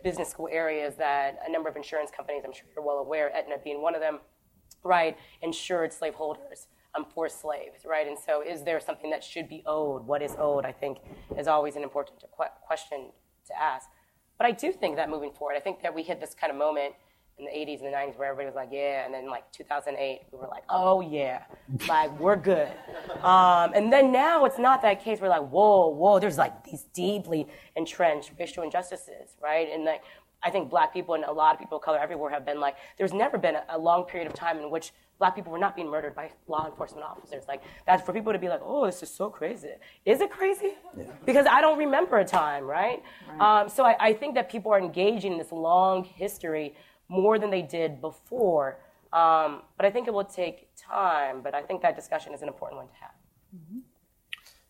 business 0.04 0.30
school 0.30 0.48
areas 0.52 0.96
that 0.96 1.40
a 1.48 1.52
number 1.52 1.70
of 1.70 1.76
insurance 1.76 2.10
companies, 2.10 2.44
I'm 2.46 2.54
sure 2.54 2.66
you're 2.74 2.86
well 2.86 2.98
aware, 2.98 3.36
Aetna 3.36 3.56
being 3.64 3.82
one 3.82 3.96
of 3.96 4.02
them, 4.02 4.20
right, 4.84 5.18
insured 5.42 5.92
slaveholders, 5.92 6.68
um, 6.96 7.06
for 7.14 7.30
slaves, 7.30 7.86
right? 7.86 8.08
And 8.08 8.18
so 8.18 8.42
is 8.42 8.64
there 8.64 8.80
something 8.80 9.10
that 9.12 9.24
should 9.24 9.48
be 9.48 9.64
owed? 9.66 10.06
What 10.06 10.22
is 10.22 10.36
owed, 10.38 10.66
I 10.66 10.72
think, 10.72 11.00
is 11.38 11.48
always 11.48 11.76
an 11.76 11.84
important 11.84 12.24
question 12.66 13.12
to 13.48 13.62
ask. 13.62 13.90
But 14.38 14.48
I 14.48 14.52
do 14.52 14.72
think 14.72 14.96
that 14.96 15.10
moving 15.10 15.32
forward, 15.32 15.56
I 15.56 15.60
think 15.60 15.82
that 15.84 15.94
we 15.94 16.04
hit 16.04 16.20
this 16.20 16.34
kind 16.34 16.52
of 16.52 16.58
moment– 16.58 16.96
in 17.42 17.46
the 17.46 17.52
80s 17.52 17.84
and 17.84 17.92
the 17.92 17.98
90s 17.98 18.18
where 18.18 18.30
everybody 18.30 18.46
was 18.46 18.56
like, 18.56 18.70
yeah. 18.72 19.06
And 19.06 19.14
then 19.14 19.30
like 19.30 19.52
2008, 19.52 20.22
we 20.32 20.38
were 20.38 20.48
like, 20.48 20.64
oh 20.70 21.02
yeah, 21.02 21.44
like 21.88 22.18
we're 22.20 22.36
good. 22.36 22.72
Um, 23.24 23.72
and 23.74 23.92
then 23.92 24.12
now 24.12 24.46
it's 24.46 24.60
not 24.60 24.82
that 24.84 25.04
case. 25.04 25.20
We're 25.20 25.30
like, 25.30 25.48
whoa, 25.48 25.88
whoa, 25.88 26.20
there's 26.20 26.38
like 26.38 26.64
these 26.64 26.84
deeply 26.94 27.48
entrenched 27.76 28.32
racial 28.40 28.64
injustices, 28.64 29.36
right? 29.42 29.68
And 29.72 29.86
like, 29.86 30.04
I 30.44 30.50
think 30.50 30.70
black 30.70 30.92
people 30.94 31.16
and 31.16 31.24
a 31.24 31.32
lot 31.32 31.54
of 31.54 31.60
people 31.60 31.78
of 31.78 31.84
color 31.84 32.00
everywhere 32.00 32.32
have 32.32 32.46
been 32.46 32.60
like, 32.60 32.76
there's 32.98 33.14
never 33.14 33.38
been 33.38 33.56
a, 33.56 33.64
a 33.70 33.78
long 33.78 34.06
period 34.06 34.28
of 34.28 34.34
time 34.34 34.58
in 34.58 34.72
which 34.72 34.92
black 35.22 35.36
people 35.36 35.52
were 35.52 35.60
not 35.60 35.76
being 35.76 35.88
murdered 35.88 36.16
by 36.16 36.32
law 36.48 36.66
enforcement 36.66 37.06
officers. 37.06 37.44
Like, 37.48 37.62
that's 37.86 38.04
for 38.04 38.12
people 38.12 38.34
to 38.34 38.40
be 38.40 38.50
like, 38.50 38.62
oh, 38.64 38.88
this 38.88 39.04
is 39.04 39.14
so 39.14 39.30
crazy. 39.30 39.76
Is 40.04 40.20
it 40.20 40.32
crazy? 40.32 40.74
Yeah. 40.98 41.06
Because 41.30 41.46
I 41.46 41.62
don't 41.62 41.78
remember 41.78 42.18
a 42.18 42.26
time, 42.26 42.64
right? 42.64 43.04
right. 43.30 43.62
Um, 43.62 43.70
so 43.70 43.86
I, 43.86 43.96
I 44.00 44.14
think 44.14 44.34
that 44.34 44.50
people 44.50 44.74
are 44.74 44.80
engaging 44.80 45.34
in 45.34 45.38
this 45.38 45.52
long 45.52 46.04
history 46.04 46.74
more 47.08 47.38
than 47.38 47.52
they 47.52 47.62
did 47.62 48.02
before. 48.02 48.80
Um, 49.14 49.62
but 49.78 49.86
I 49.86 49.92
think 49.92 50.08
it 50.08 50.14
will 50.14 50.32
take 50.42 50.70
time. 50.76 51.42
But 51.44 51.54
I 51.54 51.62
think 51.62 51.84
that 51.84 51.96
discussion 51.96 52.34
is 52.34 52.42
an 52.42 52.48
important 52.48 52.78
one 52.82 52.88
to 52.88 52.96
have. 53.00 53.16
Mm-hmm. 53.56 53.80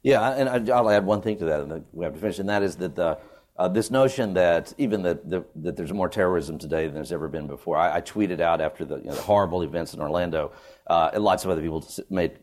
Yeah, 0.04 0.32
and 0.32 0.70
I'll 0.70 0.90
add 0.90 1.06
one 1.06 1.22
thing 1.22 1.38
to 1.38 1.46
that, 1.46 1.62
and 1.62 1.86
we 1.94 2.04
have 2.04 2.14
to 2.16 2.20
finish, 2.20 2.40
and 2.40 2.50
that 2.50 2.64
is 2.64 2.76
that 2.78 2.96
the, 2.96 3.20
uh, 3.58 3.68
this 3.68 3.92
notion 3.92 4.34
that 4.34 4.74
even 4.78 5.04
that, 5.04 5.30
the, 5.30 5.44
that 5.56 5.76
there's 5.76 5.94
more 5.94 6.10
terrorism 6.10 6.58
today 6.58 6.86
than 6.86 6.96
there's 6.96 7.12
ever 7.12 7.28
been 7.28 7.48
before. 7.48 7.78
I, 7.78 7.98
I 7.98 8.02
tweeted 8.02 8.40
out 8.40 8.62
after 8.62 8.86
the, 8.86 8.98
you 8.98 9.06
know, 9.06 9.16
the, 9.16 9.22
horrible 9.22 9.62
events 9.62 9.94
in 9.94 10.02
Orlando, 10.02 10.52
uh, 10.88 11.12
and 11.14 11.24
lots 11.24 11.44
of 11.44 11.52
other 11.52 11.62
people 11.62 11.88
made 12.10 12.40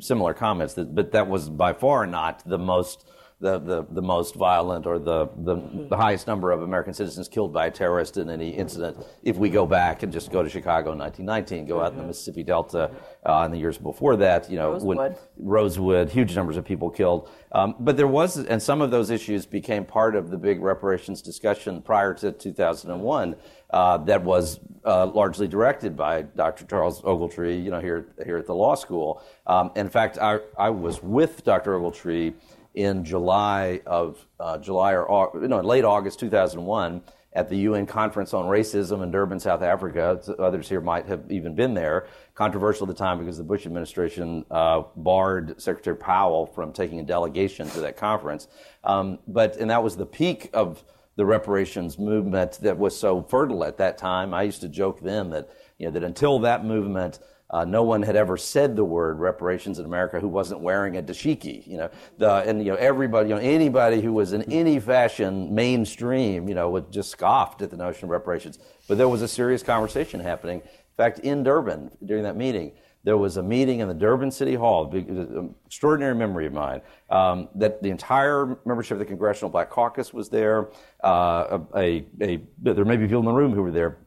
similar 0.00 0.34
comments, 0.34 0.74
that, 0.74 0.94
but 0.94 1.12
that 1.12 1.28
was 1.28 1.48
by 1.48 1.72
far 1.72 2.06
not 2.06 2.42
the 2.46 2.58
most 2.58 3.08
the, 3.38 3.58
the, 3.58 3.86
the 3.90 4.00
most 4.00 4.34
violent 4.34 4.86
or 4.86 4.98
the, 4.98 5.28
the, 5.36 5.86
the, 5.90 5.96
highest 5.96 6.26
number 6.26 6.52
of 6.52 6.62
American 6.62 6.94
citizens 6.94 7.28
killed 7.28 7.52
by 7.52 7.66
a 7.66 7.70
terrorist 7.70 8.16
in 8.16 8.30
any 8.30 8.48
incident. 8.48 8.96
If 9.22 9.36
we 9.36 9.50
go 9.50 9.66
back 9.66 10.02
and 10.02 10.10
just 10.10 10.32
go 10.32 10.42
to 10.42 10.48
Chicago 10.48 10.92
in 10.92 10.98
1919, 10.98 11.66
go 11.66 11.82
out 11.82 11.92
in 11.92 11.98
the 11.98 12.04
Mississippi 12.04 12.42
Delta 12.42 12.90
uh, 13.28 13.42
in 13.44 13.50
the 13.52 13.58
years 13.58 13.76
before 13.76 14.16
that, 14.16 14.50
you 14.50 14.56
know, 14.56 14.72
Rosewood, 14.72 14.96
when, 14.96 15.16
Rosewood 15.36 16.08
huge 16.08 16.34
numbers 16.34 16.56
of 16.56 16.64
people 16.64 16.88
killed. 16.88 17.28
Um, 17.52 17.74
but 17.78 17.98
there 17.98 18.06
was, 18.06 18.38
and 18.38 18.62
some 18.62 18.80
of 18.80 18.90
those 18.90 19.10
issues 19.10 19.44
became 19.44 19.84
part 19.84 20.16
of 20.16 20.30
the 20.30 20.38
big 20.38 20.62
reparations 20.62 21.20
discussion 21.20 21.82
prior 21.82 22.14
to 22.14 22.32
2001. 22.32 23.36
Uh, 23.68 23.98
that 23.98 24.22
was 24.22 24.60
uh, 24.84 25.06
largely 25.06 25.48
directed 25.48 25.96
by 25.96 26.22
Dr. 26.22 26.64
Charles 26.66 27.02
Ogletree, 27.02 27.62
you 27.62 27.70
know, 27.70 27.80
here 27.80 28.14
here 28.24 28.38
at 28.38 28.46
the 28.46 28.54
law 28.54 28.76
school. 28.76 29.20
Um, 29.44 29.72
in 29.74 29.88
fact, 29.88 30.18
I, 30.18 30.38
I 30.56 30.70
was 30.70 31.02
with 31.02 31.42
Dr. 31.42 31.72
Ogletree 31.76 32.34
in 32.76 33.04
July 33.04 33.80
of 33.86 34.24
uh, 34.38 34.58
July 34.58 34.94
or 34.94 35.30
late 35.34 35.84
August 35.84 36.20
2001 36.20 37.02
at 37.32 37.48
the 37.48 37.56
UN 37.56 37.86
Conference 37.86 38.32
on 38.32 38.46
Racism 38.46 39.02
in 39.02 39.10
Durban, 39.10 39.40
South 39.40 39.62
Africa. 39.62 40.20
Others 40.38 40.68
here 40.68 40.80
might 40.80 41.06
have 41.06 41.30
even 41.30 41.54
been 41.54 41.74
there. 41.74 42.06
Controversial 42.34 42.88
at 42.88 42.96
the 42.96 42.98
time 42.98 43.18
because 43.18 43.38
the 43.38 43.44
Bush 43.44 43.66
administration 43.66 44.44
uh, 44.50 44.82
barred 44.94 45.60
Secretary 45.60 45.96
Powell 45.96 46.46
from 46.46 46.72
taking 46.72 47.00
a 47.00 47.02
delegation 47.02 47.68
to 47.70 47.80
that 47.80 47.96
conference. 47.96 48.46
Um, 48.84 49.18
but 49.26 49.56
and 49.56 49.70
that 49.70 49.82
was 49.82 49.96
the 49.96 50.06
peak 50.06 50.50
of 50.52 50.84
the 51.16 51.24
reparations 51.24 51.98
movement 51.98 52.58
that 52.60 52.76
was 52.76 52.98
so 52.98 53.22
fertile 53.22 53.64
at 53.64 53.78
that 53.78 53.96
time. 53.96 54.34
I 54.34 54.42
used 54.42 54.60
to 54.60 54.68
joke 54.68 55.00
then 55.00 55.30
that 55.30 55.48
you 55.78 55.86
know 55.86 55.92
that 55.92 56.04
until 56.04 56.38
that 56.40 56.64
movement 56.64 57.18
uh, 57.50 57.64
no 57.64 57.82
one 57.82 58.02
had 58.02 58.16
ever 58.16 58.36
said 58.36 58.74
the 58.74 58.84
word 58.84 59.20
reparations 59.20 59.78
in 59.78 59.84
America 59.84 60.18
who 60.18 60.28
wasn't 60.28 60.60
wearing 60.60 60.96
a 60.96 61.02
dashiki. 61.02 61.66
You 61.66 61.76
know, 61.78 61.90
the, 62.18 62.30
and 62.46 62.64
you 62.64 62.72
know 62.72 62.76
everybody, 62.76 63.28
you 63.28 63.34
know 63.36 63.40
anybody 63.40 64.00
who 64.00 64.12
was 64.12 64.32
in 64.32 64.42
any 64.52 64.80
fashion 64.80 65.54
mainstream, 65.54 66.48
you 66.48 66.54
know, 66.54 66.68
would 66.70 66.90
just 66.90 67.10
scoffed 67.10 67.62
at 67.62 67.70
the 67.70 67.76
notion 67.76 68.04
of 68.04 68.10
reparations. 68.10 68.58
But 68.88 68.98
there 68.98 69.08
was 69.08 69.22
a 69.22 69.28
serious 69.28 69.62
conversation 69.62 70.18
happening. 70.20 70.60
In 70.60 70.96
fact, 70.96 71.20
in 71.20 71.44
Durban 71.44 71.90
during 72.04 72.24
that 72.24 72.36
meeting, 72.36 72.72
there 73.04 73.16
was 73.16 73.36
a 73.36 73.42
meeting 73.42 73.78
in 73.78 73.86
the 73.86 73.94
Durban 73.94 74.32
City 74.32 74.56
Hall, 74.56 74.92
an 74.92 75.54
extraordinary 75.64 76.16
memory 76.16 76.46
of 76.46 76.52
mine, 76.52 76.80
um, 77.08 77.48
that 77.54 77.80
the 77.80 77.90
entire 77.90 78.58
membership 78.64 78.92
of 78.94 78.98
the 78.98 79.04
Congressional 79.04 79.48
Black 79.48 79.70
Caucus 79.70 80.12
was 80.12 80.28
there. 80.28 80.70
Uh, 81.04 81.60
a, 81.76 82.04
a, 82.20 82.40
there 82.60 82.84
may 82.84 82.96
be 82.96 83.04
people 83.04 83.20
in 83.20 83.26
the 83.26 83.32
room 83.32 83.52
who 83.52 83.62
were 83.62 83.70
there 83.70 83.98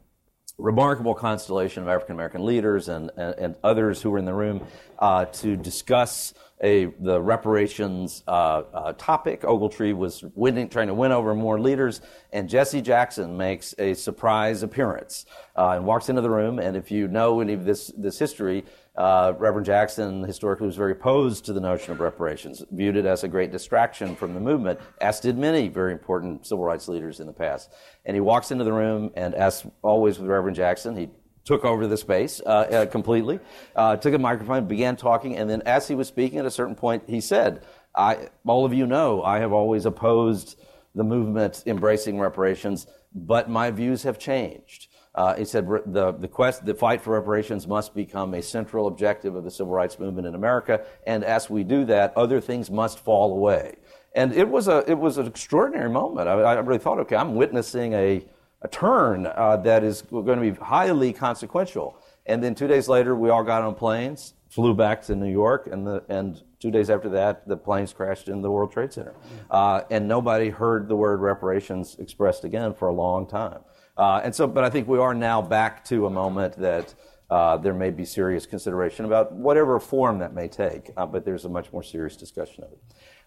remarkable 0.59 1.15
constellation 1.15 1.81
of 1.83 1.89
African 1.89 2.15
American 2.15 2.45
leaders 2.45 2.89
and, 2.89 3.09
and, 3.17 3.35
and, 3.39 3.55
others 3.63 4.01
who 4.01 4.11
were 4.11 4.17
in 4.17 4.25
the 4.25 4.33
room 4.33 4.65
uh, 4.99 5.25
to 5.25 5.55
discuss 5.55 6.33
a, 6.61 6.85
the 6.99 7.21
reparations 7.21 8.23
uh, 8.27 8.63
uh, 8.73 8.93
topic. 8.93 9.41
Ogletree 9.41 9.95
was 9.95 10.23
winning, 10.35 10.67
trying 10.67 10.87
to 10.87 10.93
win 10.93 11.11
over 11.11 11.33
more 11.33 11.59
leaders, 11.59 12.01
and 12.33 12.49
Jesse 12.49 12.81
Jackson 12.81 13.37
makes 13.37 13.73
a 13.79 13.93
surprise 13.93 14.61
appearance 14.61 15.25
uh, 15.55 15.69
and 15.69 15.85
walks 15.85 16.09
into 16.09 16.21
the 16.21 16.29
room. 16.29 16.59
And 16.59 16.75
if 16.75 16.91
you 16.91 17.07
know 17.07 17.39
any 17.39 17.53
of 17.53 17.63
this, 17.63 17.91
this 17.97 18.19
history, 18.19 18.65
uh, 18.99 19.33
Reverend 19.37 19.65
Jackson 19.65 20.25
historically 20.25 20.67
was 20.67 20.75
very 20.75 20.91
opposed 20.91 21.45
to 21.45 21.53
the 21.53 21.61
notion 21.61 21.93
of 21.93 22.01
reparations, 22.01 22.65
viewed 22.69 22.97
it 22.97 23.05
as 23.05 23.23
a 23.23 23.29
great 23.29 23.49
distraction 23.49 24.13
from 24.13 24.33
the 24.33 24.41
movement, 24.41 24.77
as 24.99 25.21
did 25.21 25.37
many 25.37 25.69
very 25.69 25.93
important 25.93 26.45
civil 26.45 26.65
rights 26.65 26.89
leaders 26.89 27.21
in 27.21 27.25
the 27.25 27.31
past. 27.31 27.73
And 28.05 28.13
he 28.13 28.19
walks 28.19 28.51
into 28.51 28.65
the 28.65 28.73
room, 28.73 29.11
and 29.15 29.33
as 29.33 29.65
always 29.81 30.19
with 30.19 30.27
Reverend 30.27 30.57
Jackson, 30.57 30.97
he 30.97 31.09
took 31.45 31.63
over 31.63 31.87
the 31.87 31.95
space 31.95 32.41
uh, 32.45 32.49
uh, 32.49 32.85
completely, 32.87 33.39
uh, 33.73 33.95
took 33.95 34.13
a 34.13 34.19
microphone, 34.19 34.67
began 34.67 34.97
talking, 34.97 35.37
and 35.37 35.49
then 35.49 35.61
as 35.65 35.87
he 35.87 35.95
was 35.95 36.09
speaking 36.09 36.37
at 36.37 36.45
a 36.45 36.51
certain 36.51 36.75
point, 36.75 37.03
he 37.07 37.21
said, 37.21 37.63
all 37.95 38.65
of 38.65 38.73
you 38.73 38.85
know 38.85 39.23
I 39.23 39.39
have 39.39 39.53
always 39.53 39.85
opposed 39.85 40.59
the 40.93 41.05
movement 41.05 41.63
embracing 41.65 42.19
reparations, 42.19 42.85
but 43.15 43.49
my 43.49 43.71
views 43.71 44.03
have 44.03 44.19
changed. 44.19 44.88
Uh, 45.19 45.35
he 45.35 45.43
said 45.43 45.67
the, 45.87 46.13
the, 46.13 46.29
quest, 46.29 46.65
the 46.65 46.73
fight 46.73 47.01
for 47.01 47.11
reparations 47.11 47.67
must 47.67 47.93
become 47.93 48.33
a 48.33 48.41
central 48.41 48.87
objective 48.87 49.35
of 49.35 49.43
the 49.43 49.51
civil 49.51 49.73
rights 49.73 49.99
movement 49.99 50.25
in 50.25 50.33
America, 50.33 50.85
and 51.05 51.25
as 51.25 51.49
we 51.49 51.61
do 51.61 51.83
that, 51.83 52.15
other 52.15 52.39
things 52.39 52.71
must 52.71 52.99
fall 52.99 53.33
away. 53.33 53.75
And 54.15 54.31
it 54.31 54.47
was, 54.47 54.69
a, 54.69 54.89
it 54.89 54.97
was 54.97 55.17
an 55.17 55.27
extraordinary 55.27 55.89
moment. 55.89 56.29
I, 56.29 56.35
I 56.35 56.53
really 56.59 56.79
thought, 56.79 56.99
okay, 56.99 57.17
I'm 57.17 57.35
witnessing 57.35 57.91
a, 57.91 58.25
a 58.61 58.69
turn 58.69 59.25
uh, 59.25 59.57
that 59.57 59.83
is 59.83 60.03
going 60.03 60.39
to 60.39 60.51
be 60.53 60.57
highly 60.57 61.11
consequential. 61.11 61.97
And 62.25 62.41
then 62.41 62.55
two 62.55 62.67
days 62.67 62.87
later, 62.87 63.13
we 63.13 63.29
all 63.29 63.43
got 63.43 63.61
on 63.61 63.75
planes, 63.75 64.35
flew 64.47 64.73
back 64.73 65.01
to 65.07 65.15
New 65.15 65.29
York, 65.29 65.67
and, 65.69 65.85
the, 65.85 66.01
and 66.07 66.41
two 66.61 66.71
days 66.71 66.89
after 66.89 67.09
that, 67.09 67.45
the 67.45 67.57
planes 67.57 67.91
crashed 67.91 68.29
in 68.29 68.41
the 68.41 68.49
World 68.49 68.71
Trade 68.71 68.93
Center. 68.93 69.15
Uh, 69.51 69.81
and 69.91 70.07
nobody 70.07 70.49
heard 70.49 70.87
the 70.87 70.95
word 70.95 71.19
reparations 71.19 71.97
expressed 71.99 72.45
again 72.45 72.73
for 72.73 72.87
a 72.87 72.93
long 72.93 73.27
time. 73.27 73.59
Uh, 73.99 74.21
and 74.23 74.33
so, 74.33 74.47
but 74.47 74.63
I 74.63 74.69
think 74.69 74.87
we 74.87 74.97
are 74.97 75.13
now 75.13 75.41
back 75.41 75.83
to 75.85 76.05
a 76.05 76.09
moment 76.09 76.57
that 76.57 76.95
uh, 77.29 77.57
there 77.57 77.73
may 77.73 77.91
be 77.91 78.05
serious 78.05 78.45
consideration 78.45 79.03
about 79.03 79.33
whatever 79.33 79.77
form 79.77 80.19
that 80.19 80.33
may 80.33 80.47
take, 80.47 80.89
uh, 80.95 81.05
but 81.05 81.25
there's 81.25 81.43
a 81.43 81.49
much 81.49 81.73
more 81.73 81.83
serious 81.83 82.15
discussion 82.15 82.63
of 82.63 82.71
it. 82.71 82.79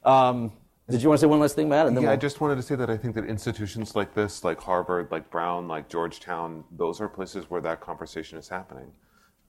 Um, 0.08 0.50
did 0.88 1.02
you 1.02 1.10
want 1.10 1.20
to 1.20 1.26
say 1.26 1.28
one 1.28 1.40
last 1.40 1.56
thing, 1.56 1.68
Matt? 1.68 1.92
yeah, 1.92 2.00
we'll... 2.00 2.08
I 2.08 2.16
just 2.16 2.40
wanted 2.40 2.56
to 2.56 2.62
say 2.62 2.74
that 2.74 2.88
I 2.88 2.96
think 2.96 3.14
that 3.16 3.26
institutions 3.26 3.94
like 3.94 4.14
this, 4.14 4.44
like 4.44 4.60
Harvard, 4.60 5.08
like 5.10 5.30
Brown, 5.30 5.68
like 5.68 5.90
Georgetown, 5.90 6.64
those 6.72 7.02
are 7.02 7.08
places 7.08 7.50
where 7.50 7.60
that 7.60 7.82
conversation 7.82 8.38
is 8.38 8.48
happening. 8.48 8.90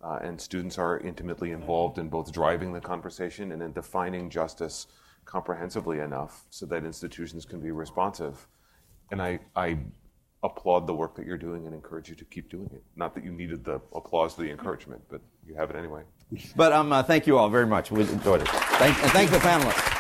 Uh, 0.03 0.19
and 0.21 0.39
students 0.39 0.77
are 0.77 0.99
intimately 0.99 1.51
involved 1.51 1.97
in 1.97 2.09
both 2.09 2.33
driving 2.33 2.73
the 2.73 2.81
conversation 2.81 3.53
and 3.53 3.63
in 3.63 3.71
defining 3.71 4.29
justice 4.29 4.87
comprehensively 5.23 5.99
enough 5.99 6.43
so 6.49 6.65
that 6.65 6.83
institutions 6.83 7.45
can 7.45 7.61
be 7.61 7.71
responsive. 7.71 8.45
And 9.09 9.21
I, 9.21 9.39
I 9.55 9.77
applaud 10.43 10.85
the 10.85 10.93
work 10.93 11.15
that 11.15 11.25
you're 11.25 11.37
doing 11.37 11.65
and 11.65 11.73
encourage 11.73 12.09
you 12.09 12.15
to 12.15 12.25
keep 12.25 12.49
doing 12.49 12.69
it. 12.73 12.83
Not 12.95 13.15
that 13.15 13.23
you 13.23 13.31
needed 13.31 13.63
the 13.63 13.79
applause, 13.95 14.35
the 14.35 14.49
encouragement, 14.49 15.01
but 15.09 15.21
you 15.47 15.55
have 15.55 15.69
it 15.69 15.75
anyway. 15.75 16.03
But 16.55 16.73
um, 16.73 16.91
uh, 16.91 17.03
thank 17.03 17.27
you 17.27 17.37
all 17.37 17.49
very 17.49 17.67
much. 17.67 17.91
We 17.91 18.01
enjoyed 18.01 18.41
it. 18.41 18.47
Thank, 18.47 19.01
and 19.03 19.11
thank 19.11 19.31
the 19.31 19.37
panelists. 19.37 19.92